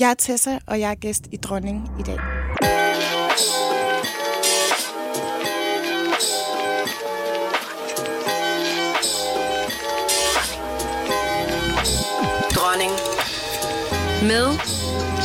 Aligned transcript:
Jeg 0.00 0.10
er 0.10 0.14
Tessa, 0.14 0.58
og 0.66 0.80
jeg 0.80 0.90
er 0.90 0.94
gæst 0.94 1.24
i 1.32 1.36
Dronning 1.36 1.90
i 2.00 2.02
dag. 2.02 2.18
Dronning. 12.56 12.92
Med 14.22 14.46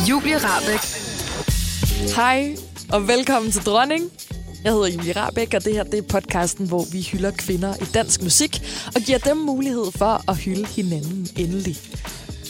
Julie 0.10 0.38
Rabeck. 0.38 0.84
Hej, 2.16 2.56
og 2.94 3.08
velkommen 3.08 3.52
til 3.52 3.62
Dronning. 3.62 4.12
Jeg 4.64 4.74
hedder 4.74 4.88
Julie 4.88 5.14
Rabeck, 5.14 5.54
og 5.54 5.66
det 5.66 5.74
her 5.74 5.84
det 5.84 5.98
er 5.98 6.08
podcasten, 6.10 6.68
hvor 6.68 6.86
vi 6.92 7.02
hylder 7.02 7.32
kvinder 7.32 7.76
i 7.82 7.86
dansk 7.94 8.22
musik 8.24 8.62
og 8.96 9.02
giver 9.02 9.18
dem 9.18 9.38
mulighed 9.38 9.92
for 9.96 10.32
at 10.32 10.38
hylde 10.38 10.66
hinanden 10.66 11.28
endelig. 11.38 11.78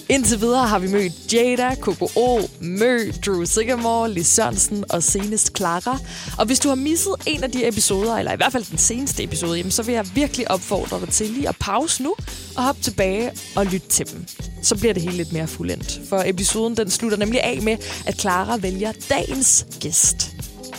Indtil 0.10 0.42
videre 0.42 0.68
har 0.68 0.80
vi 0.80 0.88
mødt 0.88 1.34
Jada, 1.34 1.76
Coco 1.76 2.10
O, 2.16 2.40
Mø, 2.60 3.12
Drew 3.26 3.46
Sigamore, 3.46 4.12
Lis 4.12 4.28
Sørensen 4.28 4.86
og 4.90 5.04
senest 5.04 5.58
Clara. 5.58 6.00
Og 6.38 6.46
hvis 6.46 6.60
du 6.60 6.68
har 6.68 6.76
misset 6.76 7.14
en 7.26 7.44
af 7.44 7.52
de 7.52 7.68
episoder, 7.68 8.16
eller 8.16 8.34
i 8.34 8.36
hvert 8.36 8.52
fald 8.52 8.66
den 8.70 8.78
seneste 8.78 9.24
episode, 9.24 9.58
jamen, 9.58 9.72
så 9.72 9.84
vil 9.84 9.96
jeg 9.96 10.06
virkelig 10.16 10.52
opfordre 10.52 11.00
dig 11.00 11.10
til 11.10 11.30
lige 11.30 11.50
at 11.50 11.56
pause 11.60 12.04
nu 12.04 12.16
og 12.56 12.64
hoppe 12.64 12.82
tilbage 12.82 13.32
og 13.56 13.66
lytte 13.66 13.88
til 13.88 14.12
dem. 14.12 14.26
Så 14.62 14.78
bliver 14.78 14.94
det 14.94 15.04
hele 15.04 15.18
lidt 15.18 15.34
mere 15.34 15.48
fuldendt. 15.48 16.02
For 16.10 16.24
episoden 16.26 16.78
den 16.78 16.92
slutter 16.92 17.18
nemlig 17.18 17.44
af 17.44 17.62
med, 17.62 17.78
at 18.06 18.20
Clara 18.20 18.58
vælger 18.58 18.92
dagens 19.10 19.66
gæst. 19.80 20.32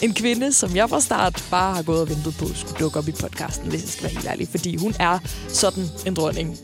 En 0.03 0.15
kvinde, 0.15 0.53
som 0.53 0.77
jeg 0.77 0.89
fra 0.89 1.01
start 1.01 1.45
bare 1.51 1.75
har 1.75 1.83
gået 1.83 2.01
og 2.01 2.09
ventet 2.09 2.35
på, 2.39 2.49
skulle 2.55 2.79
dukke 2.81 2.99
op 2.99 3.09
i 3.09 3.13
podcasten, 3.13 3.69
hvis 3.69 3.83
jeg 3.83 3.89
skal 3.89 4.03
være 4.03 4.13
helt 4.13 4.27
ærlig. 4.27 4.49
Fordi 4.49 4.77
hun 4.77 4.95
er 5.01 5.19
sådan 5.49 5.85
en 6.07 6.15
dronning. 6.15 6.59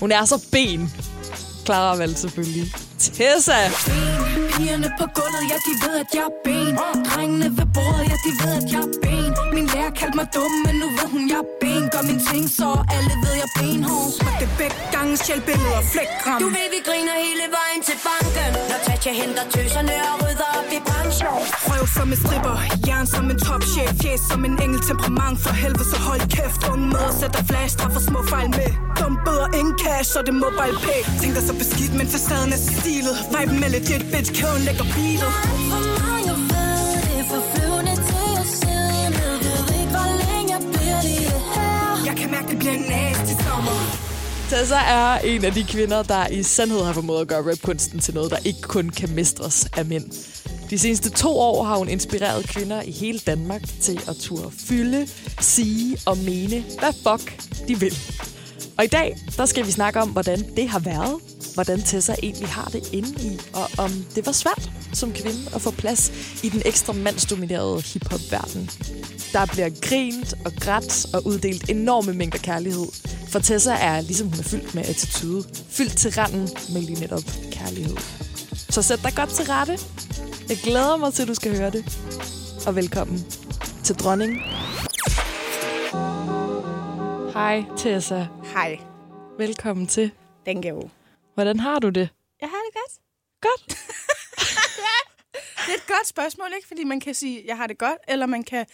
Hun 0.00 0.12
er 0.12 0.24
så 0.24 0.44
ben. 0.52 0.92
Clara 1.68 1.96
Val 1.98 2.16
selvfølgelig. 2.16 2.72
Tessa. 2.98 3.58
Pigerne 4.52 4.90
på 4.98 5.06
gulvet, 5.16 5.44
ja, 5.50 5.56
de 5.66 5.72
ved, 5.82 5.94
at 6.02 6.10
jeg 6.14 6.26
er 6.30 6.34
ben. 6.44 6.74
Drengene 7.08 7.48
ved 7.58 7.66
bordet, 7.74 8.04
ja, 8.10 8.16
de 8.26 8.32
ved, 8.40 8.52
at 8.60 8.68
jeg 8.72 8.82
er 8.88 8.92
ben. 9.04 9.30
Min 9.54 9.66
lærer 9.74 9.92
kaldte 9.98 10.16
mig 10.20 10.28
dum, 10.34 10.52
men 10.66 10.74
nu 10.82 10.86
ved 10.98 11.08
hun, 11.14 11.22
jeg 11.32 11.40
er 11.44 11.50
ben. 11.62 11.82
Gør 11.92 12.02
min 12.10 12.20
ting, 12.30 12.44
så 12.58 12.68
alle 12.96 13.14
ved, 13.22 13.34
jeg 13.40 13.48
er 13.48 13.54
benhård. 13.58 14.08
Smagte 14.18 14.46
begge 14.58 14.80
gange 14.94 15.14
sjælbilleder 15.24 15.78
og 15.80 15.84
flækram. 15.92 16.38
Du 16.42 16.48
ved, 16.56 16.68
vi 16.74 16.80
griner 16.88 17.16
hele 17.26 17.46
vejen 17.58 17.80
til 17.88 17.96
banken 18.06 18.50
Når 18.70 18.80
Tatja 18.86 19.12
henter 19.20 19.44
tøserne 19.54 19.94
og 20.10 20.16
rydder 20.22 20.48
op 20.58 20.68
i 20.76 20.78
branchen 20.88 21.36
Røv 21.68 21.84
som 21.96 22.08
en 22.14 22.18
stripper, 22.24 22.56
jern 22.88 23.06
som 23.14 23.24
en 23.32 23.38
topchef, 23.46 23.90
fjes 24.02 24.22
som 24.30 24.40
en 24.48 24.54
engel 24.64 24.80
temperament. 24.90 25.36
For 25.44 25.52
helvede, 25.62 25.86
så 25.92 25.98
hold 26.08 26.24
kæft. 26.36 26.60
Unge 26.72 26.86
møder 26.94 27.12
sætter 27.20 27.42
flash, 27.50 27.70
straffer 27.76 28.02
små 28.10 28.20
fejl 28.32 28.48
med. 28.58 28.70
Dum 28.98 29.14
bøder, 29.26 29.48
ingen 29.60 29.76
cash, 29.82 30.06
så 30.12 30.18
det 30.26 30.34
mobile 30.46 30.78
pay. 30.86 31.00
Tænk 31.20 31.32
dig 31.36 31.44
så 31.50 31.54
beskidt, 31.60 31.94
men 31.98 32.06
facaden 32.14 32.50
er 32.56 32.60
så 32.66 32.70
stilet. 32.88 33.16
Vibe 33.34 33.54
med 33.60 33.70
legit, 33.70 34.02
bitch, 34.12 34.30
kæden 34.40 34.62
lægger 34.62 34.84
beatet. 34.84 35.32
For 37.30 37.42
ved 37.54 37.78
det 37.88 37.98
til 38.08 38.58
siden 38.60 39.12
Jeg 39.24 39.38
ved 39.44 39.64
ikke, 39.80 39.92
hvor 39.96 40.08
længe 40.22 40.48
jeg 40.54 40.62
bliver 40.72 41.02
lige 41.02 41.30
her 41.54 42.04
Jeg 42.06 42.16
kan 42.16 42.30
mærke, 42.30 42.48
det 42.48 42.58
bliver 42.58 42.72
en 42.72 42.86
næste 42.96 43.44
sommer. 43.44 43.76
Tessa 44.50 44.76
er 44.76 45.18
en 45.18 45.44
af 45.44 45.52
de 45.52 45.64
kvinder, 45.64 46.02
der 46.02 46.26
i 46.26 46.42
sandhed 46.42 46.84
har 46.84 46.92
formået 46.92 47.20
at 47.20 47.28
gøre 47.28 47.50
rapkunsten 47.50 48.00
til 48.00 48.14
noget, 48.14 48.30
der 48.30 48.38
ikke 48.44 48.60
kun 48.62 48.90
kan 48.90 49.10
mestres 49.14 49.66
af 49.76 49.84
mænd. 49.86 50.04
De 50.70 50.78
seneste 50.78 51.10
to 51.10 51.38
år 51.38 51.64
har 51.64 51.76
hun 51.76 51.88
inspireret 51.88 52.48
kvinder 52.48 52.82
i 52.82 52.90
hele 52.90 53.18
Danmark 53.18 53.62
til 53.80 54.00
at 54.08 54.16
turde 54.16 54.50
fylde, 54.68 55.08
sige 55.40 55.98
og 56.06 56.18
mene, 56.18 56.64
hvad 56.78 56.92
fuck 56.92 57.42
de 57.68 57.80
vil. 57.80 57.94
Og 58.78 58.84
i 58.84 58.88
dag, 58.88 59.16
der 59.36 59.46
skal 59.46 59.66
vi 59.66 59.70
snakke 59.70 60.00
om, 60.00 60.08
hvordan 60.08 60.56
det 60.56 60.68
har 60.68 60.78
været, 60.78 61.20
hvordan 61.54 61.82
Tessa 61.82 62.14
egentlig 62.22 62.48
har 62.48 62.64
det 62.64 62.92
inde 62.92 63.08
i, 63.08 63.38
og 63.54 63.84
om 63.84 63.90
det 64.14 64.26
var 64.26 64.32
svært 64.32 64.70
som 64.92 65.12
kvinde 65.12 65.38
at 65.54 65.60
få 65.60 65.70
plads 65.70 66.12
i 66.42 66.48
den 66.48 66.62
ekstra 66.64 66.92
mandsdominerede 66.92 67.82
hiphop-verden. 67.82 68.70
Der 69.32 69.46
bliver 69.46 69.70
grint 69.82 70.34
og 70.44 70.52
grædt 70.60 71.14
og 71.14 71.26
uddelt 71.26 71.70
enorme 71.70 72.12
mængder 72.12 72.38
kærlighed. 72.38 72.86
For 73.28 73.38
Tessa 73.38 73.72
er, 73.72 74.00
ligesom 74.00 74.28
hun 74.28 74.38
er 74.38 74.42
fyldt 74.42 74.74
med 74.74 74.84
attitude, 74.84 75.44
fyldt 75.70 75.96
til 75.96 76.10
randen 76.10 76.48
med 76.72 76.82
lige 76.82 77.00
netop 77.00 77.24
kærlighed. 77.52 77.96
Så 78.70 78.82
sæt 78.82 79.00
dig 79.02 79.12
godt 79.16 79.30
til 79.30 79.44
rette. 79.44 79.78
Jeg 80.48 80.56
glæder 80.62 80.96
mig 80.96 81.14
til, 81.14 81.22
at 81.22 81.28
du 81.28 81.34
skal 81.34 81.56
høre 81.56 81.70
det. 81.70 81.98
Og 82.66 82.76
velkommen 82.76 83.26
til 83.84 83.94
Dronning. 83.94 84.42
Hej 87.32 87.64
Tessa. 87.76 88.37
Hej. 88.54 88.78
Velkommen 89.38 89.86
til. 89.86 90.10
Den 90.46 90.62
gav. 90.62 90.90
Hvordan 91.34 91.60
har 91.60 91.78
du 91.78 91.88
det? 91.88 92.08
Jeg 92.40 92.48
har 92.48 92.56
det 92.66 92.74
godt. 92.74 93.00
Godt. 93.40 93.78
Det 95.66 95.74
er 95.74 95.78
et 95.78 95.86
godt 95.86 96.06
spørgsmål, 96.06 96.46
ikke? 96.56 96.68
Fordi 96.68 96.84
man 96.84 97.00
kan 97.00 97.14
sige, 97.14 97.42
jeg 97.46 97.56
har 97.56 97.66
det 97.66 97.78
godt, 97.78 97.98
eller 98.08 98.26
man 98.26 98.42
kan 98.42 98.66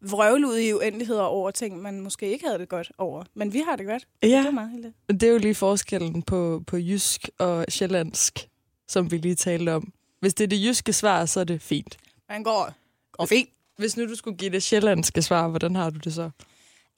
vrøvle 0.00 0.46
ud 0.48 0.56
i 0.58 0.72
uendeligheder 0.72 1.22
over 1.22 1.50
ting, 1.50 1.82
man 1.82 2.00
måske 2.00 2.32
ikke 2.32 2.46
havde 2.46 2.58
det 2.58 2.68
godt 2.68 2.92
over. 2.98 3.24
Men 3.34 3.52
vi 3.52 3.58
har 3.68 3.76
det 3.76 3.86
godt. 3.86 4.06
Ja, 4.22 4.28
Det 4.28 4.46
er 4.46 4.50
meget 4.50 4.70
heldigt. 4.70 4.94
det 5.08 5.22
er 5.22 5.28
jo 5.32 5.38
lige 5.38 5.54
forskellen 5.54 6.22
på, 6.22 6.62
på 6.66 6.76
jysk 6.76 7.28
og 7.38 7.64
sjællandsk, 7.68 8.48
som 8.88 9.10
vi 9.10 9.16
lige 9.16 9.34
talte 9.34 9.74
om. 9.74 9.92
Hvis 10.20 10.34
det 10.34 10.44
er 10.44 10.48
det 10.48 10.64
jyske 10.64 10.92
svar, 10.92 11.26
så 11.26 11.40
er 11.40 11.44
det 11.44 11.62
fint. 11.62 11.96
Man 12.28 12.42
går, 12.42 12.72
går 13.12 13.26
fint. 13.26 13.48
Hvis 13.76 13.96
nu 13.96 14.08
du 14.08 14.14
skulle 14.14 14.36
give 14.38 14.50
det 14.50 14.62
sjællandske 14.62 15.22
svar, 15.22 15.48
hvordan 15.48 15.76
har 15.76 15.90
du 15.90 15.98
det 15.98 16.14
så? 16.14 16.30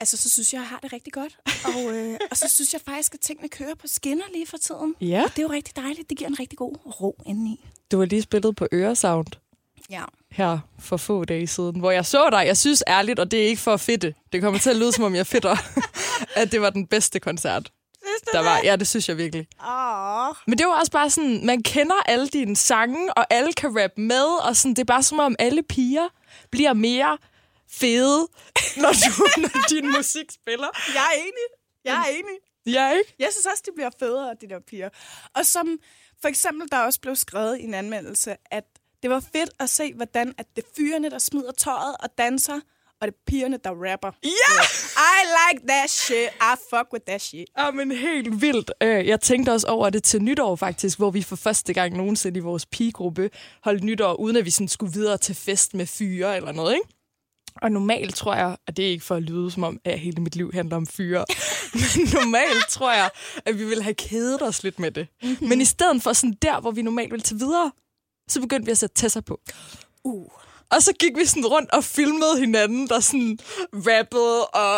Altså, 0.01 0.17
så 0.17 0.31
synes 0.31 0.53
jeg, 0.53 0.59
jeg 0.61 0.69
har 0.69 0.79
det 0.83 0.93
rigtig 0.93 1.13
godt. 1.13 1.39
Og, 1.65 1.97
øh, 1.97 2.19
og 2.31 2.37
så 2.37 2.49
synes 2.49 2.73
jeg 2.73 2.81
faktisk, 2.89 3.15
at 3.15 3.21
tingene 3.21 3.49
kører 3.49 3.75
på 3.75 3.87
skinner 3.87 4.25
lige 4.33 4.47
for 4.47 4.57
tiden. 4.57 4.95
Ja. 5.01 5.23
Og 5.25 5.31
det 5.31 5.39
er 5.39 5.43
jo 5.43 5.51
rigtig 5.51 5.77
dejligt. 5.77 6.11
Det 6.11 6.19
giver 6.19 6.29
en 6.31 6.39
rigtig 6.41 6.59
god 6.59 6.75
ro 7.01 7.23
indeni. 7.27 7.65
Du 7.93 7.99
har 7.99 8.07
lige 8.07 8.23
spillet 8.23 8.57
på 8.57 8.67
Øresound 8.73 9.27
Ja. 9.91 10.03
her 10.31 10.59
for 10.79 10.97
få 10.97 11.25
dage 11.25 11.47
siden, 11.47 11.81
hvor 11.81 11.91
jeg 11.91 12.07
så 12.07 12.29
dig. 12.31 12.43
Jeg 12.47 12.57
synes 12.57 12.83
ærligt, 12.87 13.19
og 13.19 13.31
det 13.31 13.43
er 13.43 13.47
ikke 13.47 13.61
for 13.63 13.73
at 13.75 13.81
fedte. 13.81 14.15
Det 14.33 14.43
kommer 14.43 14.61
til 14.61 14.71
at 14.71 14.77
lyde, 14.77 14.93
som 14.93 15.05
om 15.05 15.15
jeg 15.15 15.27
fedter, 15.27 15.57
at 16.41 16.53
det 16.53 16.61
var 16.61 16.71
den 16.71 16.87
bedste 16.87 17.21
koncert, 17.21 17.73
der 18.33 18.41
var. 18.43 18.61
Ja, 18.65 18.77
det 18.77 18.89
synes 18.89 19.09
jeg 19.09 19.17
virkelig. 19.17 19.47
Åh. 19.69 20.35
Men 20.47 20.59
det 20.59 20.67
var 20.67 20.73
også 20.81 20.93
bare 20.93 21.11
sådan, 21.11 21.47
man 21.47 21.63
kender 21.63 21.95
alle 22.07 22.29
dine 22.29 22.57
sange, 22.57 23.15
og 23.15 23.27
alle 23.31 23.53
kan 23.53 23.83
rappe 23.83 24.01
med, 24.01 24.25
og 24.49 24.57
sådan, 24.57 24.71
det 24.75 24.79
er 24.83 24.85
bare 24.85 25.03
som 25.03 25.19
om 25.19 25.37
alle 25.39 25.63
piger 25.63 26.09
bliver 26.51 26.73
mere 26.73 27.19
fede, 27.73 28.29
når, 28.77 28.93
du, 28.93 29.27
når 29.43 29.69
din 29.71 29.91
musik 29.93 30.31
spiller. 30.31 30.69
Jeg 30.95 31.05
er 31.15 31.19
enig. 31.21 31.47
Jeg 31.85 32.01
er 32.01 32.13
enig. 32.13 32.37
Ja, 32.67 32.91
ikke? 32.99 33.15
Jeg 33.19 33.29
synes 33.33 33.47
også, 33.47 33.63
de 33.67 33.71
bliver 33.75 33.91
federe, 33.99 34.35
de 34.41 34.49
der 34.49 34.61
piger. 34.69 34.89
Og 35.35 35.47
som 35.47 35.79
for 36.23 36.29
eksempel, 36.29 36.69
der 36.73 36.79
også 36.79 37.01
blev 37.01 37.17
skrevet 37.17 37.59
i 37.61 37.63
en 37.63 37.75
anmeldelse, 37.75 38.37
at 38.51 38.65
det 39.03 39.11
var 39.11 39.21
fedt 39.33 39.51
at 39.61 39.71
se, 39.71 39.95
hvordan 39.95 40.35
at 40.39 40.47
det 40.57 40.65
fyrene, 40.77 41.11
der 41.11 41.19
smider 41.19 41.53
tøjet 41.53 41.97
og 42.01 42.09
danser, 42.19 42.61
og 43.01 43.09
det 43.09 43.15
er 43.15 43.19
pigerne, 43.27 43.59
der 43.65 43.71
rapper. 43.91 44.11
Ja! 44.25 44.63
I 44.97 45.21
like 45.53 45.67
that 45.69 45.91
shit. 45.91 46.29
I 46.41 46.55
fuck 46.71 46.93
with 46.93 47.05
that 47.05 47.23
shit. 47.23 47.47
Ja, 47.59 47.71
men 47.71 47.93
helt 47.93 48.41
vildt. 48.43 48.71
Øh, 48.83 49.07
Jeg 49.07 49.21
tænkte 49.21 49.51
også 49.53 49.67
over 49.67 49.91
det 49.91 50.03
til 50.05 50.23
nytår 50.23 50.57
faktisk, 50.57 50.99
hvor 50.99 51.11
vi 51.11 51.23
for 51.23 51.37
første 51.37 51.73
gang 51.75 51.97
nogensinde 51.97 52.39
i 52.39 52.41
vores 52.43 52.67
pigegruppe 52.67 53.31
holdt 53.65 53.85
nytår, 53.85 54.15
uden 54.15 54.37
at 54.37 54.45
vi 54.45 54.51
sådan 54.51 54.69
skulle 54.69 54.93
videre 54.93 55.19
til 55.19 55.35
fest 55.35 55.75
med 55.75 55.87
fyre 55.87 56.37
eller 56.37 56.53
noget, 56.53 56.75
ikke? 56.75 56.89
Og 57.63 57.73
normalt 57.73 58.15
tror 58.15 58.35
jeg, 58.35 58.57
og 58.67 58.77
det 58.77 58.87
er 58.87 58.91
ikke 58.91 59.05
for 59.05 59.15
at 59.15 59.23
lyde 59.23 59.51
som 59.51 59.65
om, 59.65 59.81
at 59.85 59.99
hele 59.99 60.23
mit 60.23 60.37
liv 60.37 60.53
handler 60.53 60.77
om 60.77 60.87
fyre, 60.87 61.25
men 61.75 62.09
normalt 62.13 62.69
tror 62.69 62.93
jeg, 62.93 63.11
at 63.47 63.59
vi 63.59 63.65
ville 63.65 63.83
have 63.83 63.95
kædet 63.95 64.43
os 64.43 64.63
lidt 64.63 64.79
med 64.79 64.91
det. 64.91 65.07
Mm-hmm. 65.23 65.49
Men 65.49 65.61
i 65.61 65.65
stedet 65.65 66.03
for 66.03 66.13
sådan 66.13 66.37
der, 66.43 66.61
hvor 66.61 66.71
vi 66.71 66.83
normalt 66.83 67.11
ville 67.11 67.23
til 67.23 67.41
videre, 67.41 67.73
så 68.29 68.41
begyndte 68.41 68.67
vi 68.67 68.71
at 68.71 68.79
sætte 68.79 68.95
Tessa 68.95 69.21
på. 69.21 69.41
Uh. 70.05 70.50
Og 70.71 70.83
så 70.83 70.93
gik 70.93 71.17
vi 71.17 71.25
sådan 71.25 71.47
rundt 71.47 71.71
og 71.71 71.85
filmede 71.85 72.39
hinanden, 72.39 72.89
der 72.89 73.01
sådan 73.01 73.39
rappede, 73.73 74.47
og 74.47 74.77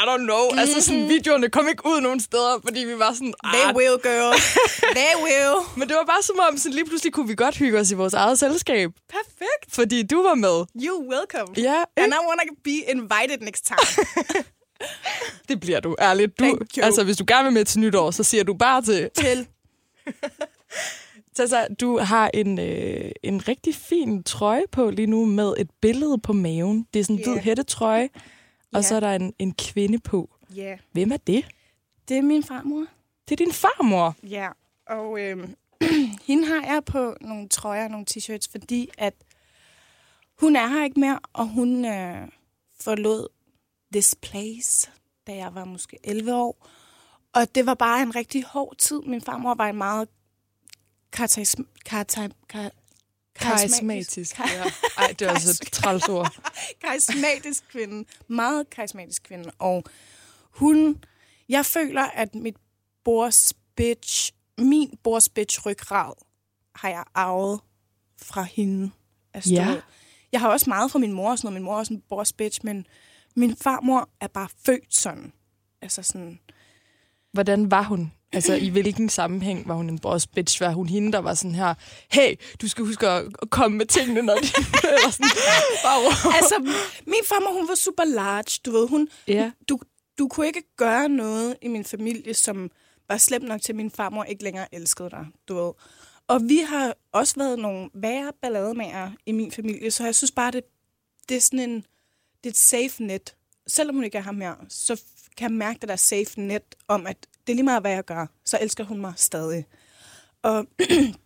I 0.00 0.02
don't 0.08 0.24
know, 0.30 0.44
mm-hmm. 0.44 0.58
altså 0.58 0.80
sådan 0.80 1.08
videoerne 1.08 1.48
kom 1.48 1.68
ikke 1.68 1.86
ud 1.86 2.00
nogen 2.00 2.20
steder, 2.20 2.60
fordi 2.64 2.80
vi 2.80 2.98
var 2.98 3.12
sådan, 3.12 3.34
They 3.54 3.68
ah. 3.68 3.76
will, 3.76 3.98
girl. 4.02 4.34
They 4.98 5.14
will. 5.26 5.56
Men 5.76 5.88
det 5.88 5.96
var 5.96 6.04
bare 6.04 6.22
som 6.22 6.36
om, 6.48 6.58
sådan 6.58 6.74
lige 6.74 6.86
pludselig 6.86 7.12
kunne 7.12 7.28
vi 7.28 7.34
godt 7.34 7.56
hygge 7.56 7.78
os 7.78 7.90
i 7.90 7.94
vores 7.94 8.14
eget 8.14 8.38
selskab, 8.38 8.90
Perfekt. 9.08 9.64
fordi 9.68 10.02
du 10.02 10.22
var 10.22 10.34
med. 10.34 10.56
You 10.86 10.96
welcome. 11.12 11.48
Ja, 11.56 11.78
And 11.96 12.06
ikke? 12.06 12.16
I 12.16 12.26
want 12.28 12.40
to 12.48 12.54
be 12.64 12.76
invited 12.94 13.38
next 13.40 13.64
time. 13.66 14.06
det 15.48 15.60
bliver 15.60 15.80
du, 15.80 15.96
ærligt. 16.00 16.38
Du, 16.38 16.58
altså, 16.82 17.04
hvis 17.04 17.16
du 17.16 17.24
gerne 17.28 17.44
vil 17.44 17.52
med 17.52 17.64
til 17.64 17.80
nytår, 17.80 18.10
så 18.10 18.22
siger 18.22 18.44
du 18.44 18.54
bare 18.54 18.82
til. 18.82 19.10
Til. 19.16 19.46
Tessa, 21.34 21.66
du 21.80 21.98
har 21.98 22.30
en, 22.34 22.58
øh, 22.58 23.10
en 23.22 23.48
rigtig 23.48 23.74
fin 23.74 24.22
trøje 24.22 24.64
på 24.72 24.90
lige 24.90 25.06
nu 25.06 25.24
med 25.24 25.54
et 25.58 25.70
billede 25.80 26.18
på 26.18 26.32
maven. 26.32 26.86
Det 26.94 27.00
er 27.00 27.04
sådan 27.04 27.16
en 27.16 27.22
Ja. 27.26 27.32
hvid 27.32 27.40
hættetrøje, 27.42 28.08
og 28.74 28.84
så 28.84 28.94
er 28.96 29.00
der 29.00 29.12
en, 29.14 29.34
en 29.38 29.54
kvinde 29.54 29.98
på. 29.98 30.30
Ja. 30.56 30.62
Yeah. 30.62 30.78
Hvem 30.92 31.12
er 31.12 31.16
det? 31.16 31.44
Det 32.08 32.16
er 32.18 32.22
min 32.22 32.42
farmor. 32.42 32.86
Det 33.28 33.40
er 33.40 33.44
din 33.44 33.52
farmor. 33.52 34.16
Ja, 34.22 34.48
og 34.86 35.20
øh, 35.20 35.48
hende 36.28 36.46
har 36.46 36.72
jeg 36.74 36.82
på 36.86 37.16
nogle 37.20 37.48
trøjer 37.48 37.84
og 37.84 37.90
nogle 37.90 38.06
t-shirts, 38.10 38.48
fordi 38.50 38.88
at 38.98 39.14
hun 40.40 40.56
er 40.56 40.66
her 40.66 40.84
ikke 40.84 41.00
mere, 41.00 41.18
og 41.32 41.48
hun 41.48 41.84
øh, 41.84 42.28
forlod 42.80 43.28
this 43.92 44.14
place, 44.22 44.90
da 45.26 45.34
jeg 45.36 45.54
var 45.54 45.64
måske 45.64 45.98
11 46.04 46.34
år. 46.34 46.68
Og 47.32 47.54
det 47.54 47.66
var 47.66 47.74
bare 47.74 48.02
en 48.02 48.16
rigtig 48.16 48.44
hård 48.44 48.76
tid. 48.78 49.00
Min 49.06 49.20
farmor 49.20 49.54
var 49.54 49.68
en 49.68 49.76
meget 49.76 50.08
karism, 51.14 51.62
karism, 51.84 52.20
kar, 52.48 52.70
Karismatisk. 53.34 54.38
Ja. 54.38 54.64
Ej, 54.98 55.14
det 55.18 55.22
er 55.22 55.30
også 55.32 55.60
et 55.62 55.72
træls 55.72 56.08
ord. 56.08 56.36
karismatisk 56.84 57.64
kvinde. 57.68 58.08
Meget 58.28 58.70
karismatisk 58.70 59.22
kvinde. 59.22 59.50
Og 59.58 59.84
hun... 60.50 61.04
Jeg 61.48 61.66
føler, 61.66 62.02
at 62.02 62.34
mit 62.34 62.56
bors 63.04 63.54
bitch... 63.76 64.32
Min 64.58 64.98
bors 65.02 65.28
bitch 65.28 65.66
ryggrad 65.66 66.12
har 66.74 66.88
jeg 66.88 67.04
arvet 67.14 67.60
fra 68.22 68.42
hende. 68.42 68.90
Altså, 69.34 69.50
Ja. 69.54 69.80
Jeg 70.32 70.40
har 70.40 70.48
også 70.48 70.70
meget 70.70 70.90
fra 70.90 70.98
min 70.98 71.12
mor 71.12 71.30
og 71.30 71.38
sådan 71.38 71.46
noget. 71.46 71.54
Min 71.54 71.64
mor 71.64 71.74
er 71.74 71.78
også 71.78 71.94
en 71.94 72.02
bors 72.08 72.32
bitch, 72.32 72.60
men 72.64 72.86
min 73.36 73.56
farmor 73.56 74.08
er 74.20 74.26
bare 74.26 74.48
født 74.66 74.94
sådan. 74.94 75.32
Altså 75.82 76.02
sådan... 76.02 76.40
Hvordan 77.32 77.70
var 77.70 77.82
hun? 77.82 78.12
Altså, 78.34 78.54
i 78.54 78.68
hvilken 78.68 79.08
sammenhæng 79.08 79.68
var 79.68 79.74
hun 79.74 79.90
en 79.90 79.98
boss 79.98 80.26
bitch? 80.26 80.60
Var 80.60 80.72
hun 80.72 80.88
hende, 80.88 81.12
der 81.12 81.18
var 81.18 81.34
sådan 81.34 81.54
her, 81.54 81.74
hey, 82.12 82.34
du 82.60 82.68
skal 82.68 82.84
huske 82.84 83.08
at 83.08 83.24
komme 83.50 83.76
med 83.78 83.86
tingene, 83.86 84.22
når 84.22 84.34
de... 84.34 84.40
Eller 84.96 85.10
sådan, 85.10 85.30
bare, 85.84 86.36
altså, 86.36 86.54
min 87.06 87.20
farmor, 87.24 87.52
hun 87.58 87.68
var 87.68 87.74
super 87.74 88.04
large, 88.04 88.60
du 88.66 88.70
ved. 88.72 88.88
Hun, 88.88 89.08
Ja. 89.28 89.50
du, 89.68 89.78
du 90.18 90.28
kunne 90.28 90.46
ikke 90.46 90.62
gøre 90.76 91.08
noget 91.08 91.56
i 91.62 91.68
min 91.68 91.84
familie, 91.84 92.34
som 92.34 92.70
var 93.08 93.16
slemt 93.16 93.48
nok 93.48 93.62
til, 93.62 93.72
at 93.72 93.76
min 93.76 93.90
farmor 93.90 94.24
ikke 94.24 94.44
længere 94.44 94.74
elskede 94.74 95.10
dig, 95.10 95.26
du 95.48 95.54
ved. 95.54 95.72
Og 96.28 96.40
vi 96.48 96.58
har 96.68 96.94
også 97.12 97.34
været 97.36 97.58
nogle 97.58 97.90
værre 97.94 98.32
ballademager 98.42 99.10
i 99.26 99.32
min 99.32 99.52
familie, 99.52 99.90
så 99.90 100.04
jeg 100.04 100.14
synes 100.14 100.30
bare, 100.32 100.50
det, 100.50 100.62
det 101.28 101.36
er 101.36 101.40
sådan 101.40 101.58
en, 101.58 101.74
det 102.44 102.46
er 102.46 102.48
et 102.50 102.56
safe 102.56 103.02
net. 103.04 103.34
Selvom 103.66 103.94
hun 103.94 104.04
ikke 104.04 104.18
er 104.18 104.22
ham 104.22 104.40
her, 104.40 104.54
så 104.68 105.02
kan 105.36 105.50
jeg 105.50 105.56
mærke 105.58 105.80
det 105.80 105.88
der 105.88 105.96
safe 105.96 106.40
net 106.40 106.62
om, 106.88 107.06
at 107.06 107.16
det 107.46 107.52
er 107.52 107.54
lige 107.54 107.64
meget, 107.64 107.82
hvad 107.82 107.92
jeg 107.92 108.04
gør, 108.04 108.26
så 108.44 108.58
elsker 108.60 108.84
hun 108.84 109.00
mig 109.00 109.12
stadig. 109.16 109.66
Og 110.42 110.66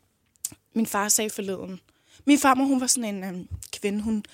min 0.76 0.86
far 0.86 1.08
sagde 1.08 1.30
forleden, 1.30 1.80
min 2.26 2.38
farmor, 2.38 2.64
hun 2.64 2.80
var 2.80 2.86
sådan 2.86 3.14
en 3.14 3.24
øhm, 3.24 3.48
kvinde, 3.72 4.02
hun 4.02 4.24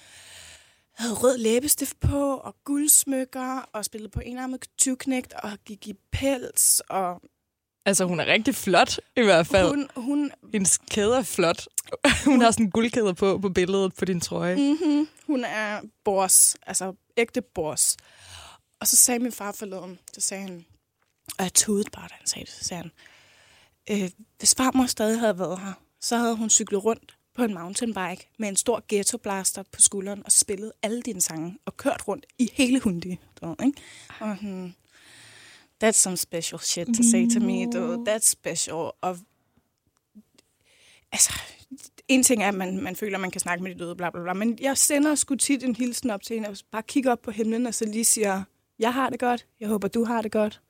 havde 0.95 1.15
rød 1.15 1.39
læbestift 1.39 2.01
på, 2.01 2.37
og 2.37 2.57
guldsmykker, 2.65 3.69
og 3.73 3.85
spillede 3.85 4.11
på 4.11 4.21
enarmet 4.21 4.67
tyvknægt, 4.79 5.33
og 5.33 5.51
gik 5.65 5.89
i 5.89 5.95
pels, 6.13 6.81
og 6.81 7.21
altså, 7.87 8.05
hun 8.05 8.21
er 8.21 8.27
rigtig 8.27 8.55
flot, 8.55 8.99
i 9.17 9.23
hvert 9.23 9.47
fald. 9.47 9.69
Hun... 9.69 9.89
hun, 9.95 10.05
hun, 10.05 10.31
Hendes 10.53 10.79
kæde 10.79 11.17
er 11.17 11.23
flot. 11.23 11.67
Hun 12.25 12.41
har 12.41 12.51
sådan 12.51 12.67
en 12.67 12.71
guldkæde 12.71 13.15
på, 13.15 13.39
på 13.39 13.49
billedet 13.49 13.95
på 13.95 14.05
din 14.05 14.21
trøje. 14.21 14.57
mm-hmm, 14.57 15.09
hun 15.27 15.45
er 15.45 15.81
bors, 16.05 16.57
altså 16.67 16.95
ægte 17.17 17.43
bors. 17.43 17.97
Og 18.81 18.87
så 18.87 18.97
sagde 18.97 19.19
min 19.19 19.33
far 19.33 19.53
forleden, 19.53 19.99
så 20.13 20.21
sagde 20.21 20.43
han, 20.43 20.65
og 21.39 21.45
jeg 21.45 21.55
tudede 21.55 21.91
bare, 21.93 22.09
da 22.09 22.15
han 22.15 22.27
sagde 22.27 22.45
det, 22.45 22.55
så 22.55 22.65
sagde 22.65 22.83
han, 22.83 22.93
øh, 23.91 24.11
hvis 24.39 24.55
farmor 24.55 24.87
stadig 24.87 25.21
havde 25.21 25.39
været 25.39 25.59
her, 25.59 25.73
så 26.01 26.17
havde 26.17 26.37
hun 26.37 26.51
cyklet 26.51 26.85
rundt 26.85 27.17
på 27.35 27.45
en 27.45 27.55
mountainbike 27.55 28.29
med 28.39 28.49
en 28.49 28.57
stor 28.57 28.85
ghetto 28.89 29.19
blaster 29.19 29.63
på 29.63 29.81
skulderen 29.81 30.23
og 30.25 30.33
spillet 30.33 30.73
alle 30.83 31.03
dine 31.03 31.21
sange 31.21 31.59
og 31.65 31.77
kørt 31.77 32.09
rundt 32.09 32.27
i 32.39 32.51
hele 32.53 32.81
Hundi. 32.81 33.19
Du 33.41 33.47
ved, 33.47 33.57
ikke? 33.67 33.81
Og 34.21 34.37
hmm, 34.37 34.75
that's 35.85 35.93
some 35.93 36.17
special 36.17 36.61
shit 36.61 36.87
to 36.87 37.03
say 37.03 37.29
to 37.35 37.41
me. 37.41 37.73
Du, 37.73 38.05
that's 38.09 38.31
special. 38.31 38.91
Og 39.01 39.19
altså, 41.13 41.33
en 42.09 42.23
ting 42.23 42.43
er, 42.43 42.49
at 42.49 42.55
man, 42.55 42.81
man 42.81 42.97
føler, 42.97 43.17
at 43.17 43.21
man 43.21 43.31
kan 43.31 43.41
snakke 43.41 43.65
med 43.65 43.75
de 43.75 43.79
døde, 43.79 43.97
bla 43.97 44.11
bla 44.11 44.23
bla, 44.23 44.33
men 44.33 44.59
jeg 44.61 44.79
sender 44.79 45.15
sgu 45.15 45.35
tit 45.35 45.63
en 45.63 45.77
hilsen 45.77 46.11
op 46.11 46.23
til 46.23 46.37
hende, 46.37 46.49
og 46.49 46.57
bare 46.71 46.83
kigger 46.83 47.13
op 47.13 47.23
på 47.23 47.31
himlen, 47.31 47.67
og 47.67 47.75
så 47.75 47.85
lige 47.85 48.05
siger, 48.05 48.43
jeg 48.79 48.95
har 48.95 49.11
det 49.11 49.21
godt, 49.21 49.47
jeg 49.61 49.69
håber, 49.69 49.89
du 49.89 50.05
har 50.05 50.23
det 50.23 50.33
godt. 50.33 50.61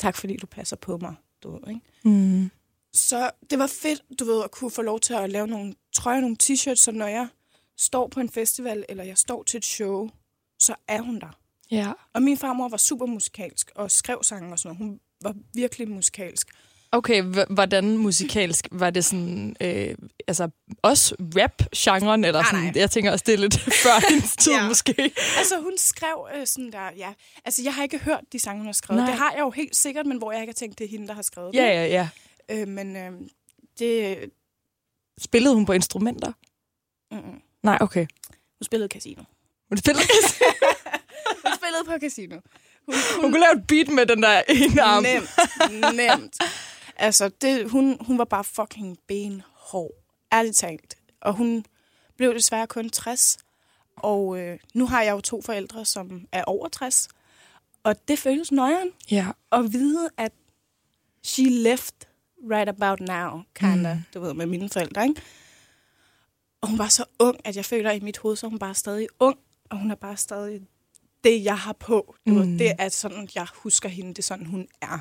Tak, 0.00 0.16
fordi 0.16 0.36
du 0.36 0.46
passer 0.46 0.76
på 0.76 0.98
mig. 0.98 1.14
Du 1.42 1.50
ved, 1.50 1.60
ikke? 1.68 1.80
Mm. 2.04 2.50
Så 2.92 3.30
det 3.50 3.58
var 3.58 3.66
fedt, 3.66 4.02
du 4.18 4.24
ved, 4.24 4.44
at 4.44 4.50
kunne 4.50 4.70
få 4.70 4.82
lov 4.82 5.00
til 5.00 5.14
at 5.14 5.30
lave 5.30 5.46
nogle 5.46 5.74
trøjer, 5.92 6.20
nogle 6.20 6.36
t-shirts, 6.42 6.74
så 6.74 6.92
når 6.92 7.06
jeg 7.06 7.28
står 7.76 8.08
på 8.08 8.20
en 8.20 8.28
festival, 8.30 8.84
eller 8.88 9.04
jeg 9.04 9.18
står 9.18 9.42
til 9.42 9.58
et 9.58 9.64
show, 9.64 10.10
så 10.58 10.74
er 10.88 11.00
hun 11.00 11.20
der. 11.20 11.38
Ja. 11.70 11.92
Og 12.12 12.22
min 12.22 12.38
farmor 12.38 12.68
var 12.68 12.76
super 12.76 13.06
musikalsk, 13.06 13.70
og 13.74 13.90
skrev 13.90 14.22
sange 14.22 14.52
og 14.52 14.58
sådan 14.58 14.76
noget. 14.76 14.90
Hun 14.90 15.00
var 15.22 15.34
virkelig 15.54 15.88
musikalsk. 15.88 16.48
Okay, 16.92 17.22
hvordan 17.50 17.98
musikalsk? 17.98 18.68
Var 18.72 18.90
det 18.90 19.04
sådan, 19.04 19.56
øh, 19.60 19.94
altså 20.28 20.50
også 20.82 21.14
rap-genren? 21.20 22.24
Eller 22.24 22.40
Nej, 22.40 22.50
sådan, 22.50 22.64
nej. 22.64 22.72
Jeg 22.76 22.90
tænker 22.90 23.12
også, 23.12 23.22
det 23.26 23.34
er 23.34 23.38
lidt 23.38 23.60
før 23.84 24.08
hendes 24.10 24.36
tid 24.36 24.52
Ja. 24.52 24.68
måske. 24.68 25.12
Altså, 25.38 25.60
hun 25.60 25.72
skrev 25.76 26.28
øh, 26.36 26.46
sådan 26.46 26.72
der, 26.72 26.90
ja. 26.96 27.12
Altså, 27.44 27.62
jeg 27.62 27.74
har 27.74 27.82
ikke 27.82 27.98
hørt 27.98 28.20
de 28.32 28.38
sange, 28.38 28.58
hun 28.58 28.66
har 28.66 28.72
skrevet. 28.72 29.02
Nej. 29.02 29.10
Det 29.10 29.18
har 29.18 29.32
jeg 29.32 29.40
jo 29.40 29.50
helt 29.50 29.76
sikkert, 29.76 30.06
men 30.06 30.18
hvor 30.18 30.32
jeg 30.32 30.40
ikke 30.40 30.50
har 30.50 30.54
tænkt, 30.54 30.78
det 30.78 30.84
er 30.84 30.88
hende, 30.88 31.08
der 31.08 31.14
har 31.14 31.22
skrevet 31.22 31.54
Ja, 31.54 31.62
det. 31.62 31.68
ja, 31.68 31.86
ja. 31.86 32.08
Øh, 32.60 32.68
men 32.68 32.96
øh, 32.96 33.12
det... 33.78 34.18
Spillede 35.20 35.54
hun 35.54 35.66
på 35.66 35.72
instrumenter? 35.72 36.32
Mm, 37.10 37.16
mm. 37.18 37.40
Nej, 37.62 37.78
okay. 37.80 38.06
Hun 38.58 38.64
spillede 38.64 38.88
casino. 38.92 39.22
Hun 39.68 39.78
spillede 39.78 40.04
Hun 41.44 41.52
spillede 41.56 41.84
på 41.86 41.92
casino. 42.00 42.36
Hun, 42.86 42.94
Hun 43.20 43.32
kunne 43.32 43.40
lave 43.40 43.52
et 43.56 43.66
beat 43.66 43.88
med 43.88 44.06
den 44.06 44.22
der 44.22 44.42
ene 44.48 44.82
arm. 44.82 45.02
Nemt, 45.02 45.30
nemt. 45.96 46.36
Altså, 47.00 47.28
det, 47.28 47.70
hun, 47.70 47.96
hun 48.06 48.18
var 48.18 48.24
bare 48.24 48.44
fucking 48.44 48.98
benhård. 49.08 49.90
Ærligt 50.32 50.56
talt. 50.56 50.96
Og 51.20 51.34
hun 51.34 51.64
blev 52.16 52.34
desværre 52.34 52.66
kun 52.66 52.90
60. 52.90 53.38
Og 53.96 54.38
øh, 54.38 54.58
nu 54.74 54.86
har 54.86 55.02
jeg 55.02 55.12
jo 55.12 55.20
to 55.20 55.42
forældre, 55.42 55.84
som 55.84 56.26
er 56.32 56.44
over 56.44 56.68
60. 56.68 57.08
Og 57.82 58.08
det 58.08 58.18
føles 58.18 58.52
nøjeren 58.52 58.90
Ja. 59.10 59.26
at 59.52 59.72
vide, 59.72 60.08
at 60.16 60.32
she 61.22 61.44
left 61.44 61.94
right 62.50 62.68
about 62.68 63.00
now, 63.00 63.42
kinda, 63.54 63.94
mm. 63.94 64.00
du 64.14 64.20
ved, 64.20 64.34
med 64.34 64.46
mine 64.46 64.68
forældre, 64.68 65.02
ikke? 65.08 65.22
Og 66.60 66.68
hun 66.68 66.78
var 66.78 66.88
så 66.88 67.04
ung, 67.18 67.36
at 67.44 67.56
jeg 67.56 67.64
føler, 67.64 67.90
i 67.90 68.00
mit 68.00 68.18
hoved, 68.18 68.36
så 68.36 68.48
hun 68.48 68.58
bare 68.58 68.74
stadig 68.74 69.08
ung, 69.18 69.38
og 69.70 69.78
hun 69.78 69.90
er 69.90 69.94
bare 69.94 70.16
stadig 70.16 70.60
det, 71.24 71.44
jeg 71.44 71.58
har 71.58 71.72
på. 71.72 72.14
Du 72.26 72.32
mm. 72.32 72.38
ved, 72.40 72.58
det 72.58 72.72
er 72.78 72.88
sådan, 72.88 73.28
jeg 73.34 73.46
husker 73.54 73.88
hende, 73.88 74.08
det 74.10 74.18
er 74.18 74.22
sådan, 74.22 74.46
hun 74.46 74.68
er. 74.80 74.98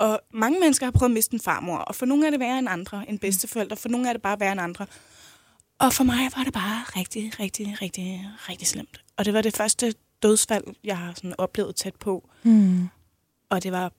Og 0.00 0.20
mange 0.32 0.60
mennesker 0.60 0.86
har 0.86 0.90
prøvet 0.90 1.10
at 1.10 1.14
miste 1.14 1.34
en 1.34 1.40
farmor, 1.40 1.78
og 1.78 1.94
for 1.94 2.06
nogle 2.06 2.26
er 2.26 2.30
det 2.30 2.40
værre 2.40 2.58
end 2.58 2.68
andre, 2.68 3.08
end 3.08 3.18
bedsteforældre, 3.18 3.76
for 3.76 3.88
nogle 3.88 4.08
er 4.08 4.12
det 4.12 4.22
bare 4.22 4.40
værre 4.40 4.52
end 4.52 4.60
andre. 4.60 4.86
Og 5.78 5.92
for 5.92 6.04
mig 6.04 6.30
var 6.36 6.44
det 6.44 6.52
bare 6.52 6.82
rigtig, 6.96 7.40
rigtig, 7.40 7.82
rigtig, 7.82 8.28
rigtig 8.48 8.68
slemt. 8.68 9.04
Og 9.16 9.24
det 9.24 9.34
var 9.34 9.42
det 9.42 9.56
første 9.56 9.94
dødsfald, 10.22 10.64
jeg 10.84 10.98
har 10.98 11.12
sådan 11.14 11.34
oplevet 11.38 11.76
tæt 11.76 11.94
på. 11.96 12.28
Mm. 12.42 12.88
Og 13.48 13.62
det 13.62 13.72
var 13.72 13.92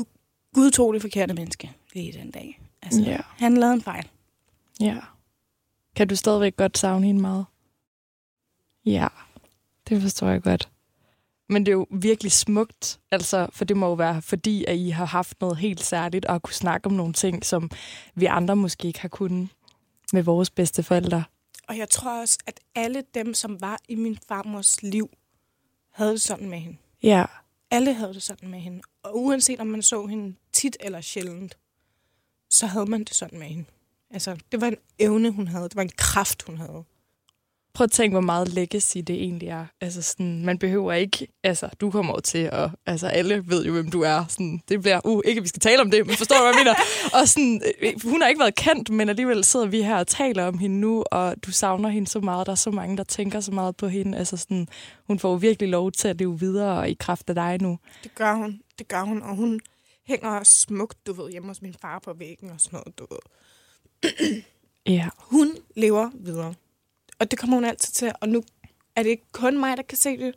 gu- 0.00 0.50
Gud 0.54 0.70
tog 0.70 0.94
det 0.94 1.02
forkerte 1.02 1.34
menneske 1.34 1.72
lige 1.94 2.12
den 2.12 2.30
dag. 2.30 2.60
Altså, 2.82 3.00
Ja. 3.00 3.20
Han 3.38 3.56
lavede 3.56 3.74
en 3.74 3.82
fejl. 3.82 4.08
Ja. 4.80 4.98
Kan 5.96 6.08
du 6.08 6.16
stadigvæk 6.16 6.56
godt 6.56 6.78
savne 6.78 7.06
hende 7.06 7.20
meget? 7.20 7.44
Ja, 8.86 9.08
det 9.88 10.02
forstår 10.02 10.28
jeg 10.28 10.42
godt. 10.42 10.68
Men 11.48 11.66
det 11.66 11.72
er 11.72 11.76
jo 11.76 11.86
virkelig 11.90 12.32
smukt, 12.32 13.00
altså, 13.10 13.46
for 13.52 13.64
det 13.64 13.76
må 13.76 13.86
jo 13.86 13.92
være, 13.92 14.22
fordi 14.22 14.64
at 14.64 14.76
I 14.76 14.88
har 14.88 15.04
haft 15.04 15.40
noget 15.40 15.56
helt 15.56 15.84
særligt 15.84 16.24
og 16.24 16.34
har 16.34 16.38
kunne 16.38 16.54
snakke 16.54 16.86
om 16.86 16.92
nogle 16.92 17.12
ting, 17.12 17.44
som 17.44 17.70
vi 18.14 18.24
andre 18.24 18.56
måske 18.56 18.86
ikke 18.86 19.00
har 19.00 19.08
kunnet 19.08 19.48
med 20.12 20.22
vores 20.22 20.50
bedste 20.50 20.82
forældre. 20.82 21.24
Og 21.68 21.78
jeg 21.78 21.88
tror 21.90 22.20
også, 22.20 22.38
at 22.46 22.60
alle 22.74 23.04
dem, 23.14 23.34
som 23.34 23.60
var 23.60 23.78
i 23.88 23.94
min 23.94 24.18
farmors 24.28 24.82
liv, 24.82 25.10
havde 25.92 26.12
det 26.12 26.20
sådan 26.20 26.48
med 26.48 26.58
hende. 26.58 26.76
Ja, 27.02 27.24
Alle 27.70 27.94
havde 27.94 28.14
det 28.14 28.22
sådan 28.22 28.48
med 28.48 28.60
hende. 28.60 28.80
Og 29.02 29.16
uanset 29.16 29.60
om 29.60 29.66
man 29.66 29.82
så 29.82 30.06
hende 30.06 30.36
tit 30.52 30.76
eller 30.80 31.00
sjældent, 31.00 31.58
så 32.50 32.66
havde 32.66 32.86
man 32.86 33.04
det 33.04 33.14
sådan 33.14 33.38
med 33.38 33.46
hende. 33.46 33.64
Altså, 34.10 34.36
det 34.52 34.60
var 34.60 34.66
en 34.66 34.76
evne, 34.98 35.30
hun 35.30 35.48
havde. 35.48 35.64
Det 35.64 35.76
var 35.76 35.82
en 35.82 35.92
kraft, 35.96 36.42
hun 36.42 36.56
havde. 36.56 36.84
Prøv 37.74 37.84
at 37.84 37.90
tænke, 37.90 38.14
hvor 38.14 38.20
meget 38.20 38.48
legacy 38.48 38.98
det 38.98 39.10
egentlig 39.10 39.48
er. 39.48 39.66
Altså 39.80 40.02
sådan, 40.02 40.44
man 40.44 40.58
behøver 40.58 40.92
ikke, 40.92 41.28
altså 41.44 41.68
du 41.80 41.90
kommer 41.90 42.12
jo 42.12 42.20
til 42.20 42.38
at, 42.52 42.70
altså 42.86 43.06
alle 43.06 43.44
ved 43.46 43.64
jo, 43.64 43.72
hvem 43.72 43.90
du 43.90 44.02
er. 44.02 44.24
Sådan, 44.28 44.62
det 44.68 44.80
bliver, 44.80 45.00
uh, 45.04 45.20
ikke 45.24 45.38
at 45.38 45.42
vi 45.42 45.48
skal 45.48 45.60
tale 45.60 45.80
om 45.80 45.90
det, 45.90 46.06
men 46.06 46.16
forstår 46.16 46.36
du, 46.36 46.42
hvad 46.42 46.52
jeg 46.54 46.60
mener? 46.64 46.74
Og 47.20 47.28
sådan, 47.28 47.62
øh, 47.82 47.92
hun 48.04 48.20
har 48.20 48.28
ikke 48.28 48.40
været 48.40 48.54
kendt, 48.54 48.90
men 48.90 49.08
alligevel 49.08 49.44
sidder 49.44 49.66
vi 49.66 49.82
her 49.82 49.96
og 49.96 50.06
taler 50.06 50.44
om 50.44 50.58
hende 50.58 50.80
nu, 50.80 51.04
og 51.10 51.34
du 51.46 51.52
savner 51.52 51.88
hende 51.88 52.08
så 52.08 52.20
meget. 52.20 52.46
Der 52.46 52.52
er 52.52 52.56
så 52.56 52.70
mange, 52.70 52.96
der 52.96 53.04
tænker 53.04 53.40
så 53.40 53.52
meget 53.52 53.76
på 53.76 53.88
hende. 53.88 54.18
Altså 54.18 54.36
sådan, 54.36 54.68
hun 55.06 55.18
får 55.18 55.30
jo 55.30 55.36
virkelig 55.36 55.68
lov 55.68 55.92
til 55.92 56.08
at 56.08 56.18
leve 56.18 56.40
videre 56.40 56.90
i 56.90 56.96
kraft 57.00 57.28
af 57.28 57.34
dig 57.34 57.62
nu. 57.62 57.78
Det 58.02 58.14
gør 58.14 58.34
hun. 58.34 58.60
Det 58.78 58.88
gør 58.88 59.02
hun. 59.02 59.22
Og 59.22 59.36
hun 59.36 59.60
hænger 60.06 60.42
smukt, 60.44 61.06
du 61.06 61.12
ved, 61.12 61.30
hjemme 61.30 61.48
hos 61.48 61.62
min 61.62 61.74
far 61.82 61.98
på 61.98 62.12
væggen 62.12 62.50
og 62.50 62.60
sådan 62.60 62.76
noget, 62.76 62.98
du 62.98 63.06
ved. 63.10 63.20
Ja. 64.86 65.08
Hun 65.18 65.56
lever 65.76 66.10
videre. 66.14 66.54
Og 67.18 67.30
det 67.30 67.38
kommer 67.38 67.56
hun 67.56 67.64
altid 67.64 67.92
til. 67.92 68.12
Og 68.20 68.28
nu 68.28 68.44
er 68.96 69.02
det 69.02 69.10
ikke 69.10 69.32
kun 69.32 69.58
mig, 69.58 69.76
der 69.76 69.82
kan 69.82 69.98
se 69.98 70.18
det. 70.18 70.34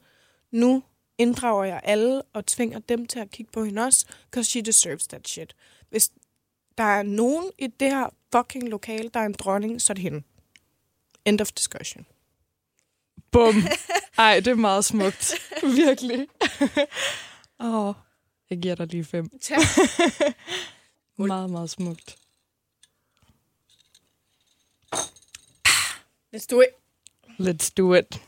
Nu 0.51 0.83
inddrager 1.17 1.63
jeg 1.63 1.81
alle 1.83 2.21
og 2.21 2.45
tvinger 2.45 2.79
dem 2.79 3.07
til 3.07 3.19
at 3.19 3.31
kigge 3.31 3.51
på 3.51 3.63
hende 3.63 3.81
også, 3.81 4.05
because 4.23 4.51
she 4.51 4.61
deserves 4.61 5.07
that 5.07 5.29
shit. 5.29 5.55
Hvis 5.89 6.11
der 6.77 6.83
er 6.83 7.03
nogen 7.03 7.51
i 7.57 7.67
det 7.67 7.89
her 7.89 8.09
fucking 8.31 8.69
lokale, 8.69 9.09
der 9.13 9.19
er 9.19 9.25
en 9.25 9.33
dronning, 9.33 9.81
så 9.81 9.93
er 9.93 9.95
det 9.95 10.01
hende. 10.01 10.23
End 11.25 11.41
of 11.41 11.51
discussion. 11.51 12.05
Bum. 13.31 13.55
Ej, 14.17 14.39
det 14.39 14.47
er 14.47 14.55
meget 14.55 14.85
smukt. 14.85 15.33
Virkelig. 15.63 16.27
Åh, 17.59 17.85
oh, 17.87 17.93
jeg 18.49 18.57
giver 18.57 18.75
dig 18.75 18.87
lige 18.87 19.03
fem. 19.03 19.29
Tak. 19.41 19.59
Meget, 21.17 21.49
meget 21.49 21.69
smukt. 21.69 22.20
Let's 26.35 26.45
do 26.51 26.61
it. 26.61 26.69
Let's 27.39 27.71
do 27.77 27.93
it. 27.93 28.21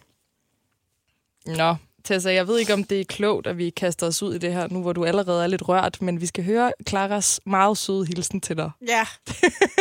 Nå, 1.46 1.76
Tessa, 2.04 2.34
jeg 2.34 2.48
ved 2.48 2.60
ikke, 2.60 2.74
om 2.74 2.84
det 2.84 3.00
er 3.02 3.06
klogt, 3.06 3.48
at 3.48 3.58
vi 3.58 3.70
kaster 3.70 4.08
os 4.08 4.24
ud 4.24 4.34
i 4.34 4.38
det 4.38 4.54
her, 4.54 4.68
nu 4.68 4.82
hvor 4.82 4.94
du 4.94 5.06
allerede 5.06 5.44
er 5.44 5.48
lidt 5.48 5.70
rørt, 5.70 6.02
men 6.02 6.22
vi 6.22 6.26
skal 6.26 6.44
høre 6.44 6.74
Claras 6.90 7.40
meget 7.46 7.78
søde 7.78 8.06
hilsen 8.06 8.42
til 8.42 8.58
dig. 8.58 8.72
Ja. 8.88 9.06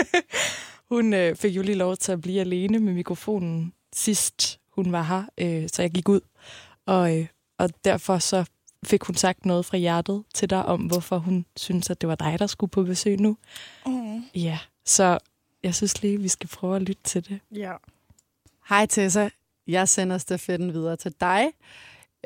Hun 0.92 1.14
øh, 1.14 1.36
fik 1.36 1.56
jo 1.56 1.62
lige 1.62 1.74
lov 1.74 1.96
til 1.96 2.12
at 2.12 2.20
blive 2.20 2.40
alene 2.40 2.78
med 2.78 2.92
mikrofonen 2.92 3.72
sidst 3.94 4.60
hun 4.68 4.92
var 4.92 5.02
her, 5.02 5.24
øh, 5.38 5.68
så 5.68 5.82
jeg 5.82 5.90
gik 5.90 6.08
ud. 6.08 6.20
Og, 6.86 7.18
øh, 7.18 7.26
og 7.58 7.84
derfor 7.84 8.18
så 8.18 8.44
fik 8.84 9.02
hun 9.02 9.14
sagt 9.14 9.46
noget 9.46 9.66
fra 9.66 9.76
hjertet 9.76 10.24
til 10.34 10.50
dig 10.50 10.64
om, 10.66 10.80
hvorfor 10.80 11.18
hun 11.18 11.46
synes, 11.56 11.90
at 11.90 12.00
det 12.00 12.08
var 12.08 12.14
dig, 12.14 12.38
der 12.38 12.46
skulle 12.46 12.70
på 12.70 12.82
besøg 12.82 13.20
nu. 13.20 13.36
Mm. 13.86 14.24
Ja, 14.34 14.58
så 14.84 15.18
jeg 15.62 15.74
synes 15.74 16.02
lige, 16.02 16.20
vi 16.20 16.28
skal 16.28 16.48
prøve 16.48 16.76
at 16.76 16.82
lytte 16.82 17.02
til 17.04 17.28
det. 17.28 17.40
Ja. 17.50 17.72
Hej 18.72 18.86
Tessa, 18.86 19.28
jeg 19.66 19.88
sender 19.88 20.18
stafetten 20.18 20.72
videre 20.72 20.96
til 20.96 21.14
dig. 21.20 21.50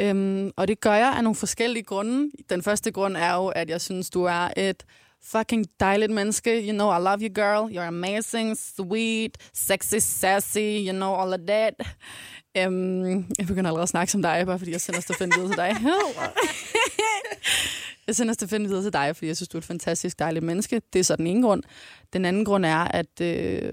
Øhm, 0.01 0.51
og 0.57 0.69
det 0.69 0.81
gør 0.81 0.95
jeg 0.95 1.15
af 1.17 1.23
nogle 1.23 1.35
forskellige 1.35 1.83
grunde. 1.83 2.31
Den 2.51 2.63
første 2.63 2.91
grund 2.91 3.17
er 3.17 3.35
jo, 3.35 3.47
at 3.47 3.71
jeg 3.71 3.81
synes, 3.81 4.11
du 4.11 4.25
er 4.25 4.49
et 4.57 4.85
fucking 5.23 5.67
dejligt 5.81 6.13
menneske. 6.13 6.69
You 6.69 6.73
know, 6.73 6.99
I 6.99 7.03
love 7.03 7.19
you, 7.21 7.35
girl. 7.35 7.77
You're 7.77 7.89
amazing, 7.89 8.59
sweet, 8.59 9.39
sexy, 9.55 9.95
sassy, 9.99 10.87
you 10.87 10.93
know, 10.93 11.15
all 11.15 11.33
of 11.33 11.41
that. 11.47 11.75
Øhm, 12.57 13.27
jeg 13.39 13.47
begynder 13.47 13.71
allerede 13.71 13.83
at 13.83 13.89
snakke 13.89 14.13
som 14.13 14.23
dig, 14.23 14.47
bare 14.47 14.59
fordi 14.59 14.73
jeg 14.73 14.81
sender 14.81 15.01
stafetten 15.01 15.41
videre 15.41 15.51
til 15.51 15.57
dig. 15.57 15.77
jeg 18.07 18.17
sender 18.17 18.35
stafetten 18.35 18.69
videre 18.69 18.83
til 18.83 18.93
dig, 18.93 19.17
fordi 19.17 19.27
jeg 19.27 19.37
synes, 19.37 19.49
du 19.49 19.59
er 19.59 19.61
et 19.61 19.67
fantastisk 19.67 20.19
dejligt 20.19 20.45
menneske. 20.45 20.83
Det 20.93 20.99
er 20.99 21.05
så 21.05 21.17
den 21.17 21.27
ene 21.27 21.43
grund. 21.43 21.63
Den 22.13 22.25
anden 22.25 22.45
grund 22.45 22.67
er, 22.67 22.79
at, 22.79 23.21
øh, 23.21 23.73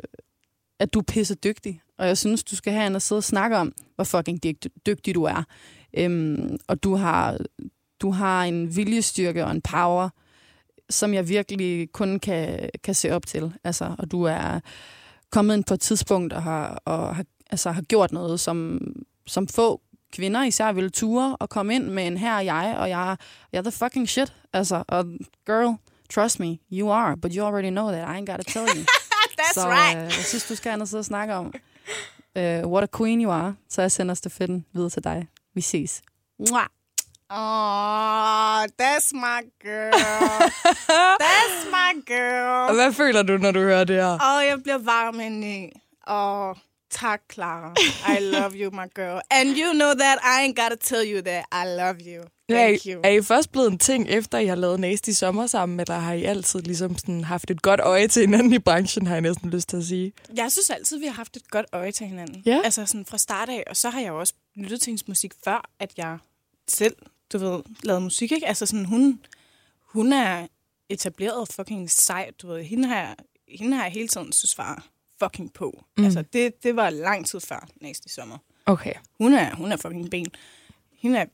at 0.80 0.94
du 0.94 1.00
er 1.00 1.04
pisse 1.04 1.36
dygtig. 1.36 1.83
Og 1.98 2.08
jeg 2.08 2.18
synes, 2.18 2.44
du 2.44 2.56
skal 2.56 2.74
have 2.74 2.88
en 2.88 2.96
at 2.96 3.02
sidde 3.02 3.20
og 3.20 3.24
snakke 3.24 3.58
om, 3.58 3.74
hvor 3.96 4.04
fucking 4.04 4.40
dyg- 4.46 4.70
dygtig 4.86 5.16
du 5.16 5.24
er. 5.24 5.44
Øhm, 5.98 6.58
og 6.68 6.84
du 6.84 6.96
har, 6.96 7.38
du 8.02 8.12
har 8.12 8.44
en 8.44 8.76
viljestyrke 8.76 9.46
og 9.46 9.52
en 9.52 9.62
power, 9.62 10.10
som 10.90 11.14
jeg 11.14 11.30
virkelig 11.30 11.92
kun 11.92 12.20
kan, 12.20 12.70
kan 12.84 12.96
se 12.96 13.12
op 13.12 13.26
til. 13.26 13.54
Altså, 13.64 13.96
og 14.00 14.12
du 14.12 14.24
er 14.24 14.60
kommet 15.32 15.56
ind 15.56 15.64
på 15.64 15.74
et 15.74 15.80
tidspunkt 15.82 16.34
og 16.34 16.44
har, 16.44 16.82
og 16.86 17.16
har, 17.16 17.26
altså, 17.52 17.72
har 17.72 17.82
gjort 17.82 18.12
noget, 18.12 18.40
som, 18.40 18.80
som 19.28 19.48
få 19.48 19.82
kvinder 20.14 20.44
især 20.44 20.72
ville 20.72 20.90
ture 20.90 21.36
og 21.40 21.50
komme 21.50 21.76
ind 21.76 21.84
med 21.90 22.08
en 22.08 22.18
her 22.18 22.34
er 22.36 22.42
jeg, 22.42 22.76
og 22.78 22.90
jeg, 22.90 23.18
jeg 23.52 23.58
er 23.58 23.62
the 23.64 23.72
fucking 23.72 24.10
shit. 24.10 24.34
Altså, 24.54 24.84
og 24.88 25.06
girl, 25.46 25.76
trust 26.14 26.40
me, 26.40 26.58
you 26.72 26.92
are, 26.92 27.18
but 27.18 27.34
you 27.34 27.46
already 27.46 27.70
know 27.70 27.92
that. 27.92 28.10
I 28.10 28.20
ain't 28.22 28.32
gotta 28.32 28.44
tell 28.52 28.68
you. 28.78 28.84
That's 29.40 29.54
så 29.54 29.68
right. 29.70 29.98
øh, 29.98 30.04
jeg 30.04 30.12
synes, 30.12 30.48
du 30.48 30.56
skal 30.56 30.72
have 30.72 30.78
noget 30.78 30.94
at 30.94 30.98
og 30.98 31.06
snakke 31.06 31.34
om. 31.34 31.54
Uh, 32.36 32.62
what 32.74 32.84
a 32.84 32.88
queen 32.88 33.22
you 33.22 33.32
are. 33.32 33.56
Så 33.70 33.82
jeg 33.82 33.92
sender 33.92 34.16
stafetten 34.16 34.66
videre 34.74 34.90
til 34.90 35.04
dig. 35.04 35.28
Vi 35.56 35.62
ses. 35.62 36.02
Mwah. 36.40 36.68
Oh, 37.30 38.66
that's 38.82 39.12
my 39.14 39.42
girl. 39.64 39.94
that's 41.26 41.66
my 41.72 41.94
Og 41.98 42.06
girl. 42.06 42.76
hvad 42.76 42.94
føler 42.94 43.24
du, 43.24 43.38
når 43.38 43.52
du 43.52 43.60
hører 43.60 43.84
det 43.84 43.96
her? 43.96 44.14
Åh, 44.14 44.38
oh, 44.38 44.46
jeg 44.46 44.64
bliver 44.64 44.78
varm 44.78 45.20
indeni. 45.20 45.72
Åh, 46.08 46.50
oh, 46.50 46.56
tak, 46.94 47.22
Clara. 47.34 47.74
I 48.18 48.20
love 48.20 48.54
you, 48.56 48.72
my 48.72 48.88
girl. 48.96 49.22
And 49.32 49.50
you 49.58 49.74
know 49.74 49.94
that 49.94 50.18
I 50.24 50.46
ain't 50.46 50.56
gotta 50.56 50.76
tell 50.76 51.04
you 51.14 51.22
that 51.22 51.46
I 51.52 51.66
love 51.66 51.98
you. 52.02 52.24
Thank 52.50 52.86
er, 52.86 52.90
I, 52.90 52.94
you. 52.94 53.02
er 53.04 53.10
I 53.10 53.22
først 53.22 53.52
blevet 53.52 53.72
en 53.72 53.78
ting, 53.78 54.10
efter 54.10 54.38
I 54.38 54.46
har 54.46 54.56
lavet 54.56 54.80
Nasty 54.80 55.10
Sommer 55.10 55.48
sammen, 55.48 55.80
eller 55.80 55.96
har 55.96 56.14
I 56.14 56.24
altid 56.24 56.62
ligesom 56.62 56.98
sådan 56.98 57.24
haft 57.24 57.52
et 57.52 57.62
godt 57.62 57.80
øje 57.80 58.08
til 58.08 58.20
hinanden 58.20 58.54
i 58.54 58.60
branchen, 58.60 59.08
har 59.08 59.16
jeg 59.16 59.22
næsten 59.22 59.50
lyst 59.50 59.70
til 59.70 59.78
at 59.78 59.84
sige? 59.84 60.14
Jeg 60.36 60.52
synes 60.52 60.70
altid, 60.70 61.00
vi 61.00 61.06
har 61.06 61.14
haft 61.14 61.38
et 61.38 61.52
godt 61.52 61.66
øje 61.74 61.92
til 61.92 62.08
hinanden. 62.08 62.44
Ja. 62.46 62.62
Altså 62.64 62.86
sådan 62.86 63.06
fra 63.06 63.18
start 63.18 63.50
af, 63.50 63.64
og 63.68 63.78
så 63.78 63.90
har 63.90 64.00
jeg 64.00 64.10
jo 64.10 64.20
også 64.20 64.34
lyttet 64.56 64.82
til 64.82 64.90
hendes 64.90 65.08
musik 65.08 65.34
før, 65.44 65.70
at 65.80 65.92
jeg 65.98 66.18
selv, 66.68 66.96
du 67.34 67.38
ved, 67.38 67.60
lavede 67.84 68.02
musik, 68.02 68.32
ikke? 68.32 68.48
Altså 68.48 68.66
sådan, 68.66 68.86
hun, 68.86 69.20
hun 69.82 70.14
er 70.14 70.48
etableret 70.90 71.48
fucking 71.56 71.92
sej, 71.92 72.32
du 72.42 72.48
ved. 72.48 72.64
Hende 72.64 72.88
har, 72.88 73.18
hende 73.48 73.78
har 73.78 73.84
jeg 73.84 73.92
hele 73.92 74.08
tiden 74.08 74.32
synes 74.32 74.58
var 74.58 74.93
fucking 75.24 75.54
på. 75.54 75.84
Mm. 75.98 76.06
Altså, 76.06 76.22
det, 76.22 76.64
det 76.64 76.76
var 76.76 76.90
lang 76.90 77.26
tid 77.26 77.40
før 77.40 77.68
næste 77.82 78.10
sommer. 78.10 78.38
Okay. 78.66 78.94
Hun 79.18 79.34
er, 79.34 79.56
hun 79.56 79.72
er 79.72 79.78
fucking 79.78 80.12
ben. 80.12 80.28
Hende 80.92 81.20
er 81.20 81.26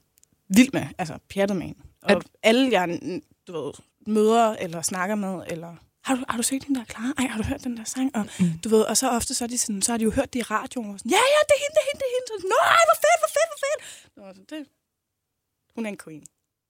vild 0.47 0.69
med, 0.73 0.87
altså 0.97 1.17
pjattet 1.29 1.57
med 1.57 1.65
hende. 1.67 1.81
Og 2.01 2.11
At- 2.11 2.23
alle 2.43 2.71
jeg, 2.71 2.99
du 3.47 3.51
ved, 3.53 3.71
møder 4.07 4.55
eller 4.55 4.81
snakker 4.81 5.15
med, 5.15 5.43
eller 5.47 5.75
har 6.03 6.15
du, 6.15 6.23
har 6.29 6.37
du 6.37 6.43
set 6.43 6.63
hende, 6.63 6.79
der 6.79 6.85
er 6.87 6.91
klar? 6.95 7.13
Ej, 7.17 7.25
har 7.25 7.37
du 7.41 7.47
hørt 7.47 7.63
den 7.63 7.77
der 7.77 7.83
sang? 7.83 8.15
Og, 8.15 8.25
mm. 8.39 8.51
du 8.63 8.69
ved, 8.69 8.81
og 8.81 8.97
så 8.97 9.09
ofte 9.09 9.33
så 9.33 9.43
er 9.43 9.47
de 9.47 9.57
sådan, 9.57 9.81
så 9.81 9.91
har 9.91 9.97
de 9.97 10.03
jo 10.03 10.11
hørt 10.11 10.33
det 10.33 10.39
i 10.39 10.43
radioen. 10.43 10.89
Og 10.93 10.99
sådan, 10.99 11.11
ja, 11.11 11.23
ja, 11.35 11.39
det 11.49 11.53
er 11.57 11.61
hende, 11.63 11.75
det 11.75 11.81
er 11.83 11.87
hende, 11.89 11.99
det 12.01 12.07
er 12.09 12.13
hende. 12.15 12.27
Så, 12.29 12.47
Nå, 12.53 12.57
ej, 12.77 12.83
hvor 12.89 12.97
fedt, 13.05 13.19
hvor 13.21 13.31
fedt, 13.37 13.49
hvor 13.51 14.27
fedt. 14.27 14.37
Så, 14.37 14.55
det, 14.55 14.67
hun 15.75 15.85
er 15.85 15.89
en 15.89 15.97
queen. 16.03 16.23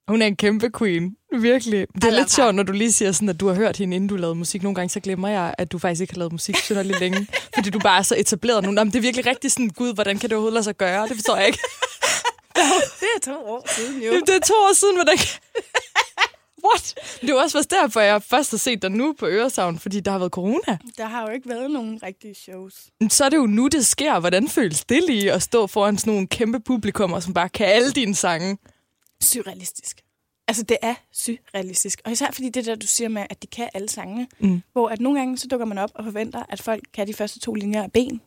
Hun 0.10 0.22
er 0.22 0.28
en 0.28 0.36
kæmpe 0.36 0.70
queen. 0.78 1.16
Virkelig. 1.32 1.88
Det 1.96 2.04
er 2.04 2.10
lidt 2.10 2.32
sjovt, 2.32 2.56
når 2.56 2.63
du 2.63 2.72
lige 2.72 2.92
siger 2.92 3.12
sådan, 3.12 3.30
at 3.30 3.39
du 3.39 3.48
har 3.48 3.56
hørt 3.56 3.78
hende, 3.78 3.96
inden 3.96 4.10
du 4.10 4.16
lavede 4.16 4.36
musik. 4.36 4.63
Nogle 4.63 4.75
gange 4.75 4.89
så 4.89 5.00
glemmer 5.00 5.28
jeg, 5.28 5.56
at 5.58 5.72
du 5.72 5.80
faktisk 5.80 6.01
ikke 6.01 6.13
har 6.13 6.18
lavet 6.18 6.32
musik 6.32 6.70
lidt 6.70 7.00
længe. 7.01 7.28
Fordi 7.56 7.70
du 7.70 7.80
bare 7.80 7.98
er 8.00 8.01
så 8.01 8.16
etableret 8.18 8.63
nu. 8.63 8.72
Nå, 8.72 8.84
men 8.84 8.94
det 8.94 8.98
er 8.98 9.01
virkelig 9.01 9.25
rigtig 9.25 9.51
sådan, 9.51 9.70
gud, 9.70 9.94
hvordan 9.94 10.20
kan 10.20 10.30
det 10.30 10.36
overhovedet 10.36 10.54
lade 10.54 10.63
sig 10.63 10.78
gøre? 10.78 11.08
Det 11.08 11.16
forstår 11.16 11.36
jeg 11.36 11.48
ikke. 11.48 11.60
Det 13.00 13.08
er 13.16 13.32
to 13.32 13.46
år 13.46 13.68
siden, 13.75 14.01
jo. 14.01 14.06
Jamen, 14.06 14.22
det 14.22 14.36
er 14.36 14.39
to 14.39 14.54
år 14.54 14.74
siden, 14.74 14.96
hvordan. 14.96 15.18
What? 16.66 16.96
Det 17.22 17.30
er 17.30 17.34
jo 17.34 17.38
også 17.39 17.58
først 17.58 17.72
derfor, 17.72 18.00
jeg 18.00 18.24
først 18.24 18.51
har 18.51 18.58
set 18.58 18.82
dig 18.82 18.92
nu 18.92 19.16
på 19.20 19.25
Øresavn, 19.28 19.80
fordi 19.80 20.00
der 20.00 20.12
har 20.12 20.20
været 20.20 20.32
corona. 20.32 20.78
Der 20.98 21.06
har 21.06 21.28
jo 21.28 21.34
ikke 21.34 21.50
været 21.50 21.72
nogen 21.72 22.00
rigtige 22.04 22.36
shows. 22.36 22.74
Så 23.10 23.25
er 23.25 23.30
det 23.30 23.38
jo 23.38 23.46
nu, 23.46 23.68
det 23.68 23.86
sker. 23.86 24.20
Hvordan 24.20 24.48
føles 24.48 24.86
det 24.86 25.04
lige 25.08 25.32
at 25.32 25.42
stå 25.42 25.68
foran 25.68 25.98
sådan 25.98 26.13
nogle 26.13 26.28
kæmpe 26.28 26.60
publikummer, 26.60 27.20
som 27.20 27.34
bare 27.34 27.50
kan 27.50 27.68
alle 27.68 27.92
dine 27.92 28.16
sange? 28.16 28.58
Surrealistisk. 29.24 30.02
Altså, 30.48 30.64
det 30.64 30.78
er 30.82 30.96
surrealistisk. 31.12 32.02
Og 32.06 32.12
især 32.12 32.32
fordi 32.32 32.50
det 32.50 32.66
der, 32.66 32.76
du 32.76 32.88
siger 32.88 33.10
med, 33.10 33.26
at 33.30 33.42
de 33.42 33.48
kan 33.48 33.70
alle 33.74 33.90
sangene. 33.90 34.28
Mm. 34.40 34.62
Hvor 34.72 34.90
at 34.90 35.00
nogle 35.00 35.20
gange, 35.20 35.38
så 35.38 35.48
dukker 35.48 35.66
man 35.66 35.78
op 35.78 35.92
og 35.96 36.04
forventer, 36.04 36.44
at 36.50 36.62
folk 36.62 36.84
kan 36.94 37.08
de 37.08 37.14
første 37.14 37.40
to 37.40 37.54
linjer 37.54 37.84
af 37.84 37.92
ben. 37.92 38.22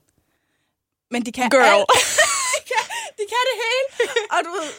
Men 1.10 1.26
de 1.26 1.32
kan 1.32 1.50
Girl. 1.50 1.62
alt. 1.62 1.86
de, 2.54 2.60
kan, 2.70 2.84
de 3.18 3.24
kan 3.32 3.42
det 3.48 3.56
hele. 3.62 4.08
Og, 4.30 4.38
du 4.44 4.50
ved, 4.50 4.70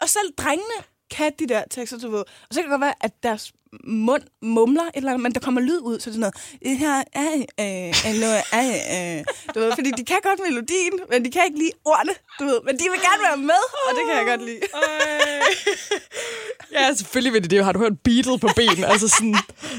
og 0.00 0.08
selv 0.08 0.34
drengene 0.38 0.84
kan 1.10 1.32
de 1.38 1.46
der 1.46 1.64
tekster, 1.70 1.98
du 1.98 2.10
ved. 2.10 2.20
Og 2.20 2.48
så 2.50 2.54
kan 2.54 2.62
det 2.62 2.70
godt 2.70 2.80
være, 2.80 2.94
at 3.00 3.22
deres 3.22 3.52
mund 3.84 4.22
mumler 4.42 4.82
et 4.82 4.90
eller 4.94 5.10
andet, 5.10 5.22
men 5.22 5.32
der 5.34 5.40
kommer 5.40 5.60
lyd 5.60 5.80
ud, 5.80 6.00
så 6.00 6.10
det 6.10 6.16
er 6.16 6.20
noget, 6.20 6.34
det 6.62 6.78
her 6.78 7.02
er, 7.12 7.32
øh, 7.60 8.06
er 8.58 9.18
øh, 9.18 9.24
du 9.54 9.60
ved, 9.60 9.72
fordi 9.74 9.90
de 9.90 10.04
kan 10.04 10.18
godt 10.22 10.40
melodien, 10.48 10.92
men 11.10 11.24
de 11.24 11.30
kan 11.30 11.42
ikke 11.46 11.58
lide 11.58 11.72
ordene, 11.84 12.14
du 12.38 12.44
ved, 12.44 12.60
men 12.66 12.74
de 12.78 12.84
vil 12.92 13.00
gerne 13.08 13.22
være 13.28 13.36
med, 13.36 13.64
og 13.86 13.90
det 13.96 14.02
kan 14.06 14.16
jeg 14.16 14.26
godt 14.26 14.44
lide. 14.44 14.60
Ja, 16.72 16.94
selvfølgelig 16.94 17.32
vil 17.32 17.42
det 17.42 17.50
det. 17.50 17.64
Har 17.64 17.72
du 17.72 17.78
hørt 17.78 18.00
beatet 18.04 18.40
på 18.40 18.48
ben? 18.56 18.84
altså 18.84 19.08
sådan, 19.08 19.34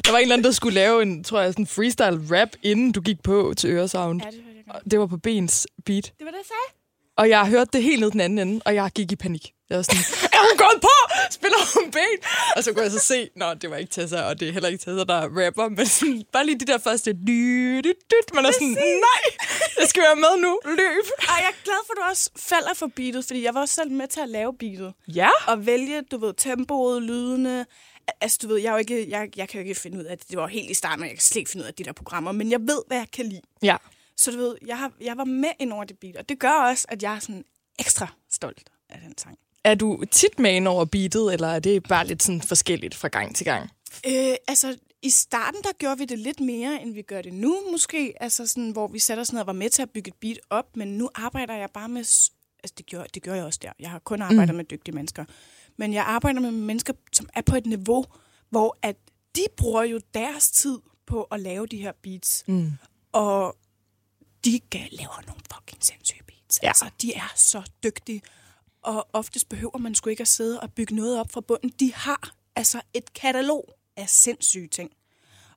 der 0.05 0.11
var 0.11 0.17
en 0.17 0.21
eller 0.21 0.35
anden, 0.35 0.45
der 0.45 0.51
skulle 0.51 0.75
lave 0.75 1.01
en, 1.01 1.23
tror 1.23 1.39
jeg, 1.39 1.53
sådan 1.53 1.67
freestyle 1.67 2.39
rap, 2.39 2.49
inden 2.63 2.91
du 2.91 3.01
gik 3.01 3.23
på 3.23 3.53
til 3.57 3.69
Øresound. 3.69 4.21
Ja, 4.21 4.27
det 4.27 4.35
hørte 4.43 4.57
jeg 4.57 4.73
godt. 4.73 4.91
Det 4.91 4.99
var 4.99 5.07
på 5.07 5.17
bens 5.17 5.67
beat. 5.85 6.03
Det 6.03 6.25
var 6.25 6.31
det, 6.31 6.37
jeg 6.37 6.45
sagde. 6.45 6.82
Og 7.17 7.29
jeg 7.29 7.47
hørte 7.47 7.69
det 7.73 7.83
helt 7.83 7.99
ned 7.99 8.11
den 8.11 8.21
anden 8.21 8.39
ende, 8.47 8.61
og 8.65 8.75
jeg 8.75 8.91
gik 8.95 9.11
i 9.11 9.15
panik. 9.15 9.53
Jeg 9.69 9.77
var 9.77 9.83
sådan, 9.83 10.03
er 10.35 10.41
hun 10.49 10.57
gået 10.57 10.81
på? 10.81 10.95
Spiller 11.31 11.57
hun 11.73 11.91
ben? 11.91 12.17
Og 12.55 12.63
så 12.63 12.73
kunne 12.73 12.83
jeg 12.83 12.91
så 12.91 12.99
se, 12.99 13.29
nå, 13.35 13.53
det 13.53 13.69
var 13.69 13.77
ikke 13.77 13.91
Tessa, 13.91 14.21
og 14.21 14.39
det 14.39 14.47
er 14.47 14.53
heller 14.53 14.69
ikke 14.69 14.81
Tessa, 14.85 15.03
der 15.03 15.21
rapper, 15.21 15.69
men 15.69 15.85
sådan, 15.85 16.23
bare 16.33 16.45
lige 16.45 16.59
de 16.59 16.65
der 16.65 16.77
første 16.77 17.13
dyt, 17.13 17.83
dyt, 17.83 18.01
dyt, 18.11 18.33
man 18.33 18.45
er 18.45 18.51
sådan, 18.51 18.77
nej, 19.07 19.23
jeg 19.79 19.87
skal 19.87 20.03
være 20.03 20.15
med 20.15 20.41
nu, 20.41 20.59
løb. 20.65 21.05
Og 21.17 21.35
jeg 21.43 21.49
er 21.53 21.63
glad 21.63 21.81
for, 21.85 21.93
at 21.93 21.97
du 21.97 22.03
også 22.09 22.29
falder 22.35 22.73
for 22.75 22.87
beatet, 22.95 23.25
fordi 23.25 23.43
jeg 23.43 23.53
var 23.53 23.61
også 23.61 23.75
selv 23.75 23.91
med 23.91 24.07
til 24.07 24.19
at 24.19 24.29
lave 24.29 24.53
beatet. 24.59 24.93
Ja. 25.07 25.29
Og 25.47 25.65
vælge, 25.65 26.01
du 26.01 26.17
ved, 26.17 26.33
tempoet, 26.37 27.03
lydene. 27.03 27.65
Altså, 28.21 28.39
du 28.41 28.47
ved, 28.47 28.57
jeg, 28.57 28.67
er 28.69 28.73
jo 28.73 28.77
ikke, 28.77 29.09
jeg, 29.09 29.29
jeg 29.37 29.49
kan 29.49 29.61
jo 29.61 29.67
ikke 29.67 29.81
finde 29.81 29.97
ud 29.99 30.03
af 30.03 30.17
det. 30.17 30.29
Det 30.29 30.37
var 30.37 30.47
helt 30.47 30.69
i 30.69 30.73
starten, 30.73 31.01
og 31.01 31.07
jeg 31.07 31.15
kan 31.15 31.21
slet 31.21 31.39
ikke 31.39 31.51
finde 31.51 31.63
ud 31.63 31.67
af 31.67 31.73
de 31.73 31.83
der 31.83 31.93
programmer. 31.93 32.31
Men 32.31 32.51
jeg 32.51 32.59
ved, 32.61 32.81
hvad 32.87 32.97
jeg 32.97 33.07
kan 33.13 33.25
lide. 33.25 33.41
Ja. 33.63 33.77
Så 34.17 34.31
du 34.31 34.37
ved, 34.37 34.55
jeg, 34.67 34.77
har, 34.77 34.91
jeg 35.01 35.17
var 35.17 35.23
med 35.23 35.49
ind 35.59 35.73
over 35.73 35.83
det 35.83 35.97
beat. 35.99 36.15
Og 36.15 36.29
det 36.29 36.39
gør 36.39 36.51
også, 36.51 36.85
at 36.89 37.03
jeg 37.03 37.15
er 37.15 37.19
sådan 37.19 37.45
ekstra 37.79 38.07
stolt 38.31 38.69
af 38.89 38.99
den 39.01 39.17
sang. 39.17 39.37
Er 39.63 39.75
du 39.75 40.03
tit 40.11 40.39
med 40.39 40.55
ind 40.55 40.67
over 40.67 40.85
beatet, 40.85 41.33
eller 41.33 41.47
er 41.47 41.59
det 41.59 41.83
bare 41.83 42.07
lidt 42.07 42.23
sådan 42.23 42.41
forskelligt 42.41 42.95
fra 42.95 43.07
gang 43.07 43.35
til 43.35 43.45
gang? 43.45 43.69
Øh, 44.07 44.35
altså, 44.47 44.77
i 45.01 45.09
starten, 45.09 45.61
der 45.63 45.69
gjorde 45.77 45.97
vi 45.97 46.05
det 46.05 46.19
lidt 46.19 46.39
mere, 46.39 46.81
end 46.81 46.93
vi 46.93 47.01
gør 47.01 47.21
det 47.21 47.33
nu, 47.33 47.59
måske. 47.71 48.13
Altså, 48.19 48.47
sådan, 48.47 48.71
hvor 48.71 48.87
vi 48.87 48.99
satte 48.99 49.21
os 49.21 49.33
ned 49.33 49.41
og 49.41 49.47
var 49.47 49.53
med 49.53 49.69
til 49.69 49.81
at 49.81 49.89
bygge 49.89 50.07
et 50.09 50.15
beat 50.21 50.39
op. 50.49 50.77
Men 50.77 50.87
nu 50.87 51.09
arbejder 51.15 51.53
jeg 51.53 51.69
bare 51.73 51.89
med... 51.89 51.99
Altså, 51.99 52.73
det 52.77 52.85
gjorde, 52.85 53.07
det 53.13 53.23
gjorde 53.23 53.37
jeg 53.37 53.45
også 53.45 53.59
der. 53.61 53.71
Jeg 53.79 53.89
har 53.89 53.99
kun 53.99 54.21
arbejdet 54.21 54.49
mm. 54.49 54.57
med 54.57 54.65
dygtige 54.65 54.95
mennesker. 54.95 55.25
Men 55.77 55.93
jeg 55.93 56.03
arbejder 56.03 56.39
med 56.39 56.51
mennesker, 56.51 56.93
som 57.13 57.29
er 57.33 57.41
på 57.41 57.55
et 57.55 57.65
niveau, 57.65 58.05
hvor 58.49 58.77
at 58.81 58.95
de 59.35 59.41
bruger 59.57 59.83
jo 59.83 59.99
deres 60.13 60.51
tid 60.51 60.79
på 61.05 61.23
at 61.23 61.39
lave 61.39 61.67
de 61.67 61.77
her 61.77 61.91
beats. 62.03 62.43
Mm. 62.47 62.71
Og 63.11 63.57
de 64.45 64.59
laver 64.71 65.25
nogle 65.27 65.41
fucking 65.53 65.83
sindssyge 65.83 66.23
beats. 66.27 66.59
Ja. 66.63 66.67
Altså, 66.67 66.89
de 67.01 67.13
er 67.13 67.33
så 67.35 67.71
dygtige. 67.83 68.21
Og 68.81 69.07
oftest 69.13 69.49
behøver 69.49 69.77
man 69.77 69.95
sgu 69.95 70.09
ikke 70.09 70.21
at 70.21 70.27
sidde 70.27 70.59
og 70.59 70.73
bygge 70.73 70.95
noget 70.95 71.19
op 71.19 71.31
fra 71.31 71.41
bunden. 71.41 71.69
De 71.69 71.93
har 71.93 72.35
altså 72.55 72.81
et 72.93 73.13
katalog 73.13 73.73
af 73.97 74.09
sindssyge 74.09 74.67
ting. 74.67 74.91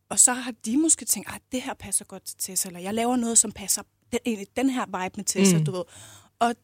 Og 0.09 0.19
så 0.19 0.33
har 0.33 0.51
de 0.51 0.77
måske 0.77 1.05
tænkt, 1.05 1.29
at 1.35 1.43
det 1.53 1.63
her 1.63 1.75
passer 1.75 2.05
godt 2.05 2.25
til 2.25 2.37
Tessa, 2.39 2.69
eller 2.69 2.81
jeg 2.81 2.95
laver 2.95 3.17
noget, 3.17 3.39
som 3.39 3.53
passer 3.53 3.83
den, 4.13 4.47
den 4.57 4.71
her 4.71 4.87
vibe 4.87 5.17
med 5.17 5.25
Tessa, 5.25 5.59
mm. 5.59 5.65
du 5.65 5.73
ved. 5.73 5.85
Og 6.39 6.55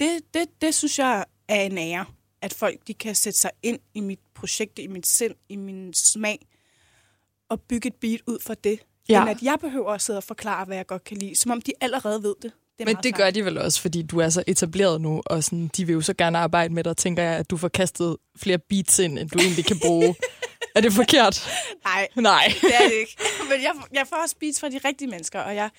det, 0.00 0.34
det, 0.34 0.60
det 0.60 0.74
synes 0.74 0.98
jeg 0.98 1.24
er 1.48 1.62
en 1.62 1.78
ære, 1.78 2.06
at 2.42 2.54
folk 2.54 2.86
de 2.86 2.94
kan 2.94 3.14
sætte 3.14 3.38
sig 3.38 3.50
ind 3.62 3.78
i 3.94 4.00
mit 4.00 4.20
projekt, 4.34 4.78
i 4.78 4.86
mit 4.86 5.06
sind, 5.06 5.34
i 5.48 5.56
min 5.56 5.94
smag, 5.94 6.46
og 7.48 7.60
bygge 7.60 7.86
et 7.86 7.94
beat 7.94 8.20
ud 8.26 8.38
fra 8.40 8.54
det. 8.54 8.80
Ja. 9.08 9.20
End 9.20 9.30
at 9.30 9.42
jeg 9.42 9.56
behøver 9.60 9.92
at 9.92 10.02
sidde 10.02 10.16
og 10.16 10.24
forklare, 10.24 10.64
hvad 10.64 10.76
jeg 10.76 10.86
godt 10.86 11.04
kan 11.04 11.16
lide, 11.16 11.36
som 11.36 11.50
om 11.50 11.60
de 11.60 11.72
allerede 11.80 12.22
ved 12.22 12.34
det. 12.42 12.52
det 12.78 12.86
Men 12.86 12.96
det 13.02 13.14
gør 13.14 13.30
de 13.30 13.44
vel 13.44 13.58
også, 13.58 13.80
fordi 13.80 14.02
du 14.02 14.18
er 14.20 14.28
så 14.28 14.44
etableret 14.46 15.00
nu, 15.00 15.22
og 15.26 15.44
sådan, 15.44 15.70
de 15.76 15.84
vil 15.86 15.92
jo 15.92 16.00
så 16.00 16.14
gerne 16.14 16.38
arbejde 16.38 16.74
med 16.74 16.84
dig, 16.84 16.96
tænker 16.96 17.22
jeg, 17.22 17.36
at 17.36 17.50
du 17.50 17.56
får 17.56 17.68
kastet 17.68 18.16
flere 18.36 18.58
beats 18.58 18.98
ind, 18.98 19.18
end 19.18 19.30
du 19.30 19.38
egentlig 19.38 19.64
kan 19.64 19.78
bruge. 19.78 20.14
er 20.76 20.80
det 20.80 20.92
forkert? 20.92 21.48
Nej, 21.84 22.08
Nej. 22.16 22.52
det 22.60 22.74
er 22.74 22.88
det 22.88 22.94
ikke. 23.00 23.16
Men 23.50 23.62
jeg, 23.62 23.72
jeg 23.92 24.06
får 24.08 24.16
også 24.22 24.36
beats 24.40 24.60
fra 24.60 24.68
de 24.68 24.80
rigtige 24.84 25.08
mennesker, 25.08 25.40
og 25.40 25.54
jeg, 25.54 25.70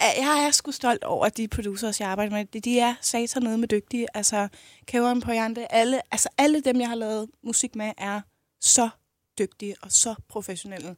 jeg 0.00 0.44
er 0.46 0.50
sgu 0.50 0.70
stolt 0.72 1.04
over 1.04 1.28
de 1.28 1.48
producers, 1.48 2.00
jeg 2.00 2.08
arbejder 2.08 2.32
med. 2.36 2.44
De- 2.44 2.60
De 2.60 2.78
er 2.80 2.94
satan 3.00 3.42
nede 3.42 3.58
med 3.58 3.68
dygtige. 3.68 4.06
Altså, 4.16 4.48
Kæveren 4.86 5.20
på 5.20 5.32
Jante, 5.32 5.72
alle, 5.72 6.00
altså 6.12 6.28
alle 6.38 6.60
dem, 6.60 6.80
jeg 6.80 6.88
har 6.88 6.94
lavet 6.96 7.28
musik 7.44 7.74
med, 7.76 7.92
er 7.98 8.20
så 8.60 8.88
dygtige 9.38 9.74
og 9.82 9.92
så 9.92 10.14
professionelle. 10.28 10.96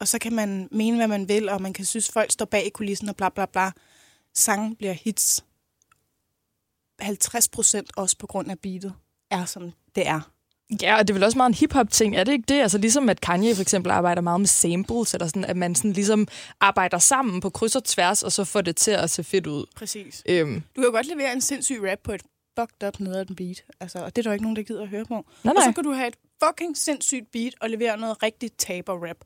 Og 0.00 0.08
så 0.08 0.18
kan 0.18 0.32
man 0.34 0.68
mene, 0.70 0.96
hvad 0.96 1.08
man 1.08 1.28
vil, 1.28 1.48
og 1.48 1.62
man 1.62 1.72
kan 1.72 1.84
synes, 1.84 2.10
folk 2.12 2.32
står 2.32 2.44
bag 2.44 2.66
i 2.66 2.70
kulissen 2.70 3.08
og 3.08 3.16
bla 3.16 3.28
bla 3.28 3.46
bla. 3.46 3.70
Sangen 4.34 4.76
bliver 4.76 4.92
hits. 4.92 5.44
50 7.00 7.48
procent 7.48 7.90
også 7.96 8.16
på 8.18 8.26
grund 8.26 8.50
af 8.50 8.58
beatet 8.58 8.94
er, 9.30 9.44
som 9.44 9.72
det 9.94 10.06
er. 10.08 10.20
Ja, 10.82 10.96
og 10.98 11.08
det 11.08 11.14
er 11.14 11.14
vel 11.14 11.24
også 11.24 11.38
meget 11.38 11.48
en 11.50 11.54
hip-hop-ting, 11.54 12.16
er 12.16 12.24
det 12.24 12.32
ikke 12.32 12.44
det? 12.48 12.60
Altså 12.60 12.78
ligesom 12.78 13.08
at 13.08 13.20
Kanye 13.20 13.54
for 13.54 13.62
eksempel 13.62 13.90
arbejder 13.92 14.22
meget 14.22 14.40
med 14.40 14.46
samples, 14.46 15.14
eller 15.14 15.26
sådan, 15.26 15.44
at 15.44 15.56
man 15.56 15.74
sådan 15.74 15.92
ligesom 15.92 16.28
arbejder 16.60 16.98
sammen 16.98 17.40
på 17.40 17.50
kryds 17.50 17.76
og 17.76 17.84
tværs, 17.84 18.22
og 18.22 18.32
så 18.32 18.44
får 18.44 18.60
det 18.60 18.76
til 18.76 18.90
at 18.90 19.10
se 19.10 19.24
fedt 19.24 19.46
ud. 19.46 19.66
Præcis. 19.76 20.22
Øhm, 20.26 20.62
Du 20.76 20.82
kan 20.82 20.92
godt 20.92 21.06
levere 21.06 21.32
en 21.32 21.40
sindssyg 21.40 21.80
rap 21.82 21.98
på 22.04 22.12
et 22.12 22.22
fucked 22.58 22.88
up 22.88 23.00
nede 23.00 23.18
af 23.20 23.26
den 23.26 23.36
beat. 23.36 23.64
Altså, 23.80 23.98
og 23.98 24.16
det 24.16 24.18
er 24.18 24.22
der 24.22 24.30
jo 24.30 24.32
ikke 24.32 24.42
nogen, 24.44 24.56
der 24.56 24.62
gider 24.62 24.82
at 24.82 24.88
høre 24.88 25.04
på. 25.04 25.14
nej, 25.14 25.50
Og 25.50 25.54
nej. 25.54 25.64
så 25.64 25.72
kan 25.72 25.84
du 25.84 25.92
have 25.92 26.08
et 26.08 26.16
fucking 26.44 26.76
sindssygt 26.76 27.30
beat 27.32 27.54
og 27.60 27.70
levere 27.70 27.96
noget 27.98 28.22
rigtig 28.22 28.52
taber-rap. 28.52 29.16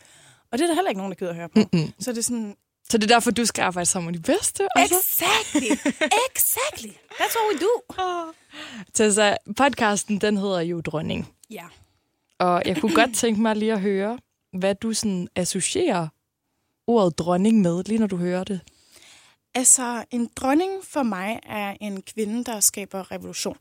Og 0.53 0.59
det 0.59 0.65
er 0.65 0.67
der 0.69 0.75
heller 0.75 0.89
ikke 0.89 0.99
nogen, 0.99 1.13
der 1.13 1.17
gider 1.17 1.31
at 1.31 1.37
høre 1.37 1.49
på. 1.49 1.59
Mm-mm. 1.59 1.93
Så 1.99 2.11
det 2.13 2.19
er 2.19 2.23
sådan, 2.23 2.57
Så 2.91 2.99
det 2.99 3.05
er 3.11 3.15
derfor, 3.15 3.31
du 3.31 3.45
skal 3.45 3.63
arbejde 3.63 3.87
sammen 3.87 4.13
med 4.13 4.19
de 4.21 4.23
bedste. 4.33 4.69
Altså. 4.77 4.97
exactly, 4.99 5.91
exactly. 6.31 6.91
That's 7.11 7.35
what 7.39 7.55
we 7.55 7.61
do. 7.61 8.33
Tessa, 8.95 9.37
podcasten, 9.57 10.19
den 10.21 10.37
hedder 10.37 10.61
jo 10.61 10.81
Dronning. 10.81 11.29
Ja. 11.51 11.65
Og 12.39 12.63
jeg 12.67 12.77
kunne 12.81 12.95
godt 12.95 13.15
tænke 13.15 13.41
mig 13.41 13.57
lige 13.57 13.73
at 13.73 13.81
høre, 13.81 14.19
hvad 14.59 14.75
du 14.75 14.93
sådan 14.93 15.29
associerer 15.37 16.09
ordet 16.87 17.19
dronning 17.19 17.61
med, 17.61 17.85
lige 17.85 17.99
når 17.99 18.07
du 18.07 18.17
hører 18.17 18.45
det. 18.45 18.61
Altså, 19.55 20.05
en 20.11 20.31
dronning 20.37 20.85
for 20.85 21.03
mig 21.03 21.41
er 21.43 21.77
en 21.81 22.03
kvinde, 22.03 22.45
der 22.45 22.61
skaber 22.61 23.13
revolution. 23.13 23.57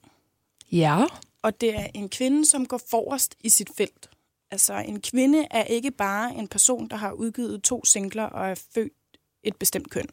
Ja. 0.72 1.06
Og 1.42 1.62
det 1.62 1.76
er 1.76 1.88
en 1.94 2.10
kvinde, 2.10 2.46
som 2.50 2.66
går 2.66 2.82
forrest 2.90 3.36
i 3.40 3.50
sit 3.50 3.70
felt. 3.78 4.10
Altså, 4.52 4.74
en 4.74 5.02
kvinde 5.02 5.48
er 5.52 5.64
ikke 5.64 5.92
bare 5.92 6.36
en 6.36 6.48
person, 6.48 6.88
der 6.90 6.96
har 6.96 7.12
udgivet 7.12 7.64
to 7.64 7.86
singler 7.86 8.24
og 8.24 8.50
er 8.50 8.56
født 8.74 8.94
et 9.44 9.56
bestemt 9.56 9.90
køn. 9.90 10.08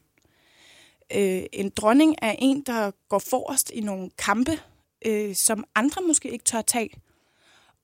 Øh, 1.16 1.42
en 1.52 1.70
dronning 1.76 2.14
er 2.22 2.34
en, 2.38 2.62
der 2.62 2.90
går 3.08 3.18
forrest 3.18 3.70
i 3.70 3.80
nogle 3.80 4.10
kampe, 4.18 4.60
øh, 5.06 5.34
som 5.34 5.64
andre 5.74 6.02
måske 6.02 6.30
ikke 6.30 6.44
tør 6.44 6.62
tage. 6.62 6.90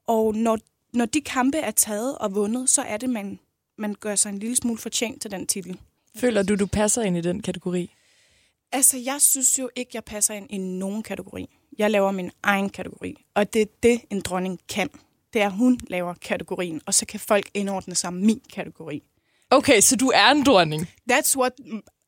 Og 0.07 0.35
når, 0.35 0.59
når 0.93 1.05
de 1.05 1.21
kampe 1.21 1.59
er 1.59 1.71
taget 1.71 2.19
og 2.19 2.35
vundet, 2.35 2.71
så 2.71 2.83
er 2.83 2.97
det, 2.97 3.11
man, 3.11 3.39
man 3.79 3.95
gør 4.01 4.15
sig 4.15 4.31
en 4.31 4.39
lille 4.39 4.57
smule 4.57 4.79
fortjent 4.79 5.23
til 5.23 5.31
den 5.31 5.47
titel. 5.47 5.81
Føler 6.17 6.43
du, 6.43 6.55
du 6.55 6.67
passer 6.67 7.03
ind 7.03 7.17
i 7.17 7.21
den 7.21 7.43
kategori? 7.43 7.91
Altså, 8.73 8.99
jeg 8.99 9.21
synes 9.21 9.59
jo 9.59 9.71
ikke, 9.77 9.91
jeg 9.95 10.05
passer 10.05 10.35
ind 10.35 10.47
i 10.51 10.59
nogen 10.59 11.03
kategori. 11.03 11.49
Jeg 11.79 11.91
laver 11.91 12.11
min 12.11 12.31
egen 12.43 12.71
kategori, 12.71 13.25
og 13.35 13.55
det 13.55 13.63
er 13.63 13.67
det, 13.83 14.01
en 14.11 14.21
dronning 14.21 14.61
kan. 14.69 14.91
Det 15.35 15.43
er, 15.43 15.47
at 15.47 15.53
hun 15.53 15.81
laver 15.89 16.15
kategorien, 16.15 16.81
og 16.87 16.95
så 16.95 17.07
kan 17.07 17.21
folk 17.21 17.51
indordne 17.55 17.95
sig 17.95 18.13
min 18.13 18.41
kategori. 18.53 19.03
Okay, 19.51 19.81
så 19.81 19.97
du 19.97 20.13
er 20.15 20.31
en 20.31 20.45
dronning. 20.45 20.89
That's 21.13 21.37
what 21.39 21.53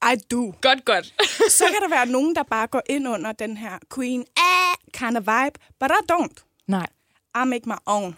I 0.02 0.16
do. 0.30 0.54
Godt, 0.60 0.84
godt. 0.84 1.14
Så 1.58 1.64
kan 1.64 1.80
der 1.82 1.88
være 1.88 2.06
nogen, 2.06 2.34
der 2.34 2.42
bare 2.42 2.66
går 2.66 2.82
ind 2.88 3.08
under 3.08 3.32
den 3.32 3.56
her 3.56 3.78
queen 3.94 4.24
ah, 4.36 4.76
kind 4.92 5.16
of 5.16 5.22
vibe, 5.22 5.58
but 5.80 5.90
I 5.90 6.12
don't. 6.12 6.64
Nej. 6.66 6.86
I 7.36 7.46
make 7.46 7.68
my 7.68 7.76
own. 7.86 8.16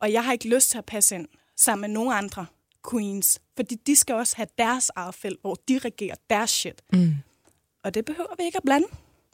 Og 0.00 0.12
jeg 0.12 0.24
har 0.24 0.32
ikke 0.32 0.48
lyst 0.48 0.70
til 0.70 0.78
at 0.78 0.84
passe 0.84 1.14
ind 1.14 1.28
sammen 1.56 1.80
med 1.80 1.88
nogen 1.88 2.12
andre 2.12 2.46
queens, 2.90 3.40
fordi 3.56 3.74
de 3.74 3.96
skal 3.96 4.14
også 4.14 4.36
have 4.36 4.48
deres 4.58 4.90
eget 4.96 5.14
felt, 5.14 5.40
hvor 5.40 5.56
de 5.68 5.78
regerer 5.78 6.14
deres 6.30 6.50
shit. 6.50 6.82
Mm. 6.92 7.14
Og 7.84 7.94
det 7.94 8.04
behøver 8.04 8.34
vi 8.38 8.44
ikke 8.44 8.56
at 8.56 8.62
blande. 8.64 8.86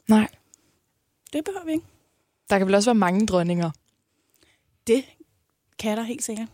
Nej. 0.07 0.27
Det 1.33 1.43
behøver 1.45 1.65
vi 1.65 1.71
ikke. 1.71 1.85
Der 2.49 2.57
kan 2.57 2.67
vel 2.67 2.75
også 2.75 2.89
være 2.89 2.95
mange 2.95 3.25
dronninger. 3.25 3.71
Det 4.89 5.05
kan 5.79 5.97
der 5.97 6.03
helt 6.03 6.23
sikkert. 6.23 6.47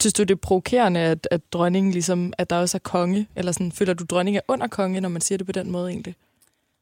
Synes 0.00 0.12
du, 0.12 0.22
det 0.22 0.30
er 0.30 0.38
provokerende, 0.38 1.00
at, 1.00 1.28
at 1.30 1.40
dronningen 1.52 1.92
ligesom, 1.92 2.32
at 2.38 2.50
der 2.50 2.56
også 2.56 2.76
er 2.76 2.78
konge? 2.78 3.28
Eller 3.36 3.52
sådan, 3.52 3.72
føler 3.72 3.94
du, 3.94 4.04
dronning 4.04 4.36
er 4.36 4.40
under 4.48 4.66
konge, 4.66 5.00
når 5.00 5.08
man 5.08 5.20
siger 5.22 5.38
det 5.38 5.46
på 5.46 5.52
den 5.52 5.70
måde 5.70 5.90
egentlig? 5.90 6.14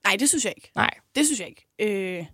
Nej, 0.05 0.17
det 0.17 0.29
synes 0.29 0.45
jeg 0.45 0.53
ikke. 0.57 0.71
Nej. 0.75 0.91
Det 1.15 1.27
synes 1.27 1.41
jeg 1.41 1.49
ikke. 1.49 1.67
Øh, 1.79 2.27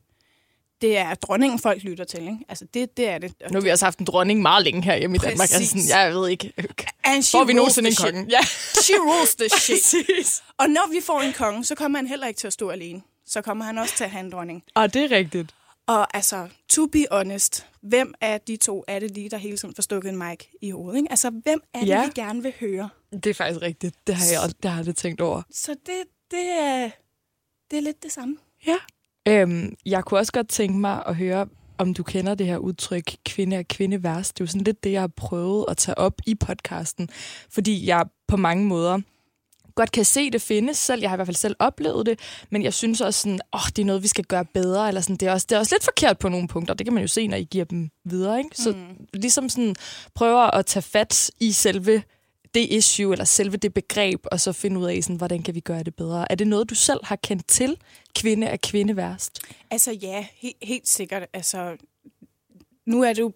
det 0.82 0.98
er 0.98 1.14
dronningen, 1.14 1.58
folk 1.58 1.82
lytter 1.82 2.04
til. 2.04 2.20
Ikke? 2.20 2.38
Altså, 2.48 2.66
det, 2.74 2.96
det 2.96 3.08
er 3.08 3.18
det. 3.18 3.34
Og 3.44 3.50
Nu 3.50 3.56
har 3.58 3.64
vi 3.64 3.70
også 3.70 3.84
haft 3.86 3.98
en 3.98 4.04
dronning 4.06 4.42
meget 4.42 4.64
længe 4.64 4.82
her 4.82 4.96
hjemme 4.96 5.16
i 5.16 5.18
Danmark. 5.18 5.40
Altså, 5.40 5.56
Præcis. 5.58 5.82
sådan, 5.82 6.02
jeg 6.04 6.14
ved 6.14 6.28
ikke, 6.28 6.52
And 7.04 7.22
she 7.22 7.38
får 7.38 7.44
vi 7.44 7.52
nogensinde 7.52 7.88
en 7.88 7.94
konge? 7.96 8.26
Ja, 8.30 8.40
She 8.82 8.94
rules 8.98 9.34
the 9.34 9.48
shit. 9.60 9.76
præcis. 9.76 10.42
Og 10.58 10.70
når 10.70 10.92
vi 10.92 11.00
får 11.06 11.20
en 11.20 11.32
konge, 11.32 11.64
så 11.64 11.74
kommer 11.74 11.98
han 11.98 12.06
heller 12.06 12.26
ikke 12.26 12.38
til 12.38 12.46
at 12.46 12.52
stå 12.52 12.68
alene. 12.70 13.02
Så 13.26 13.42
kommer 13.42 13.64
han 13.64 13.78
også 13.78 13.96
til 13.96 14.04
at 14.04 14.10
have 14.10 14.24
en 14.24 14.32
dronning. 14.32 14.62
Og 14.74 14.94
det 14.94 15.12
er 15.12 15.16
rigtigt. 15.16 15.50
Og 15.88 16.16
altså, 16.16 16.48
to 16.68 16.86
be 16.86 16.98
honest, 17.10 17.66
hvem 17.82 18.14
af 18.20 18.40
de 18.40 18.56
to 18.56 18.84
er 18.88 18.98
det 18.98 19.10
lige, 19.10 19.30
der 19.30 19.36
hele 19.36 19.56
tiden 19.56 19.74
får 19.74 19.82
stukket 19.82 20.08
en 20.08 20.18
mic 20.18 20.38
i 20.62 20.70
hovedet? 20.70 20.98
Ikke? 20.98 21.10
Altså, 21.10 21.30
hvem 21.30 21.60
er 21.74 21.80
det, 21.80 21.88
Ja. 21.88 22.04
vi 22.04 22.10
gerne 22.14 22.42
vil 22.42 22.52
høre? 22.60 22.88
Det 23.12 23.26
er 23.26 23.34
faktisk 23.34 23.62
rigtigt. 23.62 23.94
Det 24.06 24.14
har 24.14 24.24
jeg, 24.32 24.52
det 24.62 24.64
har 24.64 24.70
jeg 24.70 24.78
aldrig 24.78 24.96
tænkt 24.96 25.20
over. 25.20 25.42
Så 25.50 25.72
det, 25.86 25.94
det, 26.30 26.50
er, 26.60 26.90
det 27.70 27.76
er 27.76 27.80
lidt 27.80 28.02
det 28.02 28.12
samme. 28.12 28.36
Ja. 28.66 28.76
Øhm, 29.28 29.74
jeg 29.86 30.04
kunne 30.04 30.20
også 30.20 30.32
godt 30.32 30.48
tænke 30.48 30.78
mig 30.78 31.02
at 31.06 31.16
høre, 31.16 31.46
om 31.78 31.94
du 31.94 32.02
kender 32.02 32.34
det 32.34 32.46
her 32.46 32.56
udtryk, 32.58 33.16
kvinde 33.26 33.56
er 33.56 33.62
kvinde 33.62 34.02
værst. 34.02 34.38
Det 34.38 34.40
er 34.40 34.44
jo 34.44 34.50
sådan 34.50 34.64
lidt 34.64 34.84
det, 34.84 34.92
jeg 34.92 35.00
har 35.00 35.10
prøvet 35.16 35.64
at 35.68 35.76
tage 35.76 35.98
op 35.98 36.14
i 36.26 36.34
podcasten, 36.34 37.08
fordi 37.50 37.86
jeg 37.86 38.06
på 38.28 38.36
mange 38.36 38.64
måder 38.64 39.00
godt 39.78 39.92
kan 39.92 40.04
se, 40.04 40.30
det 40.30 40.42
findes 40.42 40.76
selv. 40.76 41.00
Jeg 41.00 41.10
har 41.10 41.16
i 41.16 41.18
hvert 41.18 41.26
fald 41.26 41.36
selv 41.36 41.56
oplevet 41.58 42.06
det, 42.06 42.18
men 42.50 42.62
jeg 42.62 42.74
synes 42.74 43.00
også 43.00 43.20
sådan, 43.20 43.40
åh, 43.54 43.60
det 43.76 43.78
er 43.78 43.86
noget, 43.86 44.02
vi 44.02 44.08
skal 44.08 44.24
gøre 44.24 44.44
bedre, 44.44 44.88
eller 44.88 45.00
sådan, 45.00 45.16
det 45.16 45.28
er, 45.28 45.32
også, 45.32 45.46
det 45.48 45.56
er 45.56 45.58
også 45.58 45.74
lidt 45.74 45.84
forkert 45.84 46.18
på 46.18 46.28
nogle 46.28 46.48
punkter. 46.48 46.74
Det 46.74 46.86
kan 46.86 46.94
man 46.94 47.02
jo 47.02 47.08
se, 47.08 47.26
når 47.26 47.36
I 47.36 47.44
giver 47.44 47.64
dem 47.64 47.90
videre, 48.04 48.38
ikke? 48.38 48.50
Så 48.52 48.72
mm. 48.72 49.06
ligesom 49.14 49.48
sådan 49.48 49.74
prøver 50.14 50.40
at 50.40 50.66
tage 50.66 50.82
fat 50.82 51.30
i 51.40 51.52
selve 51.52 52.02
det 52.54 52.66
issue, 52.72 53.12
eller 53.12 53.24
selve 53.24 53.56
det 53.56 53.74
begreb, 53.74 54.20
og 54.32 54.40
så 54.40 54.52
finde 54.52 54.80
ud 54.80 54.86
af, 54.86 55.02
sådan, 55.02 55.16
hvordan 55.16 55.42
kan 55.42 55.54
vi 55.54 55.60
gøre 55.60 55.82
det 55.82 55.94
bedre. 55.94 56.32
Er 56.32 56.34
det 56.34 56.46
noget, 56.46 56.70
du 56.70 56.74
selv 56.74 57.00
har 57.04 57.16
kendt 57.16 57.48
til? 57.48 57.76
Kvinde 58.14 58.46
er 58.46 58.56
kvinde 58.56 58.96
værst. 58.96 59.40
Altså 59.70 59.92
ja, 59.92 60.26
he- 60.44 60.58
helt 60.62 60.88
sikkert. 60.88 61.22
Altså, 61.32 61.76
nu 62.86 63.02
er 63.02 63.12
det 63.12 63.20
jo 63.20 63.32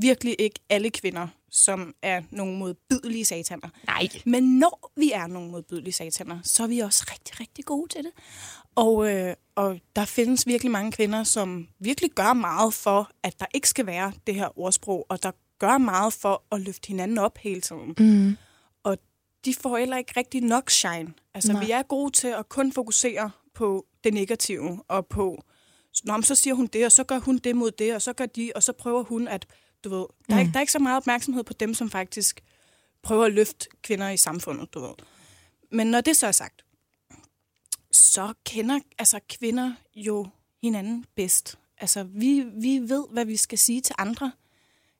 virkelig 0.00 0.36
ikke 0.38 0.60
alle 0.70 0.90
kvinder, 0.90 1.28
som 1.56 1.94
er 2.02 2.22
nogle 2.30 2.58
modbydelige 2.58 3.24
sataner. 3.24 3.68
Nej. 3.86 4.08
Men 4.24 4.58
når 4.58 4.92
vi 4.96 5.12
er 5.12 5.26
nogle 5.26 5.50
modbydelige 5.50 5.92
sataner, 5.92 6.38
så 6.44 6.62
er 6.62 6.66
vi 6.66 6.78
også 6.78 7.06
rigtig, 7.12 7.40
rigtig 7.40 7.64
gode 7.64 7.88
til 7.88 8.04
det. 8.04 8.12
Og, 8.74 9.12
øh, 9.12 9.34
og 9.54 9.80
der 9.96 10.04
findes 10.04 10.46
virkelig 10.46 10.72
mange 10.72 10.92
kvinder, 10.92 11.24
som 11.24 11.68
virkelig 11.78 12.10
gør 12.10 12.32
meget 12.32 12.74
for, 12.74 13.10
at 13.22 13.40
der 13.40 13.46
ikke 13.54 13.68
skal 13.68 13.86
være 13.86 14.12
det 14.26 14.34
her 14.34 14.58
ordsprog, 14.58 15.06
og 15.08 15.22
der 15.22 15.30
gør 15.58 15.78
meget 15.78 16.12
for 16.12 16.42
at 16.52 16.60
løfte 16.60 16.88
hinanden 16.88 17.18
op 17.18 17.38
hele 17.38 17.60
tiden. 17.60 17.94
Mm. 17.98 18.36
Og 18.84 18.98
de 19.44 19.54
får 19.54 19.78
heller 19.78 19.96
ikke 19.96 20.12
rigtig 20.16 20.40
nok 20.40 20.70
shine. 20.70 21.14
Altså, 21.34 21.52
Nej. 21.52 21.64
Vi 21.64 21.70
er 21.70 21.82
gode 21.82 22.12
til 22.12 22.28
at 22.28 22.48
kun 22.48 22.72
fokusere 22.72 23.30
på 23.54 23.86
det 24.04 24.14
negative, 24.14 24.82
og 24.88 25.06
på, 25.06 25.42
Nå, 26.04 26.12
men 26.12 26.22
så 26.22 26.34
siger 26.34 26.54
hun 26.54 26.66
det, 26.66 26.84
og 26.84 26.92
så 26.92 27.04
gør 27.04 27.18
hun 27.18 27.38
det 27.38 27.56
mod 27.56 27.70
det, 27.70 27.94
og 27.94 28.02
så 28.02 28.12
gør 28.12 28.26
de, 28.26 28.52
og 28.54 28.62
så 28.62 28.72
prøver 28.72 29.02
hun 29.02 29.28
at, 29.28 29.46
du 29.84 29.88
ved, 29.88 30.06
der, 30.28 30.34
er, 30.36 30.40
ikke, 30.40 30.52
der 30.52 30.58
er 30.58 30.60
ikke 30.60 30.72
så 30.72 30.78
meget 30.78 30.96
opmærksomhed 30.96 31.44
på 31.44 31.52
dem, 31.52 31.74
som 31.74 31.90
faktisk 31.90 32.42
prøver 33.02 33.24
at 33.24 33.32
løfte 33.32 33.68
kvinder 33.82 34.08
i 34.08 34.16
samfundet, 34.16 34.74
du 34.74 34.80
ved. 34.80 34.94
Men 35.70 35.86
når 35.86 36.00
det 36.00 36.16
så 36.16 36.26
er 36.26 36.32
sagt, 36.32 36.64
så 37.92 38.34
kender 38.44 38.80
altså 38.98 39.20
kvinder 39.28 39.72
jo 39.94 40.26
hinanden 40.62 41.04
bedst. 41.14 41.58
Altså, 41.78 42.02
vi, 42.02 42.40
vi 42.40 42.78
ved, 42.78 43.04
hvad 43.10 43.24
vi 43.24 43.36
skal 43.36 43.58
sige 43.58 43.80
til 43.80 43.94
andre. 43.98 44.32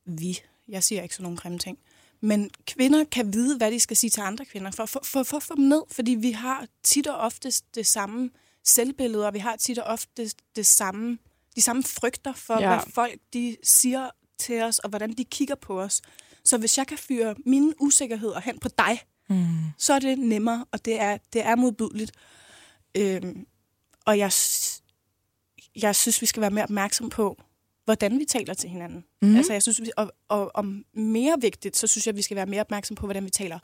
Vi. 0.05 0.41
Jeg 0.69 0.85
siger 0.85 1.03
ikke 1.03 1.15
sådan 1.15 1.23
nogle 1.23 1.39
grimme 1.39 1.59
ting. 1.59 1.79
Men 2.21 2.51
kvinder 2.67 3.05
kan 3.05 3.33
vide, 3.33 3.57
hvad 3.57 3.71
de 3.71 3.81
skal 3.81 3.97
sige 3.97 4.11
til 4.11 4.21
andre 4.21 4.45
kvinder, 4.45 4.71
for, 4.71 4.87
for, 4.87 5.01
for, 5.05 5.23
for 5.23 5.37
at 5.37 5.43
få 5.43 5.57
dem 5.57 5.65
ned. 5.65 5.83
Fordi 5.91 6.11
vi 6.11 6.31
har 6.31 6.67
tit 6.83 7.07
og 7.07 7.17
oftest 7.17 7.75
det 7.75 7.87
samme 7.87 8.31
selvbillede, 8.65 9.27
og 9.27 9.35
vi 9.35 9.39
har 9.39 9.57
tit 9.57 9.79
og 9.79 9.85
oftest 9.85 10.39
det 10.57 10.67
samme, 10.67 11.19
de 11.57 11.61
samme 11.61 11.83
frygter 11.83 12.33
for, 12.33 12.61
ja. 12.61 12.69
hvad 12.69 12.93
folk 12.95 13.21
de 13.33 13.57
siger 13.63 14.11
til 14.39 14.63
os, 14.63 14.79
og 14.79 14.89
hvordan 14.89 15.13
de 15.13 15.25
kigger 15.25 15.55
på 15.55 15.81
os. 15.81 16.03
Så 16.45 16.59
hvis 16.59 16.79
jeg 16.79 16.87
kan 16.87 16.99
fyre 16.99 17.35
mine 17.47 17.75
usikkerheder 17.81 18.41
hen 18.41 18.59
på 18.59 18.69
dig, 18.79 19.01
Mm. 19.29 19.47
så 19.79 19.93
er 19.93 19.99
det 19.99 20.19
nemmere, 20.19 20.65
og 20.73 20.85
det 20.85 21.01
er, 21.01 21.19
det 21.33 21.45
er 21.47 21.57
modbydeligt. 21.57 22.13
Øhm, 22.97 23.47
og 24.05 24.19
jeg, 24.19 24.33
jeg 25.77 25.97
synes, 25.97 26.21
vi 26.21 26.27
skal 26.27 26.41
være 26.41 26.51
mere 26.51 26.65
opmærksom 26.65 27.09
på, 27.11 27.43
hvordan 27.85 28.19
vi 28.19 28.25
taler 28.25 28.55
til 28.55 28.71
hinanden. 28.71 29.05
Mm. 29.23 29.37
Altså, 29.37 29.53
jeg 29.53 29.63
synes, 29.63 29.81
og, 29.97 30.13
og, 30.29 30.51
og 30.55 30.65
mere 30.95 31.37
vigtigt, 31.41 31.77
så 31.77 31.87
synes 31.87 32.07
jeg, 32.07 32.13
at 32.13 32.17
vi 32.17 32.23
skal 32.23 32.37
være 32.37 32.47
mere 32.47 32.61
opmærksom 32.61 32.95
på, 32.97 33.07
hvordan 33.07 33.25
vi 33.25 33.31
taler 33.31 33.59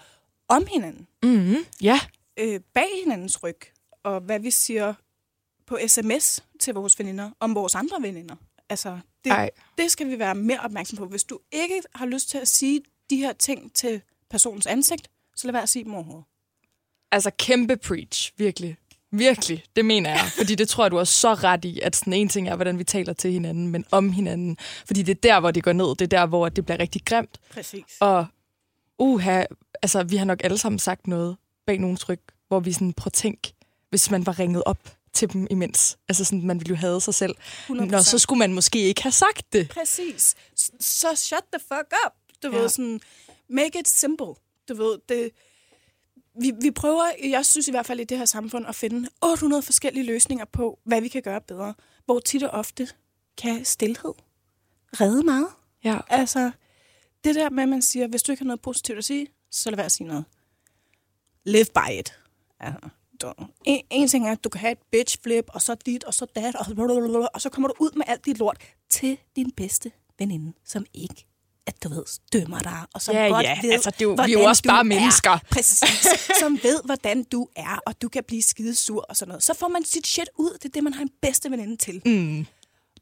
om 0.49 0.67
hinanden. 0.67 1.07
Mm. 1.23 1.55
Ja. 1.83 2.01
Øh, 2.37 2.61
bag 2.75 2.89
hinandens 3.05 3.43
ryg, 3.43 3.59
og 4.03 4.21
hvad 4.21 4.41
vi 4.41 4.51
siger 4.51 4.95
på 5.67 5.79
sms 5.87 6.45
til 6.61 6.75
vores 6.75 6.99
veninder, 6.99 7.31
om 7.41 7.55
vores 7.55 7.75
andre 7.75 7.97
veninder. 8.01 8.37
Altså, 8.69 8.99
det, 9.25 9.31
Ej. 9.31 9.51
det 9.79 9.91
skal 9.91 10.09
vi 10.09 10.19
være 10.19 10.35
mere 10.35 10.61
opmærksom 10.61 10.99
på. 10.99 11.07
Hvis 11.07 11.25
du 11.25 11.39
ikke 11.53 11.83
har 11.95 12.07
lyst 12.07 12.29
til 12.29 12.39
at 12.39 12.49
sige 12.49 12.81
de 13.11 13.17
her 13.17 13.33
ting 13.33 13.75
til 13.75 14.03
personens 14.31 14.67
ansigt, 14.67 15.09
så 15.37 15.47
lad 15.47 15.53
være 15.53 15.63
at 15.63 15.69
sige 15.69 15.85
dem 15.85 15.95
overhovedet. 15.95 16.25
Altså 17.13 17.31
kæmpe 17.39 17.77
preach, 17.77 18.33
virkelig. 18.37 18.77
Virkelig, 19.11 19.65
det 19.77 19.85
mener 19.85 20.11
jeg. 20.11 20.31
Fordi 20.39 20.55
det 20.55 20.69
tror 20.69 20.85
jeg, 20.85 20.91
du 20.91 20.97
har 20.97 21.05
så 21.05 21.35
ret 21.35 21.65
i, 21.65 21.81
at 21.81 21.97
sådan 21.97 22.13
en 22.13 22.29
ting 22.29 22.49
er, 22.49 22.57
hvordan 22.57 22.79
vi 22.79 22.85
taler 22.85 23.13
til 23.13 23.33
hinanden, 23.33 23.69
men 23.69 23.85
om 23.91 24.13
hinanden. 24.13 24.57
Fordi 24.87 25.03
det 25.03 25.17
er 25.17 25.21
der, 25.21 25.41
hvor 25.41 25.51
det 25.51 25.63
går 25.63 25.73
ned. 25.73 25.89
Det 25.89 26.01
er 26.01 26.07
der, 26.07 26.27
hvor 26.27 26.49
det 26.49 26.65
bliver 26.65 26.79
rigtig 26.79 27.05
grimt. 27.05 27.41
Præcis. 27.51 27.85
Og 28.01 28.27
uha, 28.99 29.45
altså 29.83 30.03
vi 30.03 30.17
har 30.17 30.25
nok 30.25 30.45
alle 30.45 30.59
sammen 30.59 30.79
sagt 30.79 31.07
noget 31.07 31.37
bag 31.67 31.79
nogle 31.79 31.97
tryk, 31.97 32.21
hvor 32.49 32.61
vi 32.61 32.73
sådan, 32.73 32.93
prøv 32.93 33.07
at 33.07 33.13
tænk, 33.13 33.39
hvis 33.91 34.11
man 34.11 34.27
var 34.27 34.39
ringet 34.39 34.63
op 34.67 34.97
til 35.13 35.33
dem 35.33 35.47
imens. 35.51 35.99
Altså 36.09 36.25
sådan, 36.25 36.47
man 36.47 36.61
ville 36.61 36.71
jo 36.71 36.77
have 36.77 37.01
sig 37.01 37.15
selv. 37.15 37.35
100%. 37.69 37.73
Nå, 37.73 38.03
så 38.03 38.19
skulle 38.19 38.39
man 38.39 38.53
måske 38.53 38.79
ikke 38.79 39.03
have 39.03 39.13
sagt 39.13 39.53
det. 39.53 39.69
Præcis. 39.69 40.35
Så 40.81 41.15
shut 41.15 41.45
the 41.53 41.61
fuck 41.61 41.93
up. 42.07 42.13
Du 42.43 42.51
ja. 42.53 42.59
ved, 42.59 42.69
sådan, 42.69 43.01
make 43.49 43.81
it 43.81 43.89
simple. 43.89 44.35
Du 44.69 44.75
ved, 44.75 44.99
det, 45.09 45.31
vi, 46.41 46.53
vi 46.61 46.71
prøver, 46.71 47.05
jeg 47.25 47.47
synes 47.47 47.69
i 47.69 47.71
hvert 47.71 47.87
fald 47.87 48.01
i 48.01 48.05
det 48.05 48.19
her 48.19 48.25
samfund, 48.25 48.67
at 48.67 48.75
finde 48.75 49.09
800 49.23 49.63
forskellige 49.63 50.07
løsninger 50.07 50.45
på, 50.45 50.79
hvad 50.85 51.01
vi 51.01 51.09
kan 51.09 51.23
gøre 51.23 51.41
bedre. 51.41 51.75
Hvor 52.05 52.19
tit 52.19 52.43
og 52.43 52.51
ofte 52.51 52.89
kan 53.39 53.65
stillhed 53.65 54.13
redde 55.01 55.23
meget. 55.23 55.49
Ja. 55.85 55.99
Altså, 56.09 56.51
det 57.25 57.35
der 57.35 57.51
med, 57.51 57.63
at 57.63 57.69
man 57.69 57.83
siger, 57.83 58.07
hvis 58.07 58.23
du 58.23 58.33
ikke 58.33 58.41
har 58.41 58.47
noget 58.47 58.61
positivt 58.61 58.99
at 58.99 59.05
sige, 59.05 59.27
så 59.51 59.71
lad 59.71 59.77
være 59.77 59.87
at 59.87 59.93
sige 59.93 60.07
noget. 60.07 60.25
Live 61.45 61.67
by 61.75 61.99
it. 61.99 62.19
Altså, 62.61 62.89
du, 63.23 63.33
en, 63.65 63.83
en 63.91 64.09
ting 64.09 64.29
er, 64.29 64.33
at 64.33 64.45
du 64.45 64.49
kan 64.49 64.61
have 64.61 64.73
et 64.73 64.79
bitch 64.93 65.17
flip, 65.23 65.45
og 65.49 65.63
så 65.63 65.75
dit, 65.75 66.05
og 66.05 66.15
så 66.15 66.27
dat, 66.37 66.55
og, 66.57 66.67
blablabla, 66.75 67.19
og 67.35 67.41
så 67.41 67.49
kommer 67.49 67.69
du 67.69 67.75
ud 67.79 67.91
med 67.97 68.05
alt 68.09 68.25
dit 68.27 68.39
lort 68.39 68.57
til 68.91 69.19
din 69.37 69.51
bedste 69.51 69.91
veninde, 70.19 70.53
som 70.65 70.87
ikke 70.95 71.27
at 71.67 71.85
du 71.85 71.89
ved, 71.89 72.05
dømmer 72.33 72.59
dig, 72.59 72.83
og 72.95 73.03
som 73.03 73.15
Ja, 73.15 73.27
godt 73.29 73.47
ja, 73.47 73.59
ved, 73.63 73.71
altså, 73.73 73.91
det 73.91 74.01
er 74.01 74.05
jo- 74.05 74.17
vi 74.27 74.33
er 74.33 74.39
jo 74.41 74.45
også 74.45 74.63
bare 74.63 74.79
er. 74.79 74.83
mennesker. 74.83 75.39
Præcis. 75.53 76.07
Som 76.41 76.59
ved, 76.63 76.81
hvordan 76.85 77.23
du 77.25 77.49
er, 77.57 77.79
og 77.87 78.03
du 78.03 78.09
kan 78.09 78.25
blive 78.25 78.43
skidesur 78.43 79.01
og 79.09 79.17
sådan 79.17 79.29
noget. 79.29 79.43
Så 79.43 79.55
får 79.55 79.69
man 79.69 79.85
sit 79.85 80.07
shit 80.07 80.29
ud. 80.39 80.51
Det 80.53 80.65
er 80.65 80.69
det, 80.69 80.85
man 80.85 80.95
har 80.95 81.03
en 81.03 81.11
bedste 81.23 81.51
veninde 81.51 81.77
til. 81.77 82.03
Mm. 82.07 82.47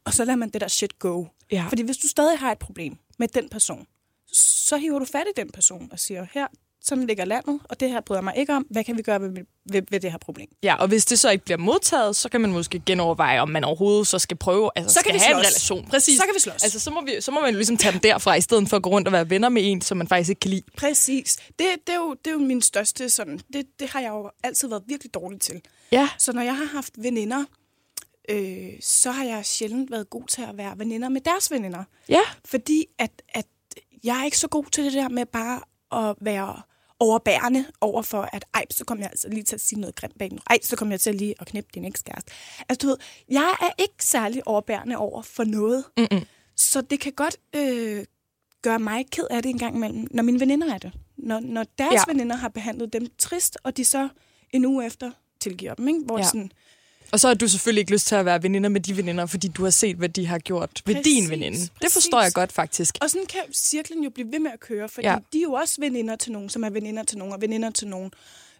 Og 0.05 0.13
så 0.13 0.25
lader 0.25 0.35
man 0.35 0.49
det 0.49 0.61
der 0.61 0.67
shit 0.67 0.99
go. 0.99 1.25
Ja. 1.51 1.65
Fordi 1.69 1.81
hvis 1.81 1.97
du 1.97 2.07
stadig 2.07 2.39
har 2.39 2.51
et 2.51 2.59
problem 2.59 2.97
med 3.19 3.27
den 3.27 3.49
person, 3.49 3.85
så 4.33 4.77
hiver 4.77 4.99
du 4.99 5.05
fat 5.05 5.25
i 5.27 5.33
den 5.41 5.49
person 5.51 5.89
og 5.91 5.99
siger, 5.99 6.25
her, 6.33 6.47
sådan 6.83 7.07
ligger 7.07 7.25
landet, 7.25 7.59
og 7.63 7.79
det 7.79 7.89
her 7.89 8.01
bryder 8.01 8.21
mig 8.21 8.33
ikke 8.37 8.53
om. 8.55 8.65
Hvad 8.69 8.83
kan 8.83 8.97
vi 8.97 9.01
gøre 9.01 9.21
ved, 9.21 9.29
ved, 9.65 9.81
ved 9.91 9.99
det 9.99 10.11
her 10.11 10.17
problem? 10.17 10.47
Ja, 10.63 10.75
og 10.75 10.87
hvis 10.87 11.05
det 11.05 11.19
så 11.19 11.29
ikke 11.29 11.45
bliver 11.45 11.57
modtaget, 11.57 12.15
så 12.15 12.29
kan 12.29 12.41
man 12.41 12.51
måske 12.51 12.81
genoverveje, 12.85 13.39
om 13.39 13.49
man 13.49 13.63
overhovedet 13.63 14.07
så 14.07 14.19
skal 14.19 14.37
prøve, 14.37 14.69
altså 14.75 14.93
Så 14.93 14.99
skal 14.99 15.11
kan 15.11 15.19
vi 15.19 15.23
have 15.25 15.37
en 15.37 15.43
slås. 15.43 15.47
relation. 15.47 15.87
Præcis. 15.89 16.17
Så 16.17 16.23
kan 16.25 16.33
vi 16.35 16.39
slås. 16.39 16.63
Altså, 16.63 16.79
så 16.79 16.91
må, 16.91 17.01
vi, 17.05 17.21
så 17.21 17.31
må 17.31 17.41
man 17.41 17.53
ligesom 17.55 17.77
tage 17.77 17.91
dem 17.91 18.01
derfra, 18.01 18.35
i 18.35 18.41
stedet 18.41 18.69
for 18.69 18.77
at 18.77 18.83
gå 18.83 18.89
rundt 18.89 19.07
og 19.07 19.11
være 19.11 19.29
venner 19.29 19.49
med 19.49 19.71
en, 19.71 19.81
som 19.81 19.97
man 19.97 20.07
faktisk 20.07 20.29
ikke 20.29 20.39
kan 20.39 20.49
lide. 20.51 20.63
Præcis. 20.77 21.35
Det, 21.35 21.65
det, 21.87 21.93
er, 21.93 21.99
jo, 21.99 22.13
det 22.25 22.27
er 22.27 22.31
jo 22.35 22.39
min 22.39 22.61
største 22.61 23.09
sådan, 23.09 23.39
det, 23.53 23.65
det 23.79 23.89
har 23.89 23.99
jeg 23.99 24.09
jo 24.09 24.31
altid 24.43 24.67
været 24.67 24.83
virkelig 24.87 25.13
dårlig 25.13 25.41
til. 25.41 25.61
Ja. 25.91 26.09
Så 26.17 26.33
når 26.33 26.41
jeg 26.41 26.57
har 26.57 26.65
haft 26.65 26.93
veninder, 26.97 27.43
øh, 28.29 28.69
så 28.81 29.11
har 29.11 29.23
jeg 29.23 29.45
sjældent 29.45 29.91
været 29.91 30.09
god 30.09 30.27
til 30.27 30.41
at 30.41 30.57
være 30.57 30.73
veninder 30.79 31.09
med 31.09 31.21
deres 31.21 31.51
veninder. 31.51 31.83
Ja. 32.09 32.21
Fordi 32.45 32.85
at, 32.99 33.11
at 33.29 33.45
jeg 34.03 34.19
er 34.19 34.25
ikke 34.25 34.37
så 34.37 34.47
god 34.47 34.65
til 34.71 34.83
det 34.85 34.93
der 34.93 35.09
med 35.09 35.25
bare 35.25 35.61
at 36.09 36.15
være 36.21 36.61
overbærende 37.01 37.65
over 37.81 38.01
for, 38.01 38.29
at 38.33 38.45
ej, 38.53 38.65
så 38.71 38.85
kommer 38.85 39.03
jeg 39.03 39.11
altså 39.11 39.29
lige 39.29 39.43
til 39.43 39.55
at 39.55 39.61
sige 39.61 39.79
noget 39.79 39.95
grimt 39.95 40.17
bag 40.19 40.29
den. 40.29 40.39
Ej, 40.49 40.57
så 40.61 40.75
kommer 40.75 40.93
jeg 40.93 40.99
til 40.99 41.15
lige 41.15 41.35
at 41.39 41.47
knippe 41.47 41.69
din 41.73 41.85
ekskæreste. 41.85 42.31
Altså, 42.69 42.85
du 42.85 42.87
ved, 42.87 42.97
jeg 43.29 43.51
er 43.61 43.69
ikke 43.81 44.05
særlig 44.05 44.47
overbærende 44.47 44.97
over 44.97 45.21
for 45.21 45.43
noget. 45.43 45.83
Mm-mm. 45.97 46.21
Så 46.55 46.81
det 46.81 46.99
kan 46.99 47.11
godt 47.13 47.37
øh, 47.55 48.05
gøre 48.61 48.79
mig 48.79 49.05
ked 49.11 49.23
af 49.29 49.43
det 49.43 49.49
en 49.49 49.57
gang 49.57 49.75
imellem, 49.75 50.07
når 50.11 50.23
mine 50.23 50.39
veninder 50.39 50.73
er 50.73 50.77
det. 50.77 50.91
Når, 51.17 51.39
når 51.39 51.65
deres 51.77 51.93
Ja. 51.93 52.03
veninder 52.07 52.35
har 52.35 52.49
behandlet 52.49 52.93
dem 52.93 53.07
trist, 53.17 53.57
og 53.63 53.77
de 53.77 53.85
så 53.85 54.09
en 54.53 54.65
uge 54.65 54.85
efter 54.85 55.11
tilgiver 55.39 55.73
dem, 55.73 55.87
ikke? 55.87 55.99
Hvor 56.05 56.17
ja. 56.17 56.23
sådan, 56.23 56.51
Og 57.11 57.19
så 57.19 57.27
har 57.27 57.33
du 57.33 57.47
selvfølgelig 57.47 57.79
ikke 57.81 57.91
lyst 57.91 58.07
til 58.07 58.15
at 58.15 58.25
være 58.25 58.43
veninder 58.43 58.69
med 58.69 58.81
de 58.81 58.97
veninder, 58.97 59.25
fordi 59.25 59.47
du 59.47 59.63
har 59.63 59.69
set, 59.69 59.95
hvad 59.95 60.09
de 60.09 60.25
har 60.27 60.39
gjort 60.39 60.81
ved 60.85 60.95
Præcis, 60.95 61.21
din 61.21 61.29
veninde. 61.29 61.57
Det 61.57 61.71
præcis. 61.81 61.93
forstår 61.93 62.21
jeg 62.21 62.31
godt, 62.33 62.51
faktisk. 62.51 62.97
Og 63.01 63.09
sådan 63.09 63.25
kan 63.27 63.41
cirklen 63.53 64.03
jo 64.03 64.09
blive 64.09 64.31
ved 64.31 64.39
med 64.39 64.51
at 64.51 64.59
køre, 64.59 64.89
fordi 64.89 65.07
Ja. 65.07 65.17
de 65.33 65.37
er 65.37 65.41
jo 65.41 65.53
også 65.53 65.75
veninder 65.81 66.15
til 66.15 66.31
nogen, 66.31 66.49
som 66.49 66.63
er 66.63 66.69
veninder 66.69 67.03
til 67.03 67.17
nogen, 67.17 67.33
og 67.33 67.41
veninder 67.41 67.69
til 67.69 67.87
nogen. 67.87 68.11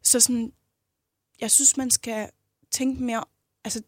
Så 0.04 0.20
sådan, 0.20 0.52
jeg 1.42 1.52
synes, 1.52 1.78
man 1.78 1.92
skal 1.92 2.28
tænke 2.72 3.04
mere... 3.04 3.24
Altså, 3.66 3.82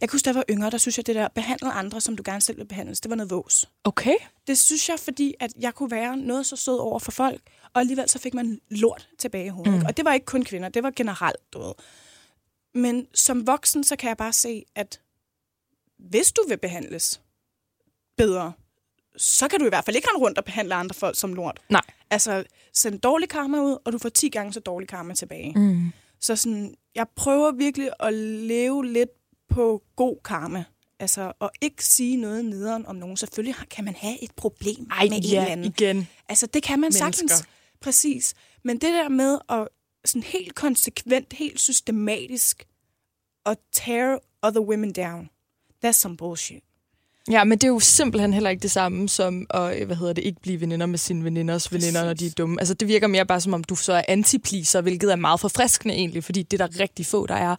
jeg 0.00 0.08
kan 0.08 0.14
huske, 0.14 0.24
da 0.24 0.30
jeg 0.30 0.34
var 0.36 0.44
yngre, 0.50 0.70
der 0.70 0.78
synes 0.78 0.96
jeg, 0.98 1.06
det 1.06 1.14
der 1.14 1.28
behandle 1.34 1.72
andre, 1.72 2.00
som 2.00 2.16
du 2.16 2.22
gerne 2.26 2.40
selv 2.40 2.58
vil 2.58 2.64
behandles, 2.64 3.00
det 3.00 3.10
var 3.10 3.16
noget 3.16 3.30
vås. 3.30 3.68
Okay. 3.84 4.14
Det 4.46 4.58
synes 4.58 4.88
jeg, 4.88 4.98
fordi 4.98 5.34
at 5.40 5.50
jeg 5.60 5.74
kunne 5.74 5.90
være 5.90 6.16
noget 6.16 6.46
så 6.46 6.56
sød 6.56 6.78
over 6.78 6.98
for 6.98 7.12
folk, 7.12 7.40
og 7.74 7.80
alligevel 7.80 8.08
så 8.08 8.18
fik 8.18 8.34
man 8.34 8.60
lort 8.70 9.08
tilbage 9.18 9.46
i 9.46 9.48
hovedet. 9.48 9.74
Mm. 9.74 9.84
Og 9.86 9.96
det 9.96 10.04
var 10.04 10.12
ikke 10.14 10.26
kun 10.26 10.44
kvinder, 10.44 10.68
det 10.68 10.82
var 10.82 10.90
generelt, 10.96 11.36
du 11.52 11.58
ved. 11.62 11.72
Men 12.74 13.06
som 13.14 13.46
voksen, 13.46 13.84
så 13.84 13.96
kan 13.96 14.08
jeg 14.08 14.16
bare 14.16 14.32
se, 14.32 14.64
at 14.74 15.00
hvis 15.98 16.32
du 16.32 16.44
vil 16.48 16.58
behandles 16.58 17.20
bedre, 18.16 18.52
så 19.16 19.48
kan 19.48 19.60
du 19.60 19.66
i 19.66 19.68
hvert 19.68 19.84
fald 19.84 19.96
ikke 19.96 20.08
rende 20.08 20.24
rundt 20.26 20.38
og 20.38 20.44
behandle 20.44 20.74
andre 20.74 20.94
folk 20.94 21.18
som 21.18 21.34
lort. 21.34 21.60
Nej. 21.68 21.82
Altså, 22.10 22.44
send 22.72 23.00
dårlig 23.00 23.28
karma 23.28 23.60
ud, 23.60 23.76
og 23.84 23.92
du 23.92 23.98
får 23.98 24.08
10 24.08 24.28
gange 24.28 24.52
så 24.52 24.60
dårlig 24.60 24.88
karma 24.88 25.14
tilbage. 25.14 25.52
Mm. 25.56 25.92
Så 26.20 26.36
sådan, 26.36 26.74
jeg 26.94 27.06
prøver 27.16 27.52
virkelig 27.52 27.90
at 28.00 28.14
leve 28.14 28.86
lidt 28.86 29.10
på 29.48 29.82
god 29.96 30.16
karma. 30.24 30.64
Altså, 30.98 31.32
og 31.38 31.50
ikke 31.60 31.84
sige 31.84 32.16
noget 32.16 32.44
nederen 32.44 32.86
om 32.86 32.96
nogen. 32.96 33.16
Selvfølgelig 33.16 33.54
kan 33.70 33.84
man 33.84 33.94
have 33.94 34.22
et 34.24 34.30
problem 34.36 34.88
Ej, 34.90 35.04
med 35.08 35.16
en 35.16 35.22
ja, 35.22 35.40
eller 35.40 35.52
anden. 35.52 35.66
igen. 35.66 36.08
Altså, 36.28 36.46
det 36.46 36.62
kan 36.62 36.80
man 36.80 36.80
Mennesker. 36.80 37.04
sagtens. 37.04 37.44
Præcis. 37.80 38.34
Men 38.62 38.76
det 38.76 38.92
der 38.92 39.08
med 39.08 39.38
at 39.48 39.68
sådan 40.04 40.22
helt 40.22 40.54
konsekvent, 40.54 41.32
helt 41.32 41.60
systematisk 41.60 42.66
at 43.46 43.58
tear 43.72 44.18
other 44.42 44.60
women 44.60 44.92
down, 44.92 45.30
that's 45.84 45.92
some 45.92 46.16
bullshit. 46.16 46.62
Ja, 47.30 47.44
men 47.44 47.58
det 47.58 47.64
er 47.64 47.68
jo 47.68 47.80
simpelthen 47.80 48.32
heller 48.32 48.50
ikke 48.50 48.62
det 48.62 48.70
samme 48.70 49.08
som 49.08 49.46
at, 49.50 49.80
øh, 49.80 49.86
hvad 49.86 49.96
hedder 49.96 50.12
det, 50.12 50.24
ikke 50.24 50.40
blive 50.40 50.60
veninder 50.60 50.86
med 50.86 50.98
sine 50.98 51.24
veninders 51.24 51.72
veninder, 51.72 52.04
når 52.04 52.14
de 52.14 52.26
er 52.26 52.30
dumme. 52.30 52.60
Altså, 52.60 52.74
det 52.74 52.88
virker 52.88 53.06
mere 53.06 53.26
bare 53.26 53.40
som 53.40 53.54
om, 53.54 53.64
du 53.64 53.76
så 53.76 53.92
er 53.92 54.02
antipleaser, 54.08 54.80
hvilket 54.80 55.12
er 55.12 55.16
meget 55.16 55.40
forfriskende 55.40 55.94
egentlig, 55.94 56.24
fordi 56.24 56.42
det 56.42 56.60
er 56.60 56.66
der 56.66 56.80
rigtig 56.80 57.06
få, 57.06 57.26
der 57.26 57.34
er. 57.34 57.48
Ja. 57.48 57.56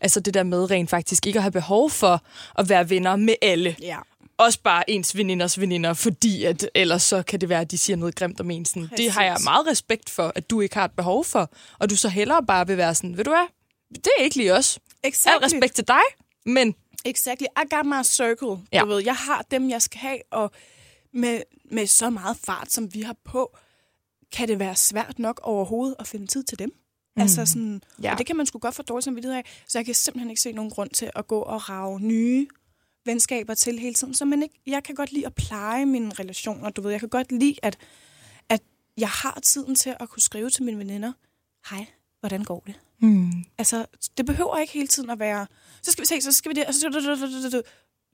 Altså 0.00 0.20
det 0.20 0.34
der 0.34 0.42
med 0.42 0.70
rent 0.70 0.90
faktisk 0.90 1.26
ikke 1.26 1.38
at 1.38 1.42
have 1.42 1.52
behov 1.52 1.90
for 1.90 2.22
at 2.58 2.68
være 2.68 2.90
venner 2.90 3.16
med 3.16 3.34
alle. 3.42 3.76
Ja. 3.80 3.98
Også 4.36 4.60
bare 4.62 4.90
ens 4.90 5.16
veninders 5.16 5.60
veninder, 5.60 5.92
fordi 5.94 6.44
at 6.44 6.70
ellers 6.74 7.02
så 7.02 7.22
kan 7.22 7.40
det 7.40 7.48
være, 7.48 7.60
at 7.60 7.70
de 7.70 7.78
siger 7.78 7.96
noget 7.96 8.14
grimt 8.14 8.40
om 8.40 8.50
en. 8.50 8.64
Sådan. 8.64 8.88
Det 8.96 9.10
har 9.10 9.24
jeg 9.24 9.36
meget 9.44 9.66
respekt 9.66 10.10
for, 10.10 10.32
at 10.34 10.50
du 10.50 10.60
ikke 10.60 10.74
har 10.74 10.84
et 10.84 10.92
behov 10.92 11.24
for. 11.24 11.50
Og 11.78 11.90
du 11.90 11.96
så 11.96 12.08
hellere 12.08 12.42
bare 12.46 12.66
vil 12.66 12.76
være 12.76 12.94
sådan, 12.94 13.16
ved 13.16 13.24
du 13.24 13.30
hvad, 13.30 13.46
det 13.94 14.08
er 14.18 14.22
ikke 14.22 14.36
lige 14.36 14.54
os. 14.54 14.78
Al 15.04 15.08
Exactly. 15.08 15.44
respekt 15.44 15.74
til 15.74 15.88
dig, 15.88 16.00
men 16.46 16.74
Exactly. 17.04 17.44
I 17.44 17.74
got 17.74 17.86
my 17.86 18.02
circle. 18.04 18.66
Ja. 18.72 18.80
Du 18.80 18.86
ved, 18.86 19.02
jeg 19.04 19.14
har 19.16 19.44
dem, 19.50 19.70
jeg 19.70 19.82
skal 19.82 19.98
have, 20.00 20.18
og 20.30 20.50
med, 21.14 21.40
med 21.70 21.86
så 21.86 22.10
meget 22.10 22.36
fart, 22.44 22.72
som 22.72 22.94
vi 22.94 23.00
har 23.02 23.16
på, 23.24 23.56
kan 24.32 24.48
det 24.48 24.58
være 24.58 24.76
svært 24.76 25.18
nok 25.18 25.40
overhovedet 25.42 25.96
at 25.98 26.06
finde 26.06 26.26
tid 26.26 26.44
til 26.44 26.58
dem. 26.58 26.72
Mm. 27.16 27.22
Altså 27.22 27.46
sådan, 27.46 27.82
Ja. 28.02 28.12
Og 28.12 28.18
det 28.18 28.26
kan 28.26 28.36
man 28.36 28.46
sgu 28.46 28.58
godt 28.58 28.74
få 28.74 28.82
dårligt 28.82 29.04
samvittighed 29.04 29.36
af. 29.36 29.44
Så 29.68 29.78
jeg 29.78 29.84
kan 29.86 29.94
simpelthen 29.94 30.30
ikke 30.30 30.42
se 30.42 30.52
nogen 30.52 30.70
grund 30.70 30.90
til 30.90 31.10
at 31.16 31.26
gå 31.26 31.38
og 31.38 31.68
rave 31.70 32.00
nye 32.00 32.46
venskaber 33.04 33.54
til 33.54 33.78
hele 33.78 33.94
tiden. 33.94 34.14
Så 34.14 34.24
man 34.24 34.42
ikke, 34.42 34.60
jeg 34.66 34.82
kan 34.84 34.94
godt 34.94 35.12
lide 35.12 35.26
at 35.26 35.34
pleje 35.34 35.86
mine 35.86 36.12
relationer. 36.18 36.70
Du 36.70 36.82
ved, 36.82 36.90
jeg 36.90 37.00
kan 37.00 37.08
godt 37.08 37.32
lide, 37.32 37.54
at, 37.62 37.78
at 38.48 38.60
jeg 38.98 39.08
har 39.08 39.40
tiden 39.42 39.74
til 39.74 39.96
at 40.00 40.08
kunne 40.08 40.22
skrive 40.22 40.50
til 40.50 40.62
mine 40.62 40.78
veninder, 40.78 41.12
hej, 41.70 41.86
hvordan 42.20 42.44
går 42.44 42.62
det? 42.66 42.74
hmm, 43.00 43.32
Altså, 43.58 43.86
det 44.16 44.26
behøver 44.26 44.58
ikke 44.58 44.72
hele 44.72 44.88
tiden 44.88 45.10
at 45.10 45.18
være, 45.18 45.46
så 45.82 45.92
skal 45.92 46.02
vi 46.02 46.06
se, 46.06 46.20
så 46.20 46.32
skal 46.32 46.48
vi 46.48 46.54
det, 46.54 46.66
og 46.66 46.74
så... 46.74 47.62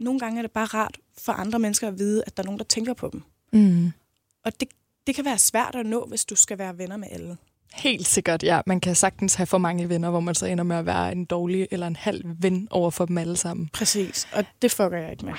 Nogle 0.00 0.20
gange 0.20 0.38
er 0.38 0.42
det 0.42 0.50
bare 0.50 0.64
rart 0.64 0.98
for 1.18 1.32
andre 1.32 1.58
mennesker 1.58 1.88
at 1.88 1.98
vide, 1.98 2.22
at 2.26 2.36
der 2.36 2.42
er 2.42 2.44
nogen, 2.44 2.58
der 2.58 2.64
tænker 2.64 2.94
på 2.94 3.08
dem. 3.12 3.22
mm, 3.52 3.92
Og 4.44 4.60
det, 4.60 4.68
det 5.06 5.14
kan 5.14 5.24
være 5.24 5.38
svært 5.38 5.74
at 5.74 5.86
nå, 5.86 6.06
hvis 6.06 6.24
du 6.24 6.36
skal 6.36 6.58
være 6.58 6.78
venner 6.78 6.96
med 6.96 7.08
alle. 7.10 7.36
Helt 7.74 8.06
sikkert, 8.06 8.42
ja. 8.42 8.60
Man 8.66 8.80
kan 8.80 8.94
sagtens 8.94 9.34
have 9.34 9.46
for 9.46 9.58
mange 9.58 9.88
venner, 9.88 10.10
hvor 10.10 10.20
man 10.20 10.34
så 10.34 10.46
ender 10.46 10.64
med 10.64 10.76
at 10.76 10.86
være 10.86 11.12
en 11.12 11.24
dårlig 11.24 11.68
eller 11.70 11.86
en 11.86 11.96
halv 11.96 12.24
ven 12.38 12.68
over 12.70 12.90
for 12.90 13.04
dem 13.04 13.18
alle 13.18 13.36
sammen. 13.36 13.68
Præcis, 13.72 14.28
og 14.32 14.44
det 14.62 14.70
fucker 14.70 14.98
jeg 14.98 15.10
ikke 15.10 15.24
med. 15.24 15.34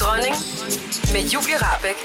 Dronning 0.00 0.34
med 1.12 1.22
Julie 1.30 1.56
Rabeck. 1.56 1.98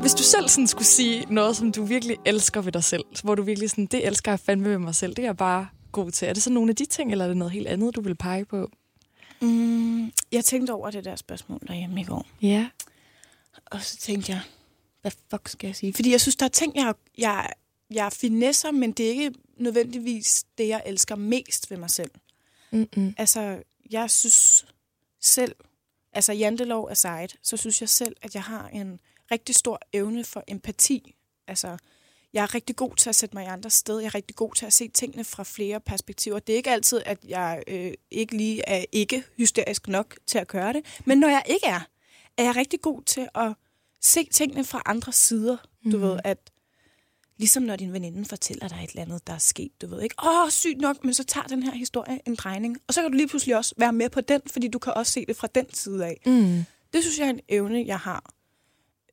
hvis 0.00 0.14
du 0.14 0.22
selv 0.22 0.48
sådan 0.48 0.66
skulle 0.66 0.86
sige 0.86 1.24
noget, 1.30 1.56
som 1.56 1.72
du 1.72 1.84
virkelig 1.84 2.16
elsker 2.24 2.60
ved 2.60 2.72
dig 2.72 2.84
selv, 2.84 3.04
hvor 3.22 3.34
du 3.34 3.42
virkelig 3.42 3.70
sådan, 3.70 3.86
det 3.86 4.06
elsker 4.06 4.32
jeg 4.32 4.40
fandme 4.40 4.68
ved 4.70 4.78
mig 4.78 4.94
selv, 4.94 5.14
det 5.14 5.22
er 5.22 5.26
jeg 5.28 5.36
bare 5.36 5.66
god 5.92 6.10
til. 6.10 6.28
Er 6.28 6.32
det 6.32 6.42
så 6.42 6.50
nogle 6.50 6.70
af 6.70 6.76
de 6.76 6.84
ting, 6.84 7.10
eller 7.12 7.24
er 7.24 7.28
det 7.28 7.36
noget 7.36 7.52
helt 7.52 7.66
andet, 7.68 7.96
du 7.96 8.00
vil 8.00 8.14
pege 8.14 8.44
på? 8.44 8.70
Mm, 9.40 10.12
jeg 10.32 10.44
tænkte 10.44 10.70
over 10.70 10.90
det 10.90 11.04
der 11.04 11.16
spørgsmål 11.16 11.60
derhjemme 11.68 12.00
i 12.00 12.04
går. 12.04 12.26
Ja. 12.42 12.66
Og 13.72 13.82
så 13.82 13.96
tænkte 13.96 14.32
jeg, 14.32 14.40
hvad 15.00 15.12
fuck 15.30 15.48
skal 15.48 15.66
jeg 15.66 15.76
sige? 15.76 15.94
Fordi 15.94 16.10
jeg 16.10 16.20
synes, 16.20 16.36
der 16.36 16.46
er 16.46 16.50
ting, 16.50 16.76
jeg, 16.76 16.94
jeg, 17.18 17.50
jeg 17.90 18.12
finesser, 18.12 18.70
men 18.70 18.92
det 18.92 19.06
er 19.06 19.10
ikke 19.10 19.32
nødvendigvis 19.56 20.44
det, 20.58 20.68
jeg 20.68 20.82
elsker 20.86 21.16
mest 21.16 21.70
ved 21.70 21.78
mig 21.78 21.90
selv. 21.90 22.10
Mm-mm. 22.70 23.14
Altså, 23.18 23.62
jeg 23.90 24.10
synes 24.10 24.66
selv, 25.20 25.54
altså 26.12 26.32
jantelov 26.32 26.88
aside, 26.90 27.28
så 27.42 27.56
synes 27.56 27.80
jeg 27.80 27.88
selv, 27.88 28.16
at 28.22 28.34
jeg 28.34 28.42
har 28.42 28.68
en 28.68 29.00
rigtig 29.30 29.54
stor 29.54 29.80
evne 29.92 30.24
for 30.24 30.44
empati. 30.48 31.14
Altså, 31.48 31.76
jeg 32.32 32.42
er 32.42 32.54
rigtig 32.54 32.76
god 32.76 32.96
til 32.96 33.08
at 33.08 33.16
sætte 33.16 33.36
mig 33.36 33.44
i 33.44 33.48
andre 33.48 33.70
sted. 33.70 33.98
Jeg 33.98 34.06
er 34.06 34.14
rigtig 34.14 34.36
god 34.36 34.54
til 34.54 34.66
at 34.66 34.72
se 34.72 34.88
tingene 34.88 35.24
fra 35.24 35.42
flere 35.42 35.80
perspektiver. 35.80 36.38
Det 36.38 36.52
er 36.52 36.56
ikke 36.56 36.70
altid, 36.70 37.02
at 37.06 37.18
jeg 37.28 37.62
øh, 37.66 37.92
ikke 38.10 38.36
lige 38.36 38.62
er 38.68 38.84
ikke 38.92 39.24
hysterisk 39.36 39.88
nok 39.88 40.16
til 40.26 40.38
at 40.38 40.48
gøre 40.48 40.72
det. 40.72 41.00
Men 41.04 41.18
når 41.18 41.28
jeg 41.28 41.42
ikke 41.46 41.66
er, 41.66 41.80
er 42.38 42.44
jeg 42.44 42.56
rigtig 42.56 42.80
god 42.80 43.02
til 43.02 43.28
at 43.34 43.54
se 44.00 44.24
tingene 44.24 44.64
fra 44.64 44.82
andre 44.86 45.12
sider. 45.12 45.56
Du 45.92 45.98
ved, 45.98 46.18
at 46.24 46.50
ligesom 47.38 47.62
når 47.62 47.76
din 47.76 47.92
veninde 47.92 48.24
fortæller 48.24 48.68
dig 48.68 48.80
et 48.84 48.90
eller 48.90 49.02
andet, 49.02 49.26
der 49.26 49.32
er 49.32 49.38
sket, 49.38 49.70
du 49.82 49.86
ved 49.86 50.02
ikke, 50.02 50.14
åh, 50.26 50.50
sygt 50.50 50.80
nok, 50.80 51.04
men 51.04 51.14
så 51.14 51.24
tager 51.24 51.46
den 51.46 51.62
her 51.62 51.72
historie 51.72 52.20
en 52.26 52.34
drejning. 52.34 52.76
Og 52.88 52.94
så 52.94 53.02
kan 53.02 53.10
du 53.10 53.16
lige 53.16 53.28
pludselig 53.28 53.56
også 53.56 53.74
være 53.76 53.92
med 53.92 54.10
på 54.10 54.20
den, 54.20 54.40
fordi 54.46 54.68
du 54.68 54.78
kan 54.78 54.94
også 54.94 55.12
se 55.12 55.26
det 55.26 55.36
fra 55.36 55.48
den 55.54 55.74
side 55.74 56.06
af. 56.06 56.20
Mm. 56.26 56.64
Det 56.92 57.02
synes 57.02 57.18
jeg 57.18 57.26
er 57.26 57.30
en 57.30 57.40
evne, 57.48 57.84
jeg 57.86 57.98
har. 57.98 58.32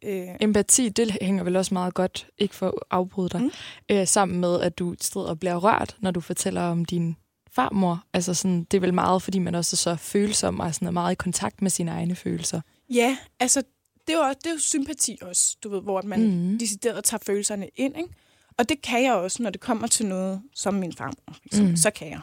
Øh, 0.03 0.27
Empati, 0.41 0.89
det 0.89 1.17
hænger 1.21 1.43
vel 1.43 1.55
også 1.55 1.73
meget 1.73 1.93
godt, 1.93 2.27
ikke 2.37 2.55
for 2.55 2.67
at 2.67 2.73
afbryde 2.91 3.29
dig, 3.29 3.41
mm. 3.41 3.51
øh, 3.89 4.07
sammen 4.07 4.39
med, 4.39 4.61
at 4.61 4.79
du 4.79 4.95
sidder 5.01 5.27
og 5.27 5.39
bliver 5.39 5.55
rørt, 5.55 5.97
når 5.99 6.11
du 6.11 6.21
fortæller 6.21 6.61
om 6.61 6.85
din 6.85 7.15
farmor. 7.51 8.03
Altså 8.13 8.33
sådan, 8.33 8.63
det 8.63 8.77
er 8.77 8.81
vel 8.81 8.93
meget, 8.93 9.21
fordi 9.21 9.39
man 9.39 9.55
også 9.55 9.73
er 9.73 9.77
så 9.77 9.95
følsom 9.95 10.59
og 10.59 10.75
sådan 10.75 10.87
er 10.87 10.91
meget 10.91 11.11
i 11.11 11.15
kontakt 11.15 11.61
med 11.61 11.69
sine 11.69 11.91
egne 11.91 12.15
følelser. 12.15 12.61
Ja, 12.89 13.17
altså, 13.39 13.63
det 14.07 14.15
er 14.15 14.27
jo, 14.27 14.29
det 14.43 14.45
er 14.47 14.51
jo 14.51 14.59
sympati 14.59 15.17
også, 15.21 15.57
du 15.63 15.69
ved, 15.69 15.81
hvor 15.81 16.01
man 16.01 16.19
Mhm. 16.27 16.37
mm. 16.51 16.59
decideret 16.59 17.03
tager 17.03 17.21
følelserne 17.25 17.69
ind, 17.75 17.97
ikke? 17.97 18.09
Og 18.57 18.69
det 18.69 18.81
kan 18.81 19.03
jeg 19.03 19.13
også, 19.13 19.43
når 19.43 19.49
det 19.49 19.61
kommer 19.61 19.87
til 19.87 20.05
noget 20.05 20.41
som 20.55 20.73
min 20.73 20.93
farmor, 20.93 21.35
Mm. 21.63 21.75
så 21.77 21.91
kan 21.91 22.09
jeg. 22.09 22.19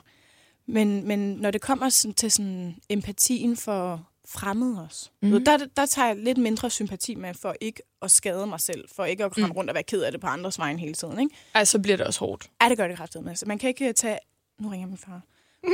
Men, 0.67 1.09
men 1.09 1.19
når 1.35 1.51
det 1.51 1.61
kommer 1.61 1.89
sådan, 1.89 2.15
til 2.15 2.31
sådan 2.31 2.77
empatien 2.89 3.57
for 3.57 4.09
fremmede 4.29 4.85
også, 4.85 5.11
Mhm. 5.23 5.33
mm. 5.33 5.45
der, 5.45 5.57
der 5.77 5.87
tager 5.87 6.09
jeg 6.09 6.17
lidt 6.17 6.39
mindre 6.39 6.71
sympati 6.71 7.15
med, 7.15 7.35
for 7.35 7.55
ikke 7.61 7.83
at 8.03 8.11
skade 8.11 8.47
mig 8.47 8.61
selv, 8.61 8.89
for 8.97 9.05
ikke 9.05 9.25
at 9.25 9.37
rende 9.37 9.47
Mm. 9.49 9.53
rundt 9.53 9.71
og 9.71 9.75
være 9.75 9.83
ked 9.83 10.03
af 10.03 10.13
det 10.13 10.21
på 10.21 10.27
andres 10.27 10.59
vegne 10.59 10.79
hele 10.81 10.95
tiden, 10.95 11.21
ikke? 11.21 11.35
Ej, 11.55 11.65
så 11.65 11.79
bliver 11.79 11.97
det 11.97 12.07
også 12.07 12.21
hårdt. 12.21 12.51
Ja, 12.63 12.69
det 12.69 12.77
gør 12.77 12.89
det 12.89 12.97
kraftigt 12.97 13.25
med. 13.25 13.31
Altså, 13.31 13.47
man 13.47 13.59
kan 13.59 13.69
ikke 13.69 13.93
tage... 13.93 14.19
Nu 14.61 14.69
ringer 14.69 14.87
min 14.89 14.99
far. 14.99 15.21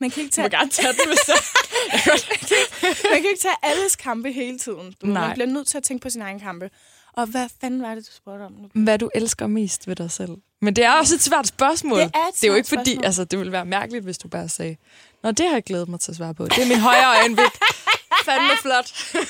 man 0.00 0.10
kan 0.10 0.22
ikke 0.22 0.36
Du 0.36 0.40
må 0.42 0.48
tage 0.48 0.58
gerne 0.58 0.70
tage 0.70 0.92
det, 0.92 1.06
hvis 1.06 1.18
det 1.28 1.34
man 3.10 3.22
kan 3.22 3.30
ikke 3.30 3.40
tage 3.42 3.54
alles 3.62 3.96
kampe 3.96 4.32
hele 4.32 4.58
tiden. 4.58 4.94
Du, 5.00 5.06
Nej. 5.06 5.26
man 5.26 5.34
bliver 5.34 5.46
nødt 5.46 5.66
til 5.68 5.76
at 5.76 5.82
tænke 5.84 6.02
på 6.02 6.10
sin 6.10 6.22
egen 6.22 6.40
kampe. 6.40 6.70
Og 7.12 7.26
hvad 7.26 7.48
fanden 7.60 7.82
var 7.82 7.94
det, 7.94 8.06
du 8.08 8.12
spurgte 8.12 8.42
om 8.42 8.52
nu? 8.52 8.82
Hvad 8.82 8.98
du 8.98 9.10
elsker 9.14 9.46
mest 9.46 9.88
ved 9.88 9.96
dig 9.96 10.10
selv. 10.10 10.30
Men 10.60 10.76
det 10.76 10.84
er 10.84 10.92
også 10.92 11.14
et 11.14 11.22
svært 11.22 11.46
spørgsmål. 11.46 11.98
Det 11.98 12.10
er 12.14 12.18
et 12.28 12.34
det 12.34 12.44
er 12.44 12.48
jo 12.48 12.52
svært 12.52 12.56
ikke 12.56 12.68
fordi, 12.68 12.90
spørgsmål. 12.90 13.04
altså 13.04 13.24
det 13.24 13.38
ville 13.38 13.52
være 13.52 13.64
mærkeligt, 13.64 14.04
hvis 14.04 14.18
du 14.18 14.28
bare 14.28 14.48
sagde, 14.48 14.76
Nå, 15.22 15.30
det 15.30 15.46
har 15.46 15.52
jeg 15.52 15.62
glædet 15.64 15.88
mig 15.88 16.00
til 16.00 16.10
at 16.12 16.16
svare 16.16 16.34
på. 16.34 16.44
Det 16.46 16.62
er 16.62 16.66
min 16.68 16.78
højre 16.80 17.18
øjenvip. 17.18 17.52
Fandme 18.26 18.56
flot. 18.62 18.92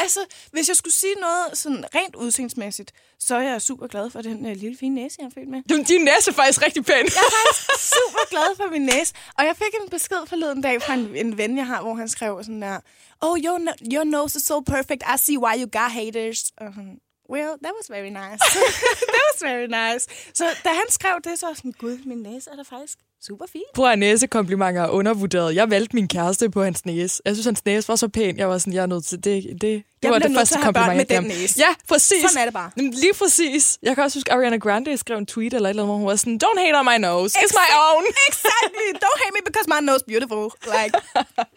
Altså, 0.00 0.20
hvis 0.52 0.68
jeg 0.68 0.76
skulle 0.76 0.94
sige 0.94 1.14
noget 1.14 1.58
sådan 1.58 1.84
rent 1.94 2.16
udseendsmæssigt, 2.16 2.92
så 3.18 3.34
er 3.36 3.40
jeg 3.40 3.62
super 3.62 3.86
glad 3.86 4.10
for 4.10 4.22
den 4.22 4.46
uh, 4.46 4.52
lille 4.52 4.76
fine 4.78 4.94
næse, 4.94 5.16
jeg 5.18 5.26
er 5.26 5.30
født 5.34 5.48
med. 5.48 5.62
Du, 5.70 5.82
din 5.88 6.04
næse 6.04 6.30
er 6.30 6.34
faktisk 6.34 6.62
rigtig 6.62 6.84
pæn. 6.84 6.94
Jeg 6.94 7.04
er 7.04 7.32
faktisk 7.46 7.88
super 7.94 8.28
glad 8.30 8.56
for 8.56 8.70
min 8.70 8.82
næse. 8.82 9.14
Og 9.38 9.44
jeg 9.44 9.56
fik 9.56 9.74
en 9.82 9.88
besked 9.90 10.26
forleden 10.26 10.60
dag 10.62 10.82
fra 10.82 10.94
en, 10.94 11.16
en 11.16 11.38
ven, 11.38 11.56
jeg 11.56 11.66
har, 11.66 11.82
hvor 11.82 11.94
han 11.94 12.08
skrev 12.08 12.42
sådan 12.44 12.62
der, 12.62 12.80
Oh, 13.22 13.38
your, 13.38 13.58
your 13.92 14.04
nose 14.04 14.36
is 14.38 14.42
so 14.42 14.60
perfect. 14.60 15.02
I 15.14 15.16
see 15.18 15.38
why 15.38 15.54
you 15.62 15.68
got 15.80 15.90
haters. 15.92 16.50
Og 16.56 16.72
sådan, 16.74 16.98
well, 17.34 17.52
that 17.64 17.72
was 17.78 17.86
very 17.96 18.10
nice. 18.22 18.42
that 19.14 19.24
was 19.30 19.40
very 19.50 19.66
nice. 19.80 20.02
Så 20.34 20.44
da 20.64 20.68
han 20.68 20.88
skrev 20.90 21.14
det, 21.24 21.38
så 21.38 21.46
var 21.46 21.50
jeg 21.50 21.56
sådan, 21.56 21.74
gud, 21.78 21.98
min 22.06 22.18
næse 22.18 22.50
er 22.50 22.56
da 22.56 22.62
faktisk 22.76 22.98
super 23.26 23.46
fin. 23.52 23.62
Brug 23.74 23.86
af 23.86 23.98
næsekomplimenter 23.98 24.82
er 24.82 24.88
undervurderet. 24.88 25.54
Jeg 25.54 25.70
valgte 25.70 25.96
min 25.96 26.08
kæreste 26.08 26.50
på 26.50 26.64
hans 26.64 26.86
næse. 26.86 27.22
Jeg 27.24 27.34
synes, 27.34 27.46
hans 27.46 27.64
næse 27.64 27.88
var 27.88 27.96
så 27.96 28.08
pæn. 28.08 28.38
Jeg 28.38 28.48
var 28.48 28.58
sådan, 28.58 28.72
jeg 28.72 28.82
er 28.82 28.86
nødt 28.86 29.04
til 29.04 29.24
det. 29.24 29.42
Det, 29.44 29.60
det 29.60 29.84
Jeg 30.02 30.10
var 30.10 30.18
det 30.18 30.36
første 30.36 30.58
at 30.58 30.64
kompliment, 30.64 30.96
med 30.96 31.04
den 31.04 31.24
næse. 31.24 31.58
Ja, 31.58 31.74
præcis. 31.88 32.22
Sådan 32.22 32.40
er 32.40 32.44
det 32.44 32.54
bare. 32.54 32.70
Lige 32.76 33.14
præcis. 33.14 33.78
Jeg 33.82 33.94
kan 33.94 34.04
også 34.04 34.18
huske, 34.18 34.32
Ariana 34.32 34.56
Grande 34.56 34.96
skrev 34.96 35.18
en 35.18 35.26
tweet 35.26 35.54
eller 35.54 35.68
et 35.68 35.70
eller 35.70 35.82
andet, 35.82 35.92
hvor 35.92 35.96
hun 35.96 36.06
var 36.06 36.16
sådan, 36.16 36.40
don't 36.44 36.60
hate 36.60 36.76
on 36.78 36.84
my 36.84 36.98
nose. 37.08 37.38
It's 37.38 37.54
my 37.62 37.70
own. 37.88 38.04
Exactly. 38.28 38.88
Don't 39.04 39.18
hate 39.22 39.32
me 39.36 39.40
because 39.44 39.66
my 39.74 39.80
nose 39.86 40.04
beautiful. 40.08 40.44
Like, 40.76 40.92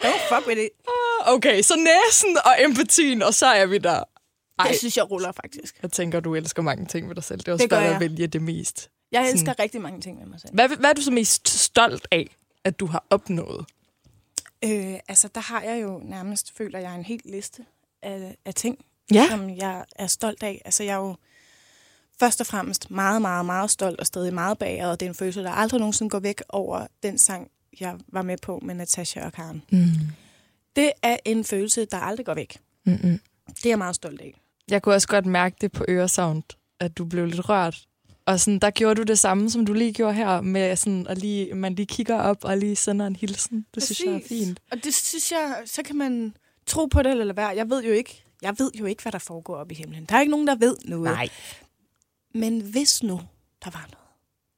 don't 0.06 0.24
fuck 0.32 0.48
with 0.48 0.60
it. 0.66 0.70
Okay, 1.26 1.62
så 1.62 1.76
næsen 1.76 2.38
og 2.46 2.54
empatien, 2.66 3.22
og 3.24 3.34
så 3.34 3.46
er 3.46 3.66
vi 3.66 3.78
der. 3.78 4.04
Ej, 4.60 4.68
Det 4.68 4.78
synes 4.78 4.98
jeg 4.98 5.12
ruller 5.12 5.32
faktisk. 5.32 5.80
jeg 5.82 5.92
tænker, 5.92 6.20
du 6.20 6.36
elsker 6.36 6.62
mange 6.62 6.86
ting 6.86 7.08
ved 7.08 7.16
dig 7.16 7.24
selv. 7.24 7.40
Det 7.40 7.48
er 7.48 7.52
også 7.52 7.64
Det 7.64 7.72
svært 7.72 7.84
at 7.84 7.92
jeg. 7.92 8.00
vælge 8.00 8.28
det 8.28 8.42
mest. 8.42 8.90
Jeg 9.12 9.22
elsker 9.32 9.38
Sådan. 9.52 9.60
rigtig 9.60 9.82
mange 9.82 10.02
ting 10.02 10.18
med 10.20 10.26
mig 10.26 10.42
selv. 10.42 10.54
Hvad, 10.54 10.70
hvad 10.70 10.90
er 10.90 10.94
du 10.94 11.02
så 11.02 11.12
mest 11.12 11.48
stolt 11.50 12.08
af, 12.12 12.36
at 12.64 12.80
du 12.80 12.86
har 12.86 13.06
opnået? 13.10 13.66
Øh, 14.66 14.94
altså, 15.08 15.28
der 15.36 15.42
har 15.42 15.62
jeg 15.62 15.82
jo 15.82 16.02
nærmest, 16.06 16.58
føler 16.58 16.80
jeg, 16.80 16.96
en 16.96 17.06
hel 17.06 17.22
liste 17.26 17.66
af, 18.02 18.36
af 18.46 18.54
ting, 18.54 18.86
Ja. 19.14 19.28
som 19.30 19.50
jeg 19.50 19.86
er 19.96 20.08
stolt 20.08 20.44
af. 20.44 20.62
Altså, 20.66 20.84
jeg 20.84 20.92
er 20.94 20.98
jo 20.98 21.16
først 22.20 22.42
og 22.42 22.48
fremmest 22.48 22.92
meget, 22.92 23.22
meget, 23.22 23.46
meget 23.46 23.72
stolt 23.72 24.00
og 24.00 24.06
stadig 24.08 24.34
meget 24.34 24.58
bagret. 24.58 24.92
Og 24.92 25.00
det 25.00 25.06
er 25.06 25.10
en 25.10 25.16
følelse, 25.16 25.44
der 25.44 25.52
aldrig 25.52 25.80
nogensinde 25.80 26.10
går 26.10 26.20
væk 26.20 26.42
over 26.50 26.88
den 27.04 27.18
sang, 27.18 27.52
jeg 27.80 27.96
var 28.08 28.22
med 28.22 28.38
på 28.42 28.60
med 28.64 28.76
Natasha 28.76 29.26
og 29.26 29.34
Karen. 29.34 29.64
Mm. 29.72 29.88
Det 30.76 30.92
er 31.02 31.18
en 31.26 31.44
følelse, 31.44 31.86
der 31.86 31.98
aldrig 31.98 32.26
går 32.26 32.34
væk. 32.34 32.58
Mm-mm. 32.86 33.20
Det 33.48 33.66
er 33.66 33.70
jeg 33.70 33.78
meget 33.78 33.96
stolt 33.96 34.22
af. 34.22 34.40
Jeg 34.70 34.82
kunne 34.82 34.96
også 34.96 35.08
godt 35.08 35.26
mærke 35.26 35.56
det 35.62 35.72
på 35.72 35.86
øresound, 35.90 36.44
at 36.80 36.98
du 36.98 37.06
blev 37.06 37.26
lidt 37.26 37.50
rørt. 37.50 37.86
Og 38.26 38.40
sådan, 38.40 38.60
der 38.60 38.70
gjorde 38.72 38.96
du 38.96 39.04
det 39.04 39.20
samme, 39.20 39.50
som 39.50 39.66
du 39.66 39.74
lige 39.74 39.94
gjorde 39.94 40.14
her, 40.14 40.42
med 40.42 40.76
sådan, 40.76 41.08
at 41.08 41.18
lige, 41.18 41.54
man 41.54 41.76
lige 41.76 41.86
kigger 41.86 42.16
op 42.22 42.44
og 42.46 42.58
lige 42.58 42.76
sender 42.76 43.08
en 43.08 43.16
hilsen. 43.16 43.66
Det 43.76 43.84
synes 43.84 44.00
jeg 44.00 44.14
er 44.14 44.20
Præcis. 44.20 44.46
fint. 44.46 44.60
Og 44.72 44.84
det 44.84 44.94
synes 44.94 45.32
jeg, 45.32 45.62
så 45.66 45.84
kan 45.84 45.96
man 45.96 46.38
tro 46.66 46.86
på 46.86 47.02
det 47.02 47.12
eller 47.12 47.34
være. 47.34 47.48
Jeg 47.48 47.70
ved 47.70 47.84
jo 47.84 47.92
ikke, 47.92 48.24
jeg 48.42 48.56
ved 48.58 48.72
jo 48.80 48.86
ikke, 48.86 49.02
hvad 49.02 49.12
der 49.12 49.20
foregår 49.20 49.56
op 49.56 49.72
i 49.72 49.76
himlen. 49.76 50.06
Der 50.06 50.16
er 50.16 50.20
ikke 50.20 50.32
nogen, 50.32 50.48
der 50.48 50.56
ved 50.56 50.76
noget. 50.86 51.32
Men 52.34 52.62
hvis 52.62 53.04
nu 53.04 53.22
der 53.64 53.70
var 53.70 53.88
noget, 53.92 54.08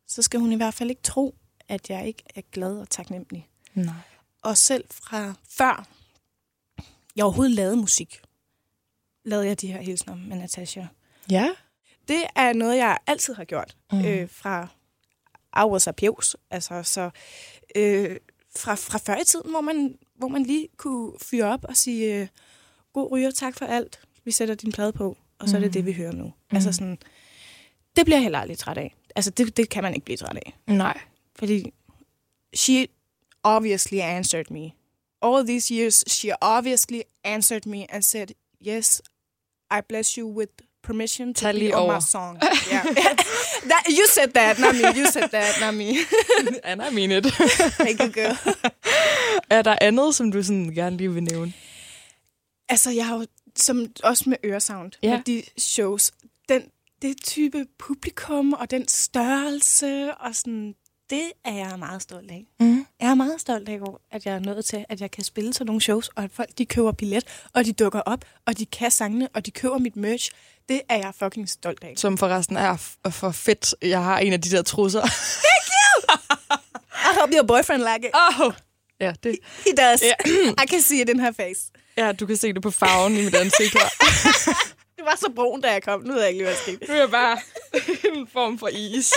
så 0.07 0.21
skal 0.21 0.39
hun 0.39 0.51
i 0.51 0.55
hvert 0.55 0.73
fald 0.73 0.89
ikke 0.89 1.01
tro, 1.01 1.35
at 1.67 1.89
jeg 1.89 2.07
ikke 2.07 2.23
er 2.35 2.41
glad 2.51 2.77
og 2.77 2.89
taknemmelig. 2.89 3.47
Nej. 3.73 3.93
Og 4.43 4.57
selv 4.57 4.83
fra 4.91 5.33
før 5.49 5.87
jeg 7.15 7.25
overhovedet 7.25 7.55
lavede 7.55 7.75
musik, 7.77 8.21
lavede 9.25 9.47
jeg 9.47 9.61
de 9.61 9.67
her 9.71 9.81
hilsner 9.81 10.15
med 10.15 10.37
Natasha. 10.37 10.83
Ja. 11.31 11.49
Det 12.07 12.23
er 12.35 12.53
noget, 12.53 12.77
jeg 12.77 12.97
altid 13.07 13.33
har 13.33 13.43
gjort 13.45 13.75
Mm. 13.91 13.97
mm. 13.97 14.05
øh, 14.05 14.29
fra 14.29 14.67
Aarhus 15.53 15.87
og 15.87 15.95
Pjevs. 15.95 16.35
Altså, 16.49 16.83
så, 16.83 17.09
øh, 17.75 18.17
fra, 18.55 18.75
fra 18.75 18.97
før 18.97 19.17
i 19.21 19.23
tiden, 19.23 19.49
hvor 19.51 19.61
man, 19.61 19.97
hvor 20.15 20.27
man 20.27 20.43
lige 20.43 20.67
kunne 20.77 21.11
fyre 21.21 21.45
op 21.45 21.63
og 21.63 21.77
sige, 21.77 22.15
øh, 22.21 22.27
god 22.93 23.11
ryger, 23.11 23.31
tak 23.31 23.57
for 23.57 23.65
alt. 23.65 23.99
Vi 24.23 24.31
sætter 24.31 24.55
din 24.55 24.71
plade 24.71 24.93
på, 24.93 25.17
og 25.39 25.49
så 25.49 25.57
er 25.57 25.61
det 25.61 25.73
det, 25.73 25.85
vi 25.85 25.93
hører 25.93 26.11
nu. 26.11 26.23
Mm. 26.23 26.55
Altså 26.55 26.71
sådan, 26.71 26.97
det 27.95 28.05
bliver 28.05 28.17
jeg 28.17 28.23
heller 28.23 28.39
aldrig 28.39 28.57
træt 28.57 28.77
af. 28.77 28.95
Altså, 29.15 29.31
det, 29.31 29.57
det 29.57 29.69
kan 29.69 29.83
man 29.83 29.93
ikke 29.93 30.05
blive 30.05 30.17
træt 30.17 30.35
af. 30.45 30.53
Nej. 30.67 30.99
Fordi 31.35 31.73
she 32.55 32.87
obviously 33.43 33.97
answered 33.97 34.45
me. 34.51 34.71
All 35.21 35.47
these 35.47 35.73
years, 35.75 36.03
she 36.07 36.31
obviously 36.41 36.99
answered 37.23 37.65
me 37.65 37.93
and 37.93 38.03
said, 38.03 38.27
yes, 38.67 39.01
I 39.71 39.81
bless 39.81 40.17
you 40.17 40.27
with 40.27 40.51
permission 40.83 41.33
to 41.33 41.41
Tag 41.45 41.55
be 41.55 41.73
on 41.73 41.81
over. 41.81 41.93
my 41.93 41.99
song. 41.99 42.37
Yeah. 42.71 42.83
that, 43.71 43.83
you 43.87 44.05
said 44.07 44.33
that, 44.33 44.59
not 44.59 44.75
me. 44.75 45.01
You 45.01 45.07
said 45.11 45.29
that, 45.31 45.57
not 45.61 45.73
me. 45.75 45.97
And 46.63 46.81
I 46.81 46.89
mean 46.89 47.11
it. 47.11 47.25
Thank 47.25 47.99
you, 48.01 48.09
girl. 48.11 48.37
er 49.49 49.61
der 49.61 49.75
andet, 49.81 50.15
som 50.15 50.31
du 50.31 50.43
sådan 50.43 50.69
gerne 50.75 50.97
lige 50.97 51.13
vil 51.13 51.23
nævne? 51.23 51.53
Altså, 52.69 52.91
jeg 52.91 53.05
har 53.07 53.15
jo, 53.15 53.25
som, 53.55 53.85
også 54.03 54.29
med 54.29 54.37
Øresound, 54.45 54.91
ja. 55.03 55.09
med 55.15 55.23
de 55.23 55.43
shows, 55.57 56.11
den, 56.49 56.63
det 57.01 57.17
type 57.23 57.65
publikum 57.79 58.53
og 58.53 58.71
den 58.71 58.87
størrelse 58.87 60.15
og 60.15 60.35
sådan, 60.35 60.75
det 61.09 61.31
er 61.45 61.53
jeg 61.53 61.79
meget 61.79 62.01
stolt 62.01 62.31
af. 62.31 62.45
Mm. 62.59 62.85
Jeg 63.01 63.09
er 63.09 63.15
meget 63.15 63.41
stolt 63.41 63.69
af, 63.69 63.79
at 64.11 64.25
jeg 64.25 64.35
er 64.35 64.39
nået 64.39 64.65
til, 64.65 64.85
at 64.89 65.01
jeg 65.01 65.11
kan 65.11 65.23
spille 65.23 65.53
sådan 65.53 65.65
nogle 65.65 65.81
shows, 65.81 66.09
og 66.15 66.23
at 66.23 66.29
folk 66.33 66.49
de 66.57 66.65
køber 66.65 66.91
billet, 66.91 67.23
og 67.53 67.65
de 67.65 67.73
dukker 67.73 67.99
op, 68.01 68.25
og 68.45 68.57
de 68.57 68.65
kan 68.65 68.91
sangene, 68.91 69.29
og 69.33 69.45
de 69.45 69.51
køber 69.51 69.77
mit 69.77 69.95
merch. 69.95 70.31
Det 70.69 70.81
er 70.89 70.95
jeg 70.95 71.13
fucking 71.19 71.49
stolt 71.49 71.83
af. 71.83 71.93
Som 71.97 72.17
forresten 72.17 72.57
er 72.57 72.77
for 73.09 73.31
fedt. 73.31 73.75
Jeg 73.81 74.03
har 74.03 74.19
en 74.19 74.33
af 74.33 74.41
de 74.41 74.49
der 74.51 74.61
trusser. 74.61 75.01
I 77.11 77.19
hope 77.19 77.33
your 77.35 77.43
boyfriend 77.47 77.83
like 77.83 78.07
it. 78.07 78.13
oh. 78.41 78.53
Ja, 78.99 79.13
det, 79.23 79.37
He 79.65 79.71
does. 79.77 80.01
Ja. 80.01 80.13
I 80.63 80.67
can 80.67 80.81
see 80.81 81.01
it 81.01 81.09
in 81.09 81.19
her 81.19 81.31
face. 81.31 81.61
ja, 81.97 82.11
du 82.11 82.25
kan 82.25 82.37
se 82.37 82.53
det 82.53 82.61
på 82.61 82.71
farven 82.71 83.17
i 83.17 83.23
mit 83.23 83.35
ansigt 83.35 83.73
her. 83.73 83.89
Det 84.97 85.05
var 85.05 85.15
så 85.19 85.31
brun, 85.35 85.61
da 85.61 85.71
jeg 85.71 85.83
kom. 85.83 86.01
Nu 86.03 86.13
ved 86.13 86.19
jeg 86.21 86.29
ikke 86.29 86.43
lige, 86.43 86.45
hvad 86.45 86.55
der 86.55 86.61
skete. 86.61 86.85
Nu 86.87 86.93
er 86.93 86.99
jeg 86.99 87.11
bare 87.11 87.37
en 88.15 88.27
form 88.33 88.59
for 88.59 88.67
is. 88.67 89.13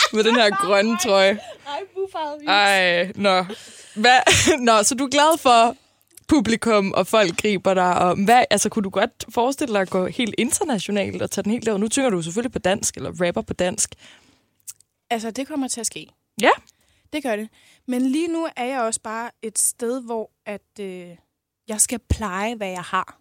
Med 0.12 0.24
den 0.24 0.34
her 0.34 0.50
grønne 0.66 0.98
trøje. 0.98 1.38
Ej, 1.66 1.80
bufarvet 1.94 2.48
Ej, 2.48 3.12
nå. 3.14 3.44
Hvad? 3.94 4.20
Nå, 4.68 4.82
så 4.82 4.94
du 4.94 5.04
er 5.04 5.08
glad 5.08 5.38
for 5.38 5.76
publikum, 6.28 6.92
og 6.92 7.06
folk 7.06 7.36
griber 7.42 7.74
dig. 7.74 7.98
Og 7.98 8.24
hvad, 8.24 8.44
altså, 8.50 8.68
kunne 8.68 8.82
du 8.82 8.90
godt 8.90 9.24
forestille 9.30 9.74
dig 9.74 9.80
at 9.82 9.90
gå 9.90 10.06
helt 10.06 10.34
internationalt 10.38 11.22
og 11.22 11.30
tage 11.30 11.42
den 11.42 11.52
helt 11.52 11.66
derud? 11.66 11.78
Nu 11.78 11.88
tynger 11.88 12.10
du 12.10 12.22
selvfølgelig 12.22 12.52
på 12.52 12.58
dansk, 12.58 12.96
eller 12.96 13.26
rapper 13.26 13.42
på 13.42 13.52
dansk. 13.52 13.94
Altså, 15.10 15.30
det 15.30 15.48
kommer 15.48 15.68
til 15.68 15.80
at 15.80 15.86
ske. 15.86 16.06
Ja. 16.42 16.50
Det 17.12 17.22
gør 17.22 17.36
det. 17.36 17.48
Men 17.86 18.02
lige 18.06 18.28
nu 18.28 18.48
er 18.56 18.64
jeg 18.64 18.80
også 18.80 19.00
bare 19.00 19.30
et 19.42 19.58
sted, 19.58 20.02
hvor 20.02 20.30
at 20.46 20.80
øh, 20.80 21.08
jeg 21.68 21.80
skal 21.80 21.98
pleje, 21.98 22.54
hvad 22.54 22.68
jeg 22.70 22.82
har. 22.82 23.18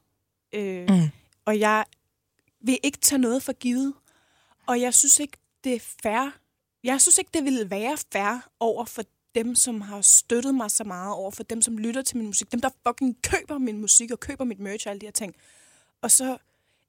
Øh, 0.53 0.89
Mm. 0.89 1.09
Og 1.45 1.59
jeg 1.59 1.85
vil 2.61 2.77
ikke 2.83 2.97
tage 2.97 3.19
noget 3.19 3.43
for 3.43 3.53
givet. 3.53 3.93
Og 4.67 4.81
jeg 4.81 4.93
synes 4.93 5.19
ikke, 5.19 5.37
det 5.63 5.73
er 5.73 5.79
fair. 6.03 6.31
Jeg 6.83 7.01
synes 7.01 7.17
ikke, 7.17 7.31
det 7.33 7.43
ville 7.43 7.69
være 7.69 7.97
fair 8.11 8.49
over 8.59 8.85
for 8.85 9.03
dem, 9.35 9.55
som 9.55 9.81
har 9.81 10.01
støttet 10.01 10.55
mig 10.55 10.71
så 10.71 10.83
meget, 10.83 11.13
over 11.13 11.31
for 11.31 11.43
dem, 11.43 11.61
som 11.61 11.77
lytter 11.77 12.01
til 12.01 12.17
min 12.17 12.25
musik, 12.25 12.51
dem, 12.51 12.61
der 12.61 12.69
fucking 12.87 13.17
køber 13.23 13.57
min 13.57 13.81
musik 13.81 14.11
og 14.11 14.19
køber 14.19 14.43
mit 14.45 14.59
merch 14.59 14.87
og 14.87 14.91
alle 14.91 15.01
de 15.01 15.05
her 15.05 15.11
ting. 15.11 15.35
Og 16.01 16.11
så 16.11 16.37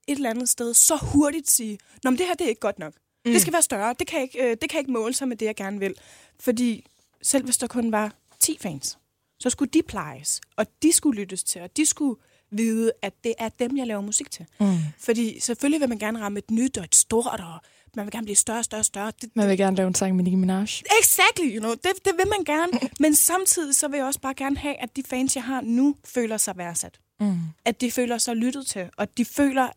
et 0.06 0.16
eller 0.16 0.30
andet 0.30 0.48
sted 0.48 0.74
så 0.74 0.96
hurtigt 0.96 1.50
sige, 1.50 1.78
Nå, 2.04 2.10
men 2.10 2.18
det 2.18 2.26
her 2.26 2.34
det 2.34 2.44
er 2.44 2.48
ikke 2.48 2.60
godt 2.60 2.78
nok. 2.78 2.94
Mm. 3.24 3.32
Det 3.32 3.40
skal 3.40 3.52
være 3.52 3.62
større. 3.62 3.94
Det 3.98 4.06
kan, 4.06 4.22
ikke, 4.22 4.50
øh, 4.50 4.56
det 4.62 4.70
kan 4.70 4.78
ikke 4.78 4.92
måle 4.92 5.14
sig 5.14 5.28
med 5.28 5.36
det, 5.36 5.46
jeg 5.46 5.56
gerne 5.56 5.78
vil. 5.78 5.94
Fordi 6.40 6.86
selv 7.22 7.44
hvis 7.44 7.56
der 7.56 7.66
kun 7.66 7.92
var 7.92 8.14
10 8.40 8.58
fans, 8.60 8.98
så 9.38 9.50
skulle 9.50 9.70
de 9.70 9.82
plejes, 9.82 10.40
og 10.56 10.66
de 10.82 10.92
skulle 10.92 11.20
lyttes 11.20 11.44
til, 11.44 11.62
og 11.62 11.76
de 11.76 11.86
skulle 11.86 12.20
vide, 12.50 12.92
at 13.02 13.14
det 13.24 13.34
er 13.38 13.48
dem, 13.48 13.76
jeg 13.76 13.86
laver 13.86 14.00
musik 14.00 14.30
til. 14.30 14.46
Mm. 14.60 14.76
Fordi 14.98 15.40
selvfølgelig 15.40 15.80
vil 15.80 15.88
man 15.88 15.98
gerne 15.98 16.20
ramme 16.20 16.38
et 16.38 16.50
nyt 16.50 16.78
og 16.78 16.84
et 16.84 16.94
stort, 16.94 17.40
og 17.40 17.60
man 17.96 18.06
vil 18.06 18.12
gerne 18.12 18.24
blive 18.24 18.36
større, 18.36 18.64
større, 18.64 18.84
større. 18.84 19.12
Det, 19.20 19.30
Man 19.34 19.48
vil 19.48 19.58
gerne 19.58 19.76
lave 19.76 19.86
en 19.86 19.94
sang 19.94 20.16
med 20.16 20.24
Nicki 20.24 20.36
Minaj. 20.36 20.62
Exactly, 21.00 21.54
you 21.54 21.60
know. 21.60 21.70
Det, 21.70 21.92
det 22.04 22.12
vil 22.18 22.26
man 22.28 22.44
gerne. 22.44 22.72
Men 23.00 23.14
samtidig 23.14 23.74
så 23.74 23.88
vil 23.88 23.96
jeg 23.96 24.06
også 24.06 24.20
bare 24.20 24.34
gerne 24.34 24.56
have, 24.56 24.82
at 24.82 24.96
de 24.96 25.02
fans, 25.02 25.36
jeg 25.36 25.44
har 25.44 25.60
nu, 25.60 25.96
føler 26.04 26.36
sig 26.36 26.56
værdsat. 26.56 27.00
Mm. 27.20 27.38
At 27.64 27.80
de 27.80 27.90
føler 27.90 28.18
sig 28.18 28.36
lyttet 28.36 28.66
til. 28.66 28.90
Og 28.96 29.16
de 29.18 29.24
føler, 29.24 29.68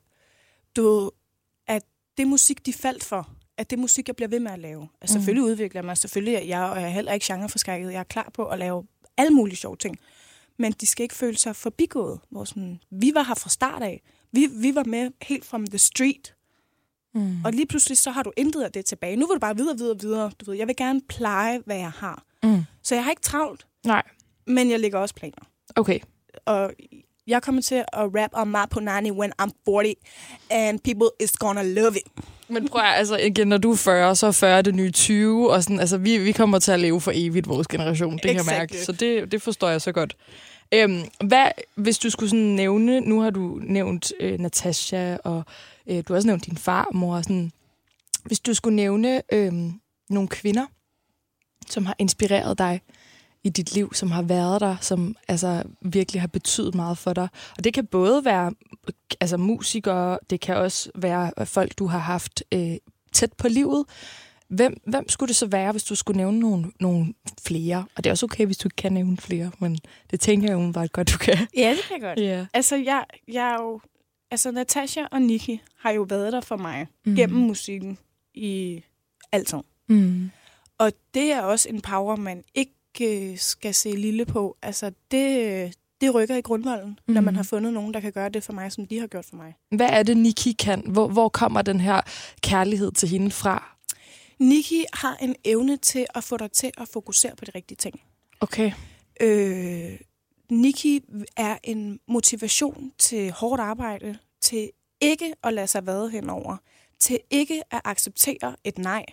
du, 0.75 1.11
at 1.67 1.83
det 2.17 2.27
musik, 2.27 2.65
de 2.65 2.73
faldt 2.73 3.03
for, 3.03 3.29
at 3.57 3.69
det 3.69 3.79
musik, 3.79 4.07
jeg 4.07 4.15
bliver 4.15 4.29
ved 4.29 4.39
med 4.39 4.51
at 4.51 4.59
lave. 4.59 4.87
Altså, 5.01 5.13
selvfølgelig 5.13 5.43
udvikler 5.43 5.79
jeg 5.81 5.85
mig. 5.85 5.97
Selvfølgelig 5.97 6.35
er 6.35 6.41
jeg, 6.41 6.61
og 6.61 6.81
jeg 6.81 6.85
er 6.85 6.93
heller 6.93 7.13
ikke 7.13 7.25
genreforskrækket. 7.25 7.91
Jeg 7.91 7.99
er 7.99 8.03
klar 8.03 8.31
på 8.33 8.45
at 8.45 8.59
lave 8.59 8.83
alle 9.17 9.33
mulige 9.33 9.55
sjove 9.55 9.77
ting. 9.77 9.97
Men 10.59 10.71
de 10.71 10.87
skal 10.87 11.03
ikke 11.03 11.15
føle 11.15 11.37
sig 11.37 11.55
forbigået. 11.55 12.19
Hvor 12.29 12.43
sådan, 12.45 12.79
vi 12.91 13.11
var 13.13 13.23
her 13.23 13.35
fra 13.35 13.49
start 13.49 13.83
af. 13.83 14.01
Vi, 14.31 14.49
vi 14.51 14.75
var 14.75 14.83
med 14.83 15.11
helt 15.21 15.45
from 15.45 15.67
the 15.67 15.77
street. 15.77 16.35
Mm. 17.15 17.45
Og 17.45 17.51
lige 17.51 17.65
pludselig 17.65 17.97
så 17.97 18.11
har 18.11 18.23
du 18.23 18.31
intet 18.37 18.61
af 18.63 18.71
det 18.71 18.85
tilbage. 18.85 19.15
Nu 19.15 19.27
vil 19.27 19.33
du 19.35 19.39
bare 19.39 19.55
videre, 19.57 19.77
videre, 19.77 19.97
videre. 20.01 20.31
Du 20.39 20.51
ved, 20.51 20.57
jeg 20.57 20.67
vil 20.67 20.75
gerne 20.75 21.01
pleje, 21.09 21.59
hvad 21.65 21.77
jeg 21.77 21.91
har. 21.91 22.23
Mm. 22.43 22.63
Så 22.83 22.95
jeg 22.95 23.03
har 23.03 23.11
ikke 23.11 23.21
travlt, 23.21 23.65
Nej. 23.85 24.03
men 24.47 24.71
jeg 24.71 24.79
lægger 24.79 24.99
også 24.99 25.15
planer. 25.15 25.37
Okay. 25.75 25.99
Og 26.45 26.71
jeg 27.27 27.41
kommer 27.41 27.61
til 27.61 27.75
at 27.75 27.85
rap 27.93 28.29
om 28.33 28.47
mig 28.47 28.67
på 28.69 28.79
Nani 28.79 29.11
when 29.11 29.31
I'm 29.41 29.49
40, 29.65 29.93
and 30.49 30.79
people 30.79 31.07
is 31.19 31.31
gonna 31.31 31.63
love 31.63 31.91
it. 31.95 32.23
Men 32.47 32.67
prøv 32.67 32.81
at, 32.81 32.97
altså 32.97 33.17
igen, 33.17 33.47
når 33.47 33.57
du 33.57 33.71
er 33.71 33.75
40, 33.75 34.15
så 34.15 34.27
er 34.27 34.31
40 34.31 34.61
det 34.61 34.75
nye 34.75 34.91
20, 34.91 35.51
og 35.51 35.63
sådan, 35.63 35.79
altså 35.79 35.97
vi, 35.97 36.17
vi 36.17 36.31
kommer 36.31 36.59
til 36.59 36.71
at 36.71 36.79
leve 36.79 37.01
for 37.01 37.11
evigt, 37.15 37.47
vores 37.47 37.67
generation, 37.67 38.13
det 38.13 38.21
kan 38.21 38.29
jeg 38.33 38.39
Exactly. 38.41 38.59
mærke. 38.59 38.85
Så 38.85 38.91
det, 38.91 39.31
det 39.31 39.41
forstår 39.41 39.69
jeg 39.69 39.81
så 39.81 39.91
godt. 39.91 40.15
Øhm, 40.73 41.01
hvad, 41.27 41.47
hvis 41.75 41.99
du 41.99 42.09
skulle 42.09 42.29
sådan 42.29 42.45
nævne, 42.45 42.99
nu 42.99 43.21
har 43.21 43.29
du 43.29 43.59
nævnt 43.63 44.13
øh, 44.19 44.39
Natasha, 44.39 45.17
og 45.23 45.43
øh, 45.87 45.97
du 45.97 46.13
har 46.13 46.15
også 46.15 46.27
nævnt 46.27 46.45
din 46.45 46.57
farmor, 46.57 47.15
og 47.15 47.23
sådan, 47.23 47.51
hvis 48.23 48.39
du 48.39 48.53
skulle 48.53 48.75
nævne 48.75 49.21
øh, 49.33 49.53
nogle 50.09 50.27
kvinder, 50.27 50.65
som 51.69 51.85
har 51.85 51.95
inspireret 51.99 52.57
dig 52.57 52.81
i 53.43 53.49
dit 53.49 53.73
liv, 53.73 53.93
som 53.93 54.11
har 54.11 54.21
været 54.21 54.61
der, 54.61 54.75
som 54.81 55.15
altså 55.27 55.63
virkelig 55.81 56.21
har 56.21 56.27
betydet 56.27 56.75
meget 56.75 56.97
for 56.97 57.13
dig. 57.13 57.27
Og 57.57 57.63
det 57.63 57.73
kan 57.73 57.85
både 57.85 58.25
være 58.25 58.51
altså 59.19 59.37
musikere, 59.37 60.19
det 60.29 60.39
kan 60.39 60.57
også 60.57 60.89
være 60.95 61.31
øh, 61.37 61.47
folk, 61.47 61.79
du 61.79 61.87
har 61.87 61.99
haft 61.99 62.43
øh, 62.51 62.75
tæt 63.11 63.33
på 63.33 63.47
livet. 63.47 63.85
Hvem, 64.55 64.77
hvem 64.87 65.09
skulle 65.09 65.27
det 65.27 65.35
så 65.35 65.45
være, 65.47 65.71
hvis 65.71 65.83
du 65.83 65.95
skulle 65.95 66.17
nævne 66.17 66.39
nogle, 66.39 66.71
nogle 66.79 67.13
flere? 67.47 67.85
Og 67.95 68.03
det 68.03 68.09
er 68.09 68.11
også 68.11 68.25
okay, 68.25 68.45
hvis 68.45 68.57
du 68.57 68.67
ikke 68.67 68.75
kan 68.75 68.93
nævne 68.93 69.17
flere, 69.17 69.51
men 69.59 69.77
det 70.11 70.19
tænker 70.19 70.47
jeg 70.47 70.55
umiddelbart 70.57 70.91
godt, 70.91 71.11
du 71.13 71.17
kan. 71.17 71.37
Ja, 71.57 71.69
det 71.69 71.79
kan 71.87 72.01
jeg 72.01 72.01
godt. 72.01 72.19
Ja. 72.19 72.45
Altså, 72.53 72.75
jeg, 72.75 73.05
jeg 73.27 73.49
er 73.51 73.63
jo... 73.63 73.81
Altså, 74.31 74.51
Natasha 74.51 75.01
og 75.11 75.21
Nikki 75.21 75.61
har 75.79 75.91
jo 75.91 76.01
været 76.09 76.33
der 76.33 76.41
for 76.41 76.57
mig 76.57 76.87
Mm. 77.05 77.15
gennem 77.15 77.39
musikken 77.39 77.97
i 78.33 78.83
altid. 79.31 79.57
Mm. 79.89 80.31
Og 80.77 80.91
det 81.13 81.31
er 81.31 81.41
også 81.41 81.69
en 81.69 81.81
power, 81.81 82.15
man 82.15 82.43
ikke 82.55 82.71
øh, 83.31 83.37
skal 83.37 83.73
se 83.73 83.89
lille 83.89 84.25
på. 84.25 84.57
Altså, 84.61 84.91
det, 85.11 85.73
det 86.01 86.15
rykker 86.15 86.35
i 86.35 86.41
grundvolden, 86.41 86.99
mm. 87.07 87.13
når 87.13 87.21
man 87.21 87.31
Mhm. 87.31 87.35
har 87.35 87.43
fundet 87.43 87.73
nogen, 87.73 87.93
der 87.93 87.99
kan 87.99 88.11
gøre 88.11 88.29
det 88.29 88.43
for 88.43 88.53
mig, 88.53 88.71
som 88.71 88.85
de 88.87 88.99
har 88.99 89.07
gjort 89.07 89.25
for 89.25 89.35
mig. 89.35 89.53
Hvad 89.71 89.89
er 89.89 90.03
det, 90.03 90.17
Nikki 90.17 90.51
kan? 90.51 90.83
Hvor, 90.87 91.07
hvor 91.07 91.29
kommer 91.29 91.61
den 91.61 91.79
her 91.79 92.01
kærlighed 92.41 92.91
til 92.91 93.09
hende 93.09 93.31
fra? 93.31 93.72
Nikki 94.43 94.85
har 94.93 95.15
en 95.15 95.35
evne 95.43 95.77
til 95.77 96.05
at 96.15 96.23
få 96.23 96.37
dig 96.37 96.51
til 96.51 96.71
at 96.77 96.87
fokusere 96.87 97.35
på 97.35 97.45
de 97.45 97.51
rigtige 97.55 97.75
ting. 97.75 98.01
Okay. 98.39 98.71
Øh, 99.21 99.99
Nikki 100.49 101.01
er 101.37 101.57
en 101.63 101.99
motivation 102.07 102.91
til 102.99 103.31
hårdt 103.31 103.61
arbejde, 103.61 104.17
til 104.41 104.71
ikke 105.01 105.33
at 105.43 105.53
lade 105.53 105.67
sig 105.67 105.85
vade 105.85 106.09
henover, 106.09 106.57
til 106.99 107.19
ikke 107.29 107.61
at 107.71 107.81
acceptere 107.83 108.55
et 108.63 108.77
nej. 108.77 109.05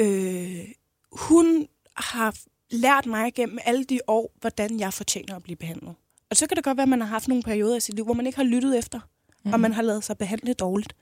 Øh, 0.00 0.68
hun 1.12 1.68
har 1.96 2.36
lært 2.70 3.06
mig 3.06 3.34
gennem 3.34 3.58
alle 3.64 3.84
de 3.84 4.00
år, 4.06 4.32
hvordan 4.40 4.80
jeg 4.80 4.92
fortjener 4.92 5.36
at 5.36 5.42
blive 5.42 5.56
behandlet. 5.56 5.94
Og 6.30 6.36
så 6.36 6.46
kan 6.46 6.56
det 6.56 6.64
godt 6.64 6.76
være, 6.76 6.82
at 6.82 6.88
man 6.88 7.00
har 7.00 7.08
haft 7.08 7.28
nogle 7.28 7.42
perioder 7.42 7.76
i 7.76 7.80
sit 7.80 7.94
liv, 7.94 8.04
hvor 8.04 8.14
man 8.14 8.26
ikke 8.26 8.36
har 8.36 8.44
lyttet 8.44 8.78
efter, 8.78 9.00
mm. 9.44 9.52
og 9.52 9.60
man 9.60 9.72
har 9.72 9.82
lavet 9.82 10.04
sig 10.04 10.18
behandle 10.18 10.54
dårligt. 10.54 10.96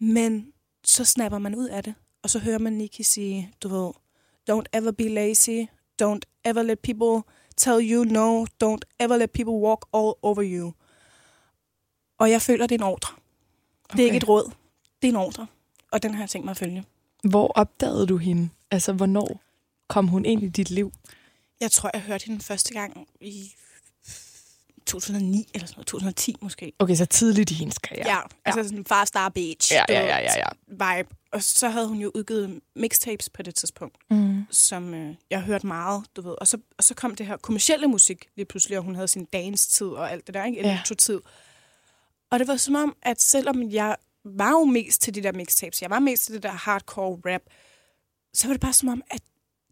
Men 0.00 0.52
så 0.84 1.04
snapper 1.04 1.38
man 1.38 1.54
ud 1.54 1.68
af 1.68 1.84
det, 1.84 1.94
og 2.24 2.30
så 2.30 2.38
hører 2.38 2.58
man 2.58 2.72
Nikki 2.72 3.02
sige, 3.02 3.52
du 3.62 3.68
ved, 3.68 3.90
don't 4.50 4.64
ever 4.72 4.90
be 4.90 5.08
lazy, 5.08 5.68
don't 6.02 6.20
ever 6.44 6.62
let 6.62 6.78
people 6.78 7.32
tell 7.56 7.92
you 7.92 8.04
no, 8.04 8.44
don't 8.64 8.80
ever 9.00 9.16
let 9.16 9.30
people 9.30 9.54
walk 9.54 9.86
all 9.94 10.12
over 10.22 10.42
you. 10.42 10.72
Og 12.18 12.30
jeg 12.30 12.42
føler, 12.42 12.66
det 12.66 12.74
er 12.74 12.78
en 12.78 12.92
ordre. 12.92 13.14
Okay. 13.84 13.96
Det 13.96 14.02
er 14.02 14.06
ikke 14.06 14.16
et 14.16 14.28
råd, 14.28 14.50
det 15.02 15.08
er 15.08 15.12
en 15.12 15.16
ordre. 15.16 15.46
Og 15.92 16.02
den 16.02 16.14
har 16.14 16.22
jeg 16.22 16.30
tænkt 16.30 16.44
mig 16.44 16.50
at 16.50 16.56
følge. 16.56 16.84
Hvor 17.24 17.52
opdagede 17.54 18.06
du 18.06 18.16
hende? 18.16 18.48
Altså, 18.70 18.92
hvornår 18.92 19.40
kom 19.88 20.08
hun 20.08 20.24
ind 20.24 20.42
i 20.42 20.48
dit 20.48 20.70
liv? 20.70 20.92
Jeg 21.60 21.70
tror, 21.70 21.90
jeg 21.94 22.02
hørte 22.02 22.26
hende 22.26 22.40
første 22.40 22.74
gang 22.74 23.08
i 23.20 23.54
2009 24.86 25.46
eller 25.54 25.66
sådan 25.66 25.76
noget, 25.76 25.86
2010 25.86 26.36
måske. 26.42 26.72
Okay, 26.78 26.94
så 26.94 27.06
tidligt 27.06 27.50
i 27.50 27.54
hendes 27.54 27.78
karriere. 27.78 28.10
Ja, 28.10 28.18
altså 28.44 28.68
sådan 28.68 28.84
Far 28.84 29.04
Star 29.04 29.28
Beach. 29.28 29.72
Ja, 29.72 29.84
ja, 29.88 30.00
ja, 30.00 30.18
ja, 30.18 30.38
ja. 30.38 30.46
Vibe. 30.68 31.08
Og 31.32 31.42
så 31.42 31.68
havde 31.68 31.88
hun 31.88 31.98
jo 31.98 32.10
udgivet 32.14 32.60
mixtapes 32.76 33.28
på 33.30 33.42
det 33.42 33.54
tidspunkt, 33.54 33.96
Mm. 34.10 34.44
som 34.50 34.94
øh, 34.94 35.14
jeg 35.30 35.40
hørte 35.42 35.66
meget, 35.66 36.04
du 36.16 36.22
ved. 36.22 36.34
Og 36.40 36.46
så, 36.46 36.58
og 36.78 36.84
så 36.84 36.94
kom 36.94 37.14
det 37.14 37.26
her 37.26 37.36
kommercielle 37.36 37.86
musik 37.86 38.26
lige 38.36 38.46
pludselig, 38.46 38.78
og 38.78 38.84
hun 38.84 38.94
havde 38.94 39.08
sin 39.08 39.24
dance-tid 39.24 39.86
og 39.86 40.12
alt 40.12 40.26
det 40.26 40.34
der, 40.34 40.44
ikke? 40.44 40.60
Ja. 40.60 40.72
Elektro-tid. 40.72 41.20
Og 42.30 42.38
det 42.38 42.48
var 42.48 42.56
som 42.56 42.74
om, 42.74 42.96
at 43.02 43.20
selvom 43.20 43.70
jeg 43.70 43.96
var 44.24 44.50
jo 44.50 44.64
mest 44.64 45.02
til 45.02 45.14
de 45.14 45.22
der 45.22 45.32
mixtapes, 45.32 45.82
jeg 45.82 45.90
var 45.90 45.98
mest 45.98 46.24
til 46.24 46.34
det 46.34 46.42
der 46.42 46.50
hardcore 46.52 47.32
rap, 47.32 47.40
så 48.34 48.46
var 48.46 48.54
det 48.54 48.60
bare 48.60 48.72
som 48.72 48.88
om, 48.88 49.02
at 49.10 49.20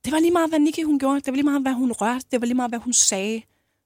det 0.04 0.12
var 0.12 0.18
lige 0.18 0.30
meget, 0.30 0.48
hvad 0.50 0.58
Nicki 0.58 0.82
hun 0.82 0.98
gjorde. 0.98 1.16
Det 1.20 1.26
var 1.26 1.32
lige 1.32 1.42
meget, 1.44 1.62
hvad 1.62 1.72
hun 1.72 1.92
rørte. 1.92 2.24
Det 2.30 2.40
var 2.40 2.46
lige 2.46 2.54
meget, 2.54 2.70
hvad 2.70 2.78
hun 2.78 2.92
sagde. 2.92 3.42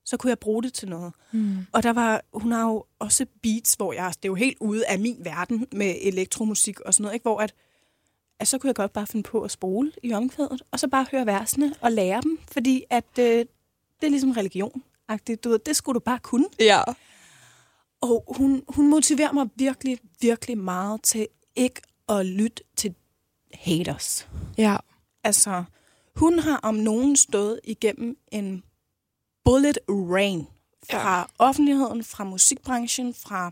Så 0.06 0.16
kunne 0.16 0.28
jeg 0.28 0.38
bruge 0.38 0.62
det 0.62 0.72
til 0.72 0.88
noget. 0.88 1.12
Mm. 1.32 1.56
Og 1.72 1.82
der 1.82 1.92
var, 1.92 2.22
hun 2.32 2.52
har 2.52 2.62
jo 2.62 2.84
også 2.98 3.26
beats, 3.42 3.74
hvor 3.74 3.92
jeg, 3.92 4.12
det 4.16 4.24
er 4.24 4.28
jo 4.28 4.34
helt 4.34 4.58
ude 4.60 4.86
af 4.86 4.98
min 4.98 5.16
verden 5.24 5.66
med 5.72 5.94
elektromusik 6.00 6.80
og 6.80 6.94
sådan 6.94 7.02
noget, 7.02 7.14
ikke? 7.14 7.22
hvor 7.24 7.40
at, 7.40 7.54
at 8.40 8.48
så 8.48 8.58
kunne 8.58 8.68
jeg 8.68 8.74
godt 8.74 8.92
bare 8.92 9.06
finde 9.06 9.22
på 9.22 9.42
at 9.42 9.50
spole 9.50 9.92
i 10.02 10.12
omkvædet, 10.12 10.62
og 10.70 10.80
så 10.80 10.88
bare 10.88 11.06
høre 11.10 11.26
versene 11.26 11.74
og 11.80 11.92
lære 11.92 12.20
dem, 12.20 12.38
fordi 12.52 12.84
at 12.90 13.18
øh, 13.18 13.24
det 14.00 14.06
er 14.06 14.08
ligesom 14.08 14.30
religion. 14.30 14.82
-agtigt. 15.12 15.36
Du 15.44 15.48
ved, 15.48 15.58
det 15.58 15.76
skulle 15.76 15.94
du 15.94 16.00
bare 16.00 16.18
kunne. 16.18 16.46
Ja. 16.60 16.82
Og 18.00 18.24
hun, 18.36 18.62
hun 18.68 18.90
motiverer 18.90 19.32
mig 19.32 19.48
virkelig, 19.56 19.98
virkelig 20.20 20.58
meget 20.58 21.02
til 21.02 21.26
ikke 21.56 21.80
at 22.08 22.26
lytte 22.26 22.62
til 22.76 22.94
haters. 23.54 24.28
Ja. 24.58 24.76
Altså, 25.24 25.64
hun 26.16 26.38
har 26.38 26.56
om 26.56 26.74
nogen 26.74 27.16
stået 27.16 27.60
igennem 27.64 28.18
en 28.32 28.62
bullet 29.46 29.78
rain 29.88 30.46
fra 30.90 31.18
ja. 31.18 31.24
offentligheden, 31.38 32.04
fra 32.04 32.24
musikbranchen, 32.24 33.14
fra 33.14 33.50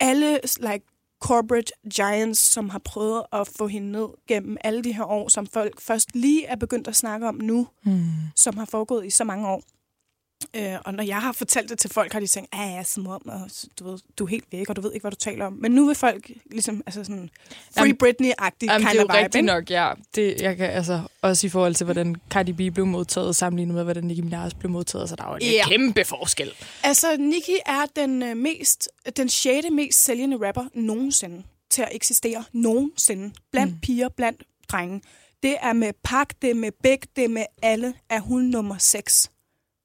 alle 0.00 0.40
like, 0.60 0.84
corporate 1.22 1.72
giants, 1.96 2.40
som 2.40 2.68
har 2.68 2.78
prøvet 2.84 3.22
at 3.32 3.48
få 3.58 3.66
hende 3.66 3.92
ned 3.92 4.06
gennem 4.28 4.56
alle 4.64 4.84
de 4.84 4.92
her 4.92 5.04
år, 5.04 5.28
som 5.28 5.46
folk 5.46 5.80
først 5.80 6.14
lige 6.14 6.44
er 6.46 6.56
begyndt 6.56 6.88
at 6.88 6.96
snakke 6.96 7.28
om 7.28 7.34
nu, 7.34 7.68
Mm. 7.84 8.02
som 8.36 8.56
har 8.56 8.64
foregået 8.64 9.06
i 9.06 9.10
så 9.10 9.24
mange 9.24 9.48
år. 9.48 9.62
Øh, 10.56 10.74
og 10.84 10.94
når 10.94 11.02
jeg 11.04 11.16
har 11.22 11.32
fortalt 11.32 11.70
det 11.70 11.78
til 11.78 11.90
folk, 11.90 12.12
har 12.12 12.20
de 12.20 12.26
tænkt, 12.26 12.54
ja, 12.54 12.62
ja, 12.62 12.82
som 12.82 13.06
om, 13.06 13.22
og, 13.28 13.40
du, 13.78 13.90
ved, 13.90 13.98
du 14.18 14.24
er 14.24 14.28
helt 14.28 14.44
væk, 14.52 14.68
og 14.70 14.76
du 14.76 14.80
ved 14.80 14.92
ikke, 14.92 15.02
hvad 15.04 15.10
du 15.10 15.16
taler 15.16 15.46
om. 15.46 15.52
Men 15.52 15.72
nu 15.72 15.86
vil 15.86 15.94
folk 15.94 16.30
ligesom, 16.50 16.82
altså 16.86 17.04
sådan, 17.04 17.30
Free 17.78 17.94
Britney-agtig 18.02 18.58
kind 18.58 18.70
det 18.70 18.70
er 18.70 18.94
jo 18.94 19.00
vibe, 19.00 19.12
rigtigt 19.12 19.34
ikke? 19.34 19.46
nok, 19.46 19.70
ja. 19.70 19.92
Det, 20.14 20.40
jeg 20.40 20.56
kan, 20.56 20.70
altså, 20.70 21.00
også 21.22 21.46
i 21.46 21.50
forhold 21.50 21.74
til, 21.74 21.84
hvordan 21.84 22.16
Cardi 22.30 22.52
B 22.52 22.74
blev 22.74 22.86
modtaget, 22.86 23.36
sammenlignet 23.36 23.74
med, 23.74 23.84
hvordan 23.84 24.04
Nicki 24.04 24.22
Minaj 24.22 24.50
blev 24.58 24.70
modtaget, 24.70 25.08
så 25.08 25.16
der 25.16 25.24
er 25.24 25.28
jo 25.28 25.34
en 25.34 25.42
Ja. 25.42 25.68
kæmpe 25.68 26.04
forskel. 26.04 26.52
Altså, 26.82 27.16
Nicki 27.16 27.56
er 27.66 27.82
den 27.96 28.22
øh, 28.22 28.36
mest, 28.36 28.88
den 29.16 29.28
sjette 29.28 29.70
mest 29.70 30.04
sælgende 30.04 30.46
rapper 30.46 30.64
nogensinde 30.74 31.42
til 31.70 31.82
at 31.82 31.88
eksistere 31.92 32.44
nogensinde. 32.52 33.32
Blandt 33.52 33.72
mm. 33.72 33.80
piger, 33.80 34.08
blandt 34.08 34.42
drenge. 34.72 35.00
Det 35.42 35.56
er 35.62 35.72
med 35.72 35.92
Park, 36.04 36.32
det 36.42 36.50
er 36.50 36.54
med 36.54 36.70
Big, 36.82 36.98
det 37.16 37.24
er 37.24 37.28
med 37.28 37.44
alle, 37.62 37.94
er 38.10 38.20
hun 38.20 38.42
nummer 38.42 38.78
6. 38.78 39.30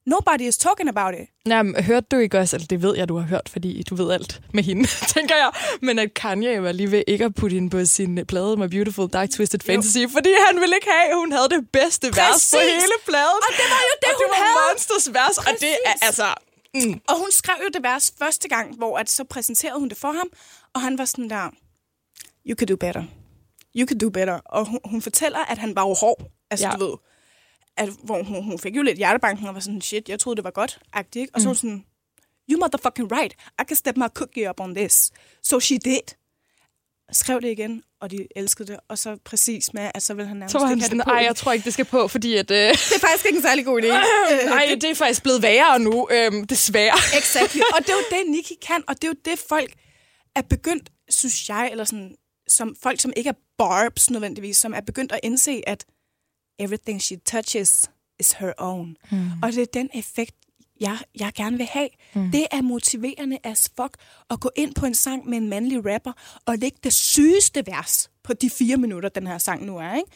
Nobody 0.05 0.41
is 0.41 0.57
talking 0.57 0.89
about 0.89 1.13
it. 1.21 1.27
Jamen, 1.45 1.83
hørte 1.83 2.07
du 2.11 2.17
ikke 2.17 2.39
også, 2.39 2.55
eller 2.55 2.67
det 2.67 2.81
ved 2.81 2.95
jeg, 2.97 3.09
du 3.09 3.17
har 3.17 3.27
hørt, 3.27 3.49
fordi 3.49 3.83
du 3.89 3.95
ved 3.95 4.11
alt 4.11 4.41
med 4.53 4.63
hende, 4.63 4.87
tænker 5.15 5.35
jeg, 5.35 5.51
men 5.81 5.99
at 5.99 6.13
Kanye 6.13 6.63
var 6.63 6.71
lige 6.71 6.91
ved 6.91 7.03
ikke 7.07 7.25
at 7.25 7.35
putte 7.35 7.53
hende 7.53 7.69
på 7.69 7.85
sin 7.85 8.25
plade 8.25 8.57
My 8.57 8.65
Beautiful 8.65 9.09
Dark 9.09 9.29
Twisted 9.29 9.59
Fantasy, 9.59 9.97
fordi 10.15 10.31
han 10.47 10.61
ville 10.61 10.75
ikke 10.75 10.87
have, 10.91 11.09
at 11.11 11.17
hun 11.17 11.31
havde 11.31 11.49
det 11.49 11.69
bedste 11.71 12.07
vers 12.07 12.33
Præcis. 12.33 12.53
på 12.53 12.59
hele 12.59 12.97
pladen. 13.05 13.39
Og 13.47 13.51
det 13.59 13.67
var 13.73 13.81
jo 13.89 13.95
det, 14.01 14.09
og 14.09 14.15
det 14.19 14.25
hun 14.25 14.29
var 14.29 14.45
havde. 14.45 14.69
Monsters 14.69 15.13
vers, 15.13 15.37
og 15.37 15.53
det 15.59 15.71
er 15.71 15.77
Præcis. 15.85 16.07
altså... 16.07 16.27
Mm. 16.75 17.01
Og 17.09 17.15
hun 17.17 17.31
skrev 17.31 17.55
jo 17.63 17.69
det 17.73 17.83
vers 17.83 18.13
første 18.19 18.47
gang, 18.49 18.75
hvor 18.77 18.97
at 18.97 19.09
så 19.09 19.23
præsenterede 19.23 19.79
hun 19.79 19.89
det 19.89 19.97
for 19.97 20.11
ham, 20.11 20.27
og 20.73 20.81
han 20.81 20.97
var 20.97 21.05
sådan 21.05 21.29
der, 21.29 21.49
you 22.49 22.55
could 22.59 22.67
do 22.67 22.75
better. 22.75 23.03
You 23.77 23.87
could 23.87 23.99
do 23.99 24.09
better. 24.09 24.33
Og 24.45 24.65
hun, 24.65 24.79
hun 24.85 25.01
fortæller, 25.01 25.39
at 25.39 25.57
han 25.57 25.75
var 25.75 25.81
jo 25.87 25.93
hård. 25.93 26.31
Altså, 26.51 26.67
ja. 26.67 26.73
du 26.73 26.85
ved, 26.85 26.93
at, 27.77 27.89
hvor 28.03 28.23
hun, 28.23 28.43
hun 28.43 28.59
fik 28.59 28.75
jo 28.75 28.81
lidt 28.81 28.97
hjertebanken 28.97 29.47
og 29.47 29.53
var 29.53 29.59
sådan, 29.59 29.81
shit, 29.81 30.09
jeg 30.09 30.19
troede, 30.19 30.35
det 30.35 30.43
var 30.43 30.51
godt. 30.51 30.79
Agtig, 30.93 31.19
ikke? 31.21 31.35
Og 31.35 31.41
så 31.41 31.47
hun 31.47 31.55
sådan, 31.55 31.85
you 32.51 32.59
motherfucking 32.59 33.11
right. 33.11 33.33
I 33.61 33.63
can 33.67 33.75
step 33.75 33.97
my 33.97 34.07
cookie 34.13 34.49
up 34.49 34.59
on 34.59 34.75
this. 34.75 35.11
So 35.43 35.59
she 35.59 35.77
did. 35.77 36.15
Skrev 37.11 37.41
det 37.41 37.51
igen, 37.51 37.83
og 38.01 38.11
de 38.11 38.27
elskede 38.35 38.67
det. 38.67 38.79
Og 38.89 38.97
så 38.97 39.17
præcis 39.25 39.73
med, 39.73 39.91
at 39.95 40.03
så 40.03 40.13
ville 40.13 40.27
han 40.27 40.37
nærmest 40.37 40.51
Så 40.51 40.59
var 40.59 40.65
han 40.65 40.81
sådan, 40.81 40.97
det 40.97 41.05
på. 41.05 41.11
ej, 41.11 41.23
jeg 41.23 41.35
tror 41.35 41.51
ikke, 41.51 41.65
det 41.65 41.73
skal 41.73 41.85
på, 41.85 42.07
fordi 42.07 42.35
at... 42.35 42.51
Øh, 42.51 42.57
Det 42.57 42.95
er 42.95 42.99
faktisk 42.99 43.25
ikke 43.25 43.37
en 43.37 43.41
særlig 43.43 43.65
god 43.65 43.81
idé. 43.81 43.85
Øh, 44.33 44.49
nej, 44.49 44.77
det 44.81 44.83
er 44.83 44.95
faktisk 44.95 45.23
blevet 45.23 45.41
værre 45.41 45.79
nu, 45.79 46.07
øhm, 46.11 46.47
desværre. 46.47 46.97
Exactly. 47.19 47.61
Og 47.73 47.79
det 47.79 47.89
er 47.89 47.93
jo 47.93 48.17
det, 48.17 48.31
Nicki 48.31 48.55
kan, 48.67 48.83
og 48.87 48.95
det 48.95 49.03
er 49.03 49.07
jo 49.07 49.15
det, 49.25 49.39
folk 49.49 49.73
er 50.35 50.41
begyndt, 50.41 50.89
synes 51.09 51.49
jeg, 51.49 51.67
eller 51.71 51.83
sådan, 51.83 52.15
som 52.47 52.75
folk, 52.83 52.99
som 53.01 53.13
ikke 53.15 53.29
er 53.29 53.33
barbs 53.57 54.09
nødvendigvis, 54.09 54.57
som 54.57 54.73
er 54.73 54.81
begyndt 54.81 55.11
at 55.11 55.19
indse, 55.23 55.61
at 55.67 55.85
everything 56.63 57.01
she 57.01 57.15
touches 57.15 57.91
is 58.19 58.31
her 58.31 58.53
own. 58.57 58.97
Mm. 59.11 59.31
Og 59.43 59.51
det 59.51 59.61
er 59.61 59.65
den 59.73 59.89
effekt, 59.93 60.35
jeg, 60.79 60.97
jeg 61.19 61.31
gerne 61.35 61.57
vil 61.57 61.65
have. 61.65 61.89
Mm. 62.13 62.31
Det 62.31 62.47
er 62.51 62.61
motiverende 62.61 63.37
as 63.43 63.71
fuck 63.79 63.97
at 64.29 64.39
gå 64.39 64.51
ind 64.55 64.75
på 64.75 64.85
en 64.85 64.95
sang 64.95 65.29
med 65.29 65.37
en 65.37 65.49
mandlig 65.49 65.93
rapper 65.93 66.11
og 66.45 66.57
lægge 66.57 66.77
det 66.83 66.93
sygeste 66.93 67.63
vers 67.67 68.09
på 68.23 68.33
de 68.33 68.49
fire 68.49 68.77
minutter, 68.77 69.09
den 69.09 69.27
her 69.27 69.37
sang 69.37 69.65
nu 69.65 69.77
er. 69.77 69.95
Ikke? 69.95 70.11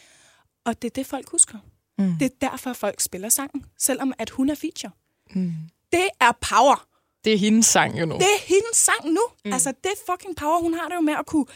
Og 0.64 0.82
det 0.82 0.88
er 0.88 0.94
det, 0.94 1.06
folk 1.06 1.30
husker. 1.30 1.58
Mm. 1.98 2.14
Det 2.18 2.24
er 2.24 2.48
derfor, 2.50 2.72
folk 2.72 3.00
spiller 3.00 3.28
sangen, 3.28 3.64
selvom 3.78 4.12
at 4.18 4.30
hun 4.30 4.50
er 4.50 4.54
feature. 4.54 4.92
Mm. 5.34 5.52
Det 5.92 6.08
er 6.20 6.32
power. 6.40 6.88
Det 7.24 7.32
er 7.32 7.38
hendes 7.38 7.66
sang 7.66 8.00
jo 8.00 8.06
nu. 8.06 8.14
Det 8.14 8.22
er 8.22 8.46
hendes 8.46 8.76
sang 8.76 9.12
nu. 9.12 9.20
Mm. 9.44 9.52
Altså, 9.52 9.72
det 9.84 9.90
er 9.92 10.12
fucking 10.12 10.36
power. 10.36 10.60
Hun 10.60 10.74
har 10.74 10.88
det 10.88 10.94
jo 10.94 11.00
med 11.00 11.14
at 11.18 11.26
kunne... 11.26 11.46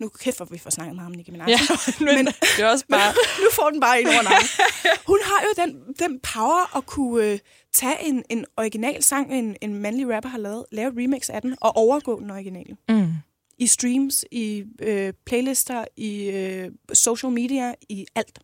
Nu 0.00 0.08
kæft, 0.08 0.36
hvor 0.36 0.46
vi 0.46 0.58
får 0.58 0.70
snakket 0.70 0.94
meget 0.94 1.06
om 1.06 1.12
Nicki 1.12 1.30
Minaj. 1.30 1.48
Ja, 1.48 1.58
men, 2.04 2.14
men 2.14 2.26
det 2.26 2.58
er 2.58 2.66
også 2.66 2.84
bare... 2.90 3.14
nu 3.44 3.48
får 3.52 3.70
den 3.70 3.80
bare 3.80 4.00
ind 4.00 4.08
over. 4.08 5.06
Hun 5.06 5.18
har 5.22 5.42
jo 5.42 5.62
den, 5.62 5.94
den 5.98 6.20
power 6.20 6.76
at 6.76 6.86
kunne 6.86 7.24
øh, 7.24 7.38
tage 7.72 7.96
en, 8.04 8.24
en 8.30 8.44
original 8.56 9.02
sang, 9.02 9.32
en, 9.32 9.56
en 9.60 9.74
mandlig 9.74 10.14
rapper 10.14 10.30
har 10.30 10.38
lavet, 10.38 10.64
lave 10.72 10.88
et 10.88 10.94
remix 10.98 11.30
af 11.30 11.42
den, 11.42 11.56
og 11.60 11.76
overgå 11.76 12.20
den 12.20 12.30
originale. 12.30 12.76
Mm. 12.88 13.12
I 13.58 13.66
streams, 13.66 14.24
i 14.30 14.64
øh, 14.82 15.12
playlister, 15.26 15.84
i 15.96 16.30
øh, 16.30 16.70
social 16.92 17.32
media, 17.32 17.74
i 17.88 18.06
alt. 18.14 18.38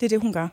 Det 0.00 0.06
er 0.06 0.08
det, 0.08 0.20
hun 0.20 0.32
gør. 0.32 0.48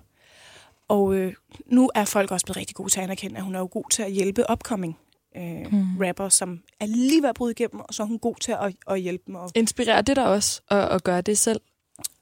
Og 0.88 1.16
øh, 1.16 1.34
nu 1.66 1.92
er 1.96 2.06
folk 2.06 2.32
også 2.32 2.46
blevet 2.46 2.58
rigtig 2.58 2.76
gode 2.76 2.90
til 2.90 3.00
at 3.00 3.04
anerkende, 3.04 3.38
at 3.38 3.44
hun 3.44 3.56
er 3.56 3.60
jo 3.60 3.70
god 3.72 3.90
til 3.92 4.04
at 4.04 4.12
hjælpe 4.12 4.44
upcoming 4.52 4.98
øh, 5.38 5.72
mm. 5.74 5.98
rapper, 5.98 6.30
som 6.30 6.60
er 6.80 6.86
lige 6.86 7.22
ved 7.22 7.30
at 7.30 7.36
bryde 7.36 7.52
igennem, 7.52 7.80
og 7.80 7.94
så 7.94 8.04
er 8.04 8.08
hun 8.08 8.20
god 8.20 8.36
til 8.36 8.52
at, 8.52 8.76
at 8.88 9.02
hjælpe 9.02 9.24
dem. 9.28 9.36
Og, 9.36 9.52
Inspirerer 9.56 10.02
det 10.02 10.16
dig 10.16 10.26
også 10.26 10.62
at, 10.72 10.78
at 10.90 11.04
gøre 11.04 11.22
det 11.22 11.38
selv? 11.38 11.62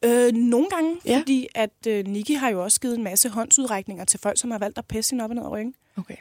øh, 0.05 0.31
nogle 0.33 0.69
gange, 0.69 0.97
Ja. 1.05 1.19
fordi 1.19 1.47
at 1.55 1.87
øh, 1.87 2.05
Nicki 2.07 2.33
har 2.33 2.49
jo 2.49 2.63
også 2.63 2.81
givet 2.81 2.97
en 2.97 3.03
masse 3.03 3.29
håndsudrækninger 3.29 4.05
til 4.05 4.19
folk, 4.19 4.39
som 4.39 4.51
har 4.51 4.59
valgt 4.59 4.77
at 4.77 4.85
pisse 4.85 5.11
hende 5.11 5.23
op 5.23 5.29
og 5.29 5.35
ned 5.35 5.43
over 5.43 5.57
ryggen. 5.57 5.75
Okay. 5.97 6.15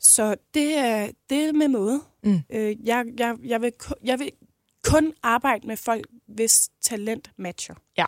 Så 0.00 0.36
det 0.54 0.74
er, 0.78 1.08
det 1.30 1.48
er 1.48 1.52
med 1.52 1.68
måde. 1.68 2.00
Mm. 2.24 2.40
Øh, 2.50 2.86
jeg, 2.86 3.04
jeg, 3.18 3.36
jeg, 3.44 3.62
vil, 3.62 3.72
jeg 4.04 4.18
vil 4.18 4.30
kun 4.84 5.12
arbejde 5.22 5.66
med 5.66 5.76
folk, 5.76 6.06
hvis 6.26 6.70
talent 6.82 7.30
matcher. 7.36 7.74
Ja. 7.98 8.04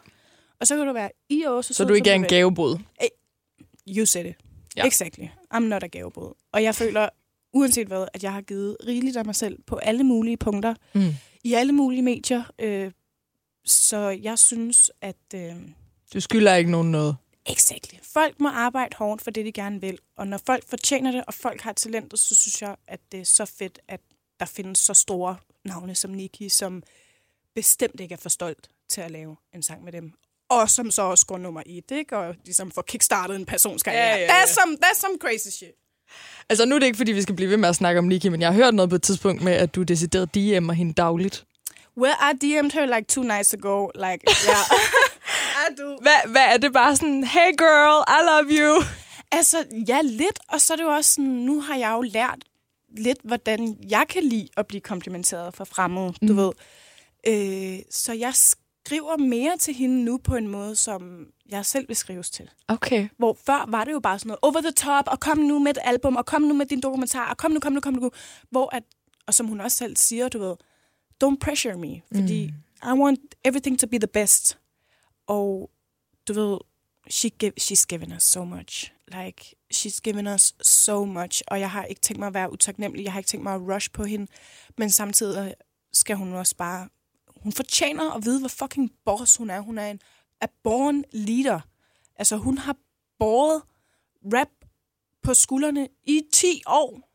Og 0.60 0.66
så 0.66 0.76
kan 0.76 0.86
du 0.86 0.92
være 0.92 1.10
i 1.28 1.42
og 1.42 1.64
så 1.64 1.74
Så 1.74 1.84
du 1.84 1.94
ikke 1.94 2.10
er 2.10 2.14
en 2.14 2.24
gavebod? 2.24 2.78
You 3.88 4.06
said 4.06 4.26
it. 4.26 4.34
Ja. 4.76 4.86
Exactly. 4.86 5.24
I'm 5.54 5.58
not 5.58 5.82
a 5.82 5.86
gavebod. 5.86 6.32
Og 6.52 6.62
jeg 6.62 6.74
føler, 6.74 7.08
uanset 7.52 7.86
hvad, 7.86 8.06
at 8.14 8.22
jeg 8.22 8.32
har 8.32 8.40
givet 8.40 8.76
rigeligt 8.86 9.16
af 9.16 9.24
mig 9.24 9.34
selv 9.34 9.58
på 9.66 9.76
alle 9.76 10.04
mulige 10.04 10.36
punkter, 10.36 10.74
Mm. 10.94 11.08
i 11.44 11.54
alle 11.54 11.72
mulige 11.72 12.02
medier. 12.02 12.42
Øh, 12.58 12.92
så 13.64 13.98
jeg 14.08 14.38
synes, 14.38 14.90
at... 15.00 15.16
Øh, 15.34 15.52
Du 16.14 16.20
skylder 16.20 16.54
ikke 16.54 16.70
nogen 16.70 16.90
noget. 16.90 17.16
exactly. 17.46 17.98
Folk 18.02 18.40
må 18.40 18.48
arbejde 18.48 18.96
hårdt 18.96 19.22
for 19.22 19.30
det, 19.30 19.46
de 19.46 19.52
gerne 19.52 19.80
vil. 19.80 19.98
Og 20.16 20.26
når 20.28 20.40
folk 20.46 20.68
fortjener 20.68 21.10
det, 21.12 21.24
og 21.26 21.34
folk 21.34 21.60
har 21.60 21.72
talentet, 21.72 22.18
så 22.18 22.34
synes 22.34 22.62
jeg, 22.62 22.76
at 22.86 23.00
det 23.12 23.20
er 23.20 23.24
så 23.24 23.44
fedt, 23.44 23.78
at 23.88 24.00
der 24.40 24.46
findes 24.46 24.78
så 24.78 24.94
store 24.94 25.36
navne 25.64 25.94
som 25.94 26.10
Nicki, 26.10 26.48
som 26.48 26.82
bestemt 27.54 28.00
ikke 28.00 28.12
er 28.12 28.16
for 28.16 28.28
stolt 28.28 28.68
til 28.88 29.00
at 29.00 29.10
lave 29.10 29.36
en 29.54 29.62
sang 29.62 29.84
med 29.84 29.92
dem. 29.92 30.12
Og 30.48 30.70
som 30.70 30.90
så 30.90 31.02
også 31.02 31.26
går 31.26 31.38
nummer 31.38 31.62
i 31.66 31.80
det, 31.88 31.96
ikke? 31.96 32.16
og 32.18 32.34
ligesom 32.44 32.70
får 32.70 32.82
kickstartet 32.82 33.36
en 33.36 33.46
persons 33.46 33.82
karriere. 33.82 34.02
Ja, 34.06 34.16
ja, 34.16 34.22
ja. 34.22 34.44
That's, 34.44 34.46
some, 34.54 34.78
that's 34.84 35.00
some 35.00 35.18
crazy 35.20 35.48
shit. 35.48 35.74
Altså, 36.48 36.64
nu 36.64 36.74
er 36.74 36.78
det 36.78 36.86
ikke, 36.86 36.96
fordi 36.96 37.12
vi 37.12 37.22
skal 37.22 37.34
blive 37.34 37.50
ved 37.50 37.56
med 37.56 37.68
at 37.68 37.76
snakke 37.76 37.98
om 37.98 38.04
Nicki, 38.04 38.28
men 38.28 38.40
jeg 38.40 38.48
har 38.48 38.54
hørt 38.54 38.74
noget 38.74 38.90
på 38.90 38.96
et 38.96 39.02
tidspunkt 39.02 39.42
med, 39.42 39.52
at 39.52 39.74
du 39.74 39.82
decideret 39.82 40.36
DM'er 40.36 40.72
hende 40.72 40.92
dagligt. 40.92 41.44
Well, 41.96 42.14
I 42.32 42.32
DM'd 42.44 42.72
her 42.72 42.96
like 42.96 43.06
two 43.08 43.22
nights 43.22 43.54
ago. 43.54 43.88
Like, 43.94 44.24
yeah. 44.48 44.64
I 45.64 45.74
do. 45.78 45.98
Hvad, 46.02 46.30
hvad 46.30 46.44
er 46.54 46.56
det 46.56 46.72
bare 46.72 46.96
sådan, 46.96 47.24
hey 47.24 47.50
girl, 47.58 48.04
I 48.08 48.20
love 48.30 48.60
you? 48.60 48.82
Altså, 49.32 49.64
ja, 49.88 50.00
lidt. 50.02 50.38
Og 50.48 50.60
så 50.60 50.72
er 50.72 50.76
det 50.76 50.84
jo 50.84 50.88
også 50.88 51.14
sådan, 51.14 51.30
nu 51.30 51.60
har 51.60 51.76
jeg 51.76 51.92
jo 51.92 52.00
lært 52.00 52.38
lidt, 52.96 53.18
hvordan 53.24 53.76
jeg 53.90 54.04
kan 54.08 54.22
lide 54.22 54.48
at 54.56 54.66
blive 54.66 54.80
komplimenteret 54.80 55.54
fra 55.54 55.64
fremmede, 55.64 56.12
du 56.28 56.34
ved. 56.34 56.52
Øh, 57.26 57.78
så 57.90 58.12
jeg 58.12 58.32
skriver 58.34 59.16
mere 59.16 59.56
til 59.60 59.74
hende 59.74 60.04
nu 60.04 60.18
på 60.24 60.36
en 60.36 60.48
måde, 60.48 60.76
som 60.76 61.26
jeg 61.50 61.66
selv 61.66 61.88
vil 61.88 61.96
skrives 61.96 62.30
til. 62.30 62.50
Okay. 62.68 63.08
Hvor 63.16 63.38
før 63.46 63.64
var 63.68 63.84
det 63.84 63.92
jo 63.92 64.00
bare 64.00 64.18
sådan 64.18 64.28
noget 64.28 64.38
over 64.42 64.60
the 64.60 64.70
top, 64.70 65.04
og 65.08 65.20
kom 65.20 65.38
nu 65.38 65.58
med 65.58 65.70
et 65.70 65.78
album, 65.84 66.16
og 66.16 66.26
kom 66.26 66.42
nu 66.42 66.54
med 66.54 66.66
din 66.66 66.80
dokumentar, 66.80 67.30
og 67.30 67.36
kom 67.36 67.50
nu, 67.50 67.60
kom 67.60 67.72
nu, 67.72 67.80
kom 67.80 67.94
nu. 67.94 68.10
Hvor 68.50 68.74
at, 68.74 68.82
og 69.26 69.34
som 69.34 69.46
hun 69.46 69.60
også 69.60 69.76
selv 69.76 69.96
siger, 69.96 70.28
du 70.28 70.38
ved, 70.38 70.54
don't 71.24 71.36
pressure 71.40 71.76
me, 71.78 72.00
fordi 72.14 72.46
mm. 72.46 72.88
I 72.90 72.92
want 72.92 73.20
everything 73.44 73.78
to 73.78 73.86
be 73.86 73.98
the 73.98 74.06
best. 74.06 74.58
Og 75.26 75.70
du 76.28 76.32
ved, 76.32 76.58
she 77.10 77.28
give, 77.28 77.52
she's 77.60 77.84
given 77.88 78.12
us 78.12 78.22
so 78.22 78.44
much. 78.44 78.92
Like, 79.08 79.56
she's 79.74 80.00
given 80.02 80.26
us 80.26 80.54
so 80.62 81.04
much. 81.04 81.42
Og 81.46 81.60
jeg 81.60 81.70
har 81.70 81.84
ikke 81.84 82.00
tænkt 82.00 82.18
mig 82.18 82.26
at 82.26 82.34
være 82.34 82.52
utaknemmelig. 82.52 83.04
Jeg 83.04 83.12
har 83.12 83.20
ikke 83.20 83.28
tænkt 83.28 83.44
mig 83.44 83.54
at 83.54 83.60
rush 83.60 83.90
på 83.92 84.04
hende. 84.04 84.26
Men 84.78 84.90
samtidig 84.90 85.54
skal 85.92 86.16
hun 86.16 86.32
også 86.32 86.56
bare... 86.56 86.88
Hun 87.36 87.52
fortjener 87.52 88.12
at 88.12 88.24
vide, 88.24 88.38
hvor 88.38 88.48
fucking 88.48 88.90
boss 89.04 89.36
hun 89.36 89.50
er. 89.50 89.60
Hun 89.60 89.78
er 89.78 89.90
en 89.90 90.00
a 90.40 90.46
born 90.64 91.04
leader. 91.12 91.60
Altså, 92.16 92.36
hun 92.36 92.58
har 92.58 92.76
båret 93.18 93.62
rap 94.34 94.48
på 95.22 95.34
skuldrene 95.34 95.88
i 96.04 96.22
10 96.32 96.62
år. 96.66 97.06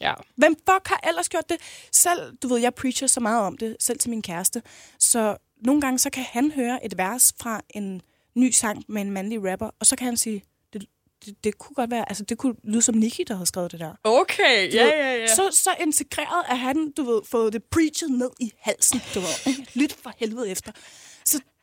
Ja. 0.00 0.14
Hvem 0.36 0.54
fuck 0.54 0.88
har 0.88 1.00
ellers 1.08 1.28
gjort 1.28 1.48
det? 1.48 1.56
Selv, 1.92 2.36
du 2.42 2.48
ved, 2.48 2.58
jeg 2.58 2.74
preacher 2.74 3.06
så 3.06 3.20
meget 3.20 3.42
om 3.42 3.56
det, 3.58 3.76
selv 3.80 3.98
til 3.98 4.10
min 4.10 4.22
kæreste. 4.22 4.62
Så 4.98 5.36
nogle 5.56 5.80
gange, 5.80 5.98
så 5.98 6.10
kan 6.10 6.24
han 6.28 6.50
høre 6.50 6.84
et 6.84 6.98
vers 6.98 7.32
fra 7.40 7.60
en 7.70 8.02
ny 8.34 8.50
sang 8.50 8.84
med 8.88 9.02
en 9.02 9.10
mandlig 9.10 9.50
rapper, 9.52 9.70
og 9.80 9.86
så 9.86 9.96
kan 9.96 10.04
han 10.04 10.16
sige, 10.16 10.44
det, 10.72 10.84
det, 11.24 11.44
det 11.44 11.58
kunne 11.58 11.74
godt 11.74 11.90
være, 11.90 12.08
altså 12.08 12.24
det 12.24 12.38
kunne 12.38 12.54
lyde 12.64 12.82
som 12.82 12.94
Nicki, 12.94 13.24
der 13.24 13.34
havde 13.34 13.46
skrevet 13.46 13.72
det 13.72 13.80
der. 13.80 13.94
Okay, 14.04 14.72
Du 14.72 14.76
ved, 14.84 15.28
Så, 15.28 15.48
så 15.52 15.70
integreret 15.80 16.44
er 16.48 16.54
han, 16.54 16.90
du 16.90 17.02
ved, 17.04 17.20
fået 17.24 17.52
det 17.52 17.64
preachet 17.64 18.10
ned 18.10 18.30
i 18.40 18.52
halsen, 18.58 19.00
du 19.14 19.20
ved. 19.20 19.54
Lyt 19.74 19.92
for 19.92 20.12
helvede 20.16 20.50
efter. 20.50 20.72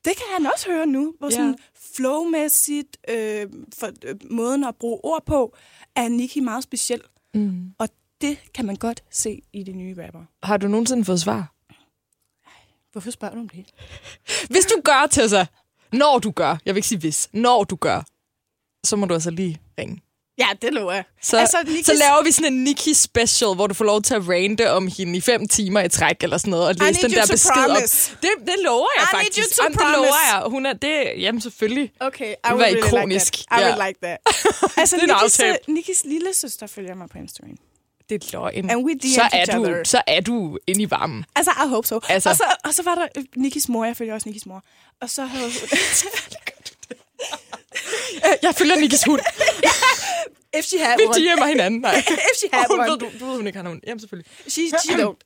Det 0.07 0.15
kan 0.17 0.25
han 0.37 0.45
også 0.53 0.69
høre 0.71 0.85
nu, 0.85 1.13
hvor 1.19 1.27
Ja. 1.27 1.31
sådan 1.31 1.57
flowmæssigt, 1.95 2.97
øh, 3.09 3.47
for 3.79 3.89
øh, 4.05 4.15
måden 4.31 4.63
at 4.63 4.75
bruge 4.75 4.99
ord 5.03 5.25
på, 5.25 5.55
er 5.95 6.07
Nicki 6.09 6.39
meget 6.39 6.63
speciel. 6.63 7.01
Mm. 7.33 7.73
Og 7.79 7.89
det 8.21 8.37
kan 8.53 8.65
man 8.65 8.75
godt 8.75 9.03
se 9.11 9.41
i 9.53 9.63
de 9.63 9.71
nye 9.73 10.03
rapper. 10.05 10.23
Har 10.43 10.57
du 10.57 10.67
nogensinde 10.67 11.05
fået 11.05 11.21
svar? 11.21 11.53
Hvorfor 12.91 13.11
spørger 13.11 13.35
du 13.35 13.39
om 13.41 13.49
det? 13.49 13.65
Hvis 14.49 14.65
du 14.65 14.81
gør, 14.83 15.07
Tessa, 15.11 15.45
når 15.93 16.19
du 16.19 16.31
gør, 16.31 16.57
jeg 16.65 16.75
vil 16.75 16.77
ikke 16.77 16.87
sige 16.87 16.99
hvis, 16.99 17.29
når 17.33 17.63
du 17.63 17.75
gør, 17.75 18.01
så 18.83 18.95
må 18.95 19.05
du 19.05 19.13
altså 19.13 19.31
lige 19.31 19.61
ringe. 19.79 20.01
Ja, 20.37 20.47
det 20.61 20.73
lover 20.73 20.91
jeg. 20.93 21.03
Så, 21.21 21.37
Altså, 21.37 21.57
Nikis- 21.57 21.83
så 21.83 21.93
laver 21.93 22.23
vi 22.23 22.31
sådan 22.31 22.53
en 22.53 22.63
Nikki 22.63 22.93
special, 22.93 23.55
hvor 23.55 23.67
du 23.67 23.73
får 23.73 23.85
lov 23.85 24.01
til 24.01 24.13
at 24.13 24.21
rante 24.29 24.71
om 24.71 24.87
hende 24.97 25.17
i 25.17 25.21
fem 25.21 25.47
timer 25.47 25.81
i 25.81 25.89
træk 25.89 26.15
eller 26.23 26.37
sådan 26.37 26.51
noget, 26.51 26.67
og 26.67 26.75
læse 26.75 26.91
need 27.01 27.09
den 27.09 27.11
der 27.11 27.25
besked 27.27 27.51
promise. 27.67 28.11
op. 28.13 28.21
Det, 28.21 28.29
det 28.45 28.55
lover 28.63 28.87
jeg 28.97 29.03
I 29.13 29.15
need 29.15 29.23
faktisk. 29.25 29.47
you 29.49 29.53
to 29.55 29.63
Jamen, 29.63 29.73
det 29.73 29.81
promise. 29.81 29.97
lover 29.97 30.15
jeg. 30.31 30.43
Hun 30.49 30.65
er, 30.65 30.73
det, 30.73 31.21
jamen 31.21 31.41
selvfølgelig. 31.41 31.91
Okay, 31.99 32.31
I 32.31 32.35
would 32.51 32.61
really 32.61 32.77
ikonisk. 32.77 33.33
like 33.37 33.45
that. 33.51 33.59
I 33.59 33.63
Ja. 33.63 33.69
would 33.69 33.87
like 33.87 33.99
that. 34.03 34.17
altså, 34.81 34.95
er 34.95 34.99
Nikis, 35.01 35.23
aftale. 35.23 35.57
Nikis 35.67 36.03
lille 36.05 36.33
søster 36.33 36.67
følger 36.67 36.95
mig 36.95 37.07
på 37.09 37.17
Instagram. 37.17 37.57
Det 38.09 38.23
er 38.23 38.29
løgn. 38.33 38.69
And 38.69 38.83
we 38.85 38.91
så, 39.15 39.29
er 39.33 39.45
du, 39.45 39.61
other. 39.61 39.83
så 39.83 40.01
er 40.07 40.21
du 40.21 40.57
inde 40.67 40.81
i 40.81 40.91
varmen. 40.91 41.25
Altså, 41.35 41.51
I 41.65 41.67
hope 41.69 41.87
so. 41.87 41.95
Altså- 41.95 42.13
Altså. 42.13 42.29
Og, 42.29 42.35
så, 42.35 42.43
og 42.63 42.73
så 42.73 42.83
var 42.83 42.95
der 42.95 43.07
øh, 43.17 43.23
Nikis 43.35 43.69
mor, 43.69 43.85
jeg 43.85 43.97
følger 43.97 44.13
også 44.13 44.29
Nikis 44.29 44.45
mor. 44.45 44.63
Og 45.01 45.09
så 45.09 45.25
havde 45.25 45.43
hun... 45.45 45.69
Jeg 48.45 48.55
følger 48.55 48.75
Nikkis 48.75 49.03
hund. 49.03 49.21
If 50.59 50.65
she 50.65 50.79
had 50.79 50.97
Vi 50.97 51.05
one. 51.05 51.15
DM'er 51.15 51.45
hinanden. 51.47 51.81
Nej. 51.81 51.95
If 52.31 52.37
she 52.37 52.49
had 52.53 52.65
Hun 52.69 52.79
one. 52.79 52.91
ved, 52.91 52.97
du, 52.97 53.09
du 53.19 53.25
ved, 53.25 53.35
hun 53.35 53.47
ikke 53.47 53.57
har 53.57 53.63
nogen. 53.63 53.81
Jamen 53.87 53.99
selvfølgelig. 53.99 54.31
She, 54.47 54.61
she 54.69 54.93
don't. 55.03 55.19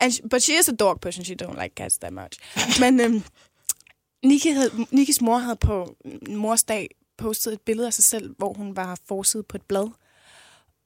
And 0.00 0.12
she, 0.12 0.22
but 0.28 0.42
she 0.42 0.58
is 0.58 0.68
a 0.68 0.72
dog 0.72 1.00
person. 1.00 1.24
She 1.24 1.36
don't 1.42 1.62
like 1.62 1.74
cats 1.74 1.98
that 1.98 2.12
much. 2.12 2.38
Men 2.80 3.00
øhm, 3.00 3.22
Nikki 4.24 4.50
havde, 4.50 4.70
Nikkis 4.90 5.20
mor 5.20 5.38
havde 5.38 5.56
på 5.56 5.96
mors 6.28 6.64
dag 6.64 6.88
postet 7.18 7.52
et 7.52 7.60
billede 7.60 7.86
af 7.86 7.92
sig 7.92 8.04
selv, 8.04 8.34
hvor 8.38 8.52
hun 8.52 8.76
var 8.76 8.98
forside 9.08 9.42
på 9.42 9.56
et 9.56 9.62
blad. 9.62 9.88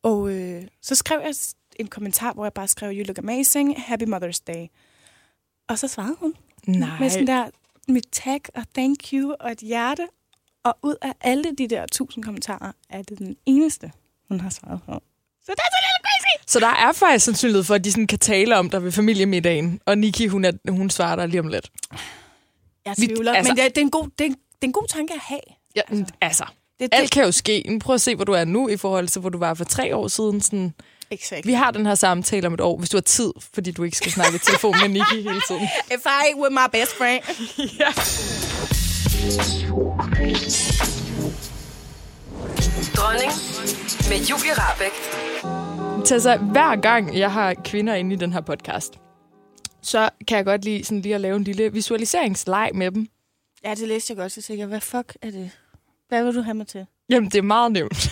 Og 0.02 0.30
øh, 0.32 0.62
så 0.82 0.94
skrev 0.94 1.20
jeg 1.24 1.34
en 1.76 1.86
kommentar, 1.86 2.32
hvor 2.32 2.44
jeg 2.44 2.52
bare 2.52 2.68
skrev, 2.68 2.90
You 2.90 3.04
look 3.04 3.18
amazing, 3.18 3.82
happy 3.82 4.04
Mother's 4.04 4.42
Day. 4.46 4.66
Og 5.68 5.78
så 5.78 5.88
svarede 5.88 6.16
hun 6.20 6.34
Nej. 6.66 6.98
med 7.00 7.10
sådan 7.10 7.26
der, 7.26 7.50
mit 7.88 8.06
tag 8.12 8.40
og 8.54 8.64
thank 8.74 9.12
you 9.12 9.34
og 9.40 9.52
et 9.52 9.58
hjerte. 9.58 10.06
Og 10.66 10.76
ud 10.82 10.94
af 11.02 11.12
alle 11.20 11.44
de 11.58 11.68
der 11.68 11.86
tusind 11.92 12.24
kommentarer, 12.24 12.72
er 12.90 13.02
det 13.02 13.18
den 13.18 13.36
eneste, 13.46 13.92
hun 14.28 14.40
har 14.40 14.50
svaret 14.50 14.80
på. 14.86 14.92
Så 15.44 15.52
det 15.52 15.58
er 15.58 15.70
så 15.70 15.78
lidt 15.82 16.06
crazy! 16.06 16.50
Så 16.52 16.60
der 16.60 16.66
er 16.88 16.92
faktisk 16.92 17.24
sandsynlighed 17.24 17.64
for, 17.64 17.74
at 17.74 17.84
de 17.84 17.90
sådan 17.92 18.06
kan 18.06 18.18
tale 18.18 18.56
om 18.58 18.70
dig 18.70 18.84
ved 18.84 18.92
familiemiddagen. 18.92 19.80
Og 19.86 19.98
Nikki, 19.98 20.26
hun, 20.26 20.44
er, 20.44 20.52
hun 20.70 20.90
svarer 20.90 21.16
dig 21.16 21.28
lige 21.28 21.40
om 21.40 21.48
lidt. 21.48 21.70
Jeg 22.84 22.94
Vi- 22.98 23.06
tvivler, 23.06 23.32
altså- 23.32 23.38
altså, 23.38 23.50
men 23.50 23.56
det 23.56 23.64
er, 23.64 23.68
det, 23.68 23.78
er 23.78 23.82
en 23.82 23.90
god, 23.90 24.08
det, 24.18 24.24
er 24.24 24.28
det 24.28 24.36
er 24.62 24.66
en 24.66 24.72
god 24.72 24.86
tanke 24.88 25.14
at 25.14 25.20
have. 25.20 25.40
Ja, 25.76 25.80
altså, 25.90 26.04
altså 26.20 26.44
Det, 26.80 26.88
alt 26.92 27.10
kan 27.10 27.24
jo 27.24 27.32
ske. 27.32 27.78
Prøv 27.82 27.94
at 27.94 28.00
se, 28.00 28.14
hvor 28.14 28.24
du 28.24 28.32
er 28.32 28.44
nu 28.44 28.68
i 28.68 28.76
forhold 28.76 29.08
til, 29.08 29.20
hvor 29.20 29.30
du 29.30 29.38
var 29.38 29.54
for 29.54 29.64
tre 29.64 29.96
år 29.96 30.08
siden. 30.08 30.40
Sådan, 30.40 30.74
Exakt. 31.10 31.46
vi 31.46 31.52
har 31.52 31.70
den 31.70 31.86
her 31.86 31.94
samtale 31.94 32.46
om 32.46 32.54
et 32.54 32.60
år, 32.60 32.78
hvis 32.78 32.90
du 32.90 32.96
har 32.96 33.02
tid, 33.02 33.32
fordi 33.54 33.70
du 33.70 33.82
ikke 33.82 33.96
skal 33.96 34.12
snakke 34.12 34.36
i 34.36 34.38
telefon 34.38 34.74
med 34.80 34.88
Nikki 34.88 35.14
hele 35.22 35.40
tiden. 35.48 35.62
If 35.94 36.06
I 36.06 36.34
with 36.40 36.52
my 36.52 36.68
best 36.72 36.92
friend. 36.98 37.22
ja. 37.80 37.92
Dronning 42.96 43.32
med 44.08 44.18
Julie 44.28 44.52
Rabeck. 44.56 44.94
Tessa, 46.06 46.36
hver 46.36 46.76
gang 46.80 47.18
jeg 47.18 47.32
har 47.32 47.54
kvinder 47.64 47.94
inde 47.94 48.14
i 48.14 48.18
den 48.18 48.32
her 48.32 48.40
podcast, 48.40 48.98
så 49.82 50.10
kan 50.28 50.36
jeg 50.36 50.44
godt 50.44 50.64
lide, 50.64 50.84
sådan 50.84 51.00
lige 51.00 51.14
at 51.14 51.20
lave 51.20 51.36
en 51.36 51.44
lille 51.44 51.72
visualiseringsleg 51.72 52.70
med 52.74 52.90
dem. 52.90 53.08
Ja, 53.64 53.74
det 53.74 53.88
læste 53.88 54.10
jeg 54.10 54.16
godt, 54.16 54.32
så 54.32 54.42
tænkte 54.42 54.60
jeg, 54.60 54.68
hvad 54.68 54.80
fuck 54.80 55.16
er 55.22 55.30
det? 55.30 55.50
Hvad 56.08 56.24
vil 56.24 56.34
du 56.34 56.40
have 56.40 56.54
mig 56.54 56.66
til? 56.66 56.86
Jamen, 57.08 57.30
det 57.30 57.38
er 57.38 57.42
meget 57.42 57.72
nemt. 57.72 58.10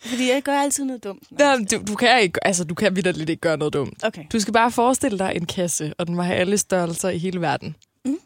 Fordi 0.00 0.30
jeg 0.30 0.42
gør 0.42 0.58
altid 0.58 0.84
noget 0.84 1.04
dumt. 1.04 1.22
Jamen, 1.40 1.66
du, 1.66 1.82
du 1.88 1.94
kan 1.94 2.20
ikke, 2.22 2.46
altså, 2.46 2.64
du 2.64 2.74
kan 2.74 2.96
vidderligt 2.96 3.30
ikke 3.30 3.40
gøre 3.40 3.56
noget 3.56 3.72
dumt. 3.72 4.04
Okay. 4.04 4.24
Du 4.32 4.40
skal 4.40 4.52
bare 4.52 4.70
forestille 4.70 5.18
dig 5.18 5.32
en 5.36 5.46
kasse, 5.46 5.94
og 5.98 6.06
den 6.06 6.14
må 6.14 6.22
have 6.22 6.36
alle 6.36 6.58
størrelser 6.58 7.08
i 7.08 7.18
hele 7.18 7.40
verden. 7.40 7.76
Mm. 8.04 8.18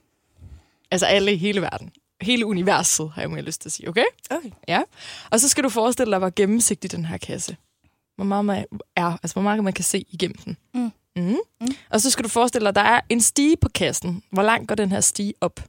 Altså 0.91 1.07
alle 1.07 1.33
i 1.33 1.37
hele 1.37 1.61
verden. 1.61 1.93
Hele 2.21 2.47
universet, 2.47 3.11
har 3.11 3.23
jeg 3.23 3.31
måske 3.31 3.43
lyst 3.43 3.61
til 3.61 3.69
at 3.69 3.73
sige, 3.73 3.89
okay? 3.89 4.05
Okay. 4.31 4.51
Ja. 4.69 4.83
Og 5.31 5.41
så 5.41 5.49
skal 5.49 5.65
du 5.65 5.69
forestille 5.69 6.11
dig, 6.11 6.19
hvor 6.19 6.33
gennemsigtig 6.37 6.93
den 6.93 7.05
her 7.05 7.17
kasse 7.17 7.57
hvor 8.17 8.25
meget 8.25 8.45
man 8.45 8.67
er, 8.97 9.19
altså 9.23 9.35
hvor 9.35 9.43
meget 9.43 9.65
man 9.65 9.73
kan 9.73 9.85
se 9.85 10.05
igennem 10.09 10.37
den. 10.45 10.57
Mm. 10.75 10.93
Mm. 11.17 11.37
Mm. 11.61 11.69
Og 11.91 12.01
så 12.01 12.11
skal 12.11 12.25
du 12.25 12.29
forestille 12.29 12.65
dig, 12.65 12.69
at 12.69 12.75
der 12.75 12.81
er 12.83 13.01
en 13.09 13.21
stige 13.21 13.57
på 13.57 13.69
kassen. 13.69 14.23
Hvor 14.31 14.43
langt 14.43 14.69
går 14.69 14.75
den 14.75 14.93
her 14.93 15.01
stige 15.01 15.35
op? 15.41 15.61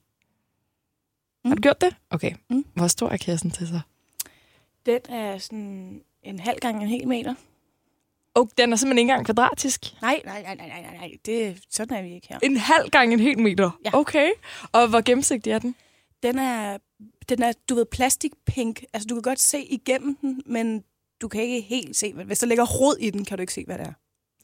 Mm. 1.44 1.50
Har 1.50 1.56
du 1.56 1.62
gjort 1.62 1.82
det? 1.82 1.96
Okay. 2.10 2.34
Mm. 2.50 2.66
Hvor 2.74 2.88
stor 2.88 3.10
er 3.10 3.18
kassen 3.18 3.52
til 3.52 3.68
sig? 3.68 3.82
Den 4.86 5.00
er 5.10 5.38
sådan 5.38 6.02
en 6.24 6.40
halv 6.40 6.60
gang 6.60 6.84
en 6.84 6.90
hel 6.90 7.08
meter. 7.08 7.36
Og 8.34 8.50
den 8.58 8.74
er 8.74 8.76
simpelthen 8.76 8.98
ikke 8.98 9.12
engang 9.12 9.26
kvadratisk. 9.26 10.02
Nej, 10.02 10.22
nej, 10.26 10.42
nej, 10.42 10.56
nej, 10.56 10.68
nej, 10.68 10.82
nej, 10.82 10.98
nej. 10.98 11.12
Det, 11.26 11.58
sådan 11.70 11.98
er 11.98 12.02
vi 12.02 12.14
ikke 12.14 12.28
her. 12.30 12.40
En 12.44 12.58
halv 12.58 12.90
gang 12.90 13.14
en 13.14 13.20
hel 13.20 13.40
meter? 13.40 13.72
Ja. 13.86 13.90
Okay. 13.94 14.30
Og 14.72 14.88
hvor 14.88 15.02
gennemsigtig 15.02 15.52
er 15.52 15.60
den? 15.60 15.76
Den 16.24 16.40
er, 16.40 16.78
den 17.30 17.44
er, 17.44 17.54
du 17.70 17.76
ved, 17.76 17.86
plastikpink. 17.86 18.84
Altså, 18.94 19.08
du 19.08 19.16
kan 19.16 19.22
godt 19.22 19.40
se 19.40 19.62
igennem 19.64 20.16
den, 20.16 20.44
men 20.46 20.84
du 21.22 21.28
kan 21.28 21.42
ikke 21.42 21.62
helt 21.62 21.98
se, 21.98 22.14
Hvis 22.14 22.40
der 22.40 22.48
ligger 22.48 22.66
rod 22.66 22.98
i 23.00 23.10
den, 23.10 23.26
kan 23.26 23.38
du 23.38 23.42
ikke 23.42 23.54
se, 23.54 23.66
hvad 23.66 23.78
det 23.78 23.88
er. 23.88 23.94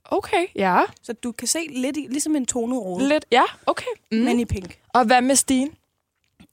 Okay, 0.06 0.48
ja. 0.56 0.82
Så 1.02 1.14
du 1.14 1.32
kan 1.32 1.48
se 1.48 1.68
lidt 1.70 1.98
i, 1.98 2.08
ligesom 2.10 2.36
en 2.36 2.46
tonet 2.46 2.82
rode, 2.82 3.08
Lidt, 3.08 3.26
ja, 3.32 3.44
okay. 3.66 3.92
Mm. 4.12 4.18
men 4.18 4.40
i 4.40 4.46
pink. 4.46 4.80
Og 4.94 5.06
hvad 5.06 5.22
med 5.22 5.36
stigen? 5.36 5.76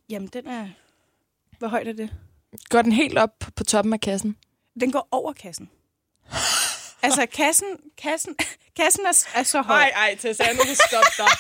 Jamen, 0.09 0.29
den 0.29 0.47
er... 0.47 0.69
Hvor 1.59 1.69
højt 1.69 1.89
er 1.89 1.93
det? 1.93 2.11
Går 2.69 2.83
den 2.83 2.93
helt 2.93 3.19
op 3.19 3.45
på 3.57 3.65
toppen 3.65 3.93
af 3.93 4.01
kassen? 4.01 4.37
Den 4.81 4.93
går 4.93 5.09
over 5.11 5.33
kassen. 5.33 5.71
Altså, 7.03 7.27
kassen, 7.33 7.67
kassen, 8.03 8.37
kassen 8.79 9.07
er, 9.07 9.27
er 9.35 9.43
så 9.43 9.63
høj. 9.63 9.83
ej, 9.83 10.17
Tessa, 10.21 10.45
jeg 10.45 10.55
nu 10.55 10.63
stoppe 10.89 11.11
dig. 11.19 11.29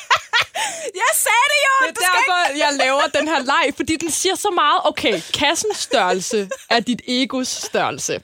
Jeg 0.94 1.10
sagde 1.14 1.46
det 1.52 1.60
jo! 1.66 1.88
Det 1.88 1.96
er 1.96 2.00
derfor, 2.00 2.58
jeg 2.58 2.68
laver 2.78 3.02
den 3.14 3.28
her 3.28 3.38
leg, 3.38 3.74
fordi 3.76 3.96
den 3.96 4.10
siger 4.10 4.34
så 4.34 4.50
meget, 4.54 4.80
okay, 4.84 5.20
kassens 5.34 5.76
størrelse 5.76 6.50
er 6.70 6.80
dit 6.80 7.02
egos 7.08 7.48
størrelse. 7.48 8.22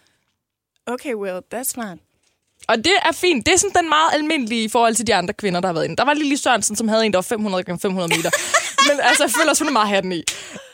Okay, 0.87 1.15
well, 1.15 1.41
that's 1.55 1.63
smart. 1.63 1.99
Og 2.69 2.77
det 2.77 2.93
er 3.03 3.13
fint. 3.13 3.47
Det 3.47 3.55
er 3.55 3.59
sådan 3.59 3.83
den 3.83 3.89
meget 3.89 4.09
almindelige 4.13 4.65
i 4.65 4.69
forhold 4.69 4.95
til 4.95 5.07
de 5.07 5.15
andre 5.15 5.35
kvinder, 5.35 5.61
der 5.61 5.69
har 5.69 5.73
været 5.73 5.85
inde. 5.85 5.97
Der 5.97 6.05
var 6.05 6.15
Lille 6.15 6.37
Sørensen, 6.39 6.77
som 6.77 6.89
havde 6.89 7.07
en, 7.07 7.13
der 7.13 7.17
var 7.17 7.23
500 7.23 7.65
gange 7.65 7.81
500 7.81 8.17
meter. 8.17 8.31
Men 8.89 9.01
altså, 9.01 9.25
jeg 9.25 9.31
føler 9.31 9.51
også, 9.51 9.65
hun 9.65 9.69
er 9.69 9.73
meget 9.73 9.89
hatten 9.89 10.13
i. 10.13 10.23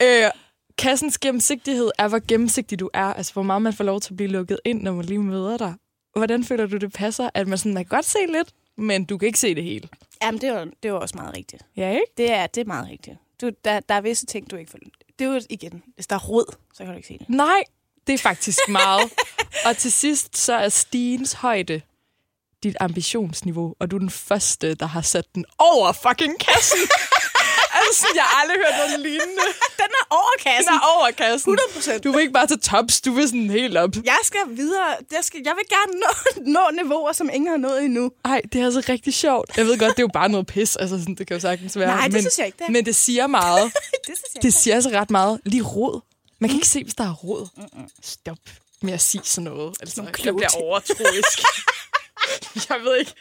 Øh, 0.02 0.30
kassens 0.78 1.18
gennemsigtighed 1.18 1.90
er, 1.98 2.08
hvor 2.08 2.20
gennemsigtig 2.28 2.80
du 2.80 2.90
er. 2.94 3.14
Altså, 3.14 3.32
hvor 3.32 3.42
meget 3.42 3.62
man 3.62 3.72
får 3.72 3.84
lov 3.84 4.00
til 4.00 4.12
at 4.12 4.16
blive 4.16 4.30
lukket 4.30 4.60
ind, 4.64 4.82
når 4.82 4.92
man 4.92 5.04
lige 5.04 5.18
møder 5.18 5.56
dig. 5.58 5.74
Hvordan 6.16 6.44
føler 6.44 6.66
du, 6.66 6.76
det 6.76 6.92
passer? 6.92 7.30
At 7.34 7.48
man, 7.48 7.58
sådan, 7.58 7.74
man 7.74 7.84
kan 7.84 7.96
godt 7.96 8.04
se 8.04 8.18
lidt, 8.28 8.48
men 8.76 9.04
du 9.04 9.18
kan 9.18 9.26
ikke 9.26 9.38
se 9.38 9.54
det 9.54 9.64
hele. 9.64 9.88
Jamen, 10.22 10.40
det 10.40 10.52
var, 10.52 10.68
det 10.82 10.92
var 10.92 10.98
også 10.98 11.16
meget 11.16 11.36
rigtigt. 11.36 11.62
Ja, 11.76 11.90
ikke? 11.90 12.04
Det 12.16 12.32
er, 12.32 12.46
det 12.46 12.60
er 12.60 12.64
meget 12.64 12.88
rigtigt. 12.90 13.16
Du, 13.40 13.50
der, 13.64 13.80
der 13.80 13.94
er 13.94 14.00
visse 14.00 14.26
ting, 14.26 14.50
du 14.50 14.56
ikke 14.56 14.70
får... 14.70 14.78
Det 15.18 15.24
er 15.26 15.32
jo 15.32 15.40
igen, 15.50 15.82
hvis 15.94 16.06
der 16.06 16.16
er 16.16 16.20
rod, 16.20 16.56
så 16.74 16.84
kan 16.84 16.92
du 16.92 16.96
ikke 16.96 17.08
se 17.08 17.18
det. 17.18 17.28
Nej, 17.28 17.64
det 18.06 18.12
er 18.12 18.18
faktisk 18.18 18.58
meget. 18.68 19.12
og 19.66 19.76
til 19.76 19.92
sidst, 19.92 20.36
så 20.36 20.54
er 20.54 20.68
stigens 20.68 21.32
højde 21.32 21.80
dit 22.62 22.76
ambitionsniveau, 22.80 23.74
og 23.78 23.90
du 23.90 23.96
er 23.96 24.00
den 24.00 24.10
første, 24.10 24.74
der 24.74 24.86
har 24.86 25.00
sat 25.00 25.34
den 25.34 25.44
over 25.58 25.92
fucking 25.92 26.38
kassen. 26.38 26.78
sådan, 28.00 28.16
jeg 28.16 28.22
har 28.24 28.40
aldrig 28.42 28.56
hørt 28.64 28.74
noget 28.82 29.00
lignende. 29.00 29.46
Den 29.82 29.90
er 30.00 30.04
over 30.10 30.32
Den 30.38 30.42
kassen. 30.52 30.74
er 30.74 30.80
over 30.96 31.10
kassen. 31.10 31.58
100%. 31.96 31.98
Du 31.98 32.12
vil 32.12 32.20
ikke 32.20 32.32
bare 32.32 32.46
til 32.46 32.60
tops, 32.60 33.00
du 33.00 33.12
vil 33.12 33.28
sådan 33.28 33.50
helt 33.50 33.76
op. 33.76 33.90
Jeg 34.04 34.18
skal 34.22 34.40
videre. 34.48 34.96
Jeg, 35.10 35.18
skal, 35.22 35.40
jeg 35.44 35.54
vil 35.58 35.64
gerne 35.76 35.92
nå, 36.04 36.10
nå 36.60 36.82
niveauer, 36.82 37.12
som 37.12 37.30
ingen 37.32 37.50
har 37.50 37.56
nået 37.56 37.84
endnu. 37.84 38.10
Ej, 38.24 38.40
det 38.52 38.60
er 38.60 38.64
altså 38.64 38.82
rigtig 38.88 39.14
sjovt. 39.14 39.56
Jeg 39.56 39.66
ved 39.66 39.78
godt, 39.78 39.90
det 39.90 39.98
er 39.98 40.02
jo 40.02 40.10
bare 40.12 40.28
noget 40.28 40.46
pis. 40.46 40.76
Altså, 40.76 40.98
sådan, 40.98 41.14
det 41.14 41.26
kan 41.26 41.36
jo 41.36 41.40
sagtens 41.40 41.78
være. 41.78 41.86
Nej, 41.88 42.04
det 42.04 42.12
men, 42.12 42.22
synes 42.22 42.38
jeg 42.38 42.46
ikke, 42.46 42.58
det 42.58 42.64
er. 42.66 42.70
Men 42.70 42.86
det 42.86 42.96
siger 42.96 43.26
meget. 43.26 43.64
Det 44.06 44.16
synes 44.18 44.34
jeg 44.34 44.42
Det 44.42 44.54
siger 44.54 44.74
altså 44.74 44.90
ret 44.90 45.10
meget. 45.10 45.40
Lige 45.44 45.62
rod. 45.62 46.00
Man 46.38 46.50
kan 46.50 46.56
ikke 46.56 46.68
se, 46.68 46.82
hvis 46.82 46.94
der 46.94 47.04
er 47.04 47.12
rod. 47.12 47.48
Stop 48.02 48.36
med 48.82 48.92
at 48.92 49.00
sige 49.00 49.22
sådan 49.24 49.44
noget. 49.44 49.76
Altså, 49.80 50.00
Nogle 50.02 50.12
jeg 50.24 50.34
bliver 50.34 50.56
overtroisk. 50.62 51.42
jeg 52.70 52.80
ved 52.82 52.96
ikke, 52.96 53.12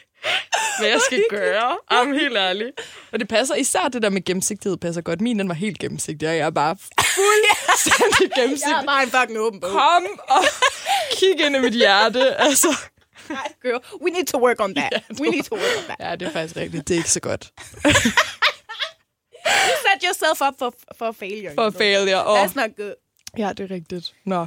hvad 0.78 0.88
jeg 0.88 1.00
skal 1.06 1.24
gøre. 1.30 1.76
I'm 1.92 2.12
helt 2.20 2.36
ærlig. 2.36 2.72
Og 3.12 3.20
det 3.20 3.28
passer 3.28 3.54
især 3.54 3.88
det 3.88 4.02
der 4.02 4.10
med 4.10 4.24
gennemsigtighed 4.24 4.76
passer 4.76 5.02
godt. 5.02 5.20
Min 5.20 5.38
den 5.38 5.48
var 5.48 5.54
helt 5.54 5.78
gennemsigtig, 5.78 6.28
og 6.28 6.36
jeg 6.36 6.46
er 6.46 6.50
bare 6.50 6.76
fuldstændig 7.14 8.32
gennemsigtig. 8.38 8.72
Jeg 8.72 8.80
er 8.82 8.86
bare 8.86 9.02
en 9.02 9.10
fucking 9.10 9.38
åben 9.38 9.60
bog. 9.60 9.70
Kom 9.70 10.06
og 10.28 10.44
kig 11.12 11.46
ind 11.46 11.56
i 11.56 11.58
mit 11.58 11.72
hjerte. 11.74 12.34
Altså, 12.34 12.68
girl. 13.62 13.80
We 14.02 14.10
need 14.10 14.26
to 14.26 14.38
work 14.46 14.60
on 14.60 14.74
that. 14.74 14.92
We 15.20 15.28
need 15.30 15.42
to 15.42 15.54
work 15.56 15.76
on 15.78 15.84
that. 15.84 15.96
ja, 16.10 16.16
det 16.16 16.28
er 16.28 16.32
faktisk 16.32 16.56
rigtigt. 16.56 16.88
Det 16.88 16.94
er 16.94 16.98
ikke 16.98 17.10
så 17.10 17.20
godt. 17.20 17.52
You 19.46 19.74
set 19.84 20.02
yourself 20.04 20.40
up 20.48 20.54
for, 20.58 20.74
for 20.98 21.12
failure. 21.12 21.54
For 21.54 21.70
failure. 21.70 22.24
Og 22.24 22.42
That's 22.44 22.54
not 22.60 22.70
good. 22.76 22.94
Ja, 23.38 23.52
det 23.56 23.70
er 23.70 23.74
rigtigt. 23.74 24.12
Nå. 24.26 24.46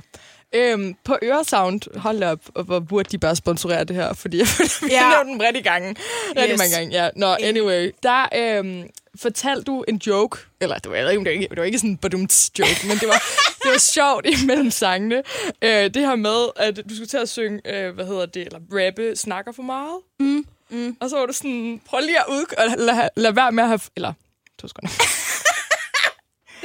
Øhm, 0.53 0.95
på 1.03 1.17
Øresound, 1.23 1.99
hold 1.99 2.23
op, 2.23 2.39
og 2.55 2.63
hvor 2.63 2.79
burde 2.79 3.09
de 3.11 3.17
bare 3.17 3.35
sponsorere 3.35 3.83
det 3.83 3.95
her, 3.95 4.13
fordi 4.13 4.37
jeg 4.37 4.47
føler, 4.57 4.85
vi 4.87 4.91
Ja. 4.93 5.23
den 5.31 5.41
rigtig 5.41 5.63
gange. 5.63 5.95
Rigtig 6.37 6.51
Yes. 6.51 6.57
mange 6.59 6.75
gange, 6.75 7.03
ja. 7.03 7.09
Nå, 7.15 7.27
anyway. 7.39 7.91
Der 8.03 8.25
øhm, 8.35 8.83
fortalte 9.21 9.63
du 9.63 9.83
en 9.87 9.95
joke, 10.07 10.37
eller 10.61 10.77
det 10.77 10.91
var, 10.91 10.97
jeg 10.97 11.05
ved 11.05 11.11
ikke, 11.11 11.19
det 11.23 11.29
var 11.29 11.33
ikke, 11.33 11.47
det 11.49 11.57
var 11.57 11.63
ikke 11.63 11.77
sådan 11.77 11.89
en 11.89 11.97
badumts 11.97 12.51
joke, 12.59 12.79
men 12.87 12.97
det 12.97 13.07
var, 13.07 13.23
det 13.63 13.71
var 13.71 13.77
sjovt 13.79 14.25
imellem 14.41 14.71
sangene. 14.71 15.23
Øh, 15.61 15.69
det 15.83 15.95
her 15.97 16.15
med, 16.15 16.45
at 16.55 16.75
du 16.89 16.95
skulle 16.95 17.07
til 17.07 17.17
at 17.17 17.29
synge, 17.29 17.61
øh, 17.75 17.95
hvad 17.95 18.05
hedder 18.05 18.25
det, 18.25 18.41
eller 18.45 18.59
rappe, 18.71 19.15
snakker 19.15 19.51
for 19.51 19.63
meget. 19.63 19.97
Mm. 20.19 20.45
Mm. 20.69 20.97
Og 21.01 21.09
så 21.09 21.17
var 21.17 21.25
du 21.25 21.33
sådan, 21.33 21.81
prøv 21.89 21.99
lige 21.99 22.19
at 22.19 22.25
ud, 22.29 22.45
og 22.57 22.63
lad, 22.77 23.09
lad 23.15 23.31
være 23.31 23.51
med 23.51 23.63
at 23.63 23.69
have, 23.69 23.79
eller, 23.95 24.13
to 24.61 24.67
sekunder. 24.67 24.89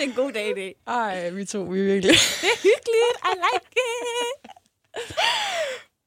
Det 0.01 0.07
er 0.07 0.11
en 0.11 0.25
god 0.25 0.33
dag 0.33 0.51
i 0.51 0.55
dag. 0.55 0.75
Ej, 0.87 1.31
vi 1.31 1.45
to, 1.45 1.63
vi 1.63 1.81
er 1.81 1.85
virkelig... 1.85 2.15
Det 2.43 2.49
er 2.55 2.61
hyggeligt. 2.63 3.15
I 3.25 3.33
like 3.45 3.67
it. 3.77 4.55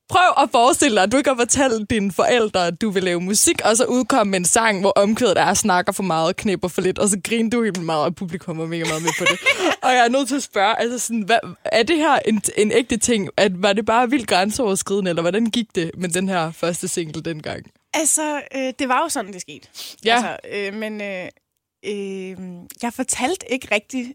prøv 0.10 0.44
at 0.44 0.50
forestille 0.52 0.96
dig, 0.96 1.04
at 1.04 1.12
du 1.12 1.18
ikke 1.18 1.30
har 1.30 1.38
fortalt 1.38 1.90
dine 1.90 2.12
forældre, 2.12 2.68
at 2.68 2.82
du 2.82 2.90
vil 2.90 3.04
lave 3.04 3.22
musik, 3.22 3.62
og 3.66 3.78
så 3.78 3.86
udkomme 3.86 4.32
med 4.32 4.40
en 4.40 4.46
sang, 4.46 4.82
hvor 4.82 4.90
omkvædet 4.90 5.40
er 5.40 5.54
snakker 5.54 5.92
for 5.92 6.04
meget, 6.04 6.36
knipper 6.36 6.68
for 6.68 6.82
lidt, 6.82 7.00
og 7.00 7.10
så 7.10 7.20
griner 7.24 7.50
du 7.50 7.64
helt 7.64 7.84
meget, 7.84 8.06
og 8.06 8.16
publikum 8.16 8.60
er 8.60 8.66
mega 8.66 8.84
meget 8.84 9.02
med 9.02 9.12
på 9.20 9.26
det. 9.26 9.40
og 9.86 9.92
jeg 9.92 10.06
er 10.06 10.10
nødt 10.10 10.28
til 10.28 10.36
at 10.36 10.44
spørge, 10.44 10.80
altså 10.80 11.00
sådan, 11.00 11.22
hvad, 11.22 11.40
er 11.66 11.84
det 11.84 11.98
her 11.98 12.20
en, 12.20 12.42
en 12.58 12.72
ægte 12.72 12.98
ting? 12.98 13.30
At, 13.38 13.52
var 13.64 13.74
det 13.74 13.86
bare 13.86 14.10
vildt 14.10 14.28
grænseoverskridende, 14.28 15.10
eller 15.10 15.22
hvordan 15.22 15.46
gik 15.46 15.76
det 15.76 15.92
med 15.98 16.10
den 16.10 16.30
her 16.30 16.52
første 16.52 16.88
single 16.88 17.22
dengang? 17.22 17.66
Altså, 17.94 18.42
øh, 18.56 18.74
det 18.80 18.90
var 18.90 19.00
jo 19.04 19.10
sådan, 19.10 19.34
det 19.34 19.42
skete. 19.42 19.68
Ja. 20.06 20.16
Altså, 20.16 20.38
øh, 20.54 20.74
men 20.74 21.02
øh, 21.02 21.28
øh, 21.86 22.38
jeg 22.82 22.94
fortalte 22.94 23.52
ikke 23.52 23.68
rigtigt, 23.76 24.14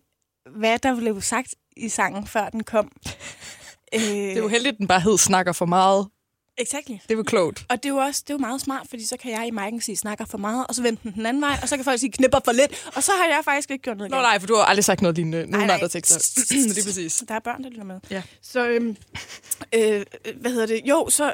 hvad 0.56 0.78
der 0.78 0.96
blev 0.96 1.20
sagt 1.20 1.54
i 1.76 1.88
sangen, 1.88 2.26
før 2.26 2.48
den 2.48 2.64
kom. 2.64 2.92
Øh, 3.94 4.00
Det 4.00 4.32
er 4.32 4.36
jo 4.36 4.48
heldigt, 4.48 4.72
at 4.72 4.78
den 4.78 4.86
bare 4.86 5.00
hed 5.00 5.18
snakker 5.18 5.52
for 5.52 5.66
meget. 5.66 6.08
Exactly. 6.60 6.94
Det 7.08 7.16
var 7.16 7.22
klogt. 7.22 7.66
Og 7.68 7.76
det 7.76 7.84
er 7.84 7.88
jo 7.92 7.96
også 7.96 8.22
det 8.26 8.30
er 8.30 8.34
jo 8.34 8.38
meget 8.38 8.60
smart, 8.60 8.86
fordi 8.88 9.06
så 9.06 9.16
kan 9.16 9.32
jeg 9.32 9.46
i 9.46 9.50
mic'en 9.50 9.80
sige, 9.80 9.96
snakker 9.96 10.24
for 10.24 10.38
meget, 10.38 10.66
og 10.66 10.74
så 10.74 10.82
vende 10.82 11.00
den 11.02 11.14
den 11.14 11.26
anden 11.26 11.42
vej, 11.42 11.58
og 11.62 11.68
så 11.68 11.76
kan 11.76 11.84
folk 11.84 12.00
sige, 12.00 12.12
knipper 12.12 12.38
for 12.44 12.52
lidt, 12.52 12.90
og 12.96 13.02
så 13.02 13.12
har 13.12 13.24
jeg 13.26 13.40
faktisk 13.44 13.70
ikke 13.70 13.82
gjort 13.82 13.96
noget 13.96 14.10
Nå 14.10 14.16
galt. 14.16 14.24
nej, 14.24 14.38
for 14.38 14.46
du 14.46 14.54
har 14.54 14.64
aldrig 14.64 14.84
sagt 14.84 15.00
noget 15.02 15.16
lignende. 15.16 15.50
Nogen 15.50 15.66
nej. 15.66 15.74
andre 15.74 15.88
tekster. 15.88 16.18
det 16.74 16.78
er 16.78 16.84
præcis. 16.84 17.24
Der 17.28 17.34
er 17.34 17.38
børn, 17.38 17.64
der 17.64 17.70
lytter 17.70 17.84
med. 17.84 18.00
Ja. 18.10 18.22
Så, 18.42 18.68
øhm, 18.68 18.96
øh, 19.74 20.04
hvad 20.40 20.50
hedder 20.50 20.66
det? 20.66 20.80
Jo, 20.84 21.08
så 21.10 21.32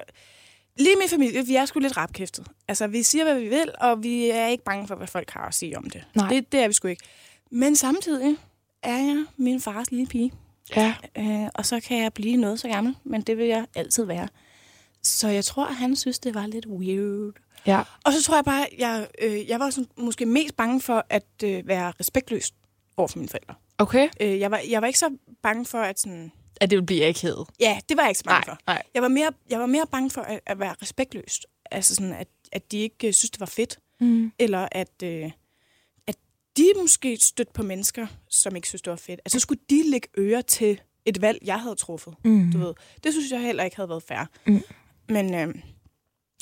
lige 0.77 0.97
min 0.97 1.09
familie, 1.09 1.47
vi 1.47 1.57
er 1.57 1.64
sgu 1.64 1.79
lidt 1.79 1.97
rapkæftet. 1.97 2.47
Altså, 2.68 2.87
vi 2.87 3.03
siger, 3.03 3.25
hvad 3.25 3.41
vi 3.41 3.49
vil, 3.49 3.70
og 3.81 4.03
vi 4.03 4.31
er 4.31 4.47
ikke 4.47 4.64
bange 4.64 4.89
for, 4.89 4.95
hvad 4.95 5.07
folk 5.07 5.31
har 5.31 5.47
at 5.47 5.55
sige 5.55 5.79
om 5.79 5.91
det. 5.91 6.05
Nej. 6.14 6.29
Det, 6.29 6.53
det 6.53 6.61
er 6.61 6.68
vi 6.68 6.72
sgu 6.72 6.89
ikke. 6.89 7.05
Men 7.51 7.77
samtidig 7.77 8.37
er 8.83 8.97
jeg 8.97 9.25
min 9.37 9.61
fars 9.61 9.91
lille 9.91 10.07
pige. 10.07 10.33
Ja. 10.77 10.95
Øh, 11.18 11.49
og 11.55 11.66
så 11.66 11.81
kan 11.81 12.03
jeg 12.03 12.12
blive 12.12 12.37
noget 12.37 12.61
så 12.61 12.68
gammel, 12.68 12.97
men 13.05 13.22
det 13.22 13.39
vil 13.39 13.47
jeg 13.47 13.66
altid 13.75 14.05
være. 14.05 14.29
Så 15.03 15.29
jeg 15.29 15.45
tror, 15.45 15.66
at 15.66 15.75
han 15.75 15.97
synes, 15.97 16.18
det 16.18 16.35
var 16.35 16.47
lidt 16.47 16.66
weird. 16.66 17.33
Ja. 17.66 17.83
Og 18.05 18.12
så 18.12 18.22
tror 18.22 18.35
jeg 18.35 18.45
bare, 18.45 18.66
jeg, 18.79 19.07
øh, 19.22 19.49
jeg 19.49 19.61
var 19.61 19.70
sådan, 19.70 19.91
måske 19.97 20.27
mest 20.27 20.57
bange 20.57 20.81
for 20.81 21.07
at 21.11 21.27
øh, 21.45 21.68
være 21.68 21.93
respektløs 22.01 22.53
over 22.97 23.09
for 23.09 23.18
mine 23.18 23.29
forældre. 23.29 23.55
Okay. 23.79 24.09
Øh, 24.20 24.41
jeg, 24.41 24.51
var, 24.51 24.61
jeg 24.70 24.81
var 24.81 24.87
ikke 24.87 24.99
så 24.99 25.16
bange 25.43 25.64
for 25.64 25.79
at 25.79 26.01
sådan... 26.01 26.33
At 26.61 26.70
det 26.70 26.76
ville 26.76 26.86
blive 26.86 27.07
akavet. 27.07 27.48
Ja, 27.61 27.80
det 27.88 27.96
var 27.96 28.02
jeg 28.02 28.11
ikke 28.11 28.18
så 28.18 28.24
bange 28.24 28.46
Nej, 28.46 28.55
for. 28.57 28.62
nej. 28.66 28.82
Jeg 28.94 29.02
var 29.02 29.09
mere, 29.09 29.32
jeg 29.50 29.61
var 29.61 29.66
mere 29.66 29.86
bange 29.92 30.11
for 30.11 30.20
at, 30.20 30.40
at 30.46 30.61
være 30.61 30.74
respektløs. 30.82 31.40
Altså 31.70 31.94
sådan, 31.94 32.12
at, 32.12 32.28
at 32.52 32.72
de 32.72 32.78
ikke 32.78 33.07
øh, 33.07 33.12
synes, 33.12 33.30
det 33.30 33.40
var 33.40 33.46
fedt. 33.46 33.78
Mm. 34.00 34.32
Eller 34.38 34.68
at, 34.72 35.02
øh, 35.02 35.30
at 36.07 36.16
de 36.57 36.72
måske 36.80 37.16
stødte 37.16 37.52
på 37.52 37.62
mennesker, 37.62 38.07
som 38.30 38.57
ikke 38.57 38.68
synes, 38.68 38.82
det 38.82 38.90
var 38.90 38.96
fedt. 38.96 39.20
Altså, 39.24 39.38
så 39.38 39.40
skulle 39.42 39.61
de 39.70 39.90
lægge 39.90 40.09
øre 40.18 40.42
til 40.42 40.80
et 41.05 41.20
valg, 41.20 41.38
jeg 41.44 41.61
havde 41.61 41.74
truffet. 41.74 42.14
Mm. 42.24 42.52
Du 42.52 42.59
ved. 42.59 42.74
Det 43.05 43.12
synes 43.12 43.30
jeg 43.32 43.40
heller 43.40 43.64
ikke 43.64 43.76
havde 43.76 43.88
været 43.88 44.02
fair. 44.02 44.24
Mm. 44.46 44.62
Men 45.09 45.34
øh, 45.34 45.55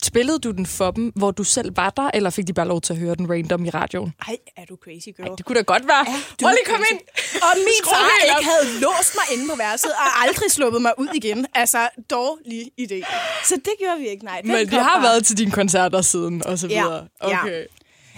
Spillede 0.02 0.38
du 0.38 0.50
den 0.50 0.66
for 0.66 0.90
dem, 0.90 1.12
hvor 1.16 1.30
du 1.30 1.44
selv 1.44 1.76
var 1.76 1.90
der, 1.90 2.10
eller 2.14 2.30
fik 2.30 2.46
de 2.46 2.52
bare 2.52 2.68
lov 2.68 2.80
til 2.80 2.92
at 2.92 2.98
høre 2.98 3.14
den 3.14 3.30
random 3.30 3.64
i 3.64 3.70
radioen? 3.70 4.12
ej, 4.28 4.36
er 4.56 4.64
du 4.64 4.76
crazy 4.84 5.08
girl? 5.16 5.28
Ej, 5.28 5.34
det 5.36 5.44
kunne 5.46 5.56
da 5.58 5.62
godt 5.62 5.86
være. 5.88 6.04
Ja, 6.10 6.16
du 6.40 6.46
lige 6.48 6.66
kom 6.66 6.84
ind. 6.92 6.98
Og 7.42 7.52
min 7.56 7.82
far 7.84 8.10
ikke 8.38 8.48
havde 8.50 8.80
låst 8.80 9.14
mig 9.18 9.38
inde 9.38 9.50
på 9.50 9.56
værelset, 9.56 9.90
og 9.92 10.22
aldrig 10.22 10.50
sluppet 10.50 10.82
mig 10.82 10.92
ud 10.98 11.08
igen. 11.14 11.46
Altså, 11.54 11.88
dårlig 12.10 12.70
idé. 12.80 13.06
Så 13.44 13.54
det 13.54 13.72
gjorde 13.78 13.98
vi 14.00 14.08
ikke, 14.08 14.24
nej. 14.24 14.40
Den 14.40 14.50
Men 14.52 14.66
de 14.70 14.76
har 14.76 14.94
bare. 14.94 15.02
været 15.02 15.24
til 15.26 15.38
dine 15.38 15.50
koncerter 15.50 16.02
siden, 16.02 16.46
og 16.46 16.58
så 16.58 16.66
Ja, 16.66 16.82
videre. 16.82 17.06
ja. 17.22 17.40
Okay. 17.40 17.64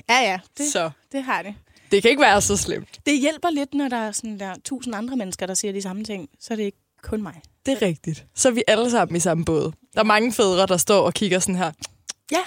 Ja, 0.08 0.18
ja, 0.20 0.38
det, 0.58 0.66
Så 0.72 0.90
det 1.12 1.22
har 1.22 1.42
det. 1.42 1.54
det 1.90 2.02
kan 2.02 2.10
ikke 2.10 2.22
være 2.22 2.40
så 2.42 2.56
slemt. 2.56 2.88
Det 3.06 3.18
hjælper 3.18 3.50
lidt, 3.50 3.74
når 3.74 3.88
der 3.88 3.96
er 3.96 4.12
sådan 4.12 4.38
der 4.40 4.54
tusind 4.64 4.94
andre 4.94 5.16
mennesker, 5.16 5.46
der 5.46 5.54
siger 5.54 5.72
de 5.72 5.82
samme 5.82 6.04
ting. 6.04 6.28
Så 6.40 6.54
er 6.54 6.56
det 6.56 6.64
ikke 6.64 6.78
kun 7.04 7.22
mig. 7.22 7.40
Det 7.66 7.72
er 7.72 7.86
rigtigt. 7.86 8.24
Så 8.34 8.48
er 8.48 8.52
vi 8.52 8.62
alle 8.68 8.90
sammen 8.90 9.16
i 9.16 9.20
samme 9.20 9.44
båd. 9.44 9.72
Der 9.94 10.00
er 10.00 10.04
mange 10.04 10.32
fædre, 10.32 10.66
der 10.66 10.76
står 10.76 11.00
og 11.06 11.14
kigger 11.14 11.38
sådan 11.38 11.54
her 11.56 11.72
Ja, 12.32 12.40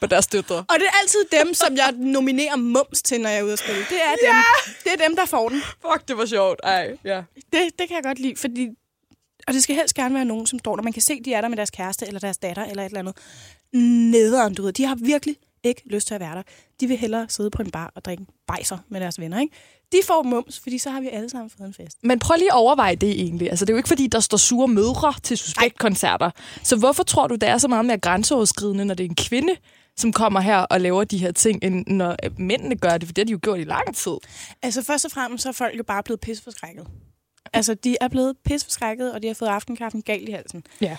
på 0.00 0.06
deres 0.06 0.26
døtre. 0.26 0.56
og 0.56 0.74
det 0.78 0.86
er 0.86 0.98
altid 1.02 1.18
dem, 1.44 1.54
som 1.54 1.76
jeg 1.76 1.92
nominerer 1.96 2.56
mums 2.56 3.02
til, 3.02 3.20
når 3.20 3.28
jeg 3.30 3.38
er 3.38 3.42
ude 3.42 3.52
at 3.52 3.58
spille. 3.58 3.80
Det 3.80 3.98
er 4.04 4.14
dem. 4.28 4.34
Det 4.84 4.92
er 5.02 5.08
dem, 5.08 5.16
der 5.16 5.26
får 5.26 5.48
den. 5.48 5.60
Fuck, 5.60 6.08
det 6.08 6.16
var 6.16 6.26
sjovt. 6.26 6.60
Ej, 6.62 6.96
ja. 7.04 7.22
Det, 7.36 7.60
det 7.78 7.88
kan 7.88 7.94
jeg 7.94 8.02
godt 8.04 8.18
lide, 8.18 8.36
fordi... 8.36 8.68
Og 9.48 9.54
det 9.54 9.62
skal 9.62 9.76
helst 9.76 9.94
gerne 9.94 10.14
være 10.14 10.24
nogen, 10.24 10.46
som 10.46 10.58
står 10.58 10.76
der. 10.76 10.82
Man 10.82 10.92
kan 10.92 11.02
se, 11.02 11.20
de 11.24 11.32
er 11.34 11.40
der 11.40 11.48
med 11.48 11.56
deres 11.56 11.70
kæreste, 11.70 12.06
eller 12.06 12.20
deres 12.20 12.38
datter, 12.38 12.64
eller 12.64 12.82
et 12.82 12.86
eller 12.86 12.98
andet. 12.98 13.16
Nederen, 14.12 14.54
du 14.54 14.62
ved. 14.62 14.72
De 14.72 14.84
har 14.84 14.94
virkelig 14.94 15.36
ikke 15.64 15.82
lyst 15.86 16.06
til 16.06 16.14
at 16.14 16.20
være 16.20 16.34
der. 16.34 16.42
De 16.80 16.86
vil 16.86 16.96
hellere 16.96 17.26
sidde 17.28 17.50
på 17.50 17.62
en 17.62 17.70
bar 17.70 17.92
og 17.94 18.04
drikke 18.04 18.26
bajser 18.46 18.78
med 18.88 19.00
deres 19.00 19.20
venner, 19.20 19.40
ikke? 19.40 19.56
De 19.92 19.98
får 20.04 20.22
mums, 20.22 20.60
fordi 20.60 20.78
så 20.78 20.90
har 20.90 21.00
vi 21.00 21.08
alle 21.08 21.30
sammen 21.30 21.50
fået 21.50 21.66
en 21.66 21.74
fest. 21.74 21.98
Men 22.02 22.18
prøv 22.18 22.36
lige 22.38 22.52
at 22.52 22.56
overveje 22.56 22.94
det 22.94 23.10
egentlig. 23.10 23.50
Altså, 23.50 23.64
det 23.64 23.70
er 23.70 23.74
jo 23.74 23.76
ikke, 23.76 23.88
fordi 23.88 24.06
der 24.06 24.20
står 24.20 24.36
sure 24.36 24.68
mødre 24.68 25.14
til 25.22 25.38
suspektkoncerter. 25.38 26.30
Så 26.62 26.76
hvorfor 26.76 27.02
tror 27.02 27.26
du, 27.26 27.34
det 27.34 27.48
er 27.48 27.58
så 27.58 27.68
meget 27.68 27.84
mere 27.84 27.98
grænseoverskridende, 27.98 28.84
når 28.84 28.94
det 28.94 29.04
er 29.04 29.08
en 29.08 29.14
kvinde, 29.14 29.56
som 29.96 30.12
kommer 30.12 30.40
her 30.40 30.58
og 30.58 30.80
laver 30.80 31.04
de 31.04 31.18
her 31.18 31.32
ting, 31.32 31.64
end 31.64 31.86
når 31.86 32.16
øh, 32.24 32.40
mændene 32.40 32.76
gør 32.76 32.98
det? 32.98 33.08
For 33.08 33.12
det 33.12 33.22
har 33.22 33.26
de 33.26 33.32
jo 33.32 33.38
gjort 33.42 33.60
i 33.60 33.64
lang 33.64 33.96
tid. 33.96 34.16
Altså 34.62 34.82
først 34.82 35.04
og 35.04 35.10
fremmest, 35.10 35.42
så 35.42 35.48
er 35.48 35.52
folk 35.52 35.78
jo 35.78 35.82
bare 35.82 36.02
blevet 36.02 36.20
pisforskrækket. 36.20 36.86
Altså, 37.52 37.74
de 37.74 37.96
er 38.00 38.08
blevet 38.08 38.36
pisforskrækket, 38.44 39.12
og 39.12 39.22
de 39.22 39.26
har 39.26 39.34
fået 39.34 39.48
aftenkaffen 39.48 40.02
galt 40.02 40.28
i 40.28 40.32
halsen. 40.32 40.64
Ja. 40.80 40.96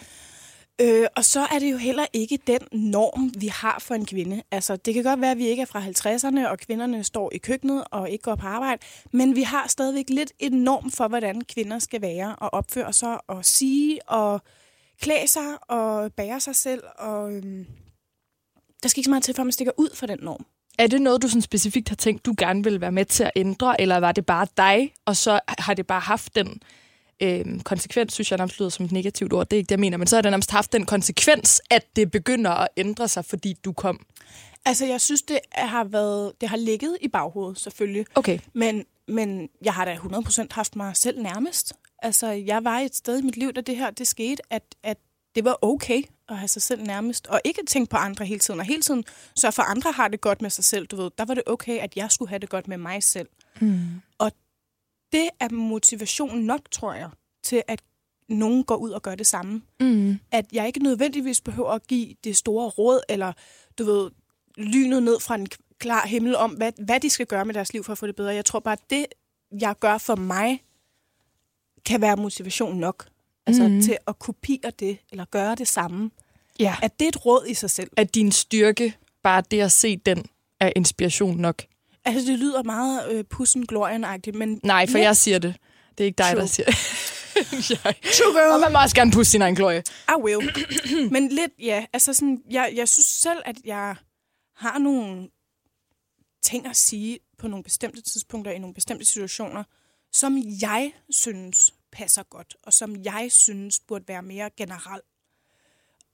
Øh, 0.82 1.07
og 1.15 1.26
så 1.26 1.39
er 1.39 1.59
det 1.59 1.71
jo 1.71 1.78
heller 1.78 2.05
ikke 2.13 2.39
den 2.47 2.59
norm, 2.71 3.32
vi 3.38 3.47
har 3.47 3.80
for 3.80 3.95
en 3.95 4.05
kvinde. 4.05 4.43
Altså, 4.51 4.76
det 4.76 4.93
kan 4.93 5.03
godt 5.03 5.21
være, 5.21 5.32
at 5.32 5.38
vi 5.38 5.47
ikke 5.47 5.61
er 5.61 5.65
fra 5.65 5.82
50'erne, 5.82 6.49
og 6.49 6.57
kvinderne 6.57 7.03
står 7.03 7.32
i 7.34 7.38
køkkenet 7.38 7.84
og 7.91 8.09
ikke 8.09 8.21
går 8.21 8.36
på 8.36 8.47
arbejde, 8.47 8.82
men 9.11 9.36
vi 9.36 9.41
har 9.41 9.67
stadigvæk 9.67 10.09
lidt 10.09 10.34
en 10.39 10.51
norm 10.51 10.91
for, 10.91 11.07
hvordan 11.07 11.41
kvinder 11.41 11.80
skal 11.80 12.01
være 12.01 12.36
og 12.36 12.53
opføre 12.53 12.93
sig 12.93 13.30
og 13.30 13.45
sige 13.45 14.09
og 14.09 14.41
klæde 15.01 15.28
sig 15.28 15.69
og 15.69 16.13
bære 16.13 16.39
sig 16.39 16.55
selv. 16.55 16.84
Og, 16.99 17.34
øhm, 17.34 17.65
der 18.84 18.89
skal 18.89 18.99
ikke 18.99 19.05
så 19.05 19.11
meget 19.11 19.23
til, 19.23 19.36
for 19.36 19.41
at 19.41 19.45
man 19.45 19.51
stikker 19.51 19.73
ud 19.78 19.89
for 19.95 20.05
den 20.05 20.19
norm. 20.21 20.45
Er 20.80 20.88
det 20.88 21.01
noget, 21.01 21.21
du 21.21 21.28
sådan 21.28 21.41
specifikt 21.41 21.89
har 21.89 21.95
tænkt, 21.95 22.26
du 22.26 22.36
gerne 22.38 22.63
vil 22.63 22.82
være 22.82 22.91
med 22.91 23.05
til 23.05 23.23
at 23.23 23.32
ændre, 23.36 23.82
eller 23.82 23.97
var 23.97 24.11
det 24.11 24.26
bare 24.26 24.47
dig, 24.57 24.93
og 25.05 25.15
så 25.15 25.39
har 25.47 25.73
det 25.73 25.88
bare 25.88 25.99
haft 25.99 26.36
den 26.36 26.61
øh, 27.22 27.59
konsekvens, 27.59 28.13
synes 28.13 28.32
jeg 28.32 28.38
nærmest 28.38 28.59
lyder 28.59 28.70
som 28.70 28.86
et 28.86 28.91
negativt 28.91 29.34
ord, 29.34 29.49
det 29.49 29.55
er 29.55 29.57
ikke 29.57 29.68
det, 29.68 29.72
jeg 29.72 29.80
mener, 29.80 29.97
men 29.97 30.07
så 30.07 30.16
har 30.16 30.22
det 30.22 30.32
nærmest 30.32 30.51
haft 30.51 30.74
den 30.74 30.86
konsekvens, 30.86 31.61
at 31.70 31.95
det 31.95 32.11
begynder 32.11 32.51
at 32.51 32.68
ændre 32.78 33.07
sig, 33.07 33.26
fordi 33.26 33.53
du 33.66 33.74
kom. 33.74 34.05
Altså, 34.66 34.86
jeg 34.86 35.01
synes, 35.01 35.22
det 35.22 35.39
har, 35.51 35.84
været, 35.84 36.32
det 36.41 36.49
har 36.49 36.57
ligget 36.57 36.97
i 37.01 37.07
baghovedet, 37.07 37.59
selvfølgelig. 37.59 38.05
Okay. 38.16 38.39
Men, 38.53 38.86
men 39.07 39.49
jeg 39.63 39.74
har 39.74 39.86
da 39.86 39.95
100% 39.95 40.47
haft 40.51 40.76
mig 40.76 40.97
selv 40.97 41.22
nærmest. 41.22 41.74
Altså, 41.99 42.28
jeg 42.28 42.63
var 42.63 42.80
et 42.80 42.95
sted 42.95 43.20
i 43.20 43.22
mit 43.22 43.38
liv, 43.38 43.53
da 43.53 43.61
det 43.61 43.78
her 43.78 43.91
det 43.91 44.07
skete, 44.07 44.41
at, 44.49 44.63
at 44.84 44.97
det 45.36 45.45
var 45.45 45.57
okay 45.61 46.01
at 46.30 46.38
have 46.38 46.47
sig 46.47 46.61
selv 46.61 46.84
nærmest. 46.84 47.28
Og 47.28 47.41
ikke 47.45 47.61
tænke 47.68 47.89
på 47.89 47.97
andre 47.97 48.26
hele 48.26 48.39
tiden. 48.39 48.59
Og 48.59 48.66
hele 48.66 48.82
tiden 48.82 49.03
så 49.36 49.51
for 49.51 49.63
andre 49.63 49.91
har 49.91 50.07
det 50.07 50.22
godt 50.22 50.41
med 50.41 50.49
sig 50.49 50.63
selv. 50.63 50.88
Du 50.88 50.95
ved, 50.95 51.11
der 51.18 51.26
var 51.26 51.34
det 51.34 51.43
okay, 51.45 51.80
at 51.80 51.95
jeg 51.95 52.11
skulle 52.11 52.30
have 52.30 52.39
det 52.39 52.49
godt 52.49 52.68
med 52.68 52.78
mig 52.78 53.03
selv. 53.03 53.28
Mm. 53.59 54.01
Det 55.16 55.30
er 55.39 55.49
motivation 55.49 56.39
nok, 56.39 56.61
tror 56.72 56.93
jeg, 56.93 57.09
til 57.43 57.63
at 57.68 57.82
nogen 58.30 58.63
går 58.63 58.76
ud 58.76 58.89
og 58.89 59.01
gør 59.01 59.16
det 59.16 59.28
samme. 59.28 59.61
Mm. 59.80 60.20
At 60.32 60.45
jeg 60.51 60.68
ikke 60.68 60.80
nødvendigvis 60.84 61.41
behøver 61.41 61.72
at 61.72 61.88
give 61.88 62.16
det 62.24 62.38
store 62.38 62.70
råd, 62.70 63.01
eller 63.09 63.34
du 63.78 63.84
ved, 63.84 64.11
lynet 64.57 65.03
ned 65.03 65.20
fra 65.20 65.36
en 65.36 65.47
klar 65.80 66.07
himmel 66.07 66.36
om, 66.36 66.51
hvad, 66.51 66.72
hvad 66.86 66.99
de 66.99 67.09
skal 67.09 67.26
gøre 67.26 67.45
med 67.45 67.53
deres 67.53 67.74
liv 67.74 67.84
for 67.84 67.91
at 67.91 67.97
få 67.97 68.07
det 68.07 68.16
bedre. 68.16 68.34
Jeg 68.34 68.45
tror 68.45 68.59
bare, 68.59 68.74
at 68.74 68.89
det, 68.89 69.05
jeg 69.59 69.76
gør 69.80 69.97
for 69.97 70.16
mig, 70.16 70.63
kan 71.86 72.01
være 72.01 72.16
motivation 72.16 72.78
nok. 72.78 73.07
Altså 73.47 73.68
mm. 73.68 73.82
til 73.82 73.97
at 74.07 74.20
kopiere 74.20 74.72
det, 74.80 74.97
eller 75.11 75.26
gøre 75.26 75.55
det 75.55 75.68
samme. 75.68 76.11
Ja. 76.59 76.76
At 76.82 76.99
det 76.99 77.05
er 77.05 77.09
et 77.09 77.26
råd 77.26 77.45
i 77.47 77.53
sig 77.53 77.70
selv. 77.70 77.91
At 77.97 78.16
din 78.16 78.32
styrke, 78.32 78.97
bare 79.24 79.43
det 79.51 79.61
at 79.61 79.72
se 79.72 79.97
den, 79.97 80.26
er 80.59 80.72
inspiration 80.76 81.38
nok. 81.38 81.63
Altså, 82.05 82.31
det 82.31 82.39
lyder 82.39 82.63
meget 82.63 83.11
øh, 83.11 83.23
pussen 83.23 83.65
glorien 83.65 84.05
men... 84.33 84.59
Nej, 84.63 84.87
for 84.87 84.97
jeg 84.97 85.17
siger 85.17 85.39
det. 85.39 85.55
Det 85.97 86.03
er 86.03 86.05
ikke 86.05 86.17
dig, 86.17 86.31
True. 86.31 86.41
der 86.41 86.45
siger 86.45 86.65
det. 86.65 86.75
jeg. 87.85 87.95
True 88.03 88.33
girl. 88.33 88.53
Og 88.53 88.59
man 88.59 88.71
må 88.71 88.79
også 88.79 88.95
gerne 88.95 89.11
pusse 89.11 89.31
sin 89.31 89.41
egen 89.41 89.55
glorie. 89.55 89.83
I 90.09 90.21
will. 90.21 90.49
Men 91.13 91.29
lidt, 91.29 91.51
ja. 91.59 91.85
Altså 91.93 92.13
sådan, 92.13 92.41
jeg, 92.49 92.73
jeg 92.75 92.89
synes 92.89 93.05
selv, 93.05 93.41
at 93.45 93.55
jeg 93.65 93.95
har 94.55 94.77
nogle 94.77 95.29
ting 96.43 96.67
at 96.67 96.75
sige 96.75 97.19
på 97.37 97.47
nogle 97.47 97.63
bestemte 97.63 98.01
tidspunkter 98.01 98.51
i 98.51 98.57
nogle 98.57 98.73
bestemte 98.73 99.05
situationer, 99.05 99.63
som 100.13 100.37
jeg 100.61 100.91
synes 101.09 101.73
passer 101.91 102.23
godt, 102.23 102.55
og 102.63 102.73
som 102.73 102.95
jeg 103.03 103.27
synes 103.31 103.79
burde 103.87 104.07
være 104.07 104.21
mere 104.21 104.49
generelt. 104.57 105.05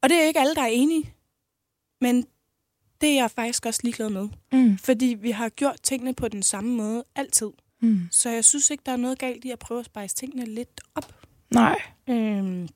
Og 0.02 0.10
det 0.10 0.18
er 0.18 0.28
ikke 0.28 0.40
alle, 0.40 0.56
der 0.56 0.62
er 0.62 0.68
enige, 0.68 1.14
men 2.02 2.28
det 3.02 3.10
er 3.10 3.16
jeg 3.16 3.32
faktisk 3.32 3.66
også 3.66 3.80
ligeglad 3.84 4.10
med. 4.10 4.28
Mm. 4.52 4.78
Fordi 4.78 5.18
vi 5.20 5.32
har 5.32 5.50
gjort 5.50 5.76
tingene 5.84 6.14
på 6.14 6.28
den 6.28 6.44
samme 6.44 6.76
måde 6.76 7.04
altid. 7.16 7.50
Mm. 7.82 8.00
Så 8.12 8.30
jeg 8.30 8.46
synes 8.46 8.70
ikke, 8.70 8.84
der 8.86 8.92
er 8.92 8.98
noget 8.98 9.20
galt 9.20 9.46
i 9.46 9.52
at 9.52 9.60
prøve 9.60 9.80
at 9.80 9.86
spejse 9.86 10.16
tingene 10.16 10.46
lidt 10.46 10.82
op. 10.96 11.14
Nej. 11.54 11.82
Øhm, 12.10 12.68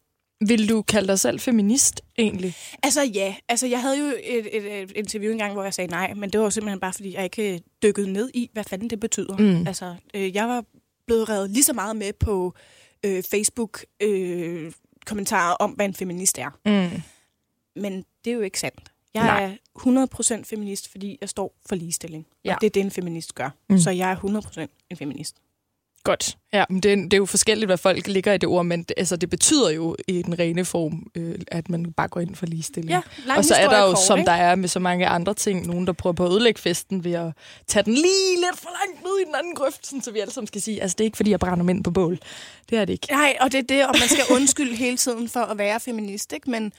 Vil 0.47 0.69
du 0.69 0.81
kalde 0.81 1.07
dig 1.07 1.19
selv 1.19 1.39
feminist, 1.39 2.01
egentlig? 2.17 2.55
Altså 2.83 3.03
ja, 3.03 3.35
altså 3.49 3.67
jeg 3.67 3.81
havde 3.81 3.99
jo 3.99 4.05
et, 4.23 4.57
et, 4.57 4.81
et 4.81 4.91
interview 4.95 5.31
engang, 5.31 5.53
hvor 5.53 5.63
jeg 5.63 5.73
sagde 5.73 5.91
nej, 5.91 6.13
men 6.13 6.29
det 6.29 6.39
var 6.39 6.45
jo 6.45 6.49
simpelthen 6.51 6.79
bare, 6.79 6.93
fordi 6.93 7.13
jeg 7.13 7.23
ikke 7.23 7.61
dykkede 7.83 8.13
ned 8.13 8.29
i, 8.33 8.49
hvad 8.53 8.63
fanden 8.63 8.89
det 8.89 8.99
betyder. 8.99 9.37
Mm. 9.37 9.67
Altså, 9.67 9.95
øh, 10.13 10.35
jeg 10.35 10.47
var 10.47 10.63
blevet 11.07 11.29
revet 11.29 11.49
lige 11.49 11.63
så 11.63 11.73
meget 11.73 11.95
med 11.95 12.13
på 12.13 12.53
øh, 13.05 13.23
Facebook 13.31 13.85
øh, 14.01 14.71
kommentarer 15.05 15.53
om, 15.53 15.71
hvad 15.71 15.85
en 15.85 15.93
feminist 15.93 16.37
er. 16.39 16.49
Mm. 16.65 17.01
Men 17.81 18.05
det 18.25 18.31
er 18.31 18.35
jo 18.35 18.41
ikke 18.41 18.59
sandt. 18.59 18.91
Jeg 19.15 19.23
Nej. 19.23 19.43
er 19.43 20.37
100% 20.39 20.43
feminist, 20.43 20.91
fordi 20.91 21.17
jeg 21.21 21.29
står 21.29 21.55
for 21.69 21.75
ligestilling. 21.75 22.25
Ja. 22.45 22.55
Og 22.55 22.61
det 22.61 22.67
er 22.67 22.71
det, 22.71 22.79
en 22.79 22.91
feminist 22.91 23.35
gør. 23.35 23.49
Mm. 23.69 23.79
Så 23.79 23.89
jeg 23.91 24.11
er 24.11 24.15
100% 24.15 24.85
en 24.89 24.97
feminist. 24.97 25.35
Godt. 26.03 26.37
Ja, 26.53 26.63
men 26.69 26.79
det, 26.79 26.91
er- 26.93 26.95
det 26.95 27.13
er 27.13 27.17
jo 27.17 27.25
forskelligt, 27.25 27.67
hvad 27.67 27.77
folk 27.77 28.07
ligger 28.07 28.33
i 28.33 28.37
det 28.37 28.49
ord, 28.49 28.65
men 28.65 28.83
det, 28.83 28.93
altså, 28.97 29.15
det 29.15 29.29
betyder 29.29 29.69
jo 29.69 29.95
i 30.07 30.21
den 30.21 30.39
rene 30.39 30.65
form, 30.65 31.11
øh, 31.15 31.39
at 31.47 31.69
man 31.69 31.93
bare 31.93 32.07
går 32.07 32.19
ind 32.19 32.35
for 32.35 32.45
ligestilling. 32.45 32.89
Ja, 32.89 33.01
Og 33.37 33.45
så 33.45 33.55
er 33.55 33.69
der 33.69 33.79
jo, 33.83 33.87
kort, 33.87 33.99
som 33.99 34.19
ikke? 34.19 34.27
der 34.27 34.33
er 34.35 34.55
med 34.55 34.67
så 34.69 34.79
mange 34.79 35.07
andre 35.07 35.33
ting, 35.33 35.67
nogen, 35.67 35.87
der 35.87 35.93
prøver 35.93 36.13
på 36.13 36.25
at 36.25 36.31
ødelægge 36.31 36.61
festen 36.61 37.03
ved 37.03 37.13
at 37.13 37.33
tage 37.67 37.83
den 37.83 37.93
lige 37.93 38.35
lidt 38.35 38.59
for 38.59 38.69
langt 38.85 39.03
ned 39.03 39.19
i 39.21 39.25
den 39.25 39.35
anden 39.35 39.55
grøft, 39.55 39.87
sådan, 39.87 40.01
så 40.01 40.11
vi 40.11 40.19
alle 40.19 40.33
sammen 40.33 40.47
skal 40.47 40.61
sige, 40.61 40.81
altså 40.81 40.95
det 40.97 41.03
er 41.03 41.05
ikke, 41.05 41.17
fordi 41.17 41.31
jeg 41.31 41.39
brænder 41.39 41.63
mænd 41.63 41.83
på 41.83 41.91
bål. 41.91 42.19
Det 42.69 42.77
er 42.77 42.85
det 42.85 42.93
ikke. 42.93 43.07
Nej, 43.11 43.37
og 43.41 43.51
det 43.51 43.57
er 43.57 43.63
det, 43.63 43.87
og 43.87 43.95
man 43.99 44.09
skal 44.09 44.23
undskylde 44.35 44.75
hele 44.75 44.97
tiden 44.97 45.29
for 45.29 45.39
at 45.39 45.57
være 45.57 45.79
feminist, 45.79 46.33
ikke? 46.33 46.49
Men 46.51 46.73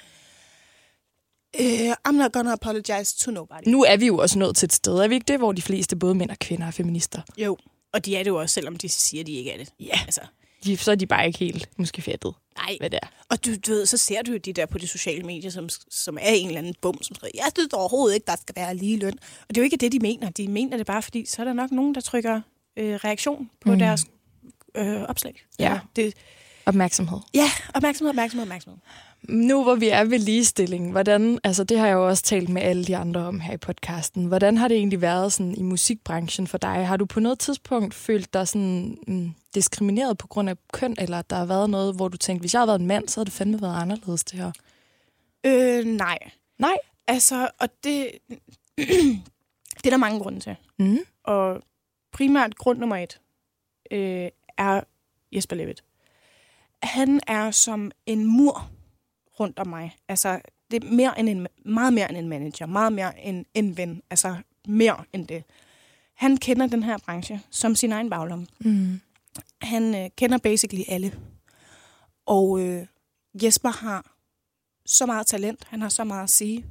uh, 1.61 1.93
I'm 2.09 2.13
not 2.13 2.33
gonna 2.33 2.53
apologize 2.53 3.17
to 3.25 3.31
nobody. 3.31 3.63
Nu 3.69 3.83
er 3.85 3.97
vi 3.97 4.07
jo 4.07 4.19
også 4.19 4.39
nået 4.39 4.57
til 4.57 4.67
et 4.67 4.73
sted, 4.73 4.99
er 4.99 5.09
vi 5.09 5.15
ikke 5.15 5.25
det, 5.29 5.39
hvor 5.39 5.53
de 5.53 5.63
fleste, 5.63 5.97
både 5.97 6.15
mænd 6.15 6.31
og 6.31 6.39
kvinder, 6.39 6.67
er 6.67 6.71
feminister. 6.71 7.21
Jo, 7.39 7.57
og 7.93 8.05
de 8.05 8.17
er 8.17 8.23
det 8.23 8.31
jo 8.31 8.37
også, 8.41 8.55
selvom 8.55 8.77
de 8.77 8.89
siger, 8.89 9.21
at 9.21 9.27
de 9.27 9.33
ikke 9.33 9.51
er 9.51 9.57
det. 9.59 9.69
Ja. 9.81 9.99
Altså, 10.07 10.21
De, 10.65 10.77
så 10.77 10.91
er 10.91 10.95
de 10.95 11.07
bare 11.07 11.27
ikke 11.27 11.39
helt 11.39 11.69
måske 11.77 12.03
fattet, 12.03 12.35
nej. 12.59 12.77
hvad 12.81 12.91
det 12.91 12.99
er. 13.03 13.07
Og 13.31 13.45
du, 13.45 13.51
du 13.67 13.71
ved, 13.73 13.87
så 13.87 13.97
ser 13.97 14.23
du 14.23 14.33
jo 14.33 14.39
de 14.39 14.53
der 14.53 14.67
på 14.67 14.79
de 14.79 14.87
sociale 14.89 15.23
medier, 15.23 15.51
som, 15.51 15.69
som 15.91 16.17
er 16.21 16.31
en 16.31 16.47
eller 16.47 16.59
anden 16.59 16.75
bum, 16.83 17.03
som 17.03 17.17
skriver, 17.17 17.31
jeg 17.35 17.47
synes 17.57 17.73
overhovedet 17.73 18.15
ikke, 18.15 18.27
der 18.27 18.37
skal 18.37 18.57
være 18.57 18.75
lige 18.75 18.99
løn. 18.99 19.13
Og 19.41 19.49
det 19.49 19.57
er 19.57 19.61
jo 19.61 19.65
ikke 19.65 19.77
det, 19.77 19.93
de 19.93 19.99
mener. 19.99 20.31
De 20.31 20.49
mener 20.49 20.77
det 20.77 20.87
bare, 20.87 21.03
fordi 21.03 21.27
så 21.27 21.43
er 21.43 21.45
der 21.47 21.53
nok 21.53 21.71
nogen, 21.71 21.95
der 21.95 22.01
trykker 22.01 22.41
øh, 22.77 22.95
reaktion 22.95 23.51
på 23.61 23.73
Mm. 23.73 23.79
deres 23.79 24.05
øh, 24.77 25.03
opslag. 25.03 25.45
Ja. 25.59 25.79
Det, 25.97 26.15
Opmærksomhed. 26.67 27.19
ja, 27.35 27.51
opmærksomhed, 27.75 28.09
opmærksomhed, 28.11 28.43
opmærksomhed. 28.45 28.79
Nu 29.23 29.62
hvor 29.62 29.75
vi 29.75 29.89
er 29.89 30.05
ved 30.05 30.19
ligestilling, 30.19 30.91
hvordan, 30.91 31.39
altså 31.45 31.64
det 31.64 31.79
har 31.79 31.87
jeg 31.87 31.95
jo 31.95 32.09
også 32.09 32.23
talt 32.23 32.49
med 32.49 32.62
alle 32.62 32.85
de 32.85 32.97
andre 32.97 33.21
om 33.21 33.41
her 33.41 33.55
i 33.55 33.57
podcasten. 33.57 34.27
Hvordan 34.27 34.57
har 34.57 34.69
det 34.69 34.77
egentlig 34.77 35.01
været 35.01 35.33
sådan 35.33 35.55
i 35.55 35.62
musikbranchen 35.62 36.47
for 36.47 36.59
dig? 36.59 36.87
Har 36.87 36.97
du 36.97 37.05
på 37.05 37.21
noget 37.21 37.39
tidspunkt 37.39 37.95
følt 37.95 38.35
dig 38.35 38.49
sådan 38.49 38.99
mm, 39.07 39.35
diskrimineret 39.55 40.19
på 40.19 40.27
grund 40.27 40.51
af 40.51 40.57
køn, 40.73 40.97
eller 40.99 41.23
der 41.23 41.37
har 41.37 41.45
været 41.45 41.71
noget, 41.71 41.95
hvor 41.95 42.09
du 42.09 42.17
tænkte, 42.17 42.41
hvis 42.41 42.55
jeg 42.55 42.61
havde 42.61 42.69
været 42.69 42.81
en 42.81 42.87
mand, 42.87 43.09
så 43.09 43.21
havde 43.21 43.25
det 43.25 43.33
fandme 43.35 43.62
været 43.62 43.83
anderledes 43.83 44.25
det 44.25 44.39
her? 44.39 44.53
Øh, 45.47 45.85
nej. 45.85 46.19
Nej. 46.59 46.77
Altså, 47.07 47.49
og 47.59 47.69
det, 47.85 48.11
det 49.77 49.87
er 49.87 49.91
der 49.91 49.97
mange 49.97 50.21
grunde 50.21 50.41
til. 50.41 50.57
Mm. 50.79 50.99
Og 51.25 51.62
primært 52.12 52.57
grund 52.57 52.79
nummer 52.79 52.97
et 52.97 53.21
øh, 53.91 54.29
er 54.59 54.81
Jesper 55.33 55.57
Levitt. 55.57 55.85
Han 56.83 57.21
er 57.27 57.51
som 57.51 57.91
en 58.07 58.27
mur 58.27 58.71
rundt 59.41 59.59
om 59.59 59.68
mig. 59.68 59.97
Altså, 60.09 60.41
det 60.70 60.84
er 60.84 60.91
mere 60.91 61.20
end 61.20 61.28
en, 61.28 61.47
meget 61.64 61.93
mere 61.93 62.09
end 62.09 62.18
en 62.18 62.28
manager, 62.28 62.66
meget 62.66 62.93
mere 62.93 63.20
end 63.24 63.45
en 63.55 63.76
ven. 63.76 64.03
Altså, 64.11 64.37
mere 64.68 65.05
end 65.12 65.26
det. 65.26 65.45
Han 66.14 66.37
kender 66.37 66.66
den 66.66 66.82
her 66.82 66.99
branche 66.99 67.41
som 67.51 67.74
sin 67.74 67.93
egen 67.93 68.11
baglomme. 68.11 68.47
Mm. 68.61 69.01
Han 69.62 69.95
øh, 69.95 70.11
kender 70.16 70.39
basically 70.39 70.82
alle. 70.89 71.18
Og 72.26 72.61
øh, 72.61 72.87
Jesper 73.43 73.70
har 73.70 74.16
så 74.87 75.07
meget 75.07 75.26
talent, 75.26 75.64
han 75.64 75.82
har 75.82 75.89
så 75.89 76.05
meget 76.05 76.22
at 76.22 76.30
sige, 76.30 76.66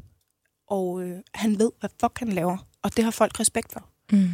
og 0.67 1.03
øh, 1.03 1.19
han 1.33 1.59
ved, 1.59 1.71
hvad 1.79 1.89
fuck 2.01 2.19
han 2.19 2.29
laver, 2.29 2.57
og 2.81 2.97
det 2.97 3.03
har 3.03 3.11
folk 3.11 3.39
respekt 3.39 3.73
for. 3.73 3.89
Mm. 4.11 4.29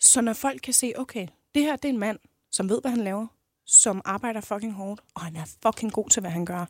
Så 0.00 0.20
når 0.20 0.32
folk 0.32 0.60
kan 0.62 0.74
se, 0.74 0.92
okay, 0.96 1.26
det 1.54 1.62
her 1.62 1.76
det 1.76 1.84
er 1.84 1.92
en 1.92 1.98
mand, 1.98 2.18
som 2.50 2.68
ved, 2.68 2.80
hvad 2.80 2.90
han 2.90 3.04
laver, 3.04 3.26
som 3.66 4.02
arbejder 4.04 4.40
fucking 4.40 4.72
hårdt, 4.72 5.00
og 5.14 5.20
han 5.20 5.36
er 5.36 5.44
fucking 5.62 5.92
god 5.92 6.08
til, 6.10 6.20
hvad 6.20 6.30
han 6.30 6.44
gør. 6.44 6.66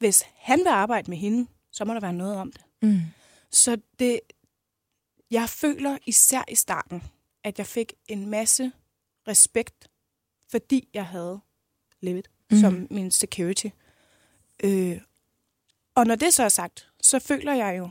Hvis 0.00 0.24
han 0.34 0.58
vil 0.58 0.68
arbejde 0.68 1.10
med 1.10 1.18
hende, 1.18 1.46
så 1.70 1.84
må 1.84 1.94
der 1.94 2.00
være 2.00 2.12
noget 2.12 2.36
om 2.36 2.52
det. 2.52 2.62
Mm. 2.82 3.00
Så 3.50 3.80
det, 3.98 4.20
jeg 5.30 5.48
føler 5.48 5.98
især 6.06 6.44
i 6.48 6.54
starten, 6.54 7.02
at 7.44 7.58
jeg 7.58 7.66
fik 7.66 7.92
en 8.08 8.26
masse 8.26 8.72
respekt, 9.28 9.90
fordi 10.50 10.88
jeg 10.94 11.06
havde 11.06 11.40
Levitt 12.00 12.30
mm. 12.50 12.58
som 12.58 12.86
min 12.90 13.10
security. 13.10 13.66
Øh, 14.64 15.00
og 15.94 16.06
når 16.06 16.14
det 16.14 16.34
så 16.34 16.42
er 16.42 16.48
sagt, 16.48 16.92
så 17.00 17.18
føler 17.18 17.54
jeg 17.54 17.78
jo, 17.78 17.88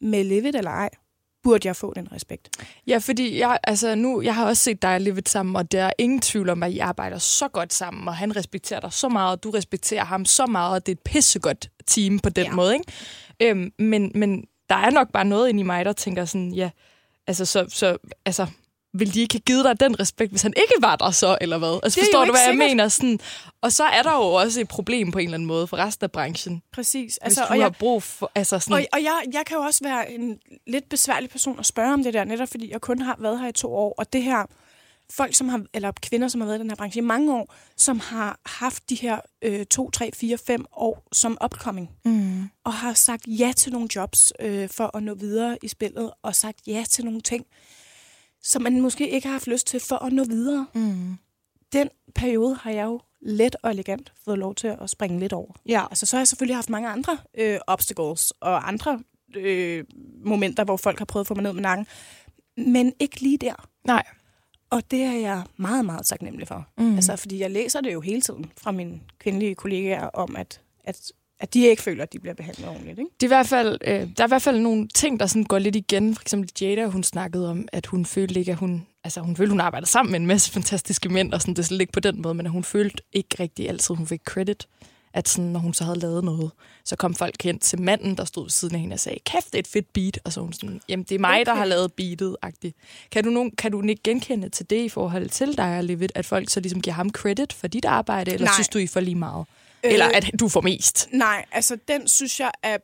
med 0.00 0.24
Levitt 0.24 0.56
eller 0.56 0.70
ej, 0.70 0.90
burde 1.42 1.68
jeg 1.68 1.76
få 1.76 1.92
den 1.96 2.12
respekt. 2.12 2.48
Ja, 2.86 2.98
fordi 2.98 3.38
jeg, 3.38 3.58
altså 3.62 3.94
nu, 3.94 4.22
jeg 4.22 4.34
har 4.34 4.46
også 4.46 4.62
set 4.62 4.82
dig 4.82 5.00
leve 5.00 5.22
sammen, 5.26 5.56
og 5.56 5.72
der 5.72 5.84
er 5.84 5.92
ingen 5.98 6.20
tvivl 6.20 6.48
om, 6.48 6.62
at 6.62 6.72
I 6.72 6.78
arbejder 6.78 7.18
så 7.18 7.48
godt 7.48 7.72
sammen, 7.72 8.08
og 8.08 8.16
han 8.16 8.36
respekterer 8.36 8.80
dig 8.80 8.92
så 8.92 9.08
meget, 9.08 9.32
og 9.32 9.42
du 9.42 9.50
respekterer 9.50 10.04
ham 10.04 10.24
så 10.24 10.46
meget, 10.46 10.74
og 10.74 10.86
det 10.86 10.92
er 10.92 10.96
et 10.96 11.12
pissegodt 11.12 11.70
team 11.86 12.18
på 12.18 12.28
den 12.28 12.46
ja. 12.46 12.52
Måde, 12.52 12.74
ikke? 12.74 12.92
Øhm, 13.42 13.72
men, 13.78 14.12
men 14.14 14.44
der 14.68 14.76
er 14.76 14.90
nok 14.90 15.12
bare 15.12 15.24
noget 15.24 15.48
inde 15.48 15.60
i 15.60 15.62
mig, 15.62 15.84
der 15.84 15.92
tænker 15.92 16.24
sådan, 16.24 16.52
ja, 16.52 16.70
altså, 17.26 17.44
så, 17.44 17.66
så, 17.68 17.96
altså, 18.24 18.46
vil 18.92 19.14
de 19.14 19.20
ikke 19.20 19.34
have 19.34 19.40
givet 19.40 19.64
dig 19.64 19.80
den 19.80 20.00
respekt, 20.00 20.30
hvis 20.30 20.42
han 20.42 20.54
ikke 20.56 20.74
var 20.80 20.96
der 20.96 21.10
så, 21.10 21.38
eller 21.40 21.58
hvad? 21.58 21.80
Altså, 21.82 22.00
forstår 22.00 22.24
du, 22.24 22.30
hvad 22.30 22.40
jeg 22.40 22.52
sikkert. 22.52 22.68
mener? 22.68 22.88
Sådan, 22.88 23.20
og 23.62 23.72
så 23.72 23.84
er 23.84 24.02
der 24.02 24.12
jo 24.12 24.22
også 24.22 24.60
et 24.60 24.68
problem 24.68 25.12
på 25.12 25.18
en 25.18 25.24
eller 25.24 25.34
anden 25.34 25.46
måde 25.46 25.66
for 25.66 25.76
resten 25.76 26.04
af 26.04 26.12
branchen. 26.12 26.62
Præcis. 26.72 27.16
Altså, 27.16 27.40
hvis 27.40 27.46
du 27.48 27.54
og 27.54 27.60
har 27.60 27.66
jeg, 27.66 27.74
brug 27.78 28.02
for... 28.02 28.32
Altså 28.34 28.58
sådan, 28.58 28.74
og, 28.74 28.86
og 28.92 29.02
jeg, 29.02 29.22
jeg 29.32 29.42
kan 29.46 29.56
jo 29.56 29.62
også 29.62 29.80
være 29.84 30.12
en 30.12 30.38
lidt 30.66 30.88
besværlig 30.88 31.30
person 31.30 31.58
at 31.58 31.66
spørge 31.66 31.92
om 31.92 32.02
det 32.02 32.14
der, 32.14 32.24
netop 32.24 32.48
fordi 32.48 32.72
jeg 32.72 32.80
kun 32.80 33.02
har 33.02 33.16
været 33.18 33.40
her 33.40 33.48
i 33.48 33.52
to 33.52 33.74
år, 33.74 33.94
og 33.98 34.12
det 34.12 34.22
her 34.22 34.46
folk, 35.10 35.34
som 35.34 35.48
har, 35.48 35.62
eller 35.74 35.92
kvinder, 36.02 36.28
som 36.28 36.40
har 36.40 36.48
været 36.48 36.58
i 36.58 36.62
den 36.62 36.70
her 36.70 36.76
branche 36.76 36.98
i 36.98 37.04
mange 37.04 37.34
år, 37.34 37.54
som 37.76 38.00
har 38.00 38.40
haft 38.46 38.90
de 38.90 38.94
her 38.94 39.18
øh, 39.42 39.66
to, 39.66 39.90
tre, 39.90 40.10
fire, 40.14 40.38
fem 40.38 40.64
år 40.72 41.08
som 41.12 41.38
upcoming, 41.44 41.90
mm, 42.04 42.48
og 42.64 42.72
har 42.72 42.94
sagt 42.94 43.22
ja 43.26 43.52
til 43.56 43.72
nogle 43.72 43.88
jobs 43.96 44.32
øh, 44.40 44.68
for 44.68 44.96
at 44.96 45.02
nå 45.02 45.14
videre 45.14 45.58
i 45.62 45.68
spillet, 45.68 46.10
og 46.22 46.34
sagt 46.34 46.58
ja 46.66 46.84
til 46.90 47.04
nogle 47.04 47.20
ting, 47.20 47.46
som 48.42 48.62
man 48.62 48.80
måske 48.80 49.10
ikke 49.10 49.26
har 49.26 49.32
haft 49.32 49.46
lyst 49.46 49.66
til 49.66 49.80
for 49.80 49.96
at 49.96 50.12
nå 50.12 50.24
videre. 50.24 50.66
mm. 50.74 51.16
Den 51.72 51.88
periode 52.14 52.54
har 52.54 52.70
jeg 52.70 52.84
jo 52.84 53.00
let 53.20 53.56
og 53.62 53.70
elegant 53.70 54.12
fået 54.24 54.38
lov 54.38 54.54
til 54.54 54.76
at 54.80 54.90
springe 54.90 55.20
lidt 55.20 55.32
over. 55.32 55.52
Ja. 55.66 55.84
Altså, 55.90 56.06
så 56.06 56.16
har 56.16 56.20
jeg 56.20 56.28
selvfølgelig 56.28 56.56
haft 56.56 56.70
mange 56.70 56.88
andre 56.88 57.18
øh, 57.38 57.58
obstacles 57.66 58.30
og 58.30 58.68
andre 58.68 59.02
øh, 59.36 59.84
momenter, 60.24 60.64
hvor 60.64 60.76
folk 60.76 60.98
har 60.98 61.04
prøvet 61.04 61.24
at 61.24 61.26
få 61.28 61.34
mig 61.34 61.42
ned 61.42 61.52
med 61.52 61.62
nakken. 61.62 61.86
Men 62.56 62.92
ikke 62.98 63.20
lige 63.20 63.38
der. 63.38 63.68
Nej. 63.84 64.02
Og 64.70 64.90
det 64.90 65.02
er 65.02 65.12
jeg 65.12 65.44
meget, 65.56 65.84
meget 65.84 66.06
taknemmelig 66.06 66.48
for. 66.48 66.66
Mm. 66.78 66.94
Altså, 66.94 67.16
fordi 67.16 67.38
jeg 67.38 67.50
læser 67.50 67.80
det 67.80 67.92
jo 67.92 68.00
hele 68.00 68.20
tiden 68.20 68.52
fra 68.56 68.72
mine 68.72 69.00
kvindelige 69.18 69.54
kollegaer 69.54 70.06
om, 70.06 70.36
at, 70.36 70.60
at, 70.84 71.12
at 71.40 71.54
de 71.54 71.66
ikke 71.66 71.82
føler, 71.82 72.02
at 72.02 72.12
de 72.12 72.18
bliver 72.18 72.34
behandlet 72.34 72.68
ordentligt. 72.68 72.98
Ikke? 72.98 73.10
Det 73.20 73.22
er 73.22 73.26
i 73.26 73.34
hvert 73.36 73.46
fald, 73.46 73.78
øh, 73.84 73.94
der 73.94 74.22
er 74.22 74.26
i 74.26 74.28
hvert 74.28 74.42
fald 74.42 74.60
nogle 74.60 74.88
ting, 74.88 75.20
der 75.20 75.26
sådan 75.26 75.44
går 75.44 75.58
lidt 75.58 75.76
igen. 75.76 76.14
For 76.14 76.22
eksempel 76.22 76.50
Jada, 76.60 76.86
hun 76.86 77.02
snakkede 77.02 77.50
om, 77.50 77.68
at 77.72 77.86
hun 77.86 78.04
følte 78.04 78.40
ikke, 78.40 78.52
at 78.52 78.58
hun... 78.58 78.86
Altså, 79.04 79.20
hun 79.20 79.36
følte, 79.36 79.50
hun 79.50 79.60
arbejder 79.60 79.86
sammen 79.86 80.12
med 80.12 80.20
en 80.20 80.26
masse 80.26 80.52
fantastiske 80.56 81.08
mænd, 81.08 81.32
og 81.32 81.40
sådan, 81.40 81.54
det 81.54 81.62
er 81.62 81.66
slet 81.66 81.80
ikke 81.80 81.92
på 81.92 82.00
den 82.00 82.22
måde, 82.22 82.34
men 82.34 82.46
at 82.46 82.52
hun 82.52 82.64
følte 82.64 83.02
ikke 83.12 83.36
rigtig 83.40 83.68
altid, 83.68 83.94
hun 83.94 84.06
fik 84.06 84.20
credit. 84.24 84.68
At 85.14 85.28
sådan, 85.28 85.50
når 85.50 85.60
hun 85.60 85.74
så 85.74 85.84
havde 85.84 85.98
lavet 85.98 86.24
noget, 86.24 86.50
så 86.84 86.96
kom 86.96 87.14
folk 87.14 87.42
hen 87.42 87.58
til 87.58 87.80
manden, 87.80 88.16
der 88.16 88.24
stod 88.24 88.44
ved 88.44 88.50
siden 88.50 88.74
af 88.74 88.80
hende 88.80 88.94
og 88.94 89.00
sagde, 89.00 89.18
kæft, 89.26 89.46
det 89.46 89.54
er 89.54 89.58
et 89.58 89.66
fedt 89.66 89.92
beat. 89.92 90.18
Og 90.24 90.32
så 90.32 90.40
hun 90.40 90.52
sådan, 90.52 90.80
jamen, 90.88 91.04
det 91.04 91.14
er 91.14 91.18
mig, 91.18 91.30
okay. 91.30 91.44
der 91.44 91.54
har 91.54 91.64
lavet 91.64 91.92
beatet 91.92 92.36
-agtigt. 92.46 93.08
Kan 93.10 93.24
du, 93.24 93.30
nogen, 93.30 93.50
kan 93.50 93.72
du 93.72 93.82
ikke 93.82 94.02
genkende 94.02 94.48
til 94.48 94.70
det 94.70 94.84
i 94.84 94.88
forhold 94.88 95.28
til 95.28 95.56
dig 95.56 95.78
og 95.78 95.84
Levitt, 95.84 96.12
at 96.14 96.26
folk 96.26 96.50
så 96.50 96.60
ligesom 96.60 96.80
giver 96.80 96.94
ham 96.94 97.10
credit 97.10 97.52
for 97.52 97.66
dit 97.66 97.84
arbejde, 97.84 98.32
eller 98.32 98.46
Nej. 98.46 98.54
synes 98.54 98.68
du, 98.68 98.78
I 98.78 98.86
får 98.86 99.00
lige 99.00 99.14
meget? 99.14 99.46
Eller 99.82 100.06
Øh, 100.06 100.16
at 100.16 100.30
du 100.40 100.48
får 100.48 100.60
mest? 100.60 101.08
Nej, 101.12 101.46
altså 101.52 101.78
den 101.88 102.08
synes 102.08 102.40
jeg 102.40 102.50
er, 102.62 102.78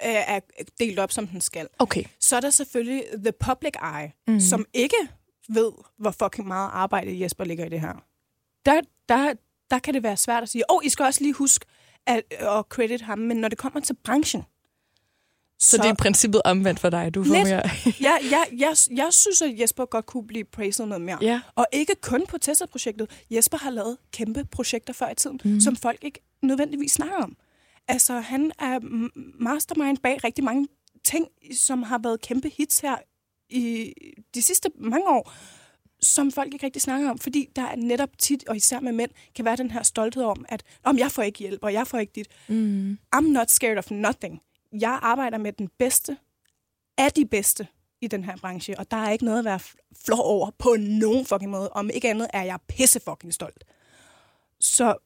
er, 0.00 0.40
delt 0.80 0.98
op, 0.98 1.12
som 1.12 1.26
den 1.26 1.40
skal. 1.40 1.68
Okay. 1.78 2.04
Så 2.20 2.36
er 2.36 2.40
der 2.40 2.50
selvfølgelig 2.50 3.04
the 3.24 3.32
public 3.32 3.74
eye, 3.82 4.12
mm. 4.28 4.40
som 4.40 4.64
ikke 4.72 4.96
ved, 5.48 5.72
hvor 5.98 6.10
fucking 6.10 6.48
meget 6.48 6.70
arbejde 6.72 7.22
Jesper 7.22 7.44
ligger 7.44 7.64
i 7.64 7.68
det 7.68 7.80
her. 7.80 8.04
Der, 8.66 8.80
der, 9.08 9.34
der 9.70 9.78
kan 9.78 9.94
det 9.94 10.02
være 10.02 10.16
svært 10.16 10.42
at 10.42 10.48
sige, 10.48 10.70
åh, 10.70 10.76
oh, 10.76 10.86
I 10.86 10.88
skal 10.88 11.04
også 11.04 11.20
lige 11.22 11.34
huske 11.34 11.66
at, 12.06 12.22
at 12.30 12.64
credit 12.68 13.00
ham, 13.00 13.18
men 13.18 13.36
når 13.36 13.48
det 13.48 13.58
kommer 13.58 13.80
til 13.80 13.96
branchen, 14.04 14.42
Så, 15.60 15.70
så 15.70 15.76
det 15.76 15.84
er 15.84 15.92
i 15.92 15.94
princippet 15.94 16.42
omvendt 16.44 16.80
for 16.80 16.90
dig. 16.90 17.14
Du 17.14 17.24
får 17.24 17.34
Lidt. 17.34 17.48
mere... 17.48 17.62
jeg, 18.00 18.18
jeg, 18.30 18.46
jeg, 18.58 18.76
jeg 18.96 19.08
synes, 19.10 19.42
at 19.42 19.60
Jesper 19.60 19.84
godt 19.84 20.06
kunne 20.06 20.26
blive 20.26 20.44
praised 20.44 20.86
noget 20.86 21.00
mere. 21.00 21.18
ja. 21.22 21.40
Og 21.54 21.66
ikke 21.72 21.94
kun 22.02 22.26
på 22.28 22.38
Tesla-projektet. 22.38 23.10
Jesper 23.30 23.58
har 23.58 23.70
lavet 23.70 23.96
kæmpe 24.12 24.44
projekter 24.44 24.92
før 24.92 25.10
i 25.10 25.14
tiden, 25.14 25.40
mm. 25.44 25.60
som 25.60 25.76
folk 25.76 26.04
ikke 26.04 26.20
nødvendigvis 26.42 26.92
snakker 26.92 27.16
om. 27.16 27.36
Altså, 27.88 28.20
han 28.20 28.52
er 28.58 28.78
mastermind 29.40 29.98
bag 29.98 30.24
rigtig 30.24 30.44
mange 30.44 30.68
ting, 31.04 31.26
som 31.56 31.82
har 31.82 31.98
været 31.98 32.20
kæmpe 32.20 32.50
hits 32.56 32.80
her 32.80 32.96
i 33.50 33.92
de 34.34 34.42
sidste 34.42 34.70
mange 34.78 35.08
år, 35.08 35.32
som 36.02 36.32
folk 36.32 36.52
ikke 36.54 36.66
rigtig 36.66 36.82
snakker 36.82 37.10
om, 37.10 37.18
fordi 37.18 37.48
der 37.56 37.62
er 37.62 37.76
netop 37.76 38.08
tit, 38.18 38.48
og 38.48 38.56
især 38.56 38.80
med 38.80 38.92
mænd, 38.92 39.10
kan 39.36 39.44
være 39.44 39.56
den 39.56 39.70
her 39.70 39.82
stolthed 39.82 40.22
om, 40.22 40.44
at 40.48 40.62
om 40.84 40.98
jeg 40.98 41.10
får 41.10 41.22
ikke 41.22 41.38
hjælp, 41.38 41.64
og 41.64 41.72
jeg 41.72 41.86
får 41.86 41.98
ikke 41.98 42.12
dit. 42.14 42.28
Mm. 42.48 42.98
I'm 43.16 43.28
not 43.28 43.50
scared 43.50 43.78
of 43.78 43.90
nothing. 43.90 44.40
Jeg 44.72 44.98
arbejder 45.02 45.38
med 45.38 45.52
den 45.52 45.68
bedste 45.78 46.16
af 46.98 47.12
de 47.12 47.26
bedste 47.26 47.66
i 48.00 48.06
den 48.06 48.24
her 48.24 48.36
branche, 48.36 48.78
og 48.78 48.90
der 48.90 48.96
er 48.96 49.10
ikke 49.10 49.24
noget 49.24 49.38
at 49.38 49.44
være 49.44 49.60
flov 50.06 50.20
over 50.20 50.50
på 50.58 50.76
nogen 50.78 51.26
fucking 51.26 51.50
måde. 51.50 51.70
Om 51.70 51.90
ikke 51.90 52.10
andet 52.10 52.28
er 52.32 52.42
jeg 52.42 52.58
pisse 52.68 53.00
fucking 53.00 53.34
stolt. 53.34 53.64
Så 54.60 54.96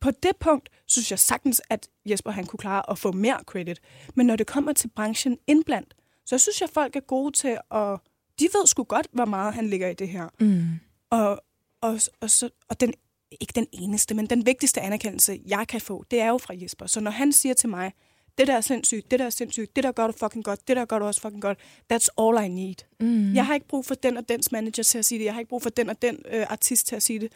på 0.00 0.10
det 0.10 0.36
punkt 0.40 0.68
synes 0.86 1.10
jeg 1.10 1.18
sagtens, 1.18 1.62
at 1.70 1.88
Jesper 2.06 2.30
han 2.30 2.46
kunne 2.46 2.58
klare 2.58 2.90
at 2.90 2.98
få 2.98 3.12
mere 3.12 3.38
credit. 3.46 3.80
Men 4.14 4.26
når 4.26 4.36
det 4.36 4.46
kommer 4.46 4.72
til 4.72 4.88
branchen 4.88 5.38
indblandt, 5.46 5.94
så 6.26 6.38
synes 6.38 6.60
jeg, 6.60 6.68
at 6.68 6.74
folk 6.74 6.96
er 6.96 7.00
gode 7.00 7.32
til 7.32 7.58
at... 7.70 7.98
De 8.38 8.44
ved 8.44 8.66
sgu 8.66 8.84
godt, 8.84 9.06
hvor 9.12 9.24
meget 9.24 9.54
han 9.54 9.66
ligger 9.66 9.88
i 9.88 9.94
det 9.94 10.08
her. 10.08 10.28
Mm. 10.40 10.68
Og, 11.10 11.42
og, 11.80 12.00
og, 12.20 12.30
så, 12.30 12.50
og 12.68 12.80
den, 12.80 12.94
ikke 13.40 13.52
den 13.54 13.66
eneste, 13.72 14.14
men 14.14 14.26
den 14.26 14.46
vigtigste 14.46 14.80
anerkendelse, 14.80 15.40
jeg 15.46 15.68
kan 15.68 15.80
få, 15.80 16.04
det 16.10 16.20
er 16.20 16.28
jo 16.28 16.38
fra 16.38 16.54
Jesper. 16.56 16.86
Så 16.86 17.00
når 17.00 17.10
han 17.10 17.32
siger 17.32 17.54
til 17.54 17.68
mig, 17.68 17.92
det 18.38 18.46
der 18.46 18.56
er 18.56 18.60
sindssygt, 18.60 19.10
det 19.10 19.18
der 19.18 19.24
er 19.24 19.30
sindssygt, 19.30 19.76
det 19.76 19.84
der 19.84 19.92
gør 19.92 20.06
du 20.06 20.12
fucking 20.12 20.44
godt, 20.44 20.68
det 20.68 20.76
der 20.76 20.84
gør 20.84 20.98
du 20.98 21.04
også 21.04 21.20
fucking 21.20 21.42
godt, 21.42 21.58
that's 21.92 22.08
all 22.18 22.44
I 22.44 22.48
need. 22.48 22.74
Mm. 23.00 23.34
Jeg 23.34 23.46
har 23.46 23.54
ikke 23.54 23.68
brug 23.68 23.86
for 23.86 23.94
den 23.94 24.16
og 24.16 24.28
dens 24.28 24.52
manager 24.52 24.82
til 24.82 24.98
at 24.98 25.04
sige 25.04 25.18
det. 25.18 25.24
Jeg 25.24 25.32
har 25.32 25.40
ikke 25.40 25.48
brug 25.48 25.62
for 25.62 25.70
den 25.70 25.90
og 25.90 26.02
den 26.02 26.18
øh, 26.30 26.46
artist 26.48 26.86
til 26.86 26.96
at 26.96 27.02
sige 27.02 27.18
det. 27.18 27.32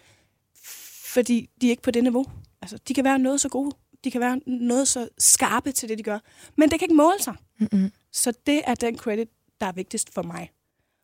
Fordi 1.04 1.50
de 1.60 1.66
er 1.66 1.70
ikke 1.70 1.82
på 1.82 1.90
det 1.90 2.02
niveau. 2.02 2.26
Altså, 2.62 2.78
de 2.88 2.94
kan 2.94 3.04
være 3.04 3.18
noget 3.18 3.40
så 3.40 3.48
gode. 3.48 3.76
De 4.04 4.10
kan 4.10 4.20
være 4.20 4.40
noget 4.46 4.88
så 4.88 5.08
skarpe 5.18 5.72
til 5.72 5.88
det, 5.88 5.98
de 5.98 6.02
gør. 6.02 6.18
Men 6.56 6.70
det 6.70 6.78
kan 6.78 6.86
ikke 6.86 6.94
måle 6.94 7.18
sig. 7.20 7.34
Mm-mm. 7.58 7.90
Så 8.12 8.32
det 8.46 8.62
er 8.66 8.74
den 8.74 8.98
credit, 8.98 9.28
der 9.60 9.66
er 9.66 9.72
vigtigst 9.72 10.14
for 10.14 10.22
mig. 10.22 10.50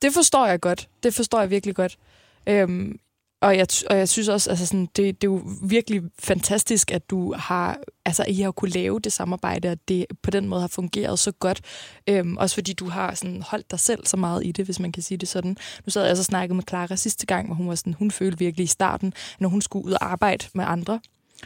Det 0.02 0.12
forstår 0.12 0.46
jeg 0.46 0.60
godt. 0.60 0.88
Det 1.02 1.14
forstår 1.14 1.40
jeg 1.40 1.50
virkelig 1.50 1.74
godt. 1.74 1.98
Øhm, 2.46 2.98
og, 3.44 3.56
jeg, 3.56 3.66
og 3.90 3.98
jeg 3.98 4.08
synes 4.08 4.28
også, 4.28 4.50
altså 4.50 4.66
sådan, 4.66 4.86
det, 4.86 5.22
det 5.22 5.28
er 5.28 5.32
jo 5.32 5.42
virkelig 5.62 6.02
fantastisk, 6.18 6.90
at 6.90 7.10
du 7.10 7.34
har, 7.34 7.78
altså, 8.04 8.24
I 8.28 8.40
har 8.40 8.50
kunne 8.50 8.70
lave 8.70 9.00
det 9.00 9.12
samarbejde, 9.12 9.68
og 9.68 9.78
det 9.88 10.06
på 10.22 10.30
den 10.30 10.48
måde 10.48 10.60
har 10.60 10.68
fungeret 10.68 11.18
så 11.18 11.32
godt. 11.32 11.60
Øhm, 12.06 12.36
også 12.36 12.56
fordi 12.56 12.72
du 12.72 12.88
har 12.88 13.14
sådan, 13.14 13.42
holdt 13.42 13.70
dig 13.70 13.80
selv 13.80 14.06
så 14.06 14.16
meget 14.16 14.46
i 14.46 14.52
det, 14.52 14.64
hvis 14.64 14.80
man 14.80 14.92
kan 14.92 15.02
sige 15.02 15.18
det 15.18 15.28
sådan. 15.28 15.56
Nu 15.86 15.90
sad 15.90 16.06
jeg 16.06 16.16
så 16.16 16.22
snakket 16.22 16.56
med 16.56 16.64
Clara 16.68 16.96
sidste 16.96 17.26
gang, 17.26 17.46
hvor 17.46 17.54
hun 17.54 17.68
var 17.68 17.74
sådan, 17.74 17.94
hun 17.94 18.10
følte 18.10 18.38
virkelig 18.38 18.64
i 18.64 18.66
starten, 18.66 19.12
når 19.38 19.48
hun 19.48 19.62
skulle 19.62 19.86
ud 19.86 19.92
og 19.92 20.04
arbejde 20.04 20.46
med 20.54 20.64
andre. 20.68 21.00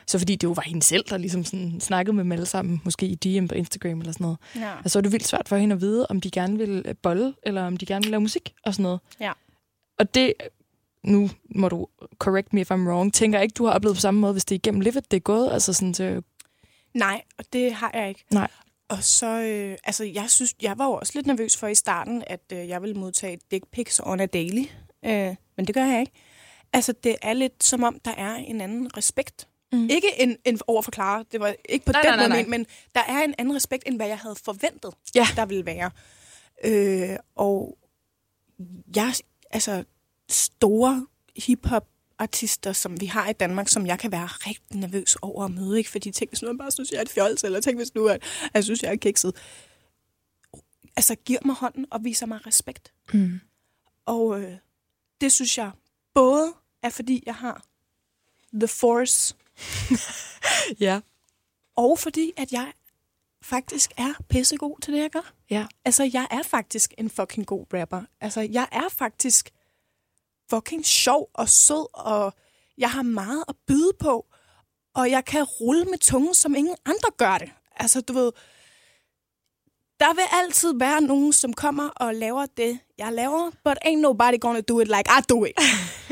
Så 0.07 0.19
fordi 0.19 0.37
det 0.37 0.45
jo 0.45 0.53
var 0.53 0.63
hende 0.67 0.83
selv, 0.83 1.05
der 1.11 1.17
ligesom 1.17 1.45
sådan 1.45 1.81
snakkede 1.81 2.17
med 2.17 2.25
dem 2.25 2.33
alle 2.33 2.47
sammen, 2.47 2.81
måske 2.85 3.07
i 3.07 3.15
DM 3.15 3.47
på 3.47 3.55
Instagram 3.55 4.01
eller 4.01 4.13
sådan 4.13 4.25
noget. 4.25 4.39
Ja. 4.57 4.73
Og 4.85 4.91
så 4.91 4.99
er 4.99 5.01
det 5.01 5.13
vildt 5.13 5.27
svært 5.27 5.49
for 5.49 5.57
hende 5.57 5.75
at 5.75 5.81
vide, 5.81 6.07
om 6.11 6.21
de 6.21 6.31
gerne 6.31 6.59
vil 6.59 6.95
bolle, 7.03 7.35
eller 7.43 7.67
om 7.67 7.77
de 7.77 7.87
gerne 7.87 8.03
vil 8.03 8.11
lave 8.11 8.21
musik 8.21 8.55
og 8.65 8.75
sådan 8.75 8.83
noget. 8.83 9.01
Ja. 9.21 9.33
Og 9.99 10.15
det, 10.15 10.33
nu 11.05 11.31
må 11.55 11.69
du 11.69 11.87
correct 12.19 12.53
me 12.53 12.61
if 12.61 12.71
I'm 12.71 12.75
wrong, 12.75 13.15
tænker 13.15 13.41
ikke, 13.41 13.53
du 13.53 13.65
har 13.65 13.73
oplevet 13.73 13.97
på 13.97 14.01
samme 14.01 14.21
måde, 14.21 14.33
hvis 14.33 14.45
det 14.45 14.55
er 14.55 14.59
igennem 14.59 14.81
livet, 14.81 15.11
det 15.11 15.17
er 15.17 15.21
gået, 15.21 15.53
altså 15.53 15.73
sådan 15.73 15.95
til, 15.95 16.23
Nej, 16.95 17.23
og 17.39 17.45
det 17.53 17.73
har 17.73 17.91
jeg 17.95 18.09
ikke. 18.09 18.25
Nej. 18.31 18.49
Og 18.89 19.03
så, 19.05 19.27
øh, 19.27 19.79
altså, 19.85 20.05
jeg 20.05 20.31
synes, 20.31 20.55
jeg 20.63 20.79
var 20.79 20.87
jo 20.87 20.93
også 20.93 21.13
lidt 21.15 21.27
nervøs 21.27 21.57
for 21.57 21.67
i 21.67 21.75
starten, 21.75 22.25
at 22.27 22.41
øh, 22.53 22.69
jeg 22.69 22.83
ville 22.83 22.95
modtage 22.95 23.39
dick 23.51 23.65
pics 23.73 24.01
on 24.05 24.21
a 24.21 24.27
daily. 24.27 24.65
Øh, 25.05 25.37
men 25.57 25.67
det 25.67 25.75
gør 25.75 25.85
jeg 25.85 26.01
ikke. 26.01 26.13
Altså, 26.73 26.93
det 27.05 27.17
er 27.23 27.33
lidt 27.33 27.65
som 27.65 27.83
om, 27.83 28.01
der 28.05 28.11
er 28.11 28.35
en 28.35 28.61
anden 28.61 28.97
respekt. 28.97 29.49
Mm. 29.73 29.89
Ikke 29.91 30.09
en, 30.19 30.37
en 30.45 30.61
overforklare, 30.67 31.25
det 31.33 31.41
var 31.41 31.55
ikke 31.69 31.85
på 31.87 31.93
Nej, 31.93 32.03
den 32.03 32.09
nej, 32.11 32.17
nej, 32.17 32.27
måde, 32.29 32.29
nej. 32.29 32.43
men, 32.43 32.51
men 32.51 32.67
der 32.95 33.01
er 33.09 33.25
en 33.25 33.35
anden 33.39 33.57
respekt, 33.57 33.83
end 33.87 33.97
hvad 33.97 34.07
jeg 34.07 34.19
havde 34.19 34.37
forventet, 34.45 34.95
Ja. 35.15 35.27
der 35.37 35.47
ville 35.47 35.67
være. 35.67 35.91
Øh, 36.65 37.17
og 37.37 37.79
jeg, 38.97 39.13
altså, 39.51 39.85
store 40.29 41.07
hiphop 41.37 41.89
artister, 42.19 42.73
som 42.73 43.01
vi 43.01 43.07
har 43.07 43.29
i 43.29 43.33
Danmark, 43.33 43.69
som 43.69 43.87
jeg 43.87 43.99
kan 43.99 44.13
være 44.13 44.27
rigtig 44.27 44.77
nervøs 44.77 45.17
over 45.23 45.45
at 45.45 45.51
møde, 45.51 45.79
ikke? 45.79 45.91
Fordi 45.91 46.11
tænk, 46.11 46.31
hvis 46.31 46.43
nu 46.43 46.49
jeg 46.49 46.59
bare 46.59 46.71
synes, 46.71 46.91
jeg 46.91 46.99
er 46.99 47.03
et 47.03 47.11
fjols, 47.11 47.45
eller 47.45 47.61
tænk, 47.61 47.77
hvis 47.79 47.95
nu 47.95 48.07
at 48.07 48.23
jeg 48.55 48.65
synes, 48.65 48.83
jeg 48.83 48.93
er 48.93 48.97
kikset. 48.97 49.37
Altså, 50.97 51.15
giver 51.15 51.41
mig 51.45 51.55
hånden 51.55 51.87
og 51.91 52.05
viser 52.05 52.27
mig 52.27 52.47
respekt. 52.47 52.93
Mm. 53.13 53.41
Og 54.07 54.41
øh, 54.41 54.57
det 55.21 55.33
synes 55.33 55.59
jeg 55.59 55.71
både 56.15 56.53
er, 56.83 56.91
fordi 56.91 57.23
jeg 57.27 57.35
har 57.35 57.65
the 58.55 58.69
force, 58.69 59.35
ja. 60.87 61.01
og 61.77 61.99
fordi, 61.99 62.33
at 62.37 62.53
jeg 62.53 62.73
faktisk 63.43 63.93
er 63.97 64.15
pissegod 64.29 64.81
til 64.83 64.93
det, 64.95 65.01
jeg 65.01 65.11
gør. 65.11 65.33
Ja. 65.51 65.67
Altså, 65.85 66.11
jeg 66.13 66.27
er 66.31 66.43
faktisk 66.43 66.95
en 66.99 67.11
fucking 67.11 67.47
god 67.47 67.67
rapper. 67.75 68.03
Altså, 68.21 68.41
jeg 68.41 68.69
er 68.73 68.89
faktisk 68.89 69.51
fucking 70.51 70.87
sjov 70.87 71.31
og 71.35 71.49
sød, 71.49 71.87
og 71.95 72.33
jeg 72.79 72.91
har 72.91 73.03
meget 73.03 73.45
at 73.49 73.55
byde 73.67 73.93
på, 74.01 74.27
og 74.95 75.11
jeg 75.11 75.25
kan 75.25 75.45
rulle 75.45 75.85
med 75.85 75.99
tungen, 75.99 76.35
som 76.35 76.55
ingen 76.55 76.77
andre 76.87 77.09
gør 77.17 77.39
det. 77.39 77.51
Altså, 77.77 78.01
du 78.01 78.13
ved, 78.13 78.33
der 80.01 80.15
vil 80.15 80.25
altid 80.33 80.75
være 80.79 81.01
nogen, 81.01 81.33
som 81.33 81.53
kommer 81.53 81.89
og 81.89 82.15
laver 82.15 82.47
det, 82.57 82.79
jeg 82.99 83.13
laver, 83.13 83.51
but 83.65 83.79
ain't 83.85 84.01
nobody 84.01 84.41
gonna 84.41 84.61
do 84.61 84.81
it 84.81 84.89
like 84.89 85.11
I 85.19 85.21
do 85.29 85.45
it. 85.45 85.53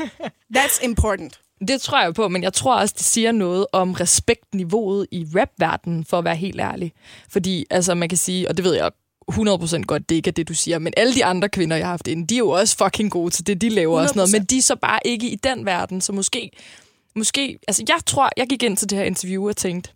That's 0.57 0.83
important. 0.83 1.41
Det 1.67 1.81
tror 1.81 2.01
jeg 2.01 2.13
på, 2.13 2.27
men 2.27 2.43
jeg 2.43 2.53
tror 2.53 2.75
også, 2.75 2.95
det 2.97 3.05
siger 3.05 3.31
noget 3.31 3.67
om 3.71 3.93
respektniveauet 3.93 5.07
i 5.11 5.25
rapverdenen, 5.35 6.05
for 6.05 6.17
at 6.17 6.23
være 6.23 6.35
helt 6.35 6.59
ærlig. 6.61 6.93
Fordi, 7.29 7.65
altså, 7.69 7.95
man 7.95 8.09
kan 8.09 8.17
sige, 8.17 8.49
og 8.49 8.57
det 8.57 8.65
ved 8.65 8.75
jeg 8.75 8.91
100% 9.31 9.81
godt, 9.81 10.09
det 10.09 10.15
ikke 10.15 10.27
er 10.27 10.31
det, 10.31 10.47
du 10.47 10.53
siger, 10.53 10.79
men 10.79 10.93
alle 10.97 11.13
de 11.13 11.25
andre 11.25 11.49
kvinder, 11.49 11.77
jeg 11.77 11.85
har 11.85 11.91
haft 11.91 12.07
inde, 12.07 12.27
de 12.27 12.35
er 12.35 12.39
jo 12.39 12.49
også 12.49 12.77
fucking 12.77 13.11
gode 13.11 13.29
til 13.29 13.47
det, 13.47 13.61
de 13.61 13.69
laver 13.69 14.01
og 14.01 14.07
sådan 14.07 14.19
noget, 14.19 14.29
100%. 14.29 14.31
men 14.31 14.45
de 14.45 14.57
er 14.57 14.61
så 14.61 14.75
bare 14.75 14.99
ikke 15.05 15.29
i 15.29 15.35
den 15.35 15.65
verden, 15.65 16.01
så 16.01 16.13
måske, 16.13 16.51
måske, 17.15 17.59
altså 17.67 17.83
jeg 17.87 17.97
tror, 18.05 18.29
jeg 18.37 18.47
gik 18.47 18.63
ind 18.63 18.77
til 18.77 18.89
det 18.89 18.97
her 18.97 19.05
interview 19.05 19.49
og 19.49 19.57
tænkte, 19.57 19.91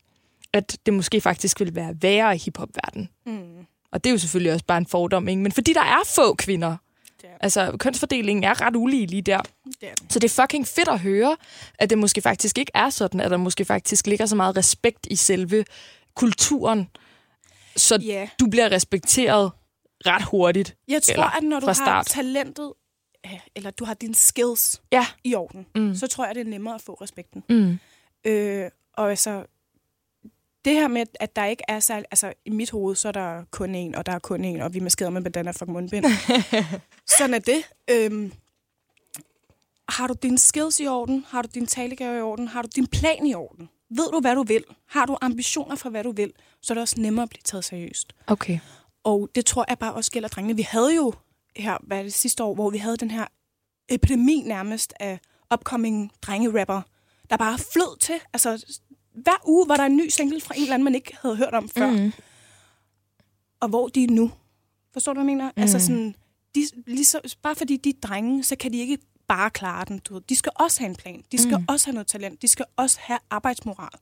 at 0.54 0.78
det 0.86 0.94
måske 0.94 1.22
faktisk 1.22 1.60
ville 1.60 1.76
være 1.76 1.96
værre 2.02 2.36
i 2.36 2.38
hiphop-verdenen. 2.38 3.10
Mm. 3.26 3.66
Og 3.92 4.04
det 4.04 4.10
er 4.10 4.12
jo 4.12 4.18
selvfølgelig 4.18 4.54
også 4.54 4.66
bare 4.66 4.78
en 4.78 4.86
fordom, 4.86 5.28
ikke? 5.28 5.42
Men 5.42 5.52
fordi 5.52 5.74
der 5.74 5.82
er 5.82 6.00
få 6.16 6.36
kvinder, 6.36 6.78
er, 7.24 7.28
altså 7.42 7.78
kønsfordelingen 7.80 8.44
er 8.44 8.62
ret 8.62 8.76
ulige 8.76 9.08
lige 9.08 9.22
der, 9.22 9.38
er. 9.82 9.88
så 10.10 10.20
det 10.20 10.24
er 10.24 10.42
fucking 10.44 10.68
fedt 10.68 10.88
at 10.88 11.00
høre, 11.00 11.38
at 11.80 11.90
det 11.90 11.98
måske 11.98 12.22
faktisk 12.22 12.58
ikke 12.58 12.72
er 12.76 12.90
sådan, 12.90 13.20
at 13.20 13.32
der 13.32 13.38
måske 13.38 13.66
faktisk 13.66 14.08
ligger 14.08 14.26
så 14.26 14.36
meget 14.36 14.58
respekt 14.58 15.08
i 15.10 15.16
selve 15.16 15.66
kulturen, 16.16 16.88
så 17.76 17.96
Ja. 18.02 18.30
du 18.40 18.48
bliver 18.48 18.72
respekteret 18.72 19.52
ret 20.06 20.24
hurtigt. 20.24 20.76
Jeg 20.88 21.04
tror, 21.04 21.14
Eller 21.14 21.38
at 21.38 21.44
når 21.44 21.60
du 21.60 21.66
har 21.66 21.74
start. 21.74 22.06
talentet, 22.06 22.74
eller 23.56 23.72
du 23.72 23.86
har 23.86 23.94
dine 23.94 24.16
skills 24.16 24.82
Ja. 24.92 25.06
i 25.24 25.36
orden, 25.36 25.66
Mm. 25.76 25.96
så 25.96 26.08
tror 26.08 26.26
jeg, 26.26 26.36
det 26.36 26.42
er 26.42 26.50
nemmere 26.50 26.76
at 26.76 26.82
få 26.82 26.94
respekten. 26.94 27.44
Mm. 27.50 27.80
Øh, 28.26 28.70
og 28.94 29.10
altså, 29.10 29.46
det 30.66 30.74
her 30.74 30.88
med, 30.88 31.06
at 31.20 31.36
der 31.36 31.46
ikke 31.46 31.64
er 31.68 31.80
særlig... 31.80 32.06
Altså, 32.12 32.34
i 32.46 32.50
mit 32.50 32.72
hoved, 32.72 32.96
så 32.96 33.08
er 33.08 33.12
der 33.12 33.44
kun 33.52 33.76
en, 33.76 33.96
og 33.96 34.06
der 34.06 34.12
er 34.12 34.20
kun 34.20 34.44
en, 34.46 34.62
og 34.62 34.74
vi 34.74 34.80
maskerer 34.80 35.10
med 35.10 35.22
bandana 35.22 35.52
fucking 35.52 35.72
mundbind. 35.72 36.06
Sådan 37.18 37.34
er 37.34 37.40
det. 37.40 37.64
Øhm, 37.90 38.32
har 39.90 40.08
du 40.08 40.16
dine 40.24 40.38
skills 40.40 40.80
i 40.80 40.88
orden? 40.88 41.26
Har 41.30 41.42
du 41.42 41.50
din 41.54 41.68
talegave 41.68 42.18
i 42.18 42.22
orden? 42.22 42.48
Har 42.48 42.62
du 42.62 42.68
din 42.76 42.88
plan 42.88 43.26
i 43.26 43.34
orden? 43.34 43.70
Ved 43.90 44.12
du, 44.12 44.20
hvad 44.20 44.36
du 44.36 44.44
vil? 44.44 44.64
Har 44.88 45.06
du 45.06 45.18
ambitioner 45.22 45.76
for, 45.76 45.90
hvad 45.90 46.04
du 46.04 46.12
vil? 46.12 46.34
Så 46.62 46.74
er 46.74 46.76
det 46.76 46.82
også 46.82 47.02
nemmere 47.02 47.24
at 47.24 47.30
blive 47.30 47.42
taget 47.44 47.66
seriøst. 47.66 48.14
Okay. 48.28 48.60
Og 49.04 49.30
det 49.36 49.46
tror 49.46 49.66
jeg 49.68 49.80
bare 49.80 49.94
også 49.94 50.12
gælder 50.12 50.30
drengene. 50.30 50.56
Vi 50.56 50.62
havde 50.62 50.96
jo 50.96 51.14
her, 51.56 51.78
hvad 51.84 52.00
er 52.00 52.04
det 52.04 52.14
sidste 52.14 52.44
år, 52.44 52.54
hvor 52.54 52.70
vi 52.70 52.78
havde 52.78 52.98
den 52.98 53.12
her 53.12 53.26
epidemi 53.90 54.42
nærmest 54.46 54.94
af 55.00 55.20
upcoming 55.54 56.12
drengerapper, 56.22 56.82
der 57.30 57.38
bare 57.38 57.58
flød 57.58 58.00
til. 58.00 58.16
Altså, 58.34 58.80
hver 59.14 59.48
uge 59.48 59.68
var 59.68 59.78
der 59.78 59.84
en 59.84 59.96
ny 59.98 60.10
single 60.10 60.42
fra 60.42 60.56
en 60.56 60.62
eller 60.62 60.74
anden, 60.74 60.84
man 60.84 60.96
ikke 60.96 61.18
havde 61.22 61.36
hørt 61.36 61.54
om 61.54 61.70
før. 61.70 61.92
Mm. 61.92 62.14
Og 63.60 63.70
hvor 63.70 63.88
de 63.88 64.04
er 64.04 64.08
nu. 64.08 64.32
Forstår 64.94 65.14
du, 65.14 65.20
hvad 65.20 65.32
jeg 65.32 65.38
mener? 65.38 65.52
Mm. 65.56 65.62
Altså 65.62 65.80
sådan, 65.80 66.16
de, 66.56 66.68
ligesom, 66.88 67.22
bare 67.42 67.56
fordi 67.56 67.78
de 67.78 67.90
er 67.90 68.08
drenge, 68.08 68.44
så 68.44 68.56
kan 68.56 68.74
de 68.74 68.78
ikke 68.78 68.98
bare 69.28 69.50
klare 69.50 69.86
den. 69.86 70.00
Du 70.00 70.14
ved. 70.14 70.22
De 70.22 70.36
skal 70.36 70.52
også 70.56 70.80
have 70.80 70.90
en 70.90 70.96
plan. 70.96 71.24
De 71.32 71.38
skal 71.38 71.58
mm. 71.58 71.66
også 71.68 71.88
have 71.88 71.94
noget 71.94 72.08
talent. 72.08 72.42
De 72.42 72.48
skal 72.48 72.66
også 72.76 72.98
have 73.02 73.20
arbejdsmoral. 73.30 74.00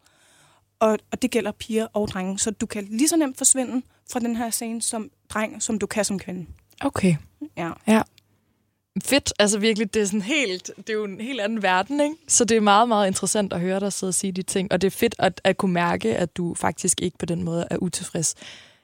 Og, 0.80 0.99
og 1.11 1.21
det 1.21 1.32
gælder 1.32 1.51
piger 1.51 1.88
og 1.93 2.07
drenge. 2.07 2.39
Så 2.39 2.51
du 2.51 2.65
kan 2.65 2.88
lige 2.89 3.07
så 3.07 3.17
nemt 3.17 3.38
forsvinde 3.38 3.82
fra 4.11 4.19
den 4.19 4.36
her 4.36 4.49
scene 4.49 4.82
som 4.82 5.11
dreng, 5.30 5.63
som 5.63 5.80
du 5.80 5.86
kan 5.86 6.05
som 6.05 6.19
kvinde. 6.19 6.45
Okay. 6.82 7.15
Ja. 7.57 7.71
Ja. 7.88 8.01
Fedt. 9.03 9.34
Altså 9.39 9.59
virkelig, 9.59 9.93
det 9.93 10.01
er 10.01 10.05
sådan 10.05 10.21
helt, 10.21 10.71
det 10.77 10.89
er 10.89 10.93
jo 10.93 11.03
en 11.05 11.21
helt 11.21 11.41
anden 11.41 11.63
verden, 11.63 11.99
ikke? 11.99 12.15
Så 12.27 12.45
det 12.45 12.57
er 12.57 12.61
meget, 12.61 12.88
meget 12.88 13.07
interessant 13.07 13.53
at 13.53 13.59
høre 13.59 13.80
dig 13.80 13.93
sidde 13.93 14.09
og 14.09 14.13
sige 14.13 14.32
de 14.32 14.41
ting. 14.41 14.71
Og 14.71 14.82
det 14.82 14.88
er 14.88 14.91
fedt 14.91 15.15
at, 15.19 15.41
at 15.43 15.57
kunne 15.57 15.73
mærke, 15.73 16.15
at 16.17 16.38
du 16.38 16.53
faktisk 16.53 17.01
ikke 17.01 17.17
på 17.17 17.25
den 17.25 17.43
måde 17.43 17.67
er 17.71 17.77
utilfreds 17.77 18.36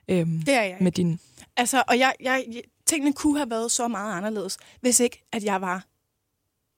øhm, 0.08 0.42
Det 0.42 0.54
er 0.54 0.64
jeg. 0.64 0.78
med 0.82 0.92
din... 0.92 1.20
Altså, 1.58 1.84
og 1.88 2.00
jeg, 2.00 2.14
jeg, 2.22 2.46
tingene 2.86 3.14
kunne 3.14 3.38
have 3.38 3.50
været 3.50 3.72
så 3.72 3.88
meget 3.88 4.18
anderledes, 4.18 4.58
hvis 4.82 5.00
ikke, 5.00 5.24
at 5.32 5.44
jeg 5.44 5.62
var 5.62 5.86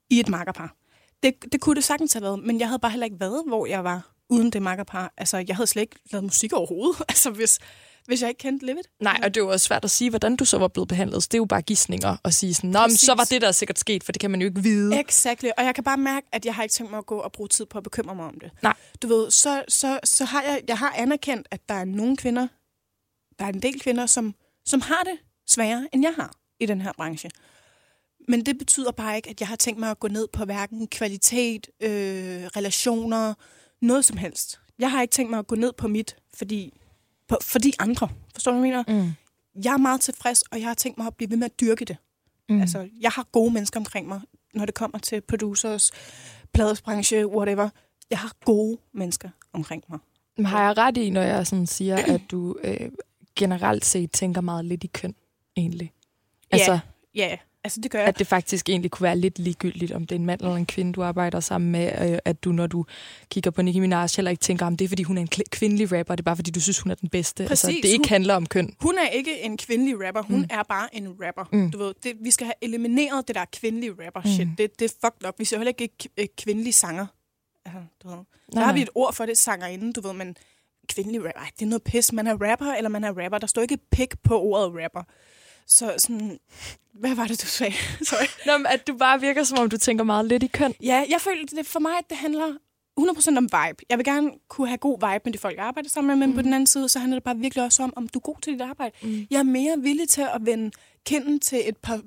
i 0.10 0.20
et 0.20 0.30
makkerpar. 0.30 0.76
Det, 1.24 1.36
det 1.52 1.62
kunne 1.62 1.76
det 1.76 1.84
sagtens 1.84 2.14
have 2.14 2.22
været, 2.24 2.40
men 2.44 2.60
jeg 2.60 2.68
havde 2.68 2.80
bare 2.80 2.92
heller 2.92 3.06
ikke 3.06 3.20
været, 3.20 3.44
hvor 3.48 3.66
jeg 3.66 3.84
var 3.84 4.12
uden 4.30 4.50
det 4.50 4.62
makkerpar. 4.62 5.14
Altså, 5.18 5.44
jeg 5.48 5.56
havde 5.56 5.68
slet 5.68 5.82
ikke 5.82 5.96
lavet 6.12 6.24
musik 6.24 6.54
overhovedet, 6.54 7.04
altså, 7.10 7.30
hvis, 7.30 7.60
hvis 8.06 8.22
jeg 8.22 8.30
ikke 8.30 8.40
kendte 8.40 8.66
Livid. 8.66 8.84
Nej, 9.02 9.20
og 9.24 9.36
det 9.36 9.42
er 9.42 9.46
jo 9.46 9.52
også 9.52 9.66
svært 9.66 9.84
at 9.84 9.92
sige, 9.92 10.10
hvordan 10.10 10.36
du 10.36 10.46
så 10.46 10.58
var 10.58 10.68
blevet 10.68 10.88
behandlet. 10.88 11.24
Så 11.24 11.28
det 11.32 11.34
er 11.34 11.40
jo 11.40 11.46
bare 11.46 11.62
gissninger 11.62 12.18
at 12.24 12.34
sige 12.34 12.54
sådan, 12.54 12.70
Nå, 12.70 12.80
men 12.82 12.98
så 12.98 13.16
var 13.16 13.24
det 13.24 13.42
der 13.42 13.52
sikkert 13.52 13.80
sket, 13.80 14.04
for 14.04 14.12
det 14.12 14.20
kan 14.20 14.32
man 14.32 14.42
jo 14.42 14.48
ikke 14.48 14.64
vide. 14.64 15.00
Exakt. 15.00 15.46
Og 15.58 15.66
jeg 15.66 15.76
kan 15.76 15.84
bare 15.84 15.98
mærke, 15.98 16.28
at 16.32 16.46
jeg 16.46 16.56
har 16.56 16.64
ikke 16.64 16.74
tænkt 16.74 16.92
mig 16.92 16.98
at 16.98 17.06
gå 17.06 17.18
og 17.18 17.32
bruge 17.32 17.48
tid 17.48 17.66
på 17.66 17.78
at 17.78 17.84
bekymre 17.84 18.16
mig 18.16 18.26
om 18.26 18.40
det. 18.40 18.52
Nej. 18.64 18.74
Du 19.02 19.08
ved, 19.08 19.32
så, 19.32 19.64
så, 19.68 20.00
så 20.04 20.26
har 20.26 20.42
jeg, 20.42 20.62
jeg 20.68 20.78
har 20.78 20.94
anerkendt, 20.98 21.48
at 21.52 21.70
der 21.70 21.76
er 21.76 21.86
nogle 21.86 22.18
kvinder, 22.18 22.48
der 23.40 23.46
er 23.46 23.50
en 23.50 23.62
del 23.62 23.80
kvinder, 23.82 24.06
som, 24.06 24.36
som 24.66 24.82
har 24.82 25.04
det 25.04 25.18
sværere, 25.48 25.88
end 25.94 26.04
jeg 26.04 26.14
har 26.16 26.32
i 26.60 26.66
den 26.66 26.82
her 26.82 26.92
branche. 26.98 27.30
Men 28.28 28.46
det 28.46 28.58
betyder 28.58 28.92
bare 28.92 29.16
ikke, 29.16 29.30
at 29.30 29.40
jeg 29.40 29.48
har 29.48 29.56
tænkt 29.56 29.80
mig 29.80 29.92
at 29.92 30.00
gå 30.00 30.08
ned 30.08 30.28
på 30.34 30.46
hverken 30.46 30.88
kvalitet, 30.88 31.68
øh, 31.82 31.90
relationer, 32.46 33.34
noget 33.82 34.06
som 34.06 34.18
helst. 34.18 34.60
Jeg 34.80 34.92
har 34.92 35.02
ikke 35.02 35.12
tænkt 35.12 35.30
mig 35.30 35.40
at 35.40 35.48
gå 35.48 35.56
ned 35.56 35.74
på 35.74 35.88
mit, 35.88 36.16
fordi, 36.34 36.80
på, 37.28 37.38
fordi 37.42 37.74
andre. 37.80 38.10
Forstår 38.34 38.52
du, 38.52 38.58
hvad 38.60 38.70
jeg 38.70 38.84
mener? 38.88 39.04
Mm. 39.04 39.12
Jeg 39.64 39.74
er 39.74 39.78
meget 39.78 40.02
tilfreds, 40.02 40.42
og 40.42 40.60
jeg 40.60 40.68
har 40.68 40.74
tænkt 40.74 40.98
mig 40.98 41.08
at 41.08 41.16
blive 41.16 41.30
ved 41.30 41.38
med 41.38 41.46
at 41.46 41.60
dyrke 41.60 41.86
det. 41.86 41.98
Mm. 42.50 42.62
Altså, 42.62 42.90
jeg 43.02 43.12
har 43.12 43.24
gode 43.32 43.54
mennesker 43.54 43.80
omkring 43.80 44.08
mig, 44.08 44.22
når 44.54 44.66
det 44.66 44.76
kommer 44.76 44.98
til 44.98 45.22
producers, 45.22 45.92
pladesbranche, 46.54 47.28
whatever. 47.28 47.70
Jeg 48.10 48.20
har 48.20 48.32
gode 48.46 48.78
mennesker 48.94 49.30
omkring 49.54 49.84
mig. 49.90 50.00
Men 50.38 50.46
Har 50.46 50.64
jeg 50.66 50.78
ret 50.78 50.98
i, 50.98 51.10
når 51.10 51.22
jeg 51.22 51.48
sådan 51.48 51.68
siger, 51.68 51.98
at 52.14 52.22
du 52.32 52.56
øh, 52.64 52.92
generelt 53.36 53.86
set 53.86 54.12
tænker 54.12 54.42
meget 54.42 54.66
lidt 54.66 54.84
i 54.84 54.88
køn, 54.88 55.16
egentlig? 55.58 55.94
Altså, 56.52 56.80
Ja, 57.16 57.28
ja, 57.28 57.38
altså 57.68 57.82
det 57.82 57.92
gør 57.92 58.00
jeg. 58.00 58.08
at 58.08 58.20
det 58.20 58.28
faktisk 58.28 58.70
egentlig 58.70 58.92
kunne 58.92 59.04
være 59.04 59.18
lidt 59.18 59.40
ligegyldigt, 59.40 59.92
om 59.92 60.02
det 60.06 60.16
er 60.16 60.20
en 60.20 60.26
mand 60.26 60.42
eller 60.42 60.56
en 60.56 60.66
kvinde, 60.66 60.94
du 60.94 61.04
arbejder 61.04 61.40
sammen 61.40 61.72
med, 61.72 62.12
øh, 62.12 62.20
at 62.26 62.44
du, 62.44 62.52
når 62.52 62.68
du 62.68 62.86
kigger 63.30 63.52
på 63.52 63.62
Nicki 63.62 63.80
Minaj, 63.80 64.08
heller 64.16 64.32
ikke 64.32 64.42
tænker, 64.42 64.66
om 64.66 64.78
det 64.78 64.86
er, 64.86 64.90
fordi 64.90 65.04
hun 65.04 65.18
er 65.18 65.22
en 65.22 65.28
kvindelig 65.52 65.92
rapper, 66.00 66.16
det 66.16 66.22
er 66.22 66.24
bare, 66.24 66.36
fordi 66.36 66.52
du 66.52 66.62
synes, 66.62 66.80
hun 66.80 66.92
er 66.92 66.96
den 66.96 67.10
bedste. 67.10 67.44
altså, 67.44 67.68
Præcis. 67.68 67.82
det 67.82 67.90
ikke 67.90 67.98
Hun- 68.08 68.10
handler 68.10 68.34
om 68.36 68.46
køn. 68.46 68.76
Hun 68.82 68.98
er 68.98 69.08
ikke 69.10 69.42
en 69.42 69.58
kvindelig 69.58 70.08
rapper, 70.08 70.22
hun 70.22 70.40
Mm. 70.40 70.48
er 70.50 70.64
bare 70.64 70.96
en 70.96 71.08
rapper. 71.26 71.44
Mm. 71.54 71.72
Du 71.72 71.78
ved, 71.78 71.94
det, 72.04 72.14
vi 72.24 72.32
skal 72.32 72.46
have 72.46 72.54
elimineret 72.62 73.28
det 73.28 73.36
der 73.36 73.46
kvindelige 73.54 73.92
rapper 74.06 74.22
shit. 74.30 74.48
Mm. 74.48 74.56
Det, 74.56 74.80
det 74.80 74.86
er 74.86 74.94
fucked 75.06 75.28
up. 75.28 75.34
Vi 75.40 75.46
ser 75.46 75.58
heller 75.58 75.74
ikke 75.80 75.90
kvindelige 76.38 76.74
sanger. 76.74 77.06
Altså, 77.66 77.82
du 78.04 78.08
ved. 78.08 78.16
Der 78.18 78.24
Nej, 78.56 78.64
har 78.64 78.74
vi 78.74 78.82
et 78.82 78.90
ord 78.96 79.14
for 79.14 79.26
det, 79.26 79.38
sangerinde, 79.38 79.94
du 79.94 80.02
ved, 80.08 80.14
men 80.14 80.36
kvindelig 80.90 81.26
rapper, 81.26 81.42
det 81.60 81.62
er 81.62 81.70
noget 81.70 81.84
pis. 81.84 82.14
Man 82.14 82.28
er 82.28 82.34
rapper, 82.52 82.74
eller 82.74 82.90
man 82.90 83.04
er 83.04 83.24
rapper. 83.24 83.38
Der 83.38 83.48
står 83.48 83.62
ikke 83.62 83.78
pik 83.92 84.24
på 84.24 84.42
ordet 84.42 84.84
rapper. 84.84 85.04
Så 85.68 85.94
sådan, 85.98 86.40
hvad 86.94 87.16
var 87.16 87.28
det, 87.28 87.42
du 87.42 87.48
sagde? 87.48 87.74
Sorry. 88.10 88.28
Nå, 88.46 88.58
men 88.58 88.66
at 88.66 88.88
du 88.88 88.98
bare 88.98 89.22
virker, 89.22 89.44
som 89.44 89.58
om 89.58 89.70
du 89.70 89.78
tænker 89.78 90.04
meget 90.04 90.26
lidt 90.26 90.44
i 90.44 90.48
køn. 90.48 90.74
Ja, 90.84 91.06
jeg 91.10 91.22
føler, 91.22 91.46
det 91.46 91.66
for 91.66 91.80
mig, 91.80 91.96
det 92.10 92.18
handler 92.18 92.54
100% 93.00 93.38
om 93.38 93.44
vibe. 93.44 93.86
Jeg 93.90 93.98
vil 93.98 94.06
gerne 94.06 94.32
kunne 94.48 94.68
have 94.68 94.78
god 94.78 95.12
vibe 95.12 95.22
med 95.26 95.34
de 95.34 95.38
folk, 95.38 95.58
jeg 95.58 95.66
arbejder 95.66 95.90
sammen 95.90 96.08
med, 96.08 96.28
men 96.28 96.30
mm. 96.30 96.36
på 96.36 96.42
den 96.42 96.54
anden 96.54 96.68
side, 96.68 96.90
så 96.90 97.00
handler 97.00 97.16
det 97.16 97.24
bare 97.24 97.38
virkelig 97.38 97.64
også 97.64 97.84
om, 97.84 97.94
om 97.96 98.08
du 98.08 98.20
er 98.20 98.22
god 98.22 98.36
til 98.42 98.54
dit 98.54 98.62
arbejde. 98.62 98.96
Mm. 99.04 99.28
Jeg 99.30 99.40
er 99.40 99.44
mere 99.44 99.78
villig 99.80 100.10
til 100.10 100.22
at 100.22 100.46
vende 100.46 100.72
kinden 101.06 101.40
til 101.40 101.70
et 101.70 101.78
par 101.78 102.02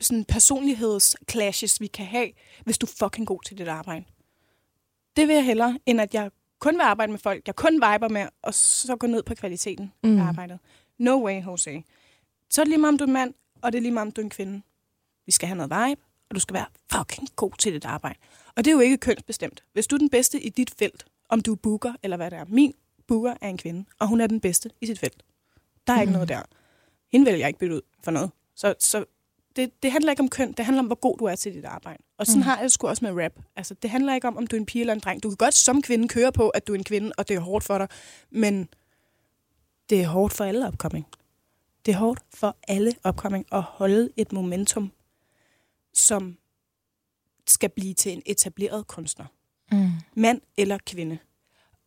sådan 0.00 0.24
personlighedsclashes, 0.24 1.80
vi 1.80 1.86
kan 1.86 2.06
have, 2.06 2.30
hvis 2.64 2.78
du 2.78 2.86
er 2.86 3.04
fucking 3.04 3.26
god 3.26 3.40
til 3.46 3.58
dit 3.58 3.68
arbejde. 3.68 4.04
Det 5.16 5.28
vil 5.28 5.34
jeg 5.34 5.44
hellere, 5.44 5.78
end 5.86 6.00
at 6.00 6.14
jeg 6.14 6.30
kun 6.60 6.74
vil 6.74 6.82
arbejde 6.82 7.12
med 7.12 7.18
folk, 7.18 7.46
jeg 7.46 7.56
kun 7.56 7.74
viber 7.74 8.08
med, 8.08 8.26
og 8.42 8.54
så 8.54 8.96
gå 8.96 9.06
ned 9.06 9.22
på 9.22 9.34
kvaliteten. 9.34 9.92
Mm. 10.02 10.18
af 10.18 10.24
arbejdet. 10.24 10.58
No 10.98 11.24
way, 11.24 11.46
Jose. 11.46 11.82
Så 12.50 12.60
er 12.60 12.64
det 12.64 12.68
lige 12.68 12.80
meget, 12.80 12.92
om 12.92 12.98
du 12.98 13.04
er 13.04 13.08
en 13.08 13.12
mand, 13.12 13.34
og 13.62 13.72
det 13.72 13.78
er 13.78 13.82
lige 13.82 13.92
meget, 13.92 14.06
om 14.06 14.12
du 14.12 14.20
er 14.20 14.24
en 14.24 14.30
kvinde. 14.30 14.62
Vi 15.26 15.32
skal 15.32 15.48
have 15.48 15.56
noget 15.56 15.70
vibe, 15.90 16.00
og 16.28 16.34
du 16.34 16.40
skal 16.40 16.54
være 16.54 16.66
fucking 16.92 17.28
god 17.36 17.52
til 17.58 17.72
dit 17.72 17.84
arbejde. 17.84 18.18
Og 18.56 18.64
det 18.64 18.70
er 18.70 18.74
jo 18.74 18.80
ikke 18.80 18.96
kønsbestemt. 18.96 19.64
Hvis 19.72 19.86
du 19.86 19.96
er 19.96 19.98
den 19.98 20.10
bedste 20.10 20.40
i 20.40 20.48
dit 20.48 20.74
felt, 20.78 21.04
om 21.28 21.40
du 21.40 21.52
er 21.52 21.56
booker 21.56 21.92
eller 22.02 22.16
hvad 22.16 22.30
det 22.30 22.38
er. 22.38 22.44
Min 22.48 22.74
booker 23.06 23.34
er 23.40 23.48
en 23.48 23.58
kvinde, 23.58 23.84
og 23.98 24.08
hun 24.08 24.20
er 24.20 24.26
den 24.26 24.40
bedste 24.40 24.70
i 24.80 24.86
sit 24.86 24.98
felt. 24.98 25.22
Der 25.86 25.92
er 25.92 25.96
mm. 25.96 26.00
ikke 26.00 26.12
noget 26.12 26.28
der. 26.28 26.42
Hende 27.12 27.30
vil 27.30 27.38
jeg 27.38 27.48
ikke 27.48 27.58
bytte 27.58 27.74
ud 27.74 27.80
for 28.04 28.10
noget. 28.10 28.30
Så, 28.54 28.74
så 28.78 29.04
det, 29.56 29.82
det 29.82 29.92
handler 29.92 30.12
ikke 30.12 30.22
om 30.22 30.28
køn, 30.28 30.52
det 30.52 30.64
handler 30.64 30.82
om, 30.82 30.86
hvor 30.86 31.00
god 31.00 31.18
du 31.18 31.24
er 31.24 31.34
til 31.34 31.54
dit 31.54 31.64
arbejde. 31.64 32.02
Og 32.18 32.26
sådan 32.26 32.38
mm. 32.38 32.42
har 32.42 32.56
jeg 32.56 32.62
det 32.62 32.72
sgu 32.72 32.88
også 32.88 33.04
med 33.04 33.24
rap. 33.24 33.32
Altså, 33.56 33.74
det 33.74 33.90
handler 33.90 34.14
ikke 34.14 34.28
om, 34.28 34.36
om 34.36 34.46
du 34.46 34.56
er 34.56 34.60
en 34.60 34.66
pige 34.66 34.80
eller 34.80 34.94
en 34.94 35.00
dreng. 35.00 35.22
Du 35.22 35.28
kan 35.28 35.36
godt 35.36 35.54
som 35.54 35.82
kvinde 35.82 36.08
køre 36.08 36.32
på, 36.32 36.48
at 36.48 36.66
du 36.66 36.72
er 36.72 36.78
en 36.78 36.84
kvinde, 36.84 37.12
og 37.18 37.28
det 37.28 37.36
er 37.36 37.40
hårdt 37.40 37.64
for 37.64 37.78
dig. 37.78 37.88
Men 38.30 38.68
det 39.90 40.00
er 40.02 40.06
hårdt 40.06 40.34
for 40.34 40.44
alle 40.44 40.66
opkoming. 40.66 41.06
Det 41.86 41.94
er 41.94 41.98
hårdt 41.98 42.20
for 42.34 42.56
alle 42.68 42.94
opkoming 43.04 43.46
at 43.52 43.62
holde 43.62 44.10
et 44.16 44.32
momentum, 44.32 44.92
som 45.94 46.38
skal 47.46 47.70
blive 47.70 47.94
til 47.94 48.12
en 48.12 48.22
etableret 48.26 48.86
kunstner. 48.86 49.26
Mm. 49.72 49.90
Mand 50.16 50.40
eller 50.56 50.78
kvinde. 50.86 51.18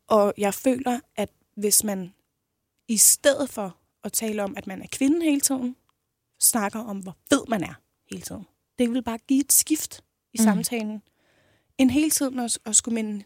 Og 0.07 0.33
jeg 0.37 0.53
føler, 0.53 0.99
at 1.15 1.29
hvis 1.55 1.83
man 1.83 2.13
i 2.87 2.97
stedet 2.97 3.49
for 3.49 3.77
at 4.03 4.11
tale 4.13 4.43
om, 4.43 4.57
at 4.57 4.67
man 4.67 4.81
er 4.81 4.87
kvinde 4.91 5.23
hele 5.25 5.41
tiden, 5.41 5.75
snakker 6.39 6.79
om, 6.79 6.99
hvor 6.99 7.17
fed 7.29 7.41
man 7.49 7.63
er 7.63 7.73
hele 8.11 8.21
tiden. 8.21 8.45
Det 8.77 8.89
vil 8.91 9.03
bare 9.03 9.17
give 9.17 9.39
et 9.39 9.51
skift 9.53 10.03
i 10.33 10.37
Mm. 10.39 10.43
samtalen. 10.43 11.01
En 11.77 11.89
hele 11.89 12.09
tiden 12.09 12.39
at, 12.39 12.59
at 12.65 12.75
skulle 12.75 12.95
minde 12.95 13.23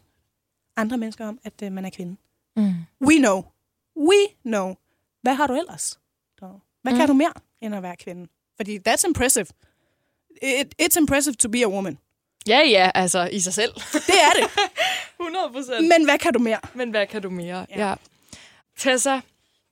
andre 0.76 0.98
mennesker 0.98 1.26
om, 1.26 1.38
at 1.44 1.62
uh, 1.62 1.72
man 1.72 1.84
er 1.84 1.90
kvinde. 1.90 2.16
Mm. 2.56 2.72
We 3.00 3.16
know. 3.18 3.42
We 3.96 4.26
know. 4.42 4.74
Hvad 5.22 5.34
har 5.34 5.46
du 5.46 5.54
ellers? 5.54 6.00
Hvad 6.82 6.92
Mm. 6.92 6.98
kan 6.98 7.08
du 7.08 7.14
mere, 7.14 7.32
end 7.60 7.74
at 7.74 7.82
være 7.82 7.96
kvinde? 7.96 8.26
Fordi 8.56 8.78
that's 8.88 9.06
impressive. 9.06 9.46
It, 10.42 10.74
it's 10.82 10.98
impressive 10.98 11.34
to 11.34 11.48
be 11.48 11.64
a 11.64 11.68
woman. 11.68 11.98
Ja, 12.48 12.58
ja, 12.60 12.90
altså 12.94 13.28
i 13.32 13.40
sig 13.40 13.54
selv. 13.54 13.72
Det 13.92 14.14
er 14.22 14.32
det. 14.40 14.50
100 15.20 15.50
procent. 15.52 15.88
Men 15.88 16.04
hvad 16.04 16.18
kan 16.18 16.32
du 16.32 16.38
mere? 16.38 16.60
Men 16.74 16.90
hvad 16.90 17.06
kan 17.06 17.22
du 17.22 17.30
mere? 17.30 17.66
Ja. 17.70 17.78
Ja. 17.78 17.88
ja. 17.88 17.94
Tessa, 18.78 19.20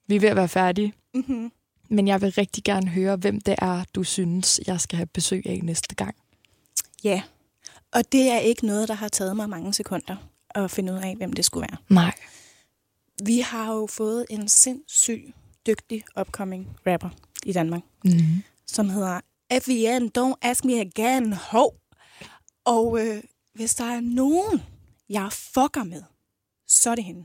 vi 0.06 0.16
er 0.16 0.20
ved 0.20 0.28
at 0.28 0.36
være 0.36 0.48
færdige. 0.48 0.92
Mm-hmm. 1.14 1.52
Men 1.88 2.08
jeg 2.08 2.20
vil 2.20 2.32
rigtig 2.32 2.64
gerne 2.64 2.88
høre, 2.88 3.16
hvem 3.16 3.40
det 3.40 3.54
er, 3.58 3.84
du 3.94 4.04
synes, 4.04 4.60
jeg 4.66 4.80
skal 4.80 4.96
have 4.96 5.06
besøg 5.06 5.42
af 5.46 5.60
næste 5.62 5.94
gang. 5.94 6.14
Ja, 7.04 7.22
og 7.92 8.12
det 8.12 8.30
er 8.30 8.38
ikke 8.38 8.66
noget, 8.66 8.88
der 8.88 8.94
har 8.94 9.08
taget 9.08 9.36
mig 9.36 9.48
mange 9.50 9.74
sekunder 9.74 10.16
at 10.50 10.70
finde 10.70 10.92
ud 10.92 10.98
af, 10.98 11.14
hvem 11.16 11.32
det 11.32 11.44
skulle 11.44 11.68
være. 11.70 11.78
Nej. 11.88 12.12
Vi 13.24 13.40
har 13.40 13.72
jo 13.72 13.86
fået 13.86 14.26
en 14.30 14.48
sindssyg, 14.48 15.34
dygtig 15.66 16.04
upcoming 16.20 16.76
rapper 16.86 17.10
i 17.46 17.52
Danmark, 17.52 17.82
Mm. 18.04 18.42
som 18.66 18.88
hedder 18.90 19.20
FVN, 19.52 20.10
Don't 20.18 20.34
Ask 20.42 20.64
Me 20.64 20.80
Again, 20.80 21.32
Ho. 21.32 21.70
Og 22.64 23.06
øh, 23.06 23.22
hvis 23.54 23.74
der 23.74 23.84
er 23.84 24.00
nogen, 24.00 24.62
jeg 25.08 25.32
fucker 25.32 25.84
med, 25.84 26.02
så 26.68 26.90
er 26.90 26.94
det 26.94 27.04
hende. 27.04 27.24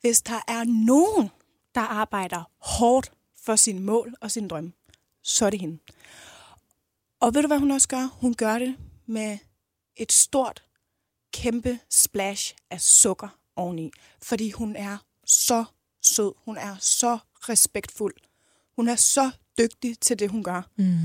Hvis 0.00 0.22
der 0.22 0.40
er 0.48 0.64
nogen, 0.86 1.30
der 1.74 1.80
arbejder 1.80 2.50
hårdt 2.58 3.12
for 3.44 3.56
sin 3.56 3.78
mål 3.82 4.14
og 4.20 4.30
sin 4.30 4.48
drøm, 4.48 4.74
så 5.22 5.46
er 5.46 5.50
det 5.50 5.60
hende. 5.60 5.78
Og 7.20 7.34
ved 7.34 7.42
du, 7.42 7.46
hvad 7.46 7.58
hun 7.58 7.70
også 7.70 7.88
gør? 7.88 8.06
Hun 8.20 8.34
gør 8.34 8.58
det 8.58 8.76
med 9.06 9.38
et 9.96 10.12
stort, 10.12 10.64
kæmpe 11.32 11.78
splash 11.90 12.54
af 12.70 12.80
sukker 12.80 13.28
oveni. 13.56 13.90
Fordi 14.22 14.50
hun 14.50 14.76
er 14.76 14.98
så 15.26 15.64
sød. 16.02 16.32
Hun 16.44 16.56
er 16.56 16.76
så 16.80 17.18
respektfuld. 17.48 18.14
Hun 18.76 18.88
er 18.88 18.96
så 18.96 19.30
dygtig 19.58 19.98
til 19.98 20.18
det, 20.18 20.30
hun 20.30 20.42
gør. 20.42 20.62
Mm. 20.76 20.96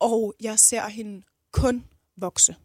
Og 0.00 0.34
jeg 0.40 0.58
ser 0.58 0.88
hende 0.88 1.22
kun 1.52 1.84
vokse. 2.16 2.56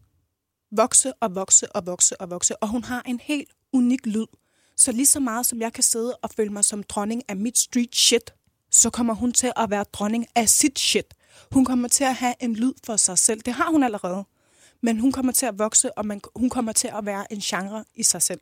Vokse 0.70 1.12
og 1.14 1.34
vokse 1.34 1.76
og 1.76 1.86
vokse 1.86 2.20
og 2.20 2.30
vokse. 2.30 2.62
Og 2.62 2.68
hun 2.68 2.84
har 2.84 3.02
en 3.06 3.20
helt 3.20 3.50
unik 3.72 4.06
lyd. 4.06 4.26
Så 4.76 4.92
lige 4.92 5.06
så 5.06 5.20
meget 5.20 5.46
som 5.46 5.60
jeg 5.60 5.72
kan 5.72 5.84
sidde 5.84 6.16
og 6.16 6.30
føle 6.30 6.52
mig 6.52 6.64
som 6.64 6.82
dronning 6.82 7.22
af 7.28 7.36
mit 7.36 7.58
street 7.58 7.96
shit, 7.96 8.34
så 8.70 8.90
kommer 8.90 9.14
hun 9.14 9.32
til 9.32 9.52
at 9.56 9.70
være 9.70 9.84
dronning 9.92 10.26
af 10.34 10.48
sit 10.48 10.78
shit. 10.78 11.14
Hun 11.52 11.64
kommer 11.64 11.88
til 11.88 12.04
at 12.04 12.14
have 12.14 12.34
en 12.40 12.54
lyd 12.54 12.72
for 12.84 12.96
sig 12.96 13.18
selv. 13.18 13.40
Det 13.40 13.54
har 13.54 13.70
hun 13.70 13.82
allerede. 13.82 14.24
Men 14.80 15.00
hun 15.00 15.12
kommer 15.12 15.32
til 15.32 15.46
at 15.46 15.58
vokse, 15.58 15.98
og 15.98 16.06
man, 16.06 16.20
hun 16.36 16.50
kommer 16.50 16.72
til 16.72 16.90
at 16.94 17.06
være 17.06 17.32
en 17.32 17.40
genre 17.40 17.84
i 17.94 18.02
sig 18.02 18.22
selv. 18.22 18.40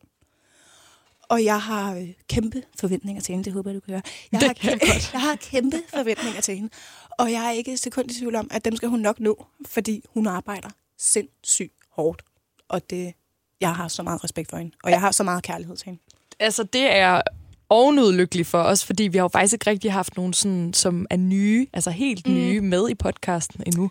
Og 1.28 1.44
jeg 1.44 1.62
har 1.62 1.94
øh, 1.94 2.08
kæmpe 2.28 2.62
forventninger 2.80 3.22
til 3.22 3.32
hende. 3.32 3.44
Det 3.44 3.52
håber 3.52 3.70
jeg, 3.70 3.74
du 3.74 3.80
kan 3.80 3.92
høre. 3.92 4.02
Jeg, 4.32 4.40
Det 4.40 4.48
har, 4.48 4.54
kan 4.54 4.70
jeg 4.70 4.80
kæ- 4.82 5.10
jeg 5.12 5.20
har 5.20 5.36
kæmpe 5.36 5.76
forventninger 5.94 6.40
til 6.40 6.54
hende. 6.56 6.70
Og 7.18 7.32
jeg 7.32 7.46
er 7.46 7.50
ikke 7.50 7.72
et 7.72 7.80
sekund 7.80 8.10
i 8.10 8.14
tvivl 8.18 8.34
om, 8.36 8.48
at 8.50 8.64
dem 8.64 8.76
skal 8.76 8.88
hun 8.88 9.00
nok 9.00 9.20
nå, 9.20 9.46
fordi 9.66 10.02
hun 10.14 10.26
arbejder 10.26 10.68
sindssygt 10.98 11.72
hårdt. 11.90 12.22
Og 12.68 12.90
det, 12.90 13.14
jeg 13.60 13.74
har 13.74 13.88
så 13.88 14.02
meget 14.02 14.24
respekt 14.24 14.50
for 14.50 14.56
hende. 14.56 14.72
Og 14.84 14.90
jeg 14.90 15.00
har 15.00 15.10
så 15.10 15.22
meget 15.22 15.42
kærlighed 15.44 15.76
til 15.76 15.84
hende. 15.84 16.00
Altså, 16.40 16.62
det 16.62 16.96
er 16.96 17.22
ovenudlykkelig 17.70 18.46
for 18.46 18.62
os, 18.62 18.84
fordi 18.84 19.02
vi 19.02 19.18
har 19.18 19.24
jo 19.24 19.28
faktisk 19.28 19.54
ikke 19.54 19.70
rigtig 19.70 19.92
haft 19.92 20.16
nogen, 20.16 20.32
sådan, 20.32 20.72
som 20.74 21.06
er 21.10 21.16
nye, 21.16 21.66
altså 21.72 21.90
helt 21.90 22.26
nye, 22.26 22.60
mm. 22.60 22.66
med 22.66 22.88
i 22.90 22.94
podcasten 22.94 23.62
endnu. 23.66 23.90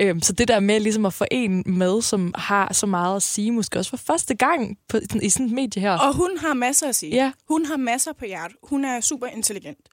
Øhm, 0.00 0.20
så 0.20 0.32
det 0.32 0.48
der 0.48 0.60
med 0.60 0.80
ligesom 0.80 1.06
at 1.06 1.12
få 1.12 1.24
en 1.30 1.62
med, 1.66 2.02
som 2.02 2.34
har 2.36 2.72
så 2.72 2.86
meget 2.86 3.16
at 3.16 3.22
sige, 3.22 3.52
måske 3.52 3.78
også 3.78 3.90
for 3.90 3.96
første 3.96 4.34
gang 4.34 4.78
på, 4.88 4.98
sådan, 5.02 5.22
i 5.22 5.28
sådan 5.28 5.46
et 5.46 5.52
medie 5.52 5.82
her. 5.82 5.98
Og 5.98 6.14
hun 6.14 6.30
har 6.38 6.54
masser 6.54 6.88
at 6.88 6.94
sige. 6.94 7.14
Ja. 7.14 7.32
Hun 7.48 7.66
har 7.66 7.76
masser 7.76 8.12
på 8.12 8.24
hjertet. 8.24 8.56
Hun 8.62 8.84
er 8.84 9.00
super 9.00 9.26
intelligent. 9.26 9.88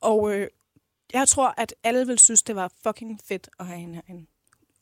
Og 0.00 0.34
øh, 0.34 0.46
jeg 1.12 1.28
tror, 1.28 1.54
at 1.56 1.74
alle 1.84 2.06
vil 2.06 2.18
synes, 2.18 2.42
det 2.42 2.56
var 2.56 2.72
fucking 2.82 3.20
fedt 3.28 3.48
at 3.60 3.66
have 3.66 3.78
hende 3.78 3.94
herinde. 3.94 4.26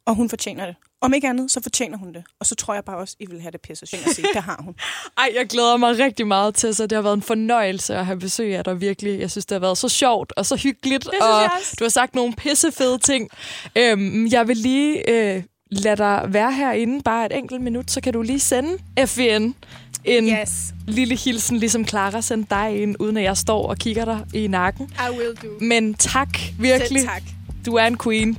Og 0.04 0.14
hun 0.14 0.28
fortjener 0.28 0.66
det. 0.66 0.76
Om 1.00 1.14
ikke 1.14 1.28
andet, 1.28 1.50
så 1.50 1.62
fortjener 1.62 1.98
hun 1.98 2.12
det. 2.12 2.24
Og 2.40 2.46
så 2.46 2.54
tror 2.54 2.74
jeg 2.74 2.84
bare 2.84 2.96
også, 2.96 3.16
I 3.20 3.26
vil 3.30 3.40
have 3.40 3.50
det 3.50 3.60
pisse 3.60 3.86
synd 3.86 4.00
at 4.06 4.14
sige. 4.14 4.26
Det 4.34 4.42
har 4.42 4.60
hun. 4.64 4.74
Ej, 5.18 5.30
jeg 5.36 5.46
glæder 5.46 5.76
mig 5.76 5.98
rigtig 5.98 6.26
meget 6.26 6.54
til, 6.54 6.74
så 6.74 6.86
det 6.86 6.96
har 6.96 7.02
været 7.02 7.16
en 7.16 7.22
fornøjelse 7.22 7.94
at 7.94 8.06
have 8.06 8.18
besøg 8.18 8.56
af 8.56 8.64
dig 8.64 8.80
virkelig. 8.80 9.20
Jeg 9.20 9.30
synes, 9.30 9.46
det 9.46 9.54
har 9.54 9.60
været 9.60 9.78
så 9.78 9.88
sjovt 9.88 10.32
og 10.36 10.46
så 10.46 10.56
hyggeligt, 10.56 11.04
synes 11.04 11.20
og 11.20 11.50
du 11.78 11.84
har 11.84 11.88
sagt 11.88 12.14
nogle 12.14 12.32
pissefede 12.34 12.98
ting. 12.98 13.28
Øhm, 13.76 14.26
jeg 14.26 14.48
vil 14.48 14.56
lige 14.56 15.10
øh, 15.10 15.42
lade 15.70 15.96
dig 15.96 16.24
være 16.28 16.52
herinde 16.52 17.02
bare 17.02 17.26
et 17.26 17.36
enkelt 17.36 17.60
minut, 17.60 17.90
så 17.90 18.00
kan 18.00 18.12
du 18.12 18.22
lige 18.22 18.40
sende 18.40 18.78
FVN 19.06 19.54
en 20.04 20.28
Yes, 20.28 20.74
lille 20.86 21.16
hilsen, 21.16 21.56
ligesom 21.56 21.86
Clara 21.86 22.20
sendte 22.20 22.54
dig 22.54 22.82
ind, 22.82 22.96
uden 22.98 23.16
at 23.16 23.22
jeg 23.22 23.36
står 23.36 23.66
og 23.68 23.76
kigger 23.76 24.04
dig 24.04 24.24
i 24.34 24.46
nakken. 24.46 24.92
I 25.08 25.18
will 25.18 25.36
do. 25.42 25.64
Men 25.64 25.94
tak, 25.94 26.28
virkelig. 26.58 27.00
Selv 27.00 27.08
tak. 27.08 27.22
Du 27.66 27.74
er 27.74 27.84
en 27.84 27.98
queen. 27.98 28.38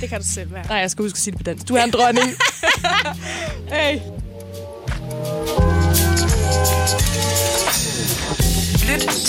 Det 0.00 0.08
kan 0.08 0.20
du 0.20 0.26
selv 0.26 0.52
være. 0.52 0.66
Nej, 0.66 0.76
jeg 0.76 0.90
skal 0.90 1.02
huske 1.02 1.16
at 1.16 1.20
sige 1.20 1.32
det 1.32 1.38
på 1.38 1.42
dansk. 1.42 1.68
Du 1.68 1.74
er 1.74 1.84
en 1.84 1.90
dronning. 1.90 2.28
hey. 3.74 3.98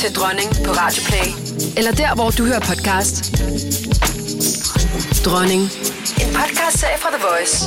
til 0.04 0.16
Dronning 0.16 0.50
på 0.66 0.72
Radioplay. 0.72 1.28
Eller 1.78 1.92
der, 1.92 2.16
hvor 2.16 2.30
du 2.32 2.46
hører 2.46 2.60
podcast. 2.60 3.16
Dronning. 5.26 5.62
En 6.24 6.30
podcastserie 6.40 6.98
fra 6.98 7.10
The 7.16 7.22
Voice. 7.30 7.58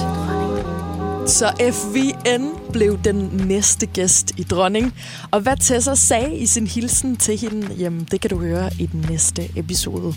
Så 1.26 1.46
FVN 1.72 2.72
blev 2.72 2.98
den 3.04 3.30
næste 3.32 3.86
gæst 3.86 4.32
i 4.36 4.42
Dronning. 4.42 4.94
Og 5.30 5.40
hvad 5.40 5.56
Tessa 5.56 5.94
sagde 5.94 6.36
i 6.36 6.46
sin 6.46 6.66
hilsen 6.66 7.16
til 7.16 7.38
hende, 7.38 7.74
jamen 7.74 8.08
det 8.10 8.20
kan 8.20 8.30
du 8.30 8.38
høre 8.38 8.70
i 8.78 8.86
den 8.86 9.06
næste 9.08 9.48
episode. 9.56 10.14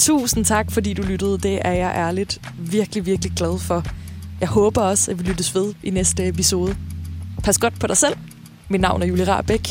Tusind 0.00 0.44
tak, 0.44 0.72
fordi 0.72 0.92
du 0.92 1.02
lyttede. 1.02 1.38
Det 1.38 1.58
er 1.64 1.72
jeg 1.72 1.92
ærligt 1.96 2.40
virkelig, 2.58 3.06
virkelig 3.06 3.32
glad 3.36 3.58
for. 3.58 3.84
Jeg 4.40 4.48
håber 4.48 4.82
også, 4.82 5.10
at 5.10 5.18
vi 5.18 5.24
lyttes 5.24 5.54
ved 5.54 5.74
i 5.82 5.90
næste 5.90 6.28
episode. 6.28 6.76
Pas 7.44 7.58
godt 7.58 7.80
på 7.80 7.86
dig 7.86 7.96
selv. 7.96 8.16
Mit 8.68 8.80
navn 8.80 9.02
er 9.02 9.06
Julie 9.06 9.28
Rabeck, 9.28 9.68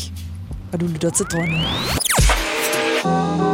og 0.72 0.80
du 0.80 0.86
lytter 0.86 1.10
til 1.10 1.26
Dronningen. 1.26 3.49